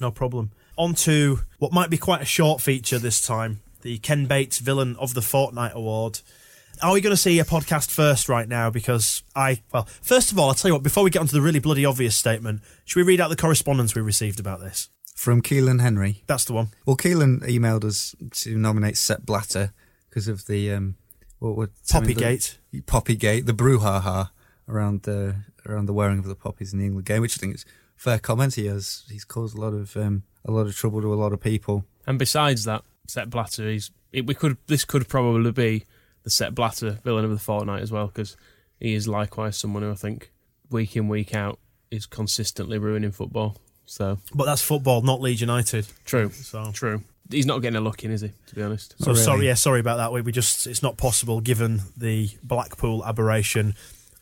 No 0.01 0.11
problem. 0.11 0.51
On 0.77 0.95
to 0.95 1.41
what 1.59 1.73
might 1.73 1.91
be 1.91 1.97
quite 1.99 2.21
a 2.23 2.27
short 2.27 2.61
feature 2.61 2.99
this 2.99 3.21
time 3.21 3.61
the 3.83 3.97
Ken 3.99 4.27
Bates 4.27 4.59
Villain 4.59 4.97
of 4.97 5.15
the 5.15 5.23
Fortnight 5.23 5.73
Award. 5.75 6.21
Are 6.83 6.93
we 6.93 7.01
going 7.01 7.13
to 7.13 7.17
see 7.17 7.39
a 7.39 7.45
podcast 7.45 7.91
first 7.91 8.29
right 8.29 8.49
now? 8.49 8.71
Because 8.71 9.23
I, 9.37 9.63
well, 9.73 9.87
first 10.01 10.33
of 10.33 10.39
all, 10.39 10.49
I'll 10.49 10.55
tell 10.55 10.71
you 10.71 10.75
what, 10.75 10.83
before 10.83 11.05
we 11.05 11.11
get 11.11 11.21
onto 11.21 11.33
the 11.33 11.43
really 11.43 11.59
bloody 11.59 11.85
obvious 11.85 12.17
statement, 12.17 12.63
should 12.85 12.99
we 12.99 13.03
read 13.03 13.21
out 13.21 13.29
the 13.29 13.37
correspondence 13.37 13.95
we 13.95 14.01
received 14.01 14.41
about 14.41 14.61
this? 14.61 14.89
From 15.15 15.43
Keelan 15.43 15.83
Henry. 15.83 16.23
That's 16.27 16.47
the 16.47 16.55
one. 16.55 16.69
Well, 16.87 16.97
Keelan 16.97 17.43
emailed 17.43 17.85
us 17.85 18.15
to 18.43 18.57
nominate 18.57 18.97
Sepp 18.97 19.27
Blatter 19.27 19.75
because 20.09 20.27
of 20.27 20.47
the 20.47 20.73
um, 20.73 20.97
what 21.39 21.57
would 21.57 21.75
Poppygate. 21.87 22.57
Poppygate, 22.87 23.45
the 23.45 23.53
brouhaha 23.53 24.31
around 24.67 25.03
the 25.03 25.37
around 25.67 25.87
the 25.87 25.93
wearing 25.93 26.19
of 26.19 26.25
the 26.25 26.35
poppies 26.35 26.73
in 26.73 26.79
the 26.79 26.87
England 26.87 27.07
game, 27.07 27.21
which 27.21 27.37
I 27.37 27.41
think 27.41 27.57
is 27.57 27.67
fair 27.97 28.19
comment. 28.19 28.55
He 28.55 28.67
has 28.67 29.05
he's 29.11 29.25
caused 29.27 29.57
a 29.57 29.61
lot 29.61 29.75
of 29.75 29.95
um, 29.99 30.23
a 30.47 30.51
lot 30.51 30.67
of 30.67 30.75
trouble 30.75 31.03
to 31.03 31.13
a 31.13 31.17
lot 31.17 31.35
of 31.35 31.41
people. 31.41 31.85
And 32.07 32.19
besides 32.19 32.65
that, 32.65 32.83
Sepp 33.07 33.29
Blatter, 33.29 33.69
he's 33.69 33.91
it, 34.13 34.27
we 34.27 34.35
could 34.35 34.57
this 34.69 34.87
could 34.87 35.07
probably 35.07 35.53
be 35.53 35.85
the 36.23 36.31
Sepp 36.31 36.55
Blatter 36.55 36.99
villain 37.05 37.25
of 37.25 37.31
the 37.31 37.39
fortnight 37.39 37.83
as 37.83 37.91
well 37.93 38.07
because 38.09 38.37
he 38.79 38.95
is 38.95 39.07
likewise 39.09 39.57
someone 39.57 39.83
who 39.83 39.91
I 39.91 39.95
think 39.95 40.31
week 40.71 40.97
in 40.97 41.09
week 41.09 41.35
out 41.35 41.59
is 41.91 42.07
consistently 42.07 42.79
ruining 42.79 43.11
football. 43.13 43.57
So 43.87 44.19
But 44.35 44.45
that's 44.45 44.63
football, 44.63 45.03
not 45.03 45.21
Leeds 45.21 45.41
United. 45.41 45.87
true, 46.05 46.31
So, 46.31 46.71
true. 46.73 47.03
He's 47.31 47.47
not 47.47 47.59
getting 47.59 47.77
a 47.77 47.81
look 47.81 48.05
in, 48.05 48.11
is 48.11 48.21
he? 48.23 48.33
To 48.49 48.55
be 48.55 48.63
honest. 48.63 48.95
so 48.99 49.13
really. 49.13 49.23
sorry, 49.25 49.47
yeah, 49.47 49.55
sorry 49.55 49.81
about 49.81 49.97
that. 49.99 50.13
We, 50.13 50.21
we 50.21 50.33
just, 50.33 50.67
it's 50.67 50.83
not 50.83 50.97
possible 50.97 51.41
given 51.41 51.83
the 51.97 52.31
Blackpool 52.43 53.05
aberration 53.05 53.75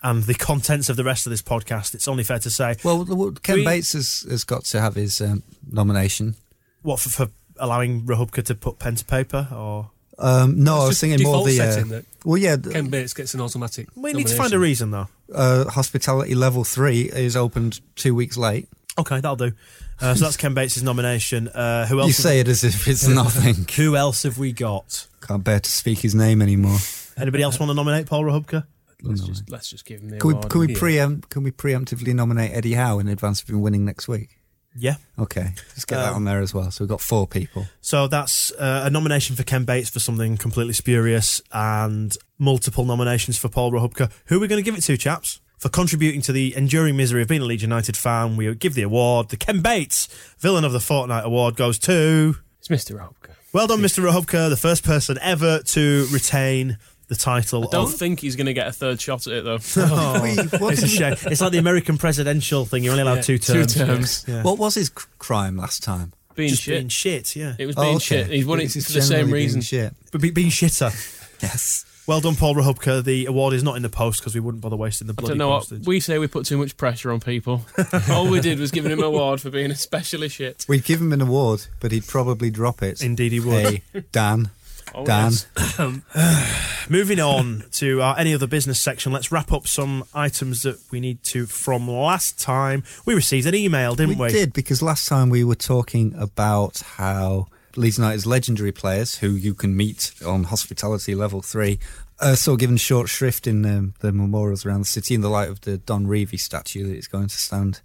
and 0.03 0.23
the 0.25 0.35
contents 0.35 0.89
of 0.91 0.97
the 0.97 1.05
rest 1.05 1.27
of 1.27 1.31
this 1.31 1.43
podcast. 1.43 1.95
It's 1.95 2.07
only 2.07 2.23
fair 2.23 2.39
to 2.41 2.51
say. 2.51 2.77
Well, 2.85 3.33
Ken 3.43 3.57
We- 3.57 3.65
Bates 3.65 3.93
has, 3.95 4.27
has 4.31 4.45
got 4.45 4.65
to 4.67 4.81
have 4.81 4.95
his 4.95 5.21
um, 5.21 5.43
nomination. 5.71 6.35
What 6.83 7.01
for, 7.01 7.09
for 7.09 7.29
allowing 7.59 8.03
Rachubka 8.03 8.45
to 8.45 8.55
put 8.55 8.79
pen 8.79 8.95
to 8.97 9.05
paper, 9.05 9.49
or 9.53 9.91
Um, 10.19 10.65
no, 10.65 10.75
It's 10.77 10.83
I 10.83 10.87
was 10.87 10.89
just 10.91 11.01
thinking 11.01 11.23
more 11.25 11.47
default 11.47 11.47
the. 11.49 11.61
Uh, 11.61 11.71
setting 11.73 11.89
that 11.91 12.05
well, 12.25 12.37
yeah, 12.37 12.57
Ken 12.57 12.89
Bates 12.91 13.15
gets 13.15 13.35
an 13.35 13.41
automatic. 13.41 13.89
we 13.95 14.13
need 14.13 14.27
to 14.27 14.35
find 14.37 14.53
a 14.53 14.59
reason 14.59 14.91
though. 14.91 15.09
uh, 15.33 15.69
hospitality 15.71 16.35
level 16.35 16.65
three 16.65 17.03
is 17.03 17.37
opened 17.37 17.81
two 17.95 18.15
weeks 18.15 18.37
late. 18.37 18.69
Okay, 18.99 19.17
that'll 19.21 19.37
do. 19.37 19.53
Uh, 20.01 20.15
so 20.15 20.25
that's 20.25 20.37
Ken 20.37 20.55
Bates' 20.55 20.83
nomination. 20.83 21.47
Uh, 21.49 21.87
who 21.87 22.01
else? 22.01 22.09
You 22.09 22.13
say 22.15 22.41
it 22.41 22.49
as 22.49 22.65
if 22.65 22.89
it's 22.89 23.07
nothing. 23.07 23.67
Who 23.77 23.95
else 23.97 24.25
have 24.25 24.39
we 24.39 24.53
got? 24.53 25.07
Can't 25.21 25.43
bear 25.45 25.61
to 25.61 25.71
speak 25.71 26.01
his 26.01 26.15
name 26.15 26.41
anymore. 26.43 26.79
Anybody 27.17 27.43
else 27.45 27.59
want 27.61 27.71
to 27.71 27.75
nominate 27.75 28.07
Paul 28.07 28.25
Rachubka? 28.25 28.65
Let's 29.03 29.21
just 29.23 29.49
let's 29.51 29.71
just 29.71 29.85
give 29.85 30.01
him 30.01 30.11
the 30.11 30.19
Can 30.19 30.29
we, 30.29 30.35
award. 30.35 30.51
can 30.51 30.61
we 30.61 30.75
preempt? 30.75 31.31
Can 31.31 31.45
we 31.45 31.53
preemptively 31.53 32.13
nominate 32.15 32.51
Eddie 32.53 32.75
Howe 32.75 32.99
in 32.99 33.07
advance 33.07 33.41
of 33.43 33.49
him 33.49 33.61
winning 33.61 33.85
next 33.85 34.09
week? 34.09 34.39
Yeah. 34.77 34.97
Okay, 35.19 35.53
let's 35.71 35.85
get 35.85 35.97
that 35.97 36.11
Um, 36.11 36.17
on 36.17 36.25
there 36.25 36.41
as 36.41 36.55
well. 36.55 36.71
So 36.71 36.85
we've 36.85 36.89
got 36.89 37.01
four 37.01 37.27
people. 37.27 37.67
So 37.81 38.07
that's 38.07 38.53
uh, 38.53 38.83
a 38.85 38.91
nomination 38.91 39.35
for 39.35 39.43
Ken 39.43 39.65
Bates 39.65 39.91
for 39.91 39.99
something 40.01 40.37
completely 40.37 40.73
spurious 40.75 41.41
and 41.53 42.15
multiple 42.39 42.85
nominations 42.85 43.39
for 43.39 43.49
Paul 43.49 43.73
Rachubka. 43.73 44.11
Who 44.27 44.37
are 44.37 44.41
we 44.41 44.47
going 44.49 44.63
to 44.63 44.69
give 44.71 44.79
it 44.79 44.83
to, 44.85 44.97
chaps? 44.97 45.41
For 45.59 45.69
contributing 45.69 46.23
to 46.23 46.33
the 46.33 46.55
enduring 46.57 46.97
misery 46.97 47.23
of 47.23 47.29
being 47.29 47.41
a 47.43 47.45
Leeds 47.45 47.63
United 47.63 47.97
fan, 47.97 48.37
we 48.37 48.55
give 48.55 48.75
the 48.75 48.83
award. 48.83 49.31
The 49.31 49.37
Ken 49.37 49.61
Bates 49.61 50.07
Villain 50.39 50.65
of 50.65 50.71
the 50.73 50.79
Fortnight 50.81 51.25
award 51.25 51.57
goes 51.57 51.81
to. 51.81 52.37
It's 52.61 52.69
Mr. 52.69 52.97
Rachubka. 52.97 53.31
Well 53.53 53.67
done, 53.67 53.81
Mr. 53.81 54.05
Rachubka, 54.09 54.49
the 54.51 54.57
first 54.57 54.85
person 54.85 55.19
ever 55.21 55.61
to 55.61 56.07
retain 56.13 56.79
the 57.09 57.17
title 57.17 57.65
I 57.65 57.71
don't 57.71 57.85
of. 57.93 57.95
think 57.95 58.21
he's 58.21 58.37
going 58.37 58.47
to 58.47 58.53
get 58.53 58.67
a 58.69 58.73
third 58.73 59.01
shot 59.01 59.27
at 59.27 59.33
it 59.33 59.45
though. 59.45 59.59
Oh, 59.79 60.21
We- 60.23 60.37
what 60.59 60.75
it's 60.75 60.83
a 60.83 60.89
shame. 60.89 61.17
It's 61.27 61.41
like 61.41 61.53
the 61.53 61.59
American 61.59 61.99
presidential 61.99 62.65
thing. 62.65 62.85
You're 62.85 62.93
only 62.93 63.03
allowed 63.03 63.17
Yeah, 63.17 63.23
two 63.23 63.39
two 63.39 63.53
terms. 63.65 63.75
terms. 63.75 64.25
Yeah. 64.29 64.43
What 64.43 64.59
was 64.59 64.75
his 64.75 64.89
cr- 64.91 65.07
crime 65.19 65.57
last 65.57 65.83
time? 65.83 66.13
being 66.35 66.51
Just 66.51 66.63
shit. 66.63 66.75
being 66.79 66.89
shit, 66.89 67.35
yeah. 67.35 67.57
It 67.59 67.67
was 67.67 67.77
Oh, 67.77 67.83
being 67.83 67.97
okay. 67.97 68.05
shit. 68.23 68.27
He's 68.29 68.47
won 68.47 68.61
it 68.61 68.65
It's 68.77 68.87
for 68.87 68.93
the 68.93 69.03
same 69.03 69.09
generally 69.11 69.33
being 69.33 69.45
reason. 69.45 69.61
Shit. 69.61 69.95
But 70.13 70.21
be- 70.21 70.31
being 70.31 70.51
shitter. 70.51 70.93
Yes. 71.43 71.85
Well 72.09 72.21
done, 72.21 72.35
Paul 72.37 72.55
Rachubka. 72.57 73.05
The 73.05 73.27
award 73.27 73.55
is 73.55 73.63
not 73.63 73.77
in 73.77 73.83
the 73.83 73.89
post 73.89 74.19
because 74.21 74.35
we 74.35 74.41
wouldn't 74.41 74.61
bother 74.63 74.75
wasting 74.77 75.07
the 75.07 75.15
I 75.19 75.23
don't 75.29 75.39
know 75.39 75.51
what 75.51 75.71
we 75.87 76.01
say. 76.01 76.19
We 76.19 76.27
put 76.27 76.47
too 76.47 76.57
much 76.59 76.77
pressure 76.77 77.13
on 77.13 77.21
people. 77.21 77.65
All 78.11 78.29
we 78.29 78.41
did 78.41 78.59
was 78.59 78.71
give 78.73 78.87
him 78.87 78.99
an 78.99 79.05
award 79.05 79.41
for 79.41 79.51
being 79.51 79.71
especially 79.71 80.29
shit. 80.31 80.65
We'd 80.69 80.85
give 80.85 81.01
him 81.01 81.13
an 81.13 81.21
award, 81.21 81.67
but 81.81 81.93
he'd 81.93 82.07
probably 82.09 82.51
drop 82.51 82.83
it. 82.83 83.03
Indeed, 83.05 83.33
he 83.33 83.41
would. 83.41 83.83
Hey, 83.93 84.05
Dan. 84.11 84.51
Oh, 84.95 85.05
Dan. 85.05 85.33
yes. 85.57 86.87
Moving 86.91 87.21
on 87.21 87.65
to 87.73 88.01
our 88.03 88.19
any 88.19 88.35
other 88.35 88.47
business 88.47 88.81
section, 88.81 89.13
let's 89.13 89.31
wrap 89.31 89.53
up 89.53 89.67
some 89.67 90.05
items 90.15 90.63
that 90.63 90.79
we 90.91 91.01
need 91.01 91.23
to 91.25 91.47
from 91.47 91.89
last 91.89 92.39
time. 92.39 92.83
We 93.05 93.15
received 93.15 93.47
an 93.47 93.55
email, 93.55 93.95
didn't 93.95 94.19
we? 94.19 94.27
we 94.27 94.33
did 94.33 94.53
because 94.53 94.83
last 94.83 95.09
time 95.09 95.31
we 95.31 95.45
were 95.45 95.55
talking 95.55 96.15
about 96.17 96.81
how 96.81 97.49
Leeds 97.77 97.99
United's 97.99 98.27
legendary 98.27 98.73
players, 98.73 99.19
who 99.19 99.31
you 99.31 99.55
can 99.55 99.77
meet 99.77 100.13
on 100.27 100.45
hospitality 100.45 101.15
level 101.15 101.43
three, 101.43 101.79
are 102.21 102.37
given 102.57 102.77
short 102.77 103.09
shrift 103.09 103.47
in 103.47 103.65
um, 103.65 103.95
the 104.01 104.13
memorials 104.13 104.67
around 104.67 104.81
the 104.81 104.87
city 104.87 105.15
in 105.15 105.21
the 105.21 105.31
light 105.31 105.49
of 105.49 105.61
the 105.61 105.79
Don 105.79 106.07
Revie 106.07 106.41
statue 106.41 106.87
that 106.89 106.97
is 106.97 107.07
going 107.07 107.29
to 107.29 107.37
stand 107.37 107.81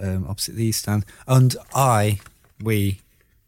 um, 0.00 0.26
opposite 0.28 0.54
the 0.54 0.64
East 0.64 0.80
Stand. 0.80 1.04
And 1.26 1.56
I, 1.74 2.20
we, 2.62 3.00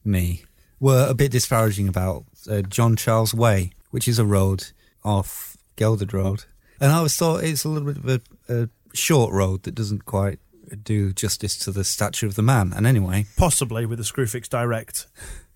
me, 0.04 0.44
were 0.78 1.06
a 1.08 1.14
bit 1.14 1.32
disparaging 1.32 1.88
about 1.88 2.24
uh, 2.48 2.62
John 2.62 2.96
Charles 2.96 3.34
Way, 3.34 3.72
which 3.90 4.06
is 4.06 4.18
a 4.18 4.24
road 4.24 4.68
off 5.04 5.56
Gelderd 5.76 6.12
Road. 6.12 6.44
And 6.80 6.92
I 6.92 6.96
always 6.96 7.16
thought 7.16 7.44
it's 7.44 7.64
a 7.64 7.68
little 7.68 7.92
bit 7.92 7.98
of 7.98 8.22
a, 8.48 8.62
a 8.62 8.68
short 8.94 9.32
road 9.32 9.64
that 9.64 9.74
doesn't 9.74 10.04
quite 10.04 10.38
do 10.82 11.12
justice 11.12 11.56
to 11.58 11.72
the 11.72 11.84
stature 11.84 12.26
of 12.26 12.36
the 12.36 12.42
man. 12.42 12.72
And 12.74 12.86
anyway, 12.86 13.26
Possibly 13.36 13.86
with 13.86 14.00
a 14.00 14.04
Screwfix 14.04 14.48
Direct 14.48 15.06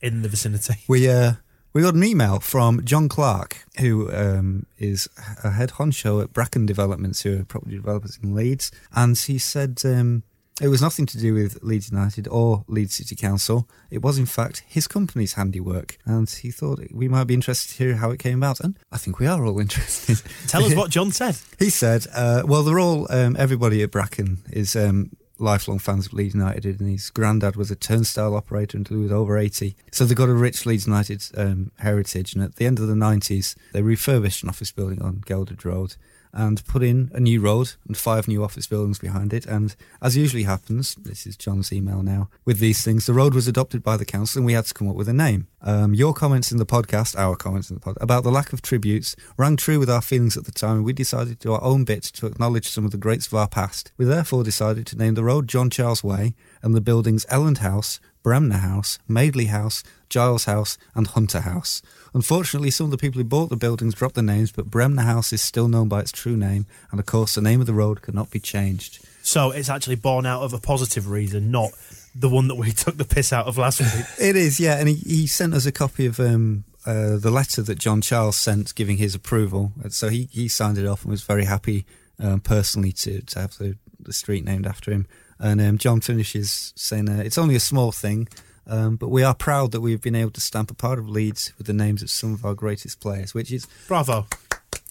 in 0.01 0.22
the 0.22 0.28
vicinity. 0.28 0.76
we 0.89 1.09
uh, 1.09 1.35
we 1.72 1.82
got 1.82 1.95
an 1.95 2.05
email 2.05 2.41
from 2.41 2.85
John 2.85 3.09
Clark, 3.09 3.64
who 3.80 4.12
um, 4.12 4.66
is 4.78 5.09
a 5.43 5.51
head 5.51 5.70
honcho 5.72 6.22
at 6.22 6.32
Bracken 6.32 6.66
Developments, 6.66 7.22
who 7.22 7.41
are 7.41 7.45
property 7.45 7.76
developers 7.76 8.18
in 8.22 8.35
Leeds, 8.35 8.70
and 8.95 9.18
he 9.18 9.39
said 9.39 9.80
um, 9.85 10.22
it 10.61 10.68
was 10.68 10.80
nothing 10.80 11.07
to 11.07 11.18
do 11.18 11.34
with 11.34 11.62
Leeds 11.62 11.90
United 11.90 12.28
or 12.28 12.64
Leeds 12.68 12.94
City 12.94 13.16
Council. 13.16 13.68
It 13.90 14.02
was, 14.02 14.18
in 14.18 14.26
fact, 14.26 14.62
his 14.66 14.86
company's 14.86 15.32
handiwork, 15.32 15.98
and 16.05 16.30
he 16.30 16.50
thought 16.52 16.80
we 16.92 17.09
might 17.09 17.24
be 17.24 17.34
interested 17.34 17.72
to 17.72 17.84
hear 17.84 17.96
how 17.96 18.11
it 18.11 18.20
came 18.20 18.38
about. 18.38 18.61
And 18.61 18.78
I 18.92 18.98
think 18.98 19.18
we 19.18 19.26
are 19.26 19.44
all 19.44 19.59
interested. 19.61 20.22
Tell 20.46 20.64
us 20.64 20.74
what 20.74 20.90
John 20.90 21.11
said. 21.11 21.36
He 21.59 21.70
said, 21.70 22.07
uh, 22.14 22.42
well, 22.44 22.62
they're 22.62 22.78
all, 22.78 23.11
um, 23.11 23.36
everybody 23.38 23.82
at 23.82 23.90
Bracken 23.90 24.38
is 24.50 24.76
um, 24.76 25.11
lifelong 25.38 25.78
fans 25.78 26.07
of 26.07 26.12
Leeds 26.12 26.34
United, 26.34 26.80
and 26.80 26.90
his 26.90 27.11
granddad 27.11 27.57
was 27.57 27.70
a 27.70 27.76
turnstile 27.76 28.34
operator 28.34 28.76
until 28.76 28.98
he 28.98 29.02
was 29.02 29.12
over 29.12 29.38
80. 29.38 29.74
So 29.92 30.05
they've 30.05 30.16
got 30.16 30.28
a 30.28 30.34
rich 30.34 30.66
Leeds 30.66 30.86
United 30.86 31.24
um, 31.36 31.70
heritage. 31.78 32.34
And 32.34 32.44
at 32.44 32.57
the 32.57 32.66
end 32.66 32.78
of 32.78 32.86
the 32.86 32.94
90s, 32.94 33.57
they 33.72 33.82
refurbished 33.82 34.42
an 34.42 34.48
office 34.48 34.72
building 34.72 35.00
on 35.02 35.22
Gelderd 35.26 35.64
Road 35.64 35.96
and 36.35 36.64
put 36.66 36.82
in 36.82 37.11
a 37.14 37.20
new 37.20 37.41
road 37.41 37.72
and 37.87 37.97
five 37.97 38.26
new 38.26 38.43
office 38.43 38.66
buildings 38.66 38.99
behind 38.99 39.32
it. 39.32 39.47
And 39.47 39.74
as 40.03 40.16
usually 40.16 40.43
happens, 40.43 40.97
this 40.97 41.26
is 41.26 41.37
John's 41.37 41.72
email 41.72 42.03
now, 42.03 42.28
with 42.45 42.59
these 42.59 42.82
things, 42.82 43.07
the 43.07 43.14
road 43.14 43.35
was 43.35 43.49
adopted 43.49 43.82
by 43.82 43.97
the 43.97 44.05
council 44.05 44.41
and 44.41 44.47
we 44.47 44.53
had 44.53 44.66
to 44.66 44.74
come 44.74 44.91
up 44.91 44.97
with 44.97 45.09
a 45.09 45.14
name. 45.14 45.47
Um, 45.62 45.95
your 45.95 46.12
comments 46.12 46.53
in 46.53 46.59
the 46.59 46.66
podcast, 46.66 47.16
our 47.16 47.37
comments 47.37 47.70
in 47.70 47.76
the 47.76 47.80
podcast, 47.80 48.03
about 48.03 48.24
the 48.24 48.32
lack 48.32 48.53
of 48.53 48.61
tributes 48.61 49.14
rang 49.39 49.57
true 49.57 49.78
with 49.78 49.89
our 49.89 50.03
feelings 50.03 50.37
at 50.37 50.45
the 50.45 50.53
time 50.53 50.76
and 50.76 50.85
we 50.85 50.93
decided 50.93 51.41
to 51.41 51.49
do 51.49 51.53
our 51.53 51.62
own 51.62 51.85
bit 51.85 52.03
to 52.03 52.26
acknowledge 52.26 52.68
some 52.68 52.85
of 52.85 52.91
the 52.91 52.99
greats 52.99 53.28
of 53.28 53.35
our 53.35 53.49
past. 53.49 53.93
We 53.97 54.05
therefore 54.05 54.43
decided 54.43 54.87
to 54.89 54.99
name 54.99 55.14
the 55.14 55.24
road 55.24 55.49
John 55.49 55.70
Charles 55.70 56.03
Way 56.03 56.35
and 56.62 56.74
the 56.74 56.80
buildings 56.80 57.24
Elland 57.26 57.59
House, 57.59 58.01
Bremner 58.25 58.57
House, 58.57 58.99
Madeley 59.07 59.45
House, 59.45 59.85
Giles 60.09 60.47
House, 60.47 60.77
and 60.97 61.07
Hunter 61.07 61.43
House. 61.43 61.83
Unfortunately, 62.14 62.70
some 62.70 62.87
of 62.87 62.91
the 62.91 62.99
people 62.99 63.18
who 63.18 63.25
bought 63.25 63.51
the 63.51 63.57
buildings 63.57 63.95
dropped 63.95 64.16
their 64.16 64.25
names, 64.25 64.51
but 64.51 64.70
Bremner 64.70 65.03
House 65.03 65.33
is 65.33 65.43
still 65.43 65.68
known 65.68 65.89
by 65.89 66.01
its 66.01 66.11
true 66.11 66.37
name, 66.37 66.66
and 66.91 66.99
of 66.99 67.07
course, 67.07 67.37
the 67.37 67.43
name 67.43 67.61
of 67.61 67.66
the 67.66 67.75
road 67.75 68.03
cannot 68.03 68.31
be 68.31 68.41
changed. 68.41 69.07
So 69.22 69.53
it's 69.53 69.68
actually 69.68 69.97
born 69.97 70.27
out 70.27 70.43
of 70.43 70.53
a 70.53 70.59
positive 70.59 71.09
reason, 71.09 71.51
not 71.51 71.70
the 72.14 72.29
one 72.29 72.49
that 72.49 72.55
we 72.57 72.72
took 72.72 72.97
the 72.97 73.05
piss 73.05 73.33
out 73.33 73.47
of 73.47 73.59
last 73.59 73.81
week. 73.81 74.07
It 74.18 74.37
is, 74.37 74.59
yeah, 74.59 74.79
and 74.79 74.89
he, 74.89 74.95
he 74.95 75.27
sent 75.27 75.55
us 75.55 75.66
a 75.66 75.72
copy 75.72 76.07
of 76.07 76.18
um, 76.18 76.64
uh, 76.87 77.16
the 77.16 77.31
letter 77.31 77.61
that 77.62 77.79
John 77.79 78.01
Charles 78.01 78.39
sent 78.39 78.75
giving 78.75 78.97
his 78.97 79.14
approval. 79.14 79.72
So 79.91 80.09
he, 80.09 80.29
he 80.33 80.49
signed 80.49 80.79
it 80.79 80.87
off 80.87 81.03
and 81.03 81.11
was 81.11 81.22
very 81.22 81.45
happy 81.45 81.85
um, 82.18 82.41
personally 82.41 82.93
to, 82.93 83.20
to 83.20 83.39
have 83.39 83.59
the, 83.59 83.77
the 84.01 84.12
street 84.12 84.45
named 84.45 84.66
after 84.66 84.91
him. 84.91 85.07
And 85.45 85.61
um, 85.61 85.76
John 85.76 86.01
finishes 86.01 86.72
saying, 86.74 87.07
uh, 87.07 87.22
It's 87.22 87.36
only 87.36 87.55
a 87.55 87.61
small 87.61 87.92
thing, 87.92 88.28
um, 88.66 88.97
but 88.97 89.11
we 89.11 89.22
are 89.22 89.34
proud 89.34 89.72
that 89.72 89.82
we've 89.82 90.01
been 90.01 90.14
able 90.14 90.30
to 90.30 90.40
stamp 90.40 90.70
a 90.70 90.74
part 90.74 90.99
of 90.99 91.07
Leeds 91.07 91.53
with 91.59 91.66
the 91.66 91.74
names 91.74 92.03
of 92.03 92.09
some 92.09 92.32
of 92.32 92.47
our 92.47 92.55
greatest 92.55 92.99
players, 92.99 93.34
which 93.34 93.53
is 93.53 93.66
Bravo. 93.86 94.26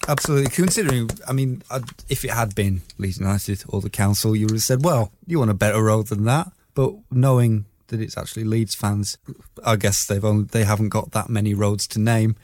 Absolutely. 0.07 0.51
Considering, 0.51 1.09
I 1.27 1.33
mean, 1.33 1.63
I'd, 1.71 1.85
if 2.07 2.23
it 2.23 2.29
had 2.29 2.53
been 2.53 2.83
Leeds 2.99 3.17
United 3.17 3.63
or 3.67 3.81
the 3.81 3.89
council, 3.89 4.35
you 4.35 4.45
would 4.45 4.53
have 4.53 4.61
said, 4.61 4.85
well, 4.85 5.11
you 5.25 5.39
want 5.39 5.49
a 5.49 5.55
better 5.55 5.81
road 5.81 6.07
than 6.07 6.25
that. 6.25 6.51
But 6.75 6.93
knowing 7.09 7.65
that 7.87 7.99
it's 7.99 8.15
actually 8.15 8.43
Leeds 8.43 8.75
fans, 8.75 9.17
I 9.65 9.75
guess 9.75 10.05
they've 10.05 10.23
only, 10.23 10.43
they 10.43 10.65
haven't 10.65 10.89
got 10.89 11.13
that 11.13 11.29
many 11.29 11.55
roads 11.55 11.87
to 11.87 11.99
name. 11.99 12.35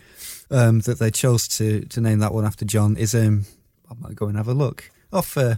Um, 0.50 0.80
that 0.80 0.98
they 0.98 1.12
chose 1.12 1.48
to, 1.60 1.82
to 1.82 2.02
name 2.02 2.18
that 2.20 2.34
one 2.34 2.44
after 2.44 2.66
John 2.66 2.98
is 2.98 3.14
um, 3.14 3.46
I 3.88 3.94
might 4.00 4.16
go 4.16 4.26
and 4.26 4.36
have 4.36 4.48
a 4.48 4.56
look 4.56 4.90
off. 5.14 5.38
Uh, 5.38 5.58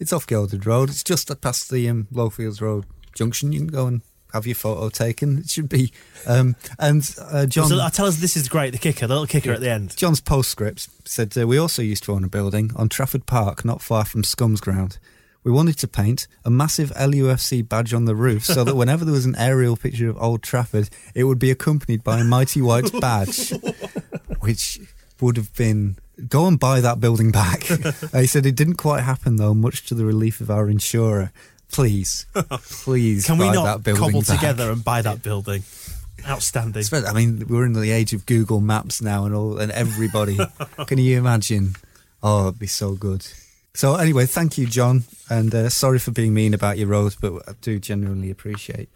it's 0.00 0.12
off 0.12 0.26
Gelderd 0.26 0.66
Road. 0.66 0.88
It's 0.88 1.04
just 1.04 1.30
past 1.40 1.70
the 1.70 1.88
um, 1.88 2.08
Lowfields 2.12 2.60
Road 2.60 2.86
junction. 3.14 3.52
You 3.52 3.60
can 3.60 3.68
go 3.68 3.86
and 3.86 4.00
have 4.32 4.46
your 4.46 4.54
photo 4.54 4.88
taken. 4.88 5.38
It 5.38 5.50
should 5.50 5.68
be. 5.68 5.92
Um, 6.26 6.56
and 6.78 7.08
uh, 7.20 7.46
John, 7.46 7.68
So, 7.68 7.80
I 7.80 7.90
tell 7.90 8.06
us 8.06 8.16
this 8.16 8.36
is 8.36 8.48
great. 8.48 8.70
The 8.70 8.78
kicker, 8.78 9.06
the 9.06 9.14
little 9.14 9.26
kicker 9.26 9.52
at 9.52 9.60
the 9.60 9.70
end. 9.70 9.96
John's 9.96 10.20
postscript 10.20 10.88
said 11.04 11.36
uh, 11.36 11.46
we 11.46 11.58
also 11.58 11.82
used 11.82 12.04
to 12.04 12.12
own 12.12 12.24
a 12.24 12.28
building 12.28 12.72
on 12.76 12.88
Trafford 12.88 13.26
Park, 13.26 13.64
not 13.64 13.82
far 13.82 14.04
from 14.04 14.24
Scum's 14.24 14.60
ground. 14.60 14.98
We 15.42 15.50
wanted 15.50 15.78
to 15.78 15.88
paint 15.88 16.28
a 16.44 16.50
massive 16.50 16.90
LUFC 16.90 17.66
badge 17.66 17.94
on 17.94 18.04
the 18.04 18.14
roof 18.14 18.44
so 18.44 18.62
that 18.62 18.74
whenever 18.76 19.06
there 19.06 19.14
was 19.14 19.24
an 19.24 19.36
aerial 19.36 19.74
picture 19.74 20.10
of 20.10 20.20
Old 20.20 20.42
Trafford, 20.42 20.90
it 21.14 21.24
would 21.24 21.38
be 21.38 21.50
accompanied 21.50 22.04
by 22.04 22.20
a 22.20 22.24
mighty 22.24 22.60
white 22.60 22.92
badge, 23.00 23.50
which 24.40 24.78
would 25.18 25.38
have 25.38 25.54
been 25.54 25.96
go 26.28 26.46
and 26.46 26.58
buy 26.58 26.80
that 26.80 27.00
building 27.00 27.30
back. 27.30 27.62
he 28.12 28.26
said 28.26 28.46
it 28.46 28.56
didn't 28.56 28.76
quite 28.76 29.02
happen 29.02 29.36
though, 29.36 29.54
much 29.54 29.86
to 29.86 29.94
the 29.94 30.04
relief 30.04 30.40
of 30.40 30.50
our 30.50 30.68
insurer. 30.68 31.32
Please, 31.72 32.26
please, 32.50 33.26
Can 33.26 33.38
we 33.38 33.50
not 33.50 33.64
that 33.64 33.84
building 33.84 34.02
cobble 34.02 34.22
back. 34.22 34.38
together 34.40 34.70
and 34.70 34.84
buy 34.84 35.02
that 35.02 35.22
building? 35.22 35.62
Outstanding. 36.26 36.84
I 36.92 37.12
mean, 37.12 37.46
we're 37.48 37.64
in 37.64 37.72
the 37.72 37.92
age 37.92 38.12
of 38.12 38.26
Google 38.26 38.60
Maps 38.60 39.00
now, 39.00 39.24
and 39.24 39.34
all, 39.34 39.58
and 39.58 39.72
everybody. 39.72 40.36
can 40.86 40.98
you 40.98 41.16
imagine? 41.16 41.76
Oh, 42.22 42.48
it'd 42.48 42.58
be 42.58 42.66
so 42.66 42.94
good. 42.94 43.26
So 43.72 43.94
anyway, 43.94 44.26
thank 44.26 44.58
you, 44.58 44.66
John, 44.66 45.04
and 45.30 45.54
uh, 45.54 45.68
sorry 45.70 45.98
for 45.98 46.10
being 46.10 46.34
mean 46.34 46.52
about 46.52 46.76
your 46.76 46.88
road, 46.88 47.14
but 47.20 47.48
I 47.48 47.52
do 47.62 47.78
genuinely 47.78 48.30
appreciate 48.30 48.90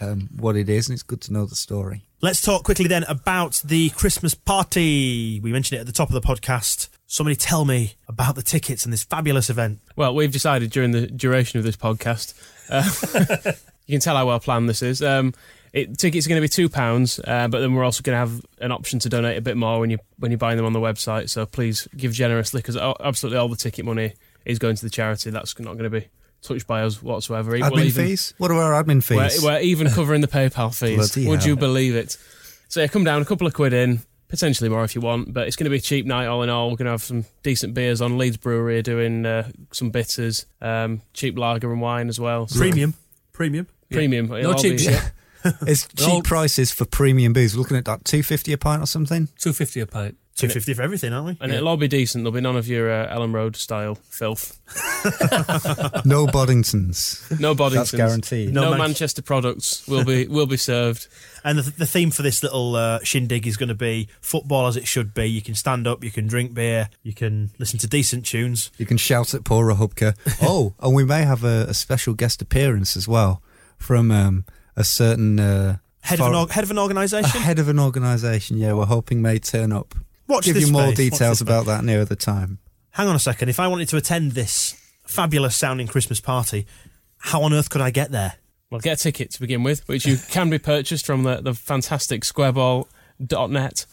um, 0.00 0.28
what 0.36 0.56
it 0.56 0.68
is, 0.68 0.88
and 0.88 0.94
it's 0.94 1.02
good 1.02 1.20
to 1.22 1.32
know 1.32 1.46
the 1.46 1.54
story. 1.54 2.04
Let's 2.20 2.40
talk 2.40 2.64
quickly 2.64 2.86
then 2.86 3.04
about 3.04 3.62
the 3.64 3.90
Christmas 3.90 4.34
party. 4.34 5.40
We 5.40 5.52
mentioned 5.52 5.78
it 5.78 5.80
at 5.80 5.86
the 5.86 5.92
top 5.92 6.08
of 6.08 6.14
the 6.14 6.20
podcast. 6.20 6.88
Somebody 7.06 7.36
tell 7.36 7.64
me 7.64 7.94
about 8.08 8.36
the 8.36 8.42
tickets 8.42 8.84
and 8.84 8.92
this 8.92 9.02
fabulous 9.02 9.50
event. 9.50 9.80
Well, 9.96 10.14
we've 10.14 10.32
decided 10.32 10.70
during 10.70 10.92
the 10.92 11.08
duration 11.08 11.58
of 11.58 11.64
this 11.64 11.76
podcast, 11.76 12.34
uh, 12.70 13.52
you 13.86 13.94
can 13.94 14.00
tell 14.00 14.16
how 14.16 14.26
well 14.26 14.40
planned 14.40 14.68
this 14.68 14.82
is. 14.82 15.02
Um, 15.02 15.34
it, 15.72 15.98
tickets 15.98 16.26
are 16.26 16.28
going 16.28 16.40
to 16.40 16.44
be 16.44 16.48
two 16.48 16.68
pounds, 16.68 17.18
uh, 17.26 17.48
but 17.48 17.60
then 17.60 17.74
we're 17.74 17.84
also 17.84 18.02
going 18.02 18.14
to 18.14 18.18
have 18.20 18.44
an 18.60 18.72
option 18.72 18.98
to 19.00 19.08
donate 19.08 19.38
a 19.38 19.40
bit 19.40 19.56
more 19.56 19.80
when 19.80 19.90
you 19.90 19.98
when 20.18 20.30
you're 20.30 20.38
buying 20.38 20.56
them 20.56 20.66
on 20.66 20.72
the 20.72 20.80
website. 20.80 21.28
So 21.30 21.46
please 21.46 21.88
give 21.96 22.12
generously 22.12 22.60
because 22.60 22.76
absolutely 22.76 23.38
all 23.38 23.48
the 23.48 23.56
ticket 23.56 23.84
money 23.84 24.14
is 24.44 24.58
going 24.58 24.76
to 24.76 24.84
the 24.84 24.90
charity. 24.90 25.30
That's 25.30 25.58
not 25.58 25.72
going 25.72 25.90
to 25.90 26.00
be 26.00 26.08
touched 26.42 26.66
by 26.66 26.82
us 26.82 27.02
whatsoever. 27.02 27.52
Admin 27.52 27.70
We'll 27.70 27.84
even- 27.84 28.06
fees? 28.06 28.34
What 28.38 28.50
are 28.50 28.60
our 28.60 28.82
admin 28.84 29.02
fees? 29.02 29.40
We're, 29.42 29.52
we're 29.52 29.60
even 29.60 29.88
covering 29.94 30.20
the 30.20 30.28
PayPal 30.28 30.74
fees. 30.78 30.96
Bloody 31.12 31.28
Would 31.28 31.44
you 31.44 31.56
believe 31.56 31.94
it? 31.94 32.16
So 32.68 32.80
yeah, 32.80 32.86
come 32.88 33.04
down, 33.04 33.22
a 33.22 33.24
couple 33.24 33.46
of 33.46 33.54
quid 33.54 33.72
in, 33.72 34.00
potentially 34.28 34.68
more 34.70 34.82
if 34.84 34.94
you 34.94 35.00
want. 35.00 35.32
But 35.32 35.46
it's 35.46 35.56
going 35.56 35.64
to 35.64 35.70
be 35.70 35.76
a 35.76 35.80
cheap 35.80 36.06
night 36.06 36.26
all 36.26 36.42
in 36.42 36.48
all. 36.48 36.70
We're 36.70 36.76
going 36.76 36.86
to 36.86 36.92
have 36.92 37.02
some 37.02 37.24
decent 37.42 37.74
beers 37.74 38.00
on. 38.00 38.16
Leeds 38.18 38.36
Brewery 38.38 38.78
are 38.78 38.82
doing 38.82 39.24
uh, 39.26 39.50
some 39.72 39.90
bitters, 39.90 40.46
um, 40.60 41.02
cheap 41.14 41.38
lager 41.38 41.70
and 41.70 41.80
wine 41.80 42.08
as 42.08 42.18
well. 42.18 42.46
So 42.48 42.58
Premium. 42.58 42.94
Premium. 43.32 43.66
Premium. 43.90 44.26
No 44.28 44.54
cheap 44.54 44.78
be- 44.78 44.84
shit. 44.84 45.12
It's 45.66 45.88
cheap 45.88 46.06
Well- 46.08 46.22
prices 46.22 46.70
for 46.70 46.84
premium 46.84 47.32
booze. 47.32 47.54
We're 47.56 47.62
looking 47.62 47.76
at 47.76 47.86
like 47.88 48.04
two 48.04 48.22
fifty 48.22 48.52
a 48.52 48.58
pint 48.58 48.80
or 48.80 48.86
something. 48.86 49.28
Two 49.38 49.52
fifty 49.52 49.80
a 49.80 49.86
pint. 49.86 50.16
Two 50.34 50.48
fifty 50.48 50.72
for 50.74 50.82
everything, 50.82 51.12
aren't 51.12 51.26
we? 51.26 51.36
And 51.40 51.52
it'll 51.52 51.68
all 51.68 51.76
be 51.76 51.88
decent. 51.88 52.24
There'll 52.24 52.32
be 52.34 52.40
none 52.40 52.56
of 52.56 52.66
your 52.66 52.90
uh, 52.90 53.14
Elland 53.14 53.34
Road 53.34 53.54
style 53.54 53.94
filth. 53.96 54.58
No 56.04 56.26
Boddingtons. 56.26 57.38
No 57.40 57.54
Boddingtons. 57.54 57.74
That's 57.74 57.90
guaranteed. 57.92 58.52
No, 58.54 58.62
No 58.62 58.70
Man- 58.70 58.78
Manchester 58.80 59.22
products 59.22 59.86
will 59.88 60.04
be 60.04 60.26
will 60.26 60.46
be 60.46 60.56
served. 60.56 61.08
And 61.44 61.58
the, 61.58 61.62
the 61.70 61.86
theme 61.86 62.10
for 62.10 62.22
this 62.22 62.42
little 62.42 62.76
uh, 62.76 63.00
shindig 63.02 63.46
is 63.46 63.56
going 63.56 63.68
to 63.68 63.74
be 63.74 64.08
football 64.20 64.66
as 64.68 64.76
it 64.76 64.86
should 64.86 65.12
be. 65.12 65.26
You 65.26 65.42
can 65.42 65.54
stand 65.54 65.86
up, 65.86 66.04
you 66.04 66.10
can 66.10 66.26
drink 66.28 66.54
beer, 66.54 66.88
you 67.02 67.12
can 67.12 67.50
listen 67.58 67.78
to 67.80 67.86
decent 67.88 68.26
tunes. 68.26 68.70
You 68.78 68.86
can 68.86 68.96
shout 68.96 69.34
at 69.34 69.44
Paul 69.44 69.62
Rachubka. 69.64 70.16
Oh, 70.42 70.74
and 70.80 70.94
we 70.94 71.04
may 71.04 71.22
have 71.24 71.44
a, 71.44 71.66
a 71.68 71.74
special 71.74 72.14
guest 72.14 72.40
appearance 72.42 72.96
as 72.96 73.06
well 73.08 73.42
from 73.78 74.10
um, 74.10 74.44
a 74.76 74.84
certain 74.84 75.38
uh, 75.40 75.78
Head 76.00 76.20
of, 76.20 76.32
an, 76.32 76.48
head 76.48 76.64
of 76.64 76.70
an 76.72 76.78
organisation. 76.78 77.40
head 77.40 77.58
of 77.60 77.68
an 77.68 77.78
organisation. 77.78 78.56
Yeah, 78.58 78.72
we're 78.72 78.86
hoping 78.86 79.22
may 79.22 79.38
turn 79.38 79.72
up. 79.72 79.94
Watch 80.28 80.44
Give 80.46 80.54
this 80.54 80.66
you 80.66 80.72
more 80.72 80.82
space, 80.92 81.10
watch 81.10 81.18
details 81.18 81.40
about 81.40 81.66
that 81.66 81.84
nearer 81.84 82.04
the 82.04 82.16
time. 82.16 82.58
Hang 82.90 83.08
on 83.08 83.16
a 83.16 83.18
second. 83.20 83.48
If 83.48 83.58
I 83.60 83.68
wanted 83.68 83.88
to 83.88 83.96
attend 83.96 84.32
this 84.32 84.78
fabulous 85.04 85.56
sounding 85.56 85.86
Christmas 85.88 86.20
party, 86.20 86.66
how 87.18 87.42
on 87.42 87.52
earth 87.52 87.70
could 87.70 87.80
I 87.80 87.90
get 87.90 88.10
there? 88.12 88.34
Well, 88.70 88.80
get 88.80 88.98
a 89.00 89.02
ticket 89.02 89.30
to 89.32 89.40
begin 89.40 89.62
with, 89.62 89.86
which 89.88 90.06
you 90.06 90.16
can 90.30 90.48
be 90.48 90.58
purchased 90.58 91.04
from 91.04 91.24
the, 91.24 91.42
the 91.42 91.52
fantastic 91.54 92.22
squareball.net. 92.22 93.86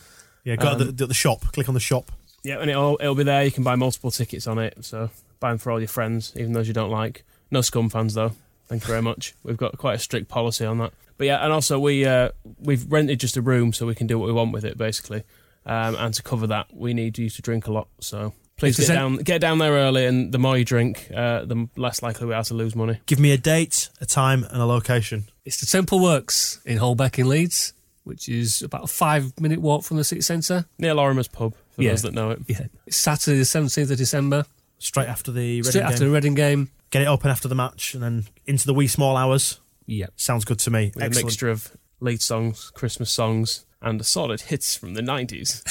Yeah, 0.46 0.56
go 0.56 0.78
to 0.78 0.84
Um, 0.90 0.96
the, 0.96 1.08
the 1.08 1.14
shop. 1.14 1.42
Click 1.52 1.68
on 1.68 1.74
the 1.74 1.80
shop. 1.80 2.12
Yeah, 2.44 2.60
and 2.60 2.70
it'll, 2.70 2.98
it'll 3.02 3.16
be 3.16 3.24
there. 3.24 3.44
You 3.44 3.52
can 3.52 3.64
buy 3.64 3.76
multiple 3.76 4.12
tickets 4.12 4.48
on 4.48 4.58
it. 4.58 4.78
So 4.86 5.10
buy 5.40 5.50
them 5.50 5.58
for 5.58 5.72
all 5.72 5.80
your 5.80 5.90
friends, 5.90 6.32
even 6.38 6.54
those 6.54 6.68
you 6.68 6.74
don't 6.74 6.92
like. 6.92 7.24
No 7.52 7.62
scum 7.62 7.90
fans, 7.90 8.14
though. 8.14 8.32
Thank 8.68 8.84
you 8.84 8.88
very 8.88 9.02
much. 9.02 9.34
We've 9.44 9.58
got 9.58 9.78
quite 9.78 9.96
a 9.96 10.00
strict 10.00 10.30
policy 10.30 10.66
on 10.66 10.78
that. 10.78 10.94
But 11.18 11.28
yeah, 11.28 11.44
and 11.44 11.52
also 11.52 11.78
we 11.80 12.06
uh, 12.06 12.30
we've 12.62 12.90
rented 12.90 13.20
just 13.20 13.36
a 13.36 13.42
room 13.42 13.74
so 13.74 13.86
we 13.86 13.96
can 13.96 14.08
do 14.08 14.18
what 14.18 14.28
we 14.28 14.32
want 14.34 14.54
with 14.54 14.64
it, 14.64 14.78
basically. 14.78 15.24
Um, 15.70 15.96
and 15.96 16.14
to 16.16 16.24
cover 16.24 16.48
that, 16.48 16.68
we 16.74 16.94
need 16.94 17.18
you 17.18 17.30
to 17.30 17.42
drink 17.42 17.68
a 17.68 17.72
lot. 17.72 17.88
So 18.00 18.34
please 18.58 18.78
get 18.80 18.88
down 18.88 19.18
get 19.18 19.40
down 19.40 19.60
there 19.60 19.74
early, 19.74 20.06
and 20.06 20.32
the 20.32 20.40
more 20.40 20.58
you 20.58 20.66
drink, 20.66 21.08
uh, 21.16 21.46
the 21.46 21.70
less 21.78 22.02
likely 22.02 22.26
we 22.28 22.34
are 22.34 22.44
to 22.46 22.54
lose 22.56 22.76
money. 22.76 23.00
Give 23.06 23.20
me 23.20 23.32
a 23.32 23.38
date, 23.38 23.90
a 24.02 24.06
time, 24.06 24.44
and 24.46 24.62
a 24.62 24.66
location. 24.66 25.26
It's 25.46 25.60
the 25.60 25.66
Temple 25.68 26.00
Works 26.02 26.60
in 26.66 26.78
Holbeck 26.80 27.20
in 27.20 27.28
Leeds, 27.30 27.74
which 28.04 28.28
is 28.28 28.62
about 28.64 28.84
a 28.86 28.88
five 28.88 29.40
minute 29.40 29.62
walk 29.62 29.84
from 29.84 29.98
the 29.98 30.04
city 30.04 30.22
centre. 30.22 30.66
Near 30.80 30.94
Lorimer's 30.96 31.28
pub, 31.28 31.54
for 31.72 31.84
Yeah. 31.84 31.92
those 31.92 32.02
that 32.02 32.14
know 32.14 32.32
it. 32.32 32.40
Yeah. 32.48 32.66
It's 32.88 32.98
Saturday 32.98 33.38
the 33.38 33.46
seventeenth 33.46 33.92
of 33.92 33.98
December. 33.98 34.46
Straight 34.80 35.08
after 35.08 35.32
the 35.32 35.40
Reading 35.58 35.64
Straight 35.66 35.84
after 35.84 36.00
game. 36.00 36.08
the 36.10 36.14
Reading 36.16 36.34
game. 36.36 36.72
Get 36.90 37.04
it 37.04 37.08
open 37.08 37.30
after 37.30 37.48
the 37.48 37.56
match, 37.56 37.94
and 37.94 38.02
then 38.02 38.26
into 38.48 38.66
the 38.66 38.74
wee 38.74 38.88
small 38.88 39.16
hours. 39.18 39.60
Yeah. 39.86 40.08
Sounds 40.16 40.46
good 40.46 40.58
to 40.60 40.72
me. 40.72 40.92
With 40.96 41.04
a 41.04 41.24
mixture 41.24 41.50
of 41.50 41.72
lead 42.00 42.22
songs, 42.22 42.72
Christmas 42.74 43.12
songs, 43.12 43.66
and 43.82 44.02
a 44.02 44.04
solid 44.04 44.42
hits 44.42 44.76
from 44.76 44.94
the 44.94 45.02
90s. 45.02 45.64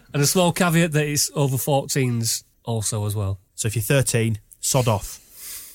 And 0.14 0.22
a 0.22 0.26
small 0.26 0.52
caveat 0.52 0.92
that 0.92 1.06
it's 1.06 1.30
over 1.34 1.56
14s 1.56 2.44
also 2.64 3.06
as 3.06 3.14
well. 3.14 3.38
So 3.54 3.66
if 3.66 3.76
you're 3.76 3.82
13, 3.82 4.38
sod 4.60 4.88
off. 4.88 5.24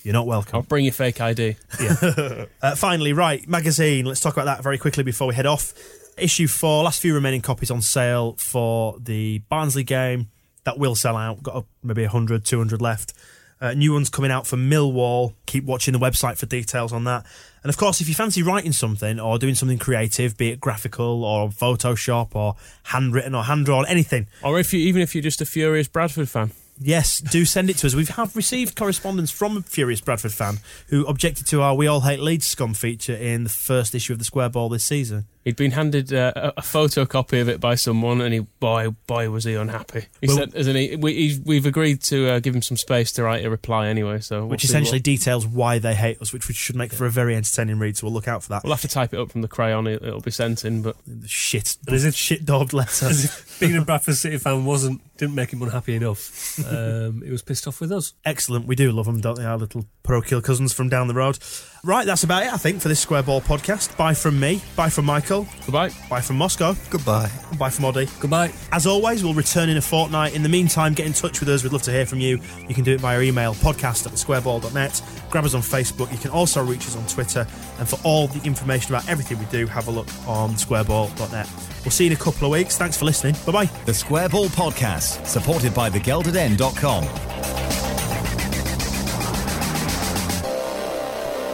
You're 0.03 0.13
not 0.13 0.27
welcome. 0.27 0.57
I'll 0.57 0.63
bring 0.63 0.85
your 0.85 0.93
fake 0.93 1.21
ID. 1.21 1.55
Uh, 2.61 2.75
finally, 2.75 3.11
right, 3.11 3.45
magazine. 3.47 4.05
Let's 4.05 4.21
talk 4.21 4.33
about 4.33 4.45
that 4.45 4.63
very 4.63 4.77
quickly 4.77 5.03
before 5.03 5.27
we 5.27 5.35
head 5.35 5.45
off. 5.45 5.73
Issue 6.17 6.47
four, 6.47 6.83
last 6.83 7.01
few 7.01 7.13
remaining 7.13 7.41
copies 7.41 7.69
on 7.69 7.81
sale 7.81 8.35
for 8.37 8.97
the 8.99 9.39
Barnsley 9.49 9.83
game. 9.83 10.29
That 10.63 10.77
will 10.77 10.95
sell 10.95 11.17
out. 11.17 11.43
Got 11.43 11.55
uh, 11.55 11.61
maybe 11.83 12.03
100, 12.03 12.45
200 12.45 12.81
left. 12.81 13.13
Uh, 13.61 13.73
new 13.73 13.93
ones 13.93 14.09
coming 14.09 14.31
out 14.31 14.45
for 14.45 14.57
Millwall. 14.57 15.33
Keep 15.45 15.63
watching 15.65 15.93
the 15.93 15.99
website 15.99 16.37
for 16.37 16.45
details 16.45 16.91
on 16.91 17.03
that. 17.05 17.25
And 17.63 17.69
of 17.69 17.77
course, 17.77 18.01
if 18.01 18.09
you 18.09 18.13
fancy 18.13 18.43
writing 18.43 18.73
something 18.73 19.19
or 19.19 19.39
doing 19.39 19.55
something 19.55 19.77
creative, 19.77 20.35
be 20.35 20.49
it 20.49 20.59
graphical 20.59 21.23
or 21.23 21.49
Photoshop 21.49 22.35
or 22.35 22.55
handwritten 22.83 23.33
or 23.33 23.43
hand 23.43 23.65
drawn, 23.65 23.85
anything, 23.87 24.27
Or 24.43 24.59
if 24.59 24.73
you, 24.73 24.79
even 24.81 25.01
if 25.01 25.15
you're 25.15 25.21
just 25.21 25.39
a 25.39 25.45
furious 25.45 25.87
Bradford 25.87 26.27
fan. 26.27 26.51
Yes, 26.79 27.19
do 27.19 27.45
send 27.45 27.69
it 27.69 27.77
to 27.77 27.87
us. 27.87 27.93
We 27.95 28.05
have 28.05 28.35
received 28.35 28.75
correspondence 28.75 29.31
from 29.31 29.57
a 29.57 29.61
furious 29.61 30.01
Bradford 30.01 30.33
fan 30.33 30.57
who 30.87 31.05
objected 31.05 31.45
to 31.47 31.61
our 31.61 31.75
"We 31.75 31.87
All 31.87 32.01
Hate 32.01 32.19
Leeds" 32.19 32.47
scum 32.47 32.73
feature 32.73 33.15
in 33.15 33.43
the 33.43 33.49
first 33.49 33.93
issue 33.93 34.11
of 34.11 34.19
the 34.19 34.25
Square 34.25 34.49
Ball 34.49 34.69
this 34.69 34.83
season. 34.83 35.27
He'd 35.45 35.55
been 35.57 35.71
handed 35.71 36.13
uh, 36.13 36.31
a, 36.35 36.47
a 36.57 36.61
photocopy 36.61 37.41
of 37.41 37.49
it 37.49 37.59
by 37.59 37.75
someone, 37.75 38.21
and 38.21 38.33
he 38.33 38.39
boy 38.59 38.91
boy 39.07 39.29
was 39.29 39.43
he 39.43 39.55
unhappy. 39.55 40.05
He 40.21 40.27
Well- 40.27 40.37
said, 40.37 40.55
"Isn't 40.55 40.75
he? 40.75 40.95
We, 40.95 41.13
he's, 41.13 41.39
we've 41.41 41.65
agreed 41.65 42.01
to 42.03 42.29
uh, 42.29 42.39
give 42.39 42.55
him 42.55 42.61
some 42.61 42.77
space 42.77 43.11
to 43.13 43.23
write 43.23 43.45
a 43.45 43.49
reply 43.49 43.87
anyway." 43.87 44.19
So 44.21 44.39
we'll 44.41 44.47
which 44.49 44.63
essentially 44.63 44.99
what- 44.99 45.03
details 45.03 45.45
why 45.45 45.79
they 45.79 45.95
hate 45.95 46.21
us, 46.21 46.31
which, 46.31 46.47
which 46.47 46.57
should 46.57 46.75
make 46.75 46.93
for 46.93 47.05
a 47.05 47.09
very 47.11 47.35
entertaining 47.35 47.79
read. 47.79 47.97
So 47.97 48.07
we'll 48.07 48.13
look 48.13 48.27
out 48.27 48.43
for 48.43 48.49
that. 48.49 48.63
we'll 48.63 48.73
have 48.73 48.81
to 48.81 48.87
type 48.87 49.13
it 49.13 49.19
up 49.19 49.31
from 49.31 49.41
the 49.41 49.47
crayon. 49.47 49.87
It, 49.87 50.01
it'll 50.01 50.21
be 50.21 50.31
sent 50.31 50.63
in, 50.65 50.81
but 50.81 50.95
The 51.05 51.27
shit, 51.27 51.75
As 51.89 52.05
if- 52.05 52.15
shit 52.15 52.45
daubed 52.45 52.71
letter. 52.73 53.09
Being 53.59 53.75
a 53.77 53.81
Bradford 53.83 54.15
City 54.15 54.37
fan 54.37 54.65
wasn't 54.65 55.01
didn't 55.17 55.35
make 55.35 55.51
him 55.53 55.61
unhappy 55.61 55.95
enough. 55.95 56.59
Um, 56.73 57.21
he 57.23 57.31
was 57.31 57.41
pissed 57.41 57.67
off 57.67 57.81
with 57.81 57.91
us. 57.91 58.13
Excellent. 58.25 58.65
We 58.65 58.75
do 58.75 58.91
love 58.91 59.05
them, 59.05 59.19
don't 59.21 59.35
they? 59.35 59.45
Our 59.45 59.57
little 59.57 59.85
parochial 60.03 60.41
cousins 60.41 60.71
from 60.73 60.87
down 60.89 61.07
the 61.07 61.13
road. 61.13 61.37
Right, 61.85 62.05
that's 62.05 62.23
about 62.23 62.43
it, 62.43 62.53
I 62.53 62.55
think, 62.55 62.81
for 62.81 62.87
this 62.87 63.01
Square 63.01 63.23
Ball 63.23 63.41
podcast. 63.41 63.97
Bye 63.97 64.13
from 64.13 64.39
me. 64.39 64.61
Bye 64.77 64.87
from 64.87 65.03
Michael. 65.03 65.45
goodbye. 65.65 65.89
Bye 66.09 66.21
from 66.21 66.37
Moscow. 66.37 66.77
Goodbye. 66.89 67.29
Bye 67.59 67.69
from 67.69 67.83
Oddie. 67.83 68.07
Goodbye. 68.21 68.53
As 68.71 68.87
always, 68.87 69.21
we'll 69.21 69.33
return 69.33 69.67
in 69.67 69.75
a 69.75 69.81
fortnight. 69.81 70.33
In 70.33 70.43
the 70.43 70.49
meantime, 70.49 70.93
get 70.93 71.05
in 71.07 71.11
touch 71.11 71.41
with 71.41 71.49
us. 71.49 71.61
We'd 71.61 71.73
love 71.73 71.81
to 71.81 71.91
hear 71.91 72.05
from 72.05 72.21
you. 72.21 72.39
You 72.69 72.73
can 72.73 72.85
do 72.85 72.93
it 72.93 73.01
via 73.01 73.19
email, 73.19 73.53
podcast 73.55 74.05
at 74.05 74.13
thesquareball.net. 74.13 75.01
Grab 75.29 75.43
us 75.43 75.53
on 75.55 75.61
Facebook. 75.61 76.09
You 76.13 76.17
can 76.19 76.31
also 76.31 76.63
reach 76.63 76.87
us 76.87 76.95
on 76.95 77.05
Twitter. 77.05 77.45
And 77.79 77.89
for 77.89 77.99
all 78.05 78.27
the 78.27 78.41
information 78.47 78.95
about 78.95 79.09
everything 79.09 79.37
we 79.37 79.45
do, 79.47 79.67
have 79.67 79.89
a 79.89 79.91
look 79.91 80.07
on 80.25 80.51
squareball.net. 80.51 81.49
We'll 81.83 81.91
see 81.91 82.05
you 82.05 82.11
in 82.11 82.15
a 82.15 82.19
couple 82.19 82.45
of 82.45 82.51
weeks. 82.53 82.77
Thanks 82.77 82.95
for 82.95 83.03
listening. 83.03 83.35
Bye 83.45 83.65
bye. 83.65 83.69
The 83.83 83.93
Square 83.93 84.29
Ball 84.29 84.45
Podcast, 84.47 85.25
supported 85.27 85.73
by 85.73 85.89
thegeldeden.com. 85.89 87.62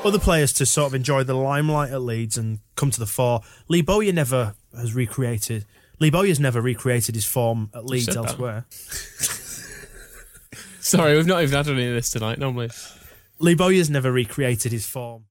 Other 0.05 0.19
players 0.19 0.53
to 0.53 0.65
sort 0.65 0.87
of 0.87 0.95
enjoy 0.95 1.23
the 1.23 1.33
limelight 1.33 1.91
at 1.91 2.01
Leeds 2.01 2.37
and 2.37 2.59
come 2.75 2.89
to 2.91 2.99
the 2.99 3.05
fore. 3.05 3.41
Lee 3.67 3.81
Bowyer 3.81 4.13
never 4.13 4.55
has 4.75 4.95
recreated. 4.95 5.65
Lee 5.99 6.09
Bowyer's 6.09 6.39
never 6.39 6.61
recreated 6.61 7.15
his 7.15 7.25
form 7.25 7.69
at 7.73 7.85
Leeds 7.85 8.15
elsewhere. 8.15 8.65
Sorry, 10.79 11.15
we've 11.15 11.27
not 11.27 11.43
even 11.43 11.53
had 11.53 11.67
any 11.67 11.87
of 11.87 11.93
this 11.93 12.09
tonight. 12.09 12.39
Normally, 12.39 12.69
Lee 13.39 13.55
Bowyer's 13.55 13.89
never 13.89 14.11
recreated 14.11 14.71
his 14.71 14.85
form. 14.85 15.25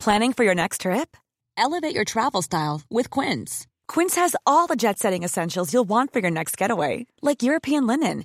Planning 0.00 0.32
for 0.32 0.44
your 0.44 0.54
next 0.54 0.80
trip? 0.82 1.16
Elevate 1.56 1.94
your 1.94 2.04
travel 2.04 2.42
style 2.42 2.82
with 2.90 3.10
Quince. 3.10 3.66
Quince 3.88 4.14
has 4.16 4.34
all 4.46 4.66
the 4.66 4.76
jet 4.76 4.98
setting 4.98 5.22
essentials 5.22 5.72
you'll 5.72 5.84
want 5.84 6.12
for 6.12 6.20
your 6.20 6.30
next 6.30 6.56
getaway, 6.56 7.06
like 7.22 7.42
European 7.42 7.86
linen, 7.86 8.24